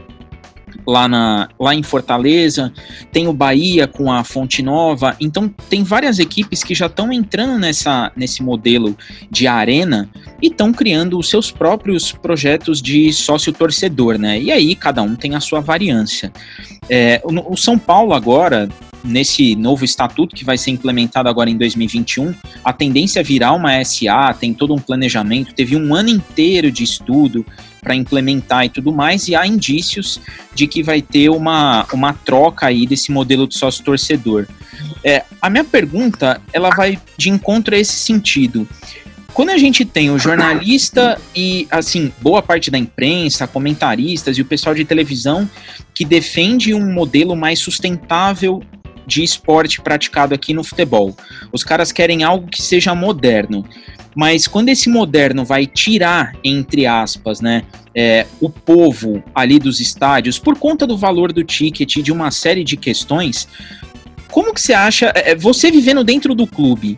lá, 0.88 1.08
na, 1.08 1.50
lá 1.60 1.76
em 1.76 1.84
Fortaleza, 1.84 2.72
tem 3.12 3.28
o 3.28 3.34
Bahia 3.34 3.88
com 3.88 4.10
a 4.10 4.24
Fonte 4.24 4.64
Nova, 4.64 5.16
então 5.20 5.54
tem 5.70 5.84
várias 5.84 6.18
equipes 6.18 6.64
que 6.64 6.74
já 6.74 6.86
estão 6.86 7.12
entrando 7.12 7.60
nessa, 7.60 8.10
nesse 8.16 8.42
modelo 8.42 8.98
de 9.30 9.48
arena 9.48 10.10
e 10.42 10.48
estão 10.48 10.72
criando 10.72 11.20
os 11.20 11.30
seus 11.30 11.52
próprios 11.52 12.14
projetos 12.14 12.82
de 12.82 13.12
sócio-torcedor, 13.12 14.18
né? 14.18 14.40
E 14.40 14.50
aí 14.50 14.76
cada 14.76 15.02
um 15.02 15.16
tem 15.16 15.36
a 15.36 15.42
sua 15.42 15.60
variância. 15.60 16.32
É, 16.90 17.22
o, 17.26 17.54
o 17.54 17.58
São 17.58 17.78
Paulo 17.78 18.14
agora 18.14 18.70
nesse 19.04 19.56
novo 19.56 19.86
estatuto 19.86 20.36
que 20.36 20.44
vai 20.44 20.58
ser 20.58 20.72
implementado 20.72 21.30
agora 21.30 21.50
em 21.50 21.58
2021, 21.58 22.34
a 22.64 22.74
tendência 22.74 23.20
é 23.20 23.24
virar 23.24 23.54
uma 23.54 23.84
SA, 23.84 24.34
tem 24.34 24.54
todo 24.54 24.74
um 24.74 24.80
planejamento, 24.80 25.54
teve 25.54 25.76
um 25.76 25.96
ano 25.96 26.10
inteiro 26.10 26.72
de 26.72 26.84
estudo 26.84 27.46
para 27.88 27.96
implementar 27.96 28.66
e 28.66 28.70
tudo 28.70 28.92
mais, 28.92 29.30
e 29.30 29.36
há 29.36 29.48
indícios 29.48 30.20
de 30.54 30.68
que 30.68 30.84
vai 30.84 31.02
ter 31.02 31.30
uma, 31.30 31.88
uma 31.94 32.12
troca 32.12 32.68
aí 32.68 32.86
desse 32.86 33.14
modelo 33.14 33.48
de 33.48 33.58
sócio 33.58 33.82
torcedor. 33.82 34.46
É, 35.02 35.24
a 35.42 35.50
minha 35.50 35.64
pergunta, 35.64 36.42
ela 36.52 36.70
vai 36.70 37.00
de 37.16 37.30
encontro 37.30 37.74
a 37.74 37.78
esse 37.78 37.94
sentido. 37.94 38.68
Quando 39.34 39.52
a 39.52 39.58
gente 39.58 39.86
tem 39.86 40.12
o 40.12 40.20
jornalista 40.20 41.18
e, 41.34 41.66
assim, 41.72 42.12
boa 42.20 42.42
parte 42.42 42.70
da 42.70 42.78
imprensa, 42.78 43.48
comentaristas 43.48 44.38
e 44.38 44.42
o 44.42 44.46
pessoal 44.46 44.76
de 44.76 44.84
televisão 44.84 45.50
que 45.94 46.04
defende 46.04 46.74
um 46.74 46.92
modelo 46.92 47.38
mais 47.38 47.58
sustentável 47.60 48.62
de 49.06 49.24
esporte 49.24 49.80
praticado 49.80 50.36
aqui 50.36 50.54
no 50.54 50.64
futebol. 50.64 51.16
Os 51.54 51.64
caras 51.64 51.94
querem 51.94 52.26
algo 52.26 52.48
que 52.48 52.62
seja 52.62 52.94
moderno. 52.94 53.64
Mas 54.18 54.48
quando 54.48 54.70
esse 54.70 54.90
moderno 54.90 55.46
vai 55.46 55.68
tirar, 55.68 56.34
entre 56.44 56.88
aspas, 56.88 57.40
né, 57.40 57.62
é, 57.94 58.26
o 58.42 58.50
povo 58.50 59.24
ali 59.36 59.60
dos 59.60 59.80
estádios, 59.80 60.40
por 60.40 60.58
conta 60.58 60.88
do 60.88 60.98
valor 60.98 61.32
do 61.32 61.44
ticket 61.44 61.98
e 61.98 62.02
de 62.02 62.12
uma 62.12 62.32
série 62.32 62.64
de 62.64 62.76
questões, 62.76 63.48
como 64.32 64.56
que 64.56 64.60
você 64.60 64.74
acha, 64.74 65.14
é, 65.14 65.36
você 65.36 65.70
vivendo 65.70 66.04
dentro 66.04 66.34
do 66.34 66.48
clube, 66.48 66.98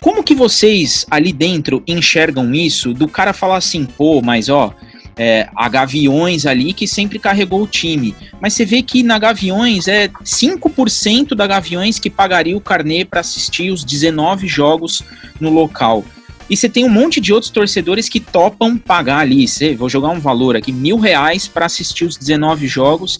Como 0.00 0.24
que 0.24 0.34
vocês 0.34 1.06
ali 1.08 1.32
dentro 1.32 1.80
enxergam 1.86 2.52
isso? 2.52 2.92
Do 2.92 3.06
cara 3.06 3.32
falar 3.32 3.58
assim, 3.58 3.84
pô, 3.84 4.20
mas 4.20 4.48
ó, 4.48 4.74
é, 5.16 5.48
a 5.54 5.68
Gaviões 5.68 6.44
ali 6.44 6.72
que 6.72 6.88
sempre 6.88 7.20
carregou 7.20 7.62
o 7.62 7.68
time. 7.68 8.12
Mas 8.40 8.54
você 8.54 8.64
vê 8.64 8.82
que 8.82 9.04
na 9.04 9.16
Gaviões 9.16 9.86
é 9.86 10.08
5% 10.08 11.36
da 11.36 11.46
Gaviões 11.46 12.00
que 12.00 12.10
pagaria 12.10 12.56
o 12.56 12.60
carnê 12.60 13.04
para 13.04 13.20
assistir 13.20 13.70
os 13.70 13.84
19 13.84 14.48
jogos 14.48 15.02
no 15.40 15.50
local. 15.50 16.04
E 16.52 16.56
você 16.56 16.68
tem 16.68 16.84
um 16.84 16.90
monte 16.90 17.18
de 17.18 17.32
outros 17.32 17.50
torcedores 17.50 18.10
que 18.10 18.20
topam 18.20 18.76
pagar 18.76 19.20
ali. 19.20 19.48
Você, 19.48 19.74
vou 19.74 19.88
jogar 19.88 20.10
um 20.10 20.20
valor 20.20 20.54
aqui, 20.54 20.70
mil 20.70 20.98
reais 20.98 21.48
para 21.48 21.64
assistir 21.64 22.04
os 22.04 22.14
19 22.14 22.66
jogos. 22.66 23.18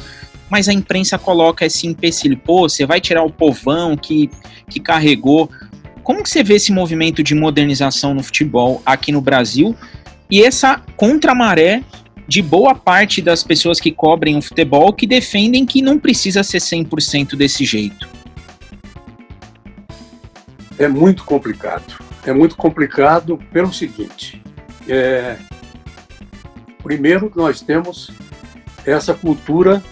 Mas 0.51 0.69
a 0.69 0.73
imprensa 0.75 1.19
coloca 1.19 1.65
esse 1.65 1.87
empecilho. 1.87 2.37
Pô, 2.37 2.69
você 2.69 2.85
vai 2.85 3.01
tirar 3.01 3.23
o 3.23 3.33
povão 3.33 3.97
que, 3.97 4.29
que 4.69 4.79
carregou. 4.79 5.49
Como 6.03 6.23
que 6.23 6.29
você 6.29 6.43
vê 6.43 6.57
esse 6.57 6.71
movimento 6.71 7.23
de 7.23 7.35
modernização 7.35 8.13
no 8.13 8.23
futebol 8.23 8.83
aqui 8.85 9.11
no 9.11 9.23
Brasil? 9.23 9.75
E 10.31 10.43
essa 10.43 10.83
contramaré 10.95 11.83
de 12.29 12.43
boa 12.43 12.75
parte 12.75 13.23
das 13.23 13.43
pessoas 13.43 13.81
que 13.81 13.91
cobrem 13.91 14.37
o 14.37 14.43
futebol 14.43 14.93
que 14.93 15.07
defendem 15.07 15.65
que 15.65 15.81
não 15.81 15.99
precisa 15.99 16.43
ser 16.43 16.59
100% 16.59 17.35
desse 17.35 17.65
jeito. 17.65 18.07
É 20.79 20.87
muito 20.87 21.25
complicado 21.25 22.12
é 22.25 22.33
muito 22.33 22.57
complicado 22.57 23.39
pelo 23.53 23.73
seguinte: 23.73 24.43
é, 24.89 25.37
primeiro, 26.83 27.31
nós 27.35 27.61
temos 27.61 28.11
essa 28.85 29.15
cultura 29.15 29.83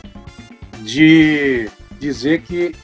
de 0.81 1.69
dizer 1.99 2.43
que 2.43 2.75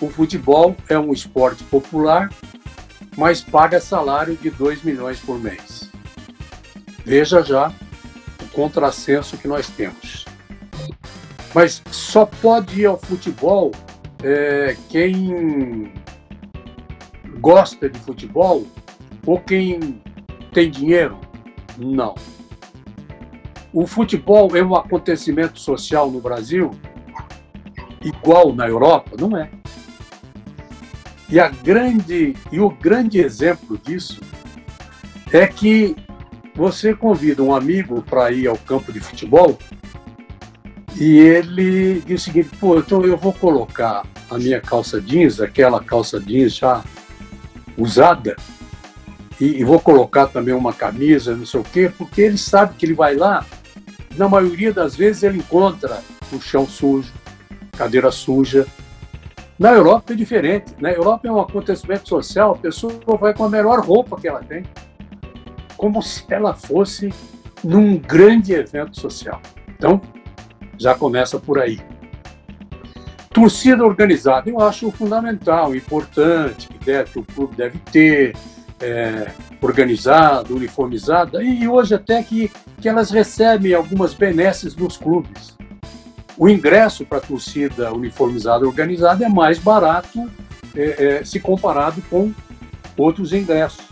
o 0.00 0.10
futebol 0.10 0.76
é 0.88 0.98
um 0.98 1.12
esporte 1.12 1.62
popular, 1.64 2.30
mas 3.16 3.40
paga 3.40 3.80
salário 3.80 4.36
de 4.36 4.50
2 4.50 4.82
milhões 4.82 5.20
por 5.20 5.38
mês. 5.38 5.90
Veja 7.04 7.42
já 7.42 7.72
o 8.42 8.46
contrassenso 8.48 9.36
que 9.36 9.48
nós 9.48 9.68
temos. 9.68 10.24
Mas 11.54 11.82
só 11.90 12.24
pode 12.24 12.80
ir 12.80 12.86
ao 12.86 12.98
futebol 12.98 13.72
é, 14.22 14.76
quem 14.88 15.92
gosta 17.42 17.90
de 17.90 17.98
futebol 17.98 18.64
ou 19.26 19.38
quem 19.40 20.00
tem 20.52 20.70
dinheiro? 20.70 21.18
Não. 21.76 22.14
O 23.72 23.86
futebol 23.86 24.56
é 24.56 24.62
um 24.62 24.76
acontecimento 24.76 25.58
social 25.58 26.10
no 26.10 26.20
Brasil 26.20 26.70
igual 28.00 28.54
na 28.54 28.68
Europa? 28.68 29.16
Não 29.18 29.36
é. 29.36 29.50
E 31.28 31.40
a 31.40 31.48
grande 31.48 32.36
e 32.52 32.60
o 32.60 32.70
grande 32.70 33.18
exemplo 33.18 33.76
disso 33.78 34.20
é 35.32 35.46
que 35.46 35.96
você 36.54 36.94
convida 36.94 37.42
um 37.42 37.54
amigo 37.54 38.02
para 38.02 38.30
ir 38.30 38.46
ao 38.46 38.58
campo 38.58 38.92
de 38.92 39.00
futebol 39.00 39.58
e 40.96 41.18
ele 41.18 42.02
diz 42.06 42.20
o 42.20 42.24
seguinte: 42.24 42.50
pô, 42.60 42.78
então 42.78 43.02
eu 43.04 43.16
vou 43.16 43.32
colocar 43.32 44.06
a 44.30 44.38
minha 44.38 44.60
calça 44.60 45.00
jeans, 45.00 45.40
aquela 45.40 45.82
calça 45.82 46.20
jeans 46.20 46.54
já 46.54 46.84
usada 47.76 48.36
e, 49.40 49.60
e, 49.60 49.64
vou 49.64 49.80
colocar 49.80 50.28
também 50.28 50.54
uma 50.54 50.72
camisa, 50.72 51.34
não 51.34 51.44
sei 51.44 51.60
o 51.60 51.64
quê, 51.64 51.90
porque 51.98 52.20
ele 52.20 52.38
sabe 52.38 52.74
que 52.76 52.86
ele 52.86 52.94
vai 52.94 53.16
lá, 53.16 53.44
na 54.16 54.28
maioria 54.28 54.72
das 54.72 54.94
vezes 54.94 55.22
ele 55.22 55.38
encontra 55.38 56.00
o 56.32 56.40
chão 56.40 56.66
sujo, 56.66 57.12
cadeira 57.72 58.10
suja. 58.10 58.66
Na 59.58 59.72
Europa 59.72 60.12
é 60.12 60.16
diferente. 60.16 60.74
Na 60.78 60.92
Europa 60.92 61.26
é 61.26 61.32
um 61.32 61.40
acontecimento 61.40 62.08
social, 62.08 62.52
a 62.52 62.58
pessoa 62.58 62.92
vai 63.18 63.34
com 63.34 63.44
a 63.44 63.48
melhor 63.48 63.80
roupa 63.80 64.20
que 64.20 64.28
ela 64.28 64.42
tem, 64.42 64.64
como 65.76 66.00
se 66.02 66.24
ela 66.30 66.54
fosse 66.54 67.12
num 67.64 67.96
grande 67.98 68.52
evento 68.52 69.00
social. 69.00 69.40
Então, 69.76 70.00
já 70.78 70.94
começa 70.94 71.38
por 71.38 71.58
aí. 71.58 71.80
Torcida 73.32 73.84
organizada, 73.84 74.50
eu 74.50 74.60
acho 74.60 74.90
fundamental, 74.90 75.74
importante, 75.74 76.68
que, 76.68 76.78
deve, 76.84 77.10
que 77.10 77.18
o 77.18 77.24
clube 77.24 77.56
deve 77.56 77.78
ter, 77.90 78.36
é, 78.78 79.30
organizada, 79.60 80.52
uniformizada, 80.52 81.42
e 81.42 81.66
hoje 81.66 81.94
até 81.94 82.22
que, 82.22 82.50
que 82.80 82.88
elas 82.88 83.10
recebem 83.10 83.72
algumas 83.72 84.12
benesses 84.12 84.74
dos 84.74 84.96
clubes. 84.96 85.56
O 86.36 86.48
ingresso 86.48 87.06
para 87.06 87.18
a 87.18 87.20
torcida 87.20 87.92
uniformizada 87.92 88.66
organizada 88.66 89.24
é 89.24 89.28
mais 89.28 89.58
barato 89.58 90.28
é, 90.74 91.20
é, 91.20 91.24
se 91.24 91.38
comparado 91.38 92.02
com 92.10 92.32
outros 92.96 93.32
ingressos. 93.32 93.86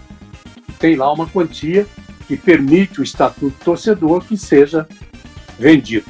Tem 0.78 0.96
lá 0.96 1.12
uma 1.12 1.26
quantia 1.26 1.86
que 2.26 2.36
permite 2.36 3.00
o 3.00 3.04
estatuto 3.04 3.56
torcedor 3.64 4.24
que 4.24 4.36
seja 4.36 4.86
vendido. 5.58 6.06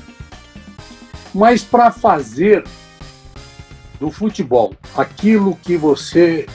Mas 1.35 1.63
para 1.63 1.91
fazer 1.91 2.65
do 4.01 4.11
futebol, 4.11 4.75
aquilo 4.97 5.55
que 5.57 5.77
você 5.77 6.47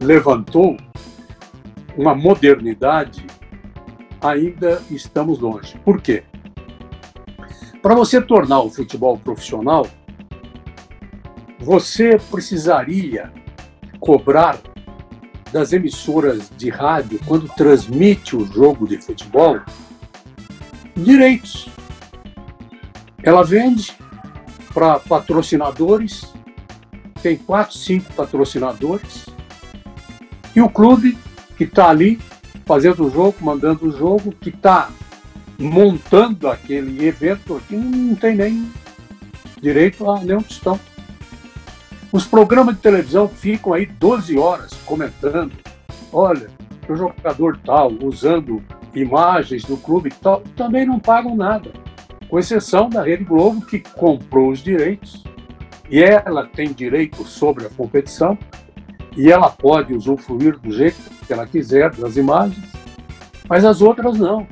levantou, 0.00 0.78
uma 1.96 2.14
modernidade, 2.14 3.26
ainda 4.20 4.82
estamos 4.90 5.38
longe. 5.38 5.78
Por 5.84 6.00
quê? 6.00 6.24
Para 7.82 7.94
você 7.94 8.20
tornar 8.20 8.60
o 8.60 8.70
futebol 8.70 9.18
profissional, 9.18 9.86
você 11.60 12.18
precisaria 12.30 13.30
cobrar 14.00 14.58
das 15.52 15.72
emissoras 15.72 16.50
de 16.56 16.70
rádio, 16.70 17.20
quando 17.26 17.48
transmite 17.48 18.36
o 18.36 18.46
jogo 18.46 18.86
de 18.86 18.98
futebol, 18.98 19.60
direitos. 20.94 21.68
Ela 23.22 23.42
vende 23.42 23.96
para 24.72 24.98
patrocinadores 24.98 26.32
tem 27.22 27.36
quatro, 27.36 27.76
cinco 27.76 28.12
patrocinadores, 28.14 29.26
e 30.54 30.60
o 30.60 30.68
clube 30.68 31.16
que 31.56 31.64
está 31.64 31.88
ali 31.88 32.18
fazendo 32.64 33.06
o 33.06 33.10
jogo, 33.10 33.36
mandando 33.40 33.86
o 33.86 33.96
jogo, 33.96 34.32
que 34.32 34.50
está 34.50 34.90
montando 35.58 36.48
aquele 36.48 37.06
evento 37.06 37.56
aqui, 37.56 37.76
não 37.76 38.14
tem 38.14 38.36
nem 38.36 38.70
direito 39.60 40.08
a 40.10 40.20
nenhum 40.20 40.42
tostão. 40.42 40.78
Os 42.12 42.24
programas 42.24 42.76
de 42.76 42.80
televisão 42.80 43.28
ficam 43.28 43.72
aí 43.72 43.86
12 43.86 44.38
horas 44.38 44.72
comentando, 44.84 45.52
olha, 46.12 46.48
o 46.88 46.96
jogador 46.96 47.58
tal, 47.64 47.92
usando 48.02 48.62
imagens 48.94 49.64
do 49.64 49.76
clube 49.76 50.10
tal, 50.22 50.40
também 50.56 50.86
não 50.86 50.98
pagam 50.98 51.36
nada, 51.36 51.70
com 52.28 52.38
exceção 52.38 52.88
da 52.88 53.02
Rede 53.02 53.24
Globo, 53.24 53.64
que 53.64 53.80
comprou 53.80 54.50
os 54.50 54.60
direitos 54.60 55.22
e 55.90 56.02
ela 56.02 56.46
tem 56.46 56.72
direito 56.72 57.24
sobre 57.24 57.66
a 57.66 57.70
competição 57.70 58.38
e 59.16 59.32
ela 59.32 59.48
pode 59.48 59.94
usufruir 59.94 60.58
do 60.58 60.70
jeito 60.70 60.96
que 61.26 61.32
ela 61.32 61.46
quiser 61.46 61.90
das 61.94 62.16
imagens, 62.16 62.64
mas 63.48 63.64
as 63.64 63.80
outras 63.80 64.18
não. 64.18 64.46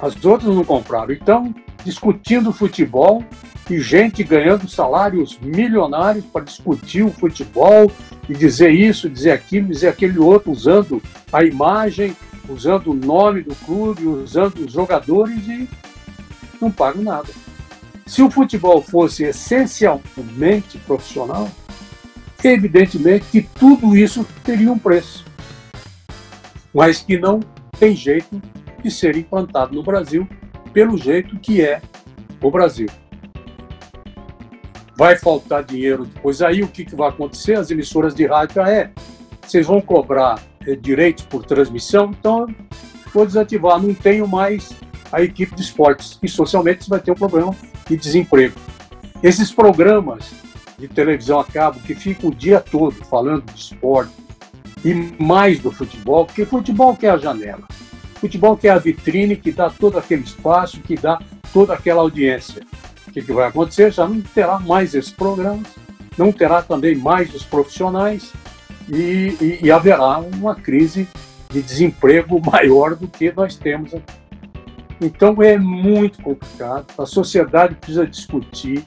As 0.00 0.22
outras 0.24 0.54
não 0.54 0.64
compraram. 0.64 1.12
Então, 1.12 1.54
discutindo 1.84 2.52
futebol 2.52 3.24
e 3.70 3.80
gente 3.80 4.22
ganhando 4.22 4.68
salários 4.68 5.38
milionários 5.40 6.24
para 6.26 6.44
discutir 6.44 7.02
o 7.02 7.10
futebol 7.10 7.90
e 8.28 8.34
dizer 8.34 8.70
isso, 8.70 9.08
dizer 9.08 9.32
aquilo, 9.32 9.68
dizer 9.68 9.88
aquele 9.88 10.18
outro, 10.18 10.50
usando 10.50 11.02
a 11.32 11.44
imagem, 11.44 12.16
usando 12.48 12.90
o 12.90 12.94
nome 12.94 13.42
do 13.42 13.54
clube, 13.54 14.06
usando 14.06 14.58
os 14.58 14.72
jogadores 14.72 15.46
e 15.46 15.68
não 16.60 16.70
pagam 16.70 17.02
nada. 17.02 17.28
Se 18.08 18.22
o 18.22 18.30
futebol 18.30 18.80
fosse 18.80 19.24
essencialmente 19.24 20.78
profissional, 20.78 21.46
evidentemente 22.42 23.26
que 23.30 23.42
tudo 23.42 23.94
isso 23.94 24.26
teria 24.42 24.72
um 24.72 24.78
preço, 24.78 25.26
mas 26.72 27.02
que 27.02 27.18
não 27.18 27.40
tem 27.78 27.94
jeito 27.94 28.40
de 28.82 28.90
ser 28.90 29.14
implantado 29.14 29.74
no 29.74 29.82
Brasil 29.82 30.26
pelo 30.72 30.96
jeito 30.96 31.38
que 31.38 31.60
é 31.60 31.82
o 32.40 32.50
Brasil. 32.50 32.88
Vai 34.96 35.16
faltar 35.16 35.62
dinheiro 35.62 36.06
depois. 36.06 36.40
Aí 36.40 36.62
o 36.62 36.68
que, 36.68 36.86
que 36.86 36.96
vai 36.96 37.10
acontecer? 37.10 37.58
As 37.58 37.70
emissoras 37.70 38.14
de 38.14 38.26
rádio, 38.26 38.62
ah, 38.62 38.70
é, 38.70 38.90
vocês 39.42 39.66
vão 39.66 39.82
cobrar 39.82 40.42
é, 40.66 40.74
direitos 40.74 41.26
por 41.26 41.44
transmissão, 41.44 42.10
então 42.18 42.46
vou 43.12 43.26
desativar, 43.26 43.78
não 43.78 43.92
tenho 43.92 44.26
mais 44.26 44.70
a 45.12 45.22
equipe 45.22 45.54
de 45.54 45.62
esportes. 45.62 46.18
E 46.22 46.28
socialmente 46.28 46.84
você 46.84 46.90
vai 46.90 47.00
ter 47.00 47.10
um 47.10 47.14
problema 47.14 47.54
de 47.88 47.96
desemprego. 47.96 48.54
Esses 49.22 49.50
programas 49.50 50.30
de 50.78 50.86
televisão 50.86 51.40
a 51.40 51.44
cabo 51.44 51.80
que 51.80 51.94
ficam 51.94 52.30
o 52.30 52.34
dia 52.34 52.60
todo 52.60 52.92
falando 52.92 53.44
de 53.52 53.60
esporte 53.60 54.12
e 54.84 54.94
mais 55.20 55.58
do 55.58 55.72
futebol, 55.72 56.24
porque 56.24 56.44
futebol 56.44 56.96
que 56.96 57.06
é 57.06 57.10
a 57.10 57.18
janela. 57.18 57.66
Futebol 58.20 58.56
que 58.56 58.68
é 58.68 58.70
a 58.70 58.78
vitrine 58.78 59.36
que 59.36 59.50
dá 59.50 59.70
todo 59.70 59.98
aquele 59.98 60.22
espaço, 60.22 60.80
que 60.80 60.96
dá 60.96 61.20
toda 61.52 61.74
aquela 61.74 62.02
audiência. 62.02 62.62
O 63.06 63.10
que, 63.10 63.22
que 63.22 63.32
vai 63.32 63.48
acontecer? 63.48 63.92
Já 63.92 64.06
não 64.06 64.20
terá 64.20 64.60
mais 64.60 64.94
esses 64.94 65.10
programas, 65.10 65.66
não 66.16 66.30
terá 66.30 66.62
também 66.62 66.94
mais 66.94 67.34
os 67.34 67.42
profissionais 67.42 68.32
e, 68.88 69.36
e, 69.40 69.58
e 69.62 69.70
haverá 69.70 70.18
uma 70.18 70.54
crise 70.54 71.08
de 71.50 71.62
desemprego 71.62 72.40
maior 72.44 72.94
do 72.94 73.08
que 73.08 73.32
nós 73.32 73.56
temos 73.56 73.94
aqui. 73.94 74.27
Então 75.00 75.40
é 75.42 75.56
muito 75.56 76.22
complicado. 76.22 76.86
A 76.98 77.06
sociedade 77.06 77.74
precisa 77.76 78.06
discutir 78.06 78.84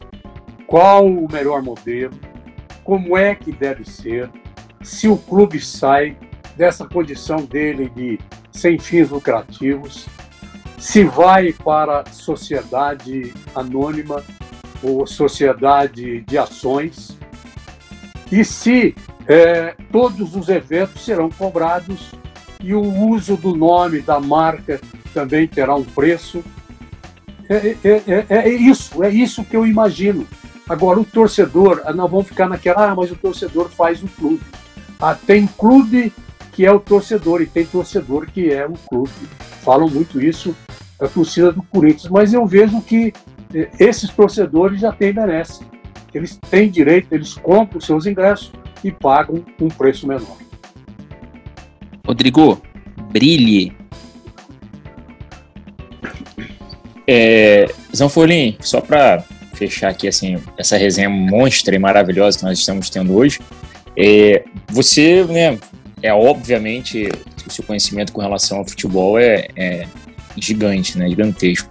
qual 0.68 1.06
o 1.06 1.32
melhor 1.32 1.62
modelo, 1.62 2.14
como 2.84 3.18
é 3.18 3.36
que 3.36 3.52
deve 3.52 3.84
ser, 3.90 4.30
se 4.82 5.08
o 5.08 5.18
clube 5.18 5.60
sai 5.60 6.18
dessa 6.56 6.86
condição 6.86 7.38
dele 7.38 7.90
de 7.90 8.20
sem 8.52 8.78
fins 8.78 9.10
lucrativos, 9.10 10.08
se 10.78 11.04
vai 11.04 11.54
para 11.54 12.04
sociedade 12.12 13.34
anônima 13.56 14.24
ou 14.82 15.06
sociedade 15.06 16.22
de 16.22 16.38
ações, 16.38 17.18
e 18.32 18.44
se 18.44 18.96
é, 19.28 19.76
todos 19.92 20.36
os 20.36 20.50
eventos 20.50 21.04
serão 21.06 21.30
cobrados 21.30 22.12
e 22.64 22.74
o 22.74 22.82
uso 22.82 23.38
do 23.38 23.56
nome 23.56 24.02
da 24.02 24.20
marca 24.20 24.80
também 25.14 25.48
terá 25.48 25.76
um 25.76 25.84
preço. 25.84 26.44
É, 27.50 27.76
é, 27.84 28.04
é, 28.08 28.26
é, 28.30 28.50
isso, 28.50 29.04
é 29.04 29.10
isso 29.10 29.44
que 29.44 29.56
eu 29.56 29.66
imagino. 29.66 30.28
Agora, 30.70 31.00
o 31.00 31.06
torcedor, 31.06 31.82
ah, 31.86 31.92
não 31.92 32.08
vamos 32.08 32.28
ficar 32.28 32.48
naquela, 32.48 32.92
ah, 32.92 32.96
mas 32.96 33.12
o 33.12 33.16
torcedor 33.16 33.70
faz 33.70 34.02
o 34.02 34.08
clube. 34.08 34.42
Ah, 35.00 35.16
tem 35.16 35.46
clube 35.46 36.14
que 36.54 36.66
é 36.66 36.72
o 36.72 36.80
torcedor 36.80 37.42
e 37.42 37.46
tem 37.46 37.66
torcedor 37.66 38.28
que 38.28 38.52
é 38.52 38.66
o 38.66 38.74
clube. 38.90 39.12
Falam 39.64 39.90
muito 39.90 40.22
isso 40.22 40.56
a 41.00 41.08
torcida 41.08 41.52
do 41.52 41.64
Corinthians, 41.64 42.10
mas 42.10 42.34
eu 42.34 42.46
vejo 42.46 42.82
que 42.82 43.12
eh, 43.54 43.70
esses 43.80 44.10
torcedores 44.12 44.80
já 44.80 44.92
têm 44.92 45.12
merece. 45.12 45.66
Eles 46.14 46.38
têm 46.50 46.70
direito, 46.70 47.12
eles 47.14 47.34
compram 47.34 47.82
seus 47.82 48.06
ingressos 48.06 48.52
e 48.84 48.92
pagam 48.92 49.44
um 49.60 49.68
preço 49.68 50.08
menor. 50.08 50.38
Rodrigo, 52.06 52.62
brilhe 53.12 53.81
É, 57.08 57.70
Zanfolim, 57.96 58.58
só 58.62 58.82
para 58.82 59.24
fechar 59.54 59.90
aqui 59.90 60.08
assim 60.08 60.38
essa 60.58 60.78
resenha 60.78 61.10
monstra 61.10 61.76
e 61.76 61.80
maravilhosa 61.80 62.38
que 62.38 62.46
nós 62.46 62.60
estamos 62.60 62.90
tendo 62.90 63.16
hoje, 63.16 63.40
é, 63.98 64.44
você, 64.70 65.24
né, 65.26 65.58
é 66.02 66.14
obviamente 66.14 67.10
o 67.46 67.52
seu 67.52 67.64
conhecimento 67.64 68.14
com 68.14 68.22
relação 68.22 68.60
ao 68.60 68.66
futebol 68.66 69.20
é, 69.20 69.48
é 69.56 69.88
gigante, 70.38 70.98
né, 70.98 71.10
gigantesco. 71.10 71.70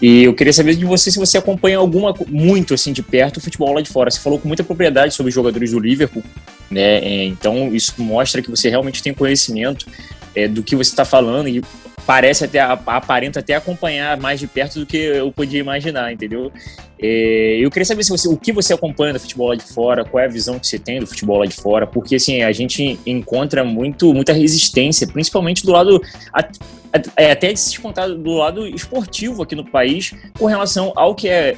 E 0.00 0.24
eu 0.24 0.34
queria 0.34 0.52
saber 0.52 0.76
de 0.76 0.84
você 0.84 1.10
se 1.10 1.18
você 1.18 1.38
acompanha 1.38 1.78
alguma 1.78 2.14
muito 2.28 2.74
assim 2.74 2.92
de 2.92 3.02
perto 3.02 3.38
o 3.38 3.40
futebol 3.40 3.72
lá 3.72 3.80
de 3.80 3.88
fora. 3.88 4.10
Você 4.10 4.20
falou 4.20 4.38
com 4.38 4.46
muita 4.46 4.62
propriedade 4.62 5.14
sobre 5.14 5.28
os 5.30 5.34
jogadores 5.34 5.70
do 5.70 5.80
Liverpool, 5.80 6.22
né? 6.70 6.98
É, 6.98 7.24
então 7.24 7.74
isso 7.74 7.94
mostra 7.98 8.42
que 8.42 8.50
você 8.50 8.68
realmente 8.68 9.02
tem 9.02 9.14
conhecimento 9.14 9.86
é, 10.34 10.46
do 10.46 10.62
que 10.62 10.76
você 10.76 10.90
está 10.90 11.04
falando 11.04 11.48
e 11.48 11.62
parece 12.06 12.44
até, 12.44 12.60
aparenta 12.60 13.40
até 13.40 13.54
acompanhar 13.54 14.16
mais 14.16 14.38
de 14.38 14.46
perto 14.46 14.78
do 14.78 14.86
que 14.86 14.96
eu 14.96 15.32
podia 15.32 15.58
imaginar, 15.58 16.12
entendeu? 16.12 16.52
É, 16.98 17.58
eu 17.60 17.70
queria 17.70 17.84
saber 17.84 18.04
se 18.04 18.10
você, 18.10 18.28
o 18.28 18.36
que 18.36 18.52
você 18.52 18.72
acompanha 18.72 19.12
do 19.12 19.20
futebol 19.20 19.48
lá 19.48 19.56
de 19.56 19.64
fora, 19.64 20.04
qual 20.04 20.22
é 20.22 20.26
a 20.26 20.30
visão 20.30 20.58
que 20.58 20.66
você 20.66 20.78
tem 20.78 21.00
do 21.00 21.06
futebol 21.06 21.38
lá 21.38 21.46
de 21.46 21.56
fora, 21.56 21.86
porque 21.86 22.14
assim, 22.14 22.42
a 22.42 22.52
gente 22.52 22.98
encontra 23.04 23.64
muito, 23.64 24.14
muita 24.14 24.32
resistência, 24.32 25.06
principalmente 25.06 25.66
do 25.66 25.72
lado, 25.72 26.00
é, 27.16 27.32
até 27.32 27.52
de 27.52 27.60
se 27.60 27.76
do 28.18 28.32
lado 28.32 28.66
esportivo 28.66 29.42
aqui 29.42 29.54
no 29.54 29.64
país, 29.64 30.14
com 30.38 30.46
relação 30.46 30.92
ao 30.94 31.14
que 31.14 31.28
é 31.28 31.56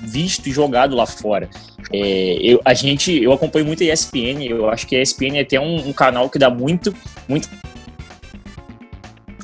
visto 0.00 0.48
e 0.48 0.52
jogado 0.52 0.94
lá 0.94 1.06
fora. 1.06 1.50
É, 1.92 2.38
eu, 2.40 2.60
a 2.64 2.72
gente, 2.72 3.22
eu 3.22 3.32
acompanho 3.32 3.66
muito 3.66 3.82
a 3.82 3.86
ESPN, 3.86 4.44
eu 4.48 4.70
acho 4.70 4.86
que 4.86 4.96
a 4.96 5.02
ESPN 5.02 5.36
é 5.36 5.40
até 5.40 5.58
um, 5.60 5.88
um 5.88 5.92
canal 5.92 6.30
que 6.30 6.38
dá 6.38 6.48
muito, 6.48 6.94
muito 7.28 7.48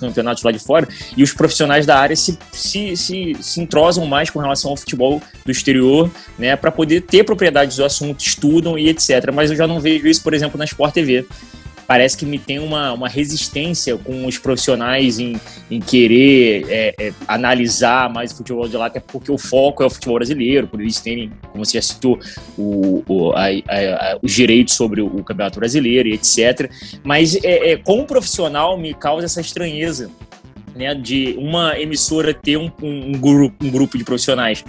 campeonatos 0.06 0.42
lá 0.42 0.50
de 0.50 0.58
fora, 0.58 0.88
e 1.16 1.22
os 1.22 1.32
profissionais 1.32 1.86
da 1.86 1.98
área 1.98 2.16
se, 2.16 2.38
se, 2.52 2.96
se, 2.96 3.36
se 3.40 3.60
entrosam 3.60 4.06
mais 4.06 4.30
com 4.30 4.38
relação 4.38 4.70
ao 4.70 4.76
futebol 4.76 5.22
do 5.44 5.50
exterior, 5.50 6.10
né, 6.38 6.56
para 6.56 6.70
poder 6.70 7.02
ter 7.02 7.24
propriedades 7.24 7.76
do 7.76 7.84
assunto, 7.84 8.20
estudam 8.20 8.78
e 8.78 8.88
etc. 8.88 9.30
Mas 9.32 9.50
eu 9.50 9.56
já 9.56 9.66
não 9.66 9.80
vejo 9.80 10.06
isso, 10.06 10.22
por 10.22 10.34
exemplo, 10.34 10.58
na 10.58 10.64
Sport 10.64 10.94
TV 10.94 11.26
parece 11.86 12.16
que 12.16 12.26
me 12.26 12.38
tem 12.38 12.58
uma, 12.58 12.92
uma 12.92 13.08
resistência 13.08 13.96
com 13.96 14.26
os 14.26 14.38
profissionais 14.38 15.18
em, 15.18 15.40
em 15.70 15.80
querer 15.80 16.66
é, 16.68 16.94
é, 16.98 17.12
analisar 17.26 18.12
mais 18.12 18.32
o 18.32 18.36
futebol 18.36 18.68
de 18.68 18.76
lá, 18.76 18.86
até 18.86 19.00
porque 19.00 19.30
o 19.30 19.38
foco 19.38 19.82
é 19.82 19.86
o 19.86 19.90
futebol 19.90 20.16
brasileiro, 20.16 20.66
por 20.66 20.80
eles 20.80 21.00
terem, 21.00 21.30
como 21.52 21.64
você 21.64 21.78
já 21.78 21.82
citou, 21.82 22.18
o, 22.58 23.02
o, 23.06 23.32
a, 23.32 23.46
a, 23.48 24.18
os 24.22 24.32
direitos 24.32 24.74
sobre 24.74 25.00
o, 25.00 25.06
o 25.06 25.24
Campeonato 25.24 25.58
Brasileiro 25.58 26.08
e 26.08 26.14
etc. 26.14 26.70
Mas 27.02 27.36
é, 27.36 27.72
é, 27.72 27.76
como 27.76 28.06
profissional 28.06 28.78
me 28.78 28.94
causa 28.94 29.26
essa 29.26 29.40
estranheza 29.40 30.10
né, 30.74 30.94
de 30.94 31.34
uma 31.38 31.78
emissora 31.78 32.34
ter 32.34 32.56
um, 32.56 32.70
um, 32.82 33.08
um, 33.08 33.12
grupo, 33.12 33.64
um 33.64 33.70
grupo 33.70 33.96
de 33.96 34.04
profissionais 34.04 34.64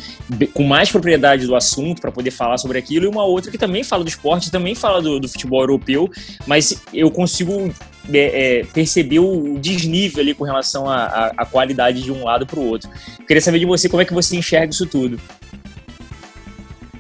com 0.54 0.64
mais 0.64 0.92
propriedade 0.92 1.46
do 1.46 1.56
assunto 1.56 2.02
para 2.02 2.12
poder 2.12 2.32
falar 2.32 2.58
sobre 2.58 2.78
aquilo, 2.78 3.06
e 3.06 3.08
uma 3.08 3.24
outra 3.24 3.52
que 3.52 3.58
também 3.58 3.84
fala 3.84 4.04
do 4.04 4.10
esporte, 4.10 4.52
também 4.52 4.76
fala 4.76 5.02
do, 5.02 5.20
do 5.20 5.28
futebol 5.28 5.62
europeu, 5.62 6.10
mas 6.46 6.82
eu 6.94 7.10
consigo 7.10 7.74
é, 8.14 8.60
é, 8.60 8.64
perceber 8.66 9.20
o 9.20 9.58
desnível 9.60 10.22
ali 10.22 10.34
com 10.34 10.44
relação 10.44 10.90
à 10.90 11.46
qualidade 11.50 12.04
de 12.04 12.12
um 12.12 12.24
lado 12.24 12.46
para 12.46 12.60
o 12.60 12.66
outro. 12.66 12.90
queria 13.28 13.42
saber 13.42 13.60
de 13.60 13.66
você 13.66 13.90
como 13.90 14.02
é 14.02 14.06
que 14.06 14.14
você 14.14 14.36
enxerga 14.36 14.72
isso 14.72 14.86
tudo. 14.86 15.20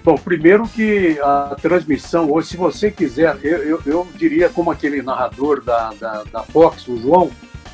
Bom, 0.03 0.15
primeiro 0.17 0.67
que 0.67 1.17
a 1.19 1.55
transmissão 1.59 2.31
hoje, 2.31 2.49
se 2.49 2.57
você 2.57 2.91
quiser, 2.91 3.35
eu, 3.41 3.63
eu, 3.63 3.81
eu 3.87 4.07
diria 4.15 4.49
como 4.49 4.69
aquele 4.69 5.01
narrador 5.01 5.63
da, 5.63 5.91
da, 5.99 6.23
da 6.31 6.43
Fox, 6.43 6.87
o 6.87 7.01
João, 7.01 7.31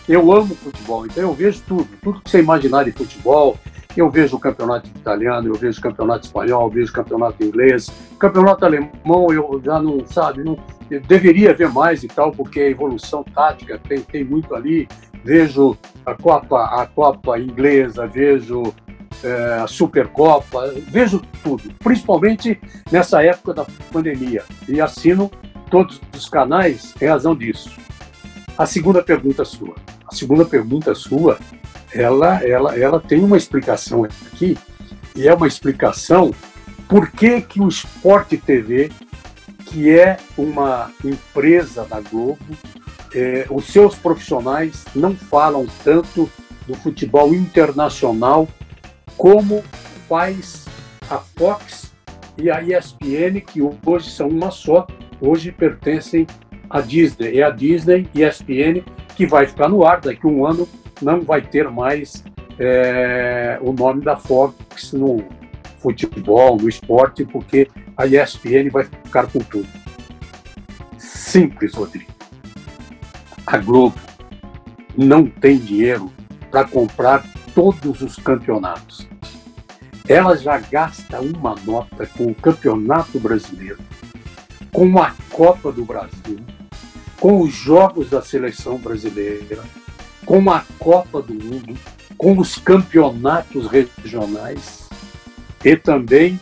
eu 0.07 0.31
amo 0.31 0.55
futebol, 0.55 1.05
então 1.05 1.23
eu 1.23 1.33
vejo 1.33 1.61
tudo, 1.67 1.87
tudo 2.01 2.21
que 2.21 2.29
você 2.29 2.39
imaginar 2.39 2.83
de 2.85 2.91
futebol. 2.91 3.57
Eu 3.95 4.09
vejo 4.09 4.37
o 4.37 4.39
campeonato 4.39 4.87
italiano, 4.87 5.49
eu 5.49 5.55
vejo 5.55 5.79
o 5.79 5.81
campeonato 5.81 6.25
espanhol, 6.25 6.63
eu 6.63 6.69
vejo 6.69 6.91
o 6.91 6.95
campeonato 6.95 7.43
inglês, 7.43 7.91
campeonato 8.17 8.65
alemão 8.65 9.33
eu 9.33 9.61
já 9.61 9.81
não, 9.81 10.05
sabe, 10.07 10.45
não, 10.45 10.57
deveria 10.99 11.53
ver 11.53 11.69
mais 11.69 12.03
e 12.03 12.07
tal, 12.07 12.31
porque 12.31 12.61
a 12.61 12.69
evolução 12.69 13.23
tática 13.23 13.79
tem, 13.79 14.01
tem 14.01 14.23
muito 14.23 14.55
ali. 14.55 14.87
Vejo 15.23 15.77
a 16.05 16.15
Copa, 16.15 16.63
a 16.63 16.85
Copa 16.87 17.37
inglesa, 17.37 18.07
vejo 18.07 18.73
é, 19.23 19.59
a 19.61 19.67
Supercopa, 19.67 20.73
vejo 20.87 21.21
tudo, 21.43 21.63
principalmente 21.79 22.59
nessa 22.91 23.23
época 23.23 23.53
da 23.53 23.65
pandemia. 23.91 24.43
E 24.67 24.81
assino 24.81 25.29
todos 25.69 26.01
os 26.15 26.27
canais 26.27 26.93
em 27.01 27.05
razão 27.05 27.35
disso. 27.35 27.71
A 28.61 28.65
segunda 28.67 29.01
pergunta 29.01 29.43
sua. 29.43 29.73
A 30.05 30.13
segunda 30.13 30.45
pergunta 30.45 30.93
sua, 30.93 31.39
ela, 31.91 32.45
ela, 32.45 32.77
ela 32.77 32.99
tem 32.99 33.23
uma 33.23 33.35
explicação 33.35 34.03
aqui, 34.03 34.55
e 35.15 35.27
é 35.27 35.33
uma 35.33 35.47
explicação 35.47 36.31
por 36.87 37.09
que, 37.09 37.41
que 37.41 37.59
o 37.59 37.67
Sport 37.67 38.39
TV, 38.45 38.91
que 39.65 39.89
é 39.89 40.17
uma 40.37 40.91
empresa 41.03 41.85
da 41.85 42.01
Globo, 42.01 42.37
é, 43.15 43.47
os 43.49 43.65
seus 43.65 43.95
profissionais 43.95 44.85
não 44.93 45.15
falam 45.15 45.65
tanto 45.83 46.29
do 46.67 46.75
futebol 46.75 47.33
internacional 47.33 48.47
como 49.17 49.63
faz 50.07 50.67
a 51.09 51.17
Fox 51.17 51.91
e 52.37 52.51
a 52.51 52.61
ESPN, 52.61 53.41
que 53.41 53.59
hoje 53.83 54.11
são 54.11 54.27
uma 54.27 54.51
só, 54.51 54.85
hoje 55.19 55.51
pertencem 55.51 56.27
à 56.71 56.81
Disney. 56.81 57.39
É 57.39 57.43
a 57.43 57.49
Disney 57.49 58.07
a 58.15 58.27
ESPN 58.27 58.83
que 59.15 59.25
vai 59.25 59.45
ficar 59.45 59.69
no 59.69 59.85
ar. 59.85 60.01
Daqui 60.01 60.25
a 60.25 60.29
um 60.29 60.45
ano 60.45 60.67
não 61.01 61.21
vai 61.21 61.41
ter 61.41 61.69
mais 61.69 62.23
é, 62.59 63.57
o 63.61 63.73
nome 63.73 64.01
da 64.03 64.15
Fox 64.15 64.93
no 64.93 65.23
futebol, 65.79 66.57
no 66.57 66.69
esporte, 66.69 67.25
porque 67.25 67.67
a 67.97 68.05
ESPN 68.05 68.69
vai 68.71 68.83
ficar 68.83 69.27
com 69.27 69.39
tudo. 69.39 69.67
Simples, 70.97 71.73
Rodrigo. 71.73 72.11
A 73.45 73.57
Globo 73.57 73.99
não 74.97 75.25
tem 75.25 75.57
dinheiro 75.57 76.11
para 76.49 76.65
comprar 76.65 77.23
todos 77.55 78.01
os 78.01 78.15
campeonatos. 78.17 79.07
Ela 80.07 80.35
já 80.35 80.59
gasta 80.59 81.21
uma 81.21 81.55
nota 81.65 82.05
com 82.05 82.25
o 82.25 82.35
Campeonato 82.35 83.19
Brasileiro, 83.19 83.79
com 84.71 85.01
a 85.01 85.13
Copa 85.31 85.71
do 85.71 85.85
Brasil, 85.85 86.39
com 87.21 87.39
os 87.39 87.53
jogos 87.53 88.09
da 88.09 88.19
seleção 88.19 88.79
brasileira, 88.79 89.61
com 90.25 90.49
a 90.49 90.65
Copa 90.79 91.21
do 91.21 91.35
Mundo, 91.35 91.77
com 92.17 92.35
os 92.35 92.57
campeonatos 92.57 93.67
regionais 93.67 94.89
e 95.63 95.75
também 95.75 96.39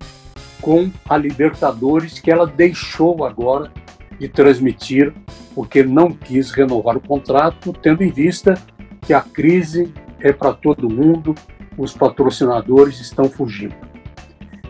com 0.62 0.90
a 1.08 1.18
Libertadores, 1.18 2.20
que 2.20 2.32
ela 2.32 2.48
deixou 2.48 3.26
agora 3.26 3.70
de 4.18 4.30
transmitir, 4.30 5.14
porque 5.54 5.84
não 5.84 6.12
quis 6.14 6.52
renovar 6.52 6.96
o 6.96 7.02
contrato, 7.02 7.74
tendo 7.74 8.02
em 8.02 8.10
vista 8.10 8.58
que 9.02 9.14
a 9.14 9.20
crise 9.20 9.94
é 10.22 10.32
para 10.32 10.54
todo 10.54 10.90
mundo, 10.90 11.36
os 11.78 11.94
patrocinadores 11.94 13.02
estão 13.02 13.30
fugindo. 13.30 13.76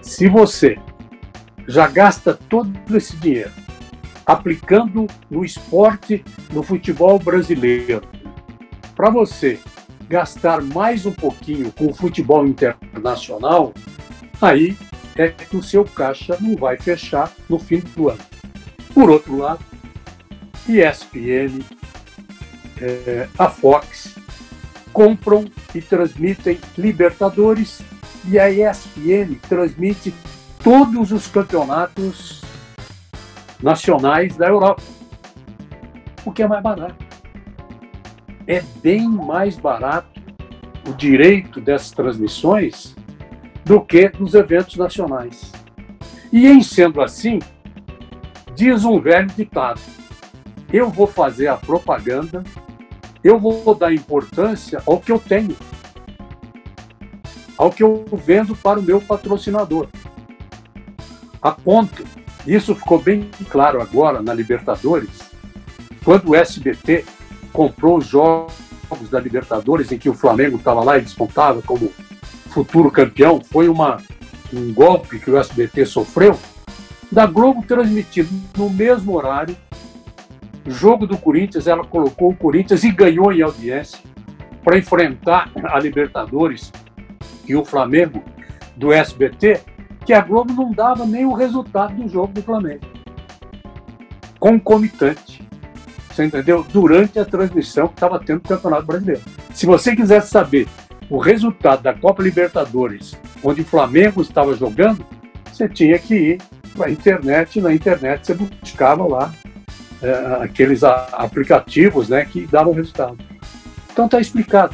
Se 0.01 0.27
você 0.27 0.75
já 1.67 1.87
gasta 1.87 2.33
todo 2.33 2.97
esse 2.97 3.15
dinheiro 3.17 3.68
aplicando 4.29 5.07
no 5.27 5.43
esporte, 5.43 6.23
no 6.53 6.61
futebol 6.61 7.17
brasileiro. 7.17 8.03
Para 8.95 9.09
você 9.09 9.59
gastar 10.07 10.61
mais 10.61 11.07
um 11.07 11.11
pouquinho 11.11 11.71
com 11.71 11.87
o 11.87 11.93
futebol 11.95 12.45
internacional, 12.45 13.73
aí 14.39 14.77
é 15.15 15.29
que 15.29 15.57
o 15.57 15.63
seu 15.63 15.83
caixa 15.83 16.37
não 16.39 16.55
vai 16.55 16.77
fechar 16.77 17.33
no 17.49 17.57
fim 17.57 17.79
do 17.79 18.09
ano. 18.09 18.19
Por 18.93 19.09
outro 19.09 19.35
lado, 19.35 19.65
ESPN, 20.67 21.63
é, 22.79 23.27
a 23.35 23.49
Fox, 23.49 24.15
compram 24.93 25.45
e 25.73 25.81
transmitem 25.81 26.59
Libertadores 26.77 27.81
e 28.27 28.37
a 28.37 28.47
ESPN 28.47 29.39
transmite 29.49 30.13
todos 30.63 31.11
os 31.11 31.25
campeonatos 31.25 32.47
nacionais 33.61 34.35
da 34.35 34.47
Europa. 34.47 34.81
O 36.25 36.31
que 36.31 36.43
é 36.43 36.47
mais 36.47 36.63
barato. 36.63 37.05
É 38.47 38.61
bem 38.81 39.07
mais 39.07 39.57
barato 39.57 40.19
o 40.87 40.93
direito 40.93 41.61
dessas 41.61 41.91
transmissões 41.91 42.95
do 43.63 43.81
que 43.81 44.09
dos 44.09 44.33
eventos 44.33 44.75
nacionais. 44.75 45.51
E 46.31 46.47
em 46.47 46.61
sendo 46.61 47.01
assim, 47.01 47.39
diz 48.55 48.83
um 48.83 48.99
velho 48.99 49.27
ditado: 49.27 49.79
eu 50.71 50.89
vou 50.89 51.07
fazer 51.07 51.47
a 51.47 51.57
propaganda, 51.57 52.43
eu 53.23 53.39
vou 53.39 53.75
dar 53.75 53.93
importância 53.93 54.81
ao 54.85 54.99
que 54.99 55.11
eu 55.11 55.19
tenho, 55.19 55.55
ao 57.57 57.71
que 57.71 57.83
eu 57.83 58.05
vendo 58.13 58.55
para 58.55 58.79
o 58.79 58.83
meu 58.83 59.01
patrocinador. 59.01 59.87
A 61.41 61.51
ponto, 61.51 62.03
isso 62.45 62.75
ficou 62.75 62.99
bem 62.99 63.29
claro 63.49 63.81
agora 63.81 64.21
na 64.21 64.33
Libertadores, 64.33 65.09
quando 66.03 66.29
o 66.29 66.35
SBT 66.35 67.05
comprou 67.51 67.97
os 67.97 68.07
jogos 68.07 68.53
da 69.11 69.19
Libertadores, 69.19 69.91
em 69.91 69.97
que 69.97 70.09
o 70.09 70.13
Flamengo 70.13 70.57
estava 70.57 70.83
lá 70.83 70.97
e 70.97 71.01
despontava 71.01 71.61
como 71.61 71.91
futuro 72.49 72.89
campeão, 72.89 73.41
foi 73.43 73.69
uma, 73.69 74.01
um 74.53 74.73
golpe 74.73 75.19
que 75.19 75.29
o 75.29 75.37
SBT 75.37 75.85
sofreu, 75.85 76.37
da 77.11 77.25
Globo 77.25 77.63
transmitido 77.65 78.29
no 78.57 78.69
mesmo 78.69 79.15
horário 79.15 79.55
jogo 80.69 81.07
do 81.07 81.17
Corinthians, 81.17 81.67
ela 81.67 81.83
colocou 81.83 82.29
o 82.29 82.35
Corinthians 82.35 82.83
e 82.83 82.91
ganhou 82.91 83.31
em 83.31 83.41
audiência 83.41 83.99
para 84.63 84.77
enfrentar 84.77 85.51
a 85.63 85.79
Libertadores 85.79 86.71
e 87.47 87.55
o 87.55 87.65
Flamengo 87.65 88.23
do 88.75 88.93
SBT, 88.93 89.61
que 90.09 90.13
a 90.15 90.21
Globo 90.21 90.51
não 90.55 90.71
dava 90.71 91.05
nem 91.05 91.23
o 91.23 91.35
resultado 91.35 91.93
do 91.93 92.09
jogo 92.09 92.33
do 92.33 92.41
Flamengo. 92.41 92.81
Concomitante. 94.39 95.47
Você 96.09 96.25
entendeu? 96.25 96.65
Durante 96.73 97.19
a 97.19 97.25
transmissão 97.25 97.87
que 97.87 97.93
estava 97.93 98.19
tendo 98.19 98.39
o 98.39 98.41
Campeonato 98.41 98.87
Brasileiro. 98.87 99.21
Se 99.53 99.67
você 99.67 99.95
quisesse 99.95 100.31
saber 100.31 100.67
o 101.11 101.19
resultado 101.19 101.83
da 101.83 101.93
Copa 101.93 102.23
Libertadores, 102.23 103.15
onde 103.43 103.61
o 103.61 103.65
Flamengo 103.65 104.23
estava 104.23 104.55
jogando, 104.55 105.05
você 105.45 105.69
tinha 105.69 105.99
que 105.99 106.15
ir 106.15 106.41
para 106.73 106.87
a 106.87 106.91
internet. 106.91 107.61
Na 107.61 107.71
internet 107.71 108.25
você 108.25 108.33
buscava 108.33 109.07
lá 109.07 109.31
é, 110.01 110.43
aqueles 110.43 110.83
aplicativos 110.83 112.09
né, 112.09 112.25
que 112.25 112.47
davam 112.47 112.73
resultado. 112.73 113.15
Então 113.91 114.05
está 114.05 114.19
explicado. 114.19 114.73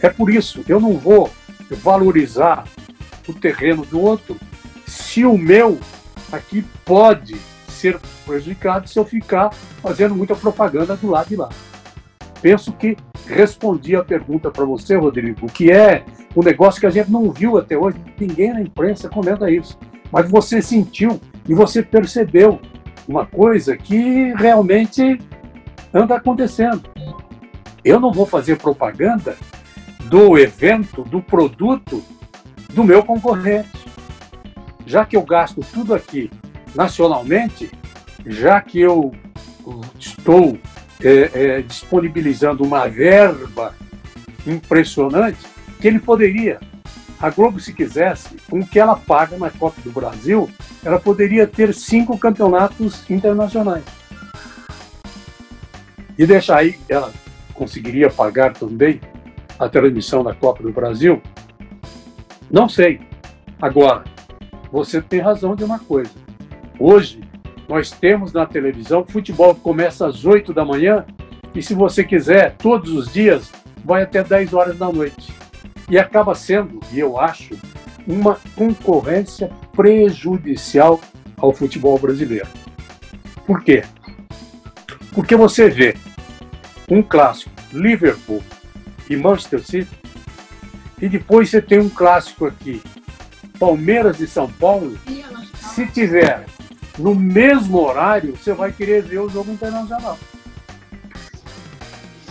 É 0.00 0.08
por 0.08 0.30
isso, 0.30 0.64
eu 0.66 0.80
não 0.80 0.94
vou 0.94 1.30
valorizar 1.82 2.64
o 3.28 3.34
terreno 3.34 3.84
do 3.84 4.00
outro 4.00 4.38
se 4.86 5.24
o 5.24 5.36
meu 5.36 5.78
aqui 6.32 6.64
pode 6.84 7.36
ser 7.68 7.98
prejudicado 8.24 8.88
se 8.88 8.98
eu 8.98 9.04
ficar 9.04 9.52
fazendo 9.82 10.14
muita 10.14 10.34
propaganda 10.34 10.96
do 10.96 11.10
lado 11.10 11.28
de 11.28 11.36
lá. 11.36 11.48
Penso 12.40 12.72
que 12.72 12.96
respondi 13.26 13.96
a 13.96 14.04
pergunta 14.04 14.50
para 14.50 14.64
você, 14.64 14.96
Rodrigo, 14.96 15.46
que 15.46 15.70
é 15.70 16.04
um 16.36 16.42
negócio 16.42 16.80
que 16.80 16.86
a 16.86 16.90
gente 16.90 17.10
não 17.10 17.30
viu 17.30 17.56
até 17.56 17.76
hoje, 17.76 17.96
ninguém 18.18 18.52
na 18.52 18.60
imprensa 18.60 19.08
comenta 19.08 19.50
isso, 19.50 19.78
mas 20.10 20.30
você 20.30 20.60
sentiu 20.60 21.20
e 21.48 21.54
você 21.54 21.82
percebeu 21.82 22.60
uma 23.06 23.26
coisa 23.26 23.76
que 23.76 24.32
realmente 24.34 25.18
anda 25.92 26.16
acontecendo. 26.16 26.82
Eu 27.84 28.00
não 28.00 28.12
vou 28.12 28.26
fazer 28.26 28.56
propaganda 28.56 29.36
do 30.04 30.38
evento, 30.38 31.02
do 31.02 31.20
produto 31.20 32.02
do 32.72 32.82
meu 32.82 33.02
concorrente. 33.02 33.68
Já 34.86 35.04
que 35.04 35.16
eu 35.16 35.22
gasto 35.22 35.60
tudo 35.72 35.94
aqui 35.94 36.30
nacionalmente, 36.74 37.70
já 38.26 38.60
que 38.60 38.80
eu 38.80 39.12
estou 39.98 40.58
é, 41.02 41.30
é, 41.34 41.62
disponibilizando 41.62 42.64
uma 42.64 42.88
verba 42.88 43.74
impressionante, 44.46 45.38
que 45.80 45.88
ele 45.88 45.98
poderia 45.98 46.58
a 47.20 47.30
Globo, 47.30 47.58
se 47.58 47.72
quisesse, 47.72 48.36
com 48.50 48.58
o 48.58 48.66
que 48.66 48.78
ela 48.78 48.96
paga 48.96 49.38
na 49.38 49.50
Copa 49.50 49.80
do 49.80 49.90
Brasil, 49.90 50.50
ela 50.84 51.00
poderia 51.00 51.46
ter 51.46 51.72
cinco 51.72 52.18
campeonatos 52.18 53.08
internacionais. 53.08 53.84
E 56.18 56.26
deixar 56.26 56.58
aí, 56.58 56.78
ela 56.86 57.10
conseguiria 57.54 58.10
pagar 58.10 58.52
também 58.52 59.00
a 59.58 59.68
transmissão 59.68 60.22
da 60.22 60.34
Copa 60.34 60.62
do 60.62 60.70
Brasil? 60.70 61.22
Não 62.50 62.68
sei. 62.68 63.00
Agora, 63.60 64.04
você 64.74 65.00
tem 65.00 65.20
razão 65.20 65.54
de 65.54 65.62
uma 65.62 65.78
coisa. 65.78 66.10
Hoje, 66.80 67.20
nós 67.68 67.92
temos 67.92 68.32
na 68.32 68.44
televisão 68.44 69.06
futebol 69.06 69.54
que 69.54 69.60
começa 69.60 70.04
às 70.04 70.24
8 70.24 70.52
da 70.52 70.64
manhã 70.64 71.06
e, 71.54 71.62
se 71.62 71.74
você 71.74 72.02
quiser, 72.02 72.56
todos 72.56 72.90
os 72.90 73.12
dias, 73.12 73.52
vai 73.84 74.02
até 74.02 74.24
10 74.24 74.52
horas 74.52 74.76
da 74.76 74.90
noite 74.90 75.32
e 75.88 75.96
acaba 75.96 76.34
sendo, 76.34 76.80
e 76.92 76.98
eu 76.98 77.20
acho, 77.20 77.56
uma 78.04 78.36
concorrência 78.56 79.48
prejudicial 79.76 81.00
ao 81.36 81.52
futebol 81.52 81.96
brasileiro. 81.96 82.48
Por 83.46 83.62
quê? 83.62 83.84
Porque 85.12 85.36
você 85.36 85.70
vê 85.70 85.96
um 86.90 87.00
clássico 87.00 87.52
Liverpool 87.72 88.42
e 89.08 89.14
Manchester 89.14 89.64
City, 89.64 89.96
e 91.00 91.08
depois 91.08 91.48
você 91.48 91.62
tem 91.62 91.78
um 91.78 91.88
clássico 91.88 92.46
aqui 92.46 92.82
Palmeiras 93.58 94.20
e 94.20 94.26
São 94.26 94.50
Paulo. 94.50 94.98
Se 95.74 95.86
tiver 95.86 96.44
no 96.98 97.14
mesmo 97.14 97.78
horário, 97.78 98.36
você 98.36 98.52
vai 98.52 98.72
querer 98.72 99.02
ver 99.02 99.18
o 99.20 99.28
jogo 99.28 99.52
internacional. 99.52 100.18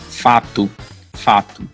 Fato, 0.10 0.70
fato. 1.14 1.68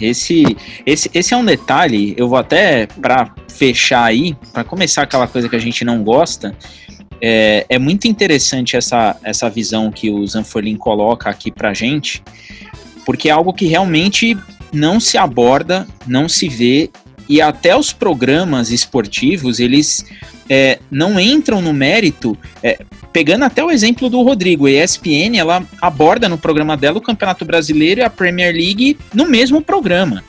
Esse, 0.00 0.56
esse, 0.86 1.10
esse 1.12 1.34
é 1.34 1.36
um 1.36 1.44
detalhe, 1.44 2.14
eu 2.16 2.26
vou 2.26 2.38
até 2.38 2.86
para 2.86 3.34
fechar 3.48 4.04
aí, 4.04 4.34
para 4.50 4.64
começar 4.64 5.02
aquela 5.02 5.26
coisa 5.26 5.46
que 5.46 5.56
a 5.56 5.60
gente 5.60 5.84
não 5.84 6.02
gosta, 6.02 6.56
é, 7.20 7.66
é 7.68 7.78
muito 7.78 8.08
interessante 8.08 8.76
essa, 8.76 9.14
essa 9.22 9.50
visão 9.50 9.90
que 9.90 10.10
o 10.10 10.26
Zanforlin 10.26 10.76
coloca 10.76 11.28
aqui 11.28 11.50
para 11.50 11.74
gente, 11.74 12.22
porque 13.04 13.28
é 13.28 13.32
algo 13.32 13.52
que 13.52 13.66
realmente 13.66 14.38
não 14.72 15.00
se 15.00 15.18
aborda, 15.18 15.86
não 16.06 16.28
se 16.28 16.48
vê, 16.48 16.90
e 17.28 17.40
até 17.40 17.76
os 17.76 17.92
programas 17.92 18.70
esportivos, 18.70 19.60
eles 19.60 20.04
é, 20.48 20.80
não 20.90 21.18
entram 21.20 21.62
no 21.62 21.72
mérito 21.72 22.36
é, 22.62 22.84
pegando 23.12 23.44
até 23.44 23.62
o 23.62 23.70
exemplo 23.70 24.08
do 24.08 24.22
Rodrigo, 24.22 24.66
a 24.66 24.70
ESPN, 24.70 25.36
ela 25.36 25.64
aborda 25.80 26.28
no 26.28 26.38
programa 26.38 26.76
dela 26.76 26.98
o 26.98 27.02
Campeonato 27.02 27.44
Brasileiro 27.44 28.00
e 28.00 28.04
a 28.04 28.10
Premier 28.10 28.54
League 28.54 28.98
no 29.14 29.26
mesmo 29.26 29.62
programa. 29.62 30.24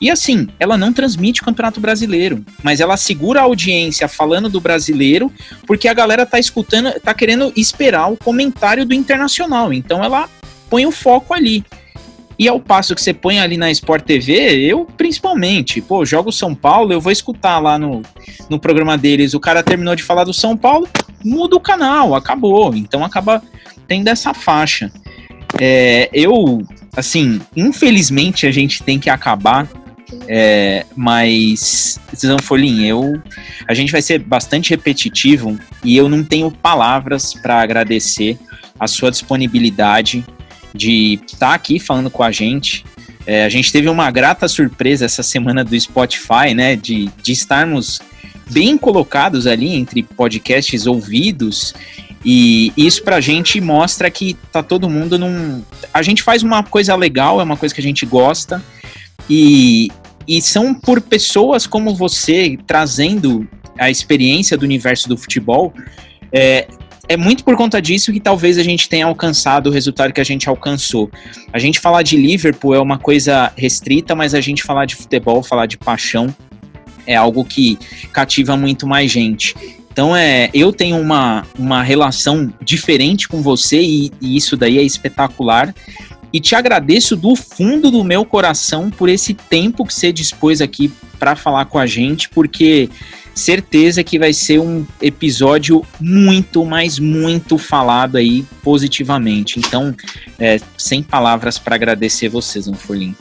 E 0.00 0.10
assim, 0.10 0.48
ela 0.60 0.76
não 0.76 0.92
transmite 0.92 1.40
o 1.40 1.44
Campeonato 1.44 1.80
Brasileiro, 1.80 2.44
mas 2.62 2.80
ela 2.80 2.96
segura 2.96 3.40
a 3.40 3.44
audiência 3.44 4.06
falando 4.06 4.48
do 4.48 4.60
brasileiro, 4.60 5.32
porque 5.66 5.88
a 5.88 5.94
galera 5.94 6.26
tá 6.26 6.38
escutando, 6.38 6.92
tá 7.00 7.14
querendo 7.14 7.52
esperar 7.56 8.10
o 8.12 8.16
comentário 8.16 8.84
do 8.84 8.94
internacional. 8.94 9.72
Então 9.72 10.04
ela 10.04 10.28
põe 10.68 10.84
o 10.84 10.90
foco 10.90 11.32
ali. 11.32 11.64
E 12.38 12.48
ao 12.48 12.60
passo 12.60 12.94
que 12.94 13.00
você 13.00 13.14
põe 13.14 13.38
ali 13.38 13.56
na 13.56 13.70
Sport 13.70 14.04
TV, 14.04 14.56
eu 14.56 14.84
principalmente, 14.84 15.80
pô, 15.80 16.04
jogo 16.04 16.30
São 16.30 16.54
Paulo, 16.54 16.92
eu 16.92 17.00
vou 17.00 17.10
escutar 17.10 17.58
lá 17.58 17.78
no, 17.78 18.02
no 18.50 18.58
programa 18.58 18.98
deles, 18.98 19.32
o 19.32 19.40
cara 19.40 19.62
terminou 19.62 19.96
de 19.96 20.02
falar 20.02 20.24
do 20.24 20.34
São 20.34 20.56
Paulo, 20.56 20.86
muda 21.24 21.56
o 21.56 21.60
canal, 21.60 22.14
acabou. 22.14 22.74
Então 22.74 23.04
acaba 23.04 23.42
tendo 23.88 24.08
essa 24.08 24.34
faixa. 24.34 24.92
É, 25.58 26.10
eu, 26.12 26.62
assim, 26.94 27.40
infelizmente 27.56 28.46
a 28.46 28.50
gente 28.50 28.82
tem 28.82 28.98
que 28.98 29.08
acabar, 29.08 29.66
é, 30.28 30.84
mas, 30.94 31.98
Zanfolim, 32.14 32.84
eu, 32.84 33.20
a 33.66 33.72
gente 33.72 33.90
vai 33.90 34.02
ser 34.02 34.18
bastante 34.18 34.70
repetitivo 34.70 35.58
e 35.82 35.96
eu 35.96 36.08
não 36.08 36.22
tenho 36.22 36.50
palavras 36.50 37.32
para 37.32 37.60
agradecer 37.60 38.38
a 38.78 38.86
sua 38.86 39.10
disponibilidade 39.10 40.24
de 40.76 41.20
estar 41.26 41.48
tá 41.48 41.54
aqui 41.54 41.80
falando 41.80 42.10
com 42.10 42.22
a 42.22 42.30
gente. 42.30 42.84
É, 43.26 43.44
a 43.44 43.48
gente 43.48 43.72
teve 43.72 43.88
uma 43.88 44.10
grata 44.10 44.46
surpresa 44.46 45.04
essa 45.04 45.22
semana 45.22 45.64
do 45.64 45.78
Spotify, 45.78 46.54
né? 46.54 46.76
De, 46.76 47.10
de 47.22 47.32
estarmos 47.32 48.00
bem 48.50 48.78
colocados 48.78 49.46
ali 49.46 49.74
entre 49.74 50.02
podcasts 50.02 50.86
ouvidos. 50.86 51.74
E 52.24 52.72
isso 52.76 53.02
pra 53.02 53.20
gente 53.20 53.60
mostra 53.60 54.10
que 54.10 54.34
tá 54.52 54.62
todo 54.62 54.88
mundo 54.88 55.18
num. 55.18 55.62
A 55.92 56.02
gente 56.02 56.22
faz 56.22 56.42
uma 56.42 56.62
coisa 56.62 56.94
legal, 56.94 57.40
é 57.40 57.44
uma 57.44 57.56
coisa 57.56 57.74
que 57.74 57.80
a 57.80 57.84
gente 57.84 58.06
gosta. 58.06 58.62
E, 59.28 59.90
e 60.26 60.40
são 60.40 60.74
por 60.74 61.00
pessoas 61.00 61.66
como 61.66 61.94
você 61.94 62.58
trazendo 62.66 63.46
a 63.78 63.90
experiência 63.90 64.56
do 64.56 64.64
universo 64.64 65.08
do 65.08 65.16
futebol. 65.16 65.72
É, 66.32 66.68
é 67.08 67.16
muito 67.16 67.44
por 67.44 67.56
conta 67.56 67.80
disso 67.80 68.12
que 68.12 68.20
talvez 68.20 68.58
a 68.58 68.62
gente 68.62 68.88
tenha 68.88 69.06
alcançado 69.06 69.68
o 69.68 69.72
resultado 69.72 70.12
que 70.12 70.20
a 70.20 70.24
gente 70.24 70.48
alcançou. 70.48 71.10
A 71.52 71.58
gente 71.58 71.78
falar 71.78 72.02
de 72.02 72.16
Liverpool 72.16 72.74
é 72.74 72.80
uma 72.80 72.98
coisa 72.98 73.52
restrita, 73.56 74.14
mas 74.14 74.34
a 74.34 74.40
gente 74.40 74.62
falar 74.62 74.86
de 74.86 74.96
futebol, 74.96 75.42
falar 75.42 75.66
de 75.66 75.78
paixão, 75.78 76.34
é 77.06 77.14
algo 77.14 77.44
que 77.44 77.78
cativa 78.12 78.56
muito 78.56 78.86
mais 78.86 79.10
gente. 79.10 79.54
Então 79.90 80.14
é, 80.14 80.50
eu 80.52 80.72
tenho 80.72 81.00
uma, 81.00 81.46
uma 81.58 81.82
relação 81.82 82.52
diferente 82.60 83.28
com 83.28 83.40
você 83.40 83.80
e, 83.80 84.10
e 84.20 84.36
isso 84.36 84.56
daí 84.56 84.78
é 84.78 84.82
espetacular. 84.82 85.74
E 86.32 86.40
te 86.40 86.54
agradeço 86.54 87.16
do 87.16 87.34
fundo 87.34 87.90
do 87.90 88.04
meu 88.04 88.24
coração 88.24 88.90
por 88.90 89.08
esse 89.08 89.32
tempo 89.32 89.86
que 89.86 89.94
você 89.94 90.12
dispôs 90.12 90.60
aqui 90.60 90.92
para 91.18 91.34
falar 91.34 91.64
com 91.66 91.78
a 91.78 91.86
gente, 91.86 92.28
porque 92.28 92.90
certeza 93.36 94.02
que 94.02 94.18
vai 94.18 94.32
ser 94.32 94.58
um 94.58 94.84
episódio 95.00 95.84
muito, 96.00 96.64
mas 96.64 96.98
muito 96.98 97.58
falado 97.58 98.16
aí 98.16 98.44
positivamente. 98.62 99.58
Então, 99.58 99.94
é, 100.38 100.58
sem 100.76 101.02
palavras 101.02 101.58
para 101.58 101.76
agradecer 101.76 102.30
você, 102.30 102.60
Zanfurlim. 102.60 103.14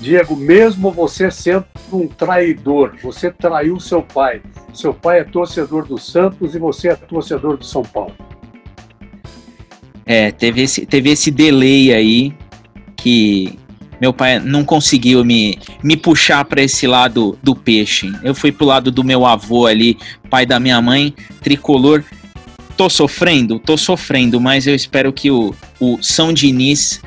Diego, 0.00 0.36
mesmo 0.36 0.90
você 0.92 1.30
sendo 1.30 1.66
um 1.92 2.06
traidor, 2.06 2.94
você 3.02 3.30
traiu 3.30 3.80
seu 3.80 4.02
pai. 4.02 4.40
Seu 4.72 4.94
pai 4.94 5.20
é 5.20 5.24
torcedor 5.24 5.86
do 5.86 5.98
Santos 5.98 6.54
e 6.54 6.58
você 6.58 6.88
é 6.88 6.94
torcedor 6.94 7.56
do 7.56 7.64
São 7.64 7.82
Paulo. 7.82 8.14
É, 10.06 10.30
teve 10.30 10.62
esse, 10.62 10.86
teve 10.86 11.10
esse 11.10 11.30
delay 11.30 11.92
aí 11.92 12.34
que 12.96 13.58
meu 14.04 14.12
pai 14.12 14.38
não 14.38 14.66
conseguiu 14.66 15.24
me, 15.24 15.58
me 15.82 15.96
puxar 15.96 16.44
para 16.44 16.62
esse 16.62 16.86
lado 16.86 17.38
do 17.42 17.56
peixe. 17.56 18.12
Eu 18.22 18.34
fui 18.34 18.52
pro 18.52 18.66
lado 18.66 18.90
do 18.90 19.02
meu 19.02 19.24
avô 19.24 19.64
ali, 19.64 19.96
pai 20.28 20.44
da 20.44 20.60
minha 20.60 20.78
mãe, 20.82 21.14
tricolor. 21.40 22.04
Tô 22.76 22.90
sofrendo? 22.90 23.58
Tô 23.58 23.78
sofrendo, 23.78 24.38
mas 24.38 24.66
eu 24.66 24.74
espero 24.74 25.10
que 25.10 25.30
o, 25.30 25.54
o 25.80 25.98
São 26.02 26.34
Diniz 26.34 27.00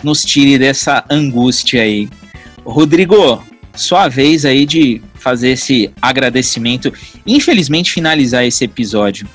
nos 0.00 0.22
tire 0.22 0.56
dessa 0.56 1.04
angústia 1.10 1.82
aí. 1.82 2.08
Rodrigo, 2.64 3.42
sua 3.74 4.06
vez 4.06 4.44
aí 4.44 4.64
de 4.64 5.02
fazer 5.14 5.48
esse 5.48 5.90
agradecimento. 6.00 6.92
Infelizmente, 7.26 7.90
finalizar 7.90 8.44
esse 8.44 8.62
episódio. 8.62 9.26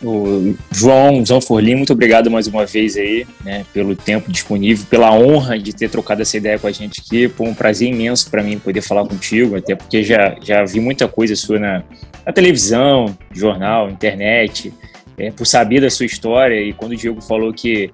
O 0.00 0.54
João 0.70 1.24
Zanforlim, 1.26 1.74
muito 1.74 1.92
obrigado 1.92 2.30
mais 2.30 2.46
uma 2.46 2.64
vez 2.64 2.96
aí, 2.96 3.26
né, 3.44 3.66
pelo 3.72 3.96
tempo 3.96 4.30
disponível, 4.30 4.86
pela 4.88 5.12
honra 5.12 5.58
de 5.58 5.72
ter 5.72 5.90
trocado 5.90 6.22
essa 6.22 6.36
ideia 6.36 6.56
com 6.56 6.68
a 6.68 6.72
gente 6.72 7.00
aqui. 7.00 7.28
Foi 7.28 7.48
um 7.48 7.54
prazer 7.54 7.88
imenso 7.88 8.30
para 8.30 8.42
mim 8.42 8.60
poder 8.60 8.80
falar 8.80 9.04
contigo, 9.06 9.56
até 9.56 9.74
porque 9.74 10.04
já, 10.04 10.36
já 10.40 10.64
vi 10.64 10.78
muita 10.78 11.08
coisa 11.08 11.34
sua 11.34 11.58
na, 11.58 11.82
na 12.24 12.32
televisão, 12.32 13.16
jornal, 13.32 13.90
internet, 13.90 14.72
é, 15.18 15.32
por 15.32 15.44
saber 15.44 15.80
da 15.80 15.90
sua 15.90 16.06
história. 16.06 16.54
E 16.54 16.72
quando 16.72 16.92
o 16.92 16.96
Diego 16.96 17.20
falou 17.20 17.52
que, 17.52 17.90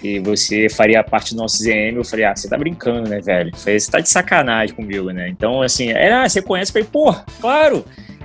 que 0.00 0.18
você 0.18 0.68
faria 0.68 1.04
parte 1.04 1.34
do 1.34 1.40
nosso 1.40 1.58
ZM, 1.58 1.94
eu 1.94 2.04
falei, 2.04 2.24
ah, 2.24 2.34
você 2.34 2.48
tá 2.48 2.58
brincando, 2.58 3.08
né, 3.08 3.20
velho? 3.20 3.56
falei, 3.56 3.78
você 3.78 3.90
tá 3.90 4.00
de 4.00 4.08
sacanagem 4.08 4.74
comigo, 4.74 5.10
né? 5.10 5.28
Então, 5.28 5.62
assim, 5.62 5.90
era, 5.90 6.24
ah, 6.24 6.28
você 6.28 6.42
conhece? 6.42 6.70
Eu 6.70 6.84
falei, 6.84 6.88
pô, 6.90 7.14
claro! 7.40 7.84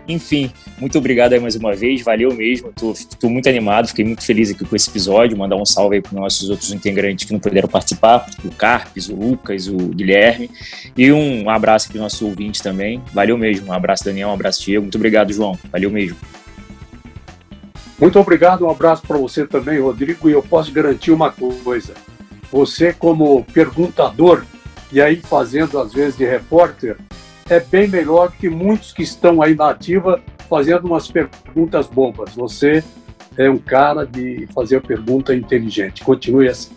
Enfim, 0.09 0.51
muito 0.79 0.97
obrigado 0.97 1.33
aí 1.33 1.39
mais 1.39 1.55
uma 1.55 1.75
vez, 1.75 2.01
valeu 2.01 2.33
mesmo. 2.33 2.73
Tô, 2.73 2.95
tô 3.19 3.29
muito 3.29 3.47
animado, 3.47 3.89
fiquei 3.89 4.03
muito 4.03 4.23
feliz 4.23 4.49
aqui 4.49 4.65
com 4.65 4.75
esse 4.75 4.89
episódio. 4.89 5.37
Mandar 5.37 5.55
um 5.55 5.65
salve 5.67 5.97
aí 5.97 6.01
para 6.01 6.19
nossos 6.19 6.49
outros 6.49 6.71
integrantes 6.73 7.27
que 7.27 7.31
não 7.31 7.39
puderam 7.39 7.69
participar: 7.69 8.27
o 8.43 8.49
Carpes, 8.49 9.07
o 9.07 9.15
Lucas, 9.15 9.67
o 9.67 9.77
Guilherme. 9.77 10.49
E 10.97 11.11
um 11.11 11.47
abraço 11.47 11.89
para 11.89 11.97
os 11.97 12.01
nossos 12.01 12.21
ouvintes 12.23 12.59
também. 12.59 12.99
Valeu 13.13 13.37
mesmo. 13.37 13.67
Um 13.67 13.73
abraço, 13.73 14.03
Daniel, 14.03 14.29
um 14.29 14.33
abraço, 14.33 14.63
Diego. 14.63 14.81
Muito 14.81 14.95
obrigado, 14.95 15.31
João. 15.31 15.55
Valeu 15.71 15.91
mesmo. 15.91 16.17
Muito 17.99 18.17
obrigado, 18.17 18.65
um 18.65 18.69
abraço 18.71 19.03
para 19.05 19.17
você 19.17 19.45
também, 19.45 19.79
Rodrigo. 19.79 20.27
E 20.27 20.31
eu 20.31 20.41
posso 20.41 20.71
garantir 20.71 21.11
uma 21.11 21.31
coisa: 21.31 21.93
você, 22.51 22.91
como 22.93 23.43
perguntador, 23.43 24.43
e 24.91 24.99
aí 24.99 25.17
fazendo 25.17 25.77
às 25.77 25.93
vezes 25.93 26.17
de 26.17 26.25
repórter, 26.25 26.97
é 27.49 27.59
bem 27.59 27.87
melhor 27.87 28.31
que 28.31 28.49
muitos 28.49 28.93
que 28.93 29.01
estão 29.01 29.41
aí 29.41 29.55
na 29.55 29.71
ativa 29.71 30.21
fazendo 30.49 30.85
umas 30.85 31.09
perguntas 31.09 31.87
bombas. 31.87 32.33
Você 32.35 32.83
é 33.37 33.49
um 33.49 33.57
cara 33.57 34.05
de 34.05 34.47
fazer 34.53 34.81
pergunta 34.81 35.33
inteligente. 35.33 36.03
Continue 36.03 36.47
assim. 36.47 36.71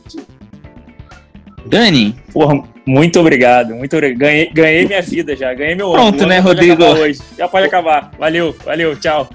Dani. 1.66 2.16
Porra, 2.32 2.62
muito 2.84 3.20
obrigado, 3.20 3.74
muito 3.74 3.94
obrigado. 3.94 4.18
Ganhei, 4.18 4.50
ganhei 4.52 4.86
minha 4.86 5.02
vida 5.02 5.36
já, 5.36 5.54
ganhei 5.54 5.74
meu 5.74 5.92
Pronto, 5.92 6.20
ano. 6.20 6.28
né, 6.28 6.38
Rodrigo? 6.38 6.82
Hoje. 6.82 7.20
Já 7.36 7.46
pode 7.48 7.66
acabar. 7.66 8.10
Valeu, 8.18 8.54
valeu, 8.64 8.96
tchau. 8.98 9.28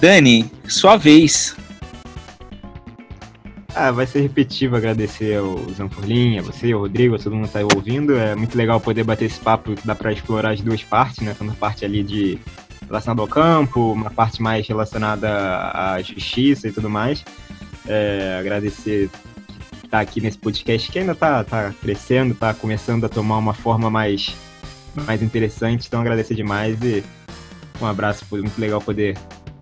Dani, 0.00 0.50
sua 0.66 0.96
vez. 0.96 1.56
Ah, 3.74 3.90
vai 3.90 4.06
ser 4.06 4.20
repetitivo 4.20 4.76
agradecer 4.76 5.38
ao 5.38 5.58
Zanforlin, 5.70 6.38
a 6.38 6.42
você, 6.42 6.72
ao 6.72 6.80
Rodrigo, 6.80 7.14
a 7.14 7.18
todo 7.18 7.34
mundo 7.34 7.46
que 7.46 7.54
tá 7.54 7.60
ouvindo. 7.74 8.16
É 8.16 8.34
muito 8.34 8.56
legal 8.56 8.78
poder 8.78 9.02
bater 9.02 9.24
esse 9.24 9.40
papo 9.40 9.74
que 9.74 9.86
dá 9.86 9.94
para 9.94 10.12
explorar 10.12 10.50
as 10.50 10.60
duas 10.60 10.82
partes, 10.82 11.20
né? 11.20 11.34
Tanto 11.38 11.52
a 11.52 11.54
parte 11.54 11.84
ali 11.84 12.02
de 12.02 12.38
relacionada 12.86 13.22
ao 13.22 13.28
campo, 13.28 13.92
uma 13.92 14.10
parte 14.10 14.42
mais 14.42 14.68
relacionada 14.68 15.28
à 15.72 16.02
justiça 16.02 16.68
e 16.68 16.72
tudo 16.72 16.90
mais. 16.90 17.24
É, 17.86 18.36
agradecer 18.38 19.04
estar 19.76 19.88
tá 19.88 20.00
aqui 20.00 20.20
nesse 20.20 20.36
podcast 20.36 20.92
que 20.92 20.98
ainda 20.98 21.12
está 21.12 21.42
tá 21.42 21.72
crescendo, 21.80 22.32
está 22.32 22.52
começando 22.52 23.04
a 23.04 23.08
tomar 23.08 23.38
uma 23.38 23.54
forma 23.54 23.88
mais, 23.88 24.34
mais 25.06 25.22
interessante. 25.22 25.86
Então 25.86 26.02
agradecer 26.02 26.34
demais 26.34 26.78
e 26.82 27.02
um 27.80 27.86
abraço, 27.86 28.26
foi 28.26 28.42
muito 28.42 28.60
legal 28.60 28.82
poder 28.82 29.16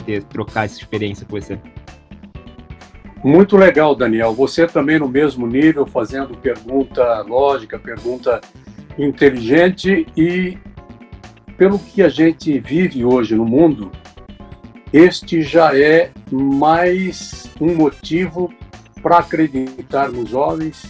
ter 0.04 0.24
trocar 0.24 0.64
essa 0.64 0.78
experiência 0.78 1.24
com 1.24 1.40
você. 1.40 1.58
Muito 3.22 3.56
legal, 3.56 3.94
Daniel. 3.94 4.32
Você 4.32 4.66
também 4.66 4.98
no 4.98 5.08
mesmo 5.08 5.46
nível, 5.46 5.86
fazendo 5.86 6.36
pergunta 6.36 7.20
lógica, 7.22 7.78
pergunta 7.78 8.40
inteligente 8.98 10.06
e 10.16 10.56
pelo 11.58 11.78
que 11.78 12.02
a 12.02 12.08
gente 12.08 12.58
vive 12.58 13.04
hoje 13.04 13.34
no 13.34 13.44
mundo, 13.44 13.92
este 14.90 15.42
já 15.42 15.78
é 15.78 16.10
mais 16.30 17.50
um 17.60 17.74
motivo 17.74 18.50
para 19.02 19.18
acreditar 19.18 20.10
nos 20.10 20.30
jovens 20.30 20.82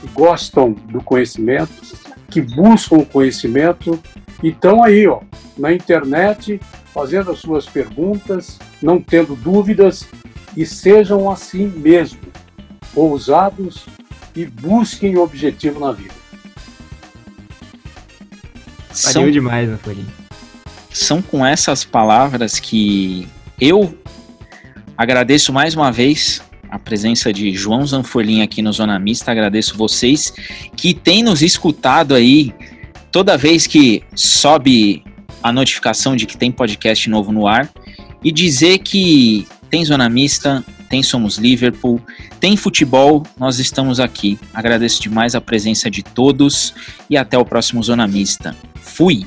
que 0.00 0.08
gostam 0.08 0.72
do 0.72 1.02
conhecimento, 1.02 1.82
que 2.30 2.40
buscam 2.40 2.96
o 2.96 3.06
conhecimento 3.06 4.00
e 4.42 4.48
estão 4.48 4.82
aí, 4.82 5.06
ó, 5.06 5.20
na 5.58 5.72
internet, 5.72 6.58
fazendo 6.94 7.30
as 7.30 7.40
suas 7.40 7.66
perguntas, 7.66 8.58
não 8.82 9.00
tendo 9.00 9.36
dúvidas 9.36 10.08
e 10.56 10.64
sejam 10.64 11.30
assim 11.30 11.66
mesmo, 11.66 12.20
ousados 12.94 13.86
e 14.34 14.46
busquem 14.46 15.16
o 15.16 15.22
objetivo 15.22 15.80
na 15.80 15.92
vida. 15.92 16.14
São, 18.92 19.22
Valeu 19.22 19.32
demais, 19.32 19.68
Napolinho. 19.68 20.06
São 20.90 21.20
com 21.20 21.44
essas 21.44 21.84
palavras 21.84 22.60
que 22.60 23.28
eu 23.60 23.96
agradeço 24.96 25.52
mais 25.52 25.74
uma 25.74 25.90
vez 25.90 26.40
a 26.70 26.78
presença 26.78 27.32
de 27.32 27.52
João 27.52 27.86
Zanforlin 27.86 28.42
aqui 28.42 28.62
no 28.62 28.72
Zona 28.72 28.98
Mista. 28.98 29.30
Agradeço 29.30 29.76
vocês 29.76 30.32
que 30.76 30.94
têm 30.94 31.22
nos 31.22 31.42
escutado 31.42 32.14
aí 32.14 32.54
toda 33.10 33.36
vez 33.36 33.66
que 33.66 34.02
sobe 34.14 35.04
a 35.42 35.52
notificação 35.52 36.16
de 36.16 36.26
que 36.26 36.36
tem 36.36 36.50
podcast 36.50 37.08
novo 37.08 37.30
no 37.30 37.46
ar 37.46 37.70
e 38.24 38.32
dizer 38.32 38.78
que 38.78 39.46
tem 39.74 39.84
Zona 39.84 40.08
Mista, 40.08 40.64
tem 40.88 41.02
Somos 41.02 41.36
Liverpool, 41.36 42.00
tem 42.38 42.56
futebol, 42.56 43.24
nós 43.36 43.58
estamos 43.58 43.98
aqui. 43.98 44.38
Agradeço 44.54 45.02
demais 45.02 45.34
a 45.34 45.40
presença 45.40 45.90
de 45.90 46.00
todos 46.00 46.72
e 47.10 47.16
até 47.16 47.36
o 47.36 47.44
próximo 47.44 47.82
Zona 47.82 48.06
Mista. 48.06 48.54
Fui! 48.76 49.26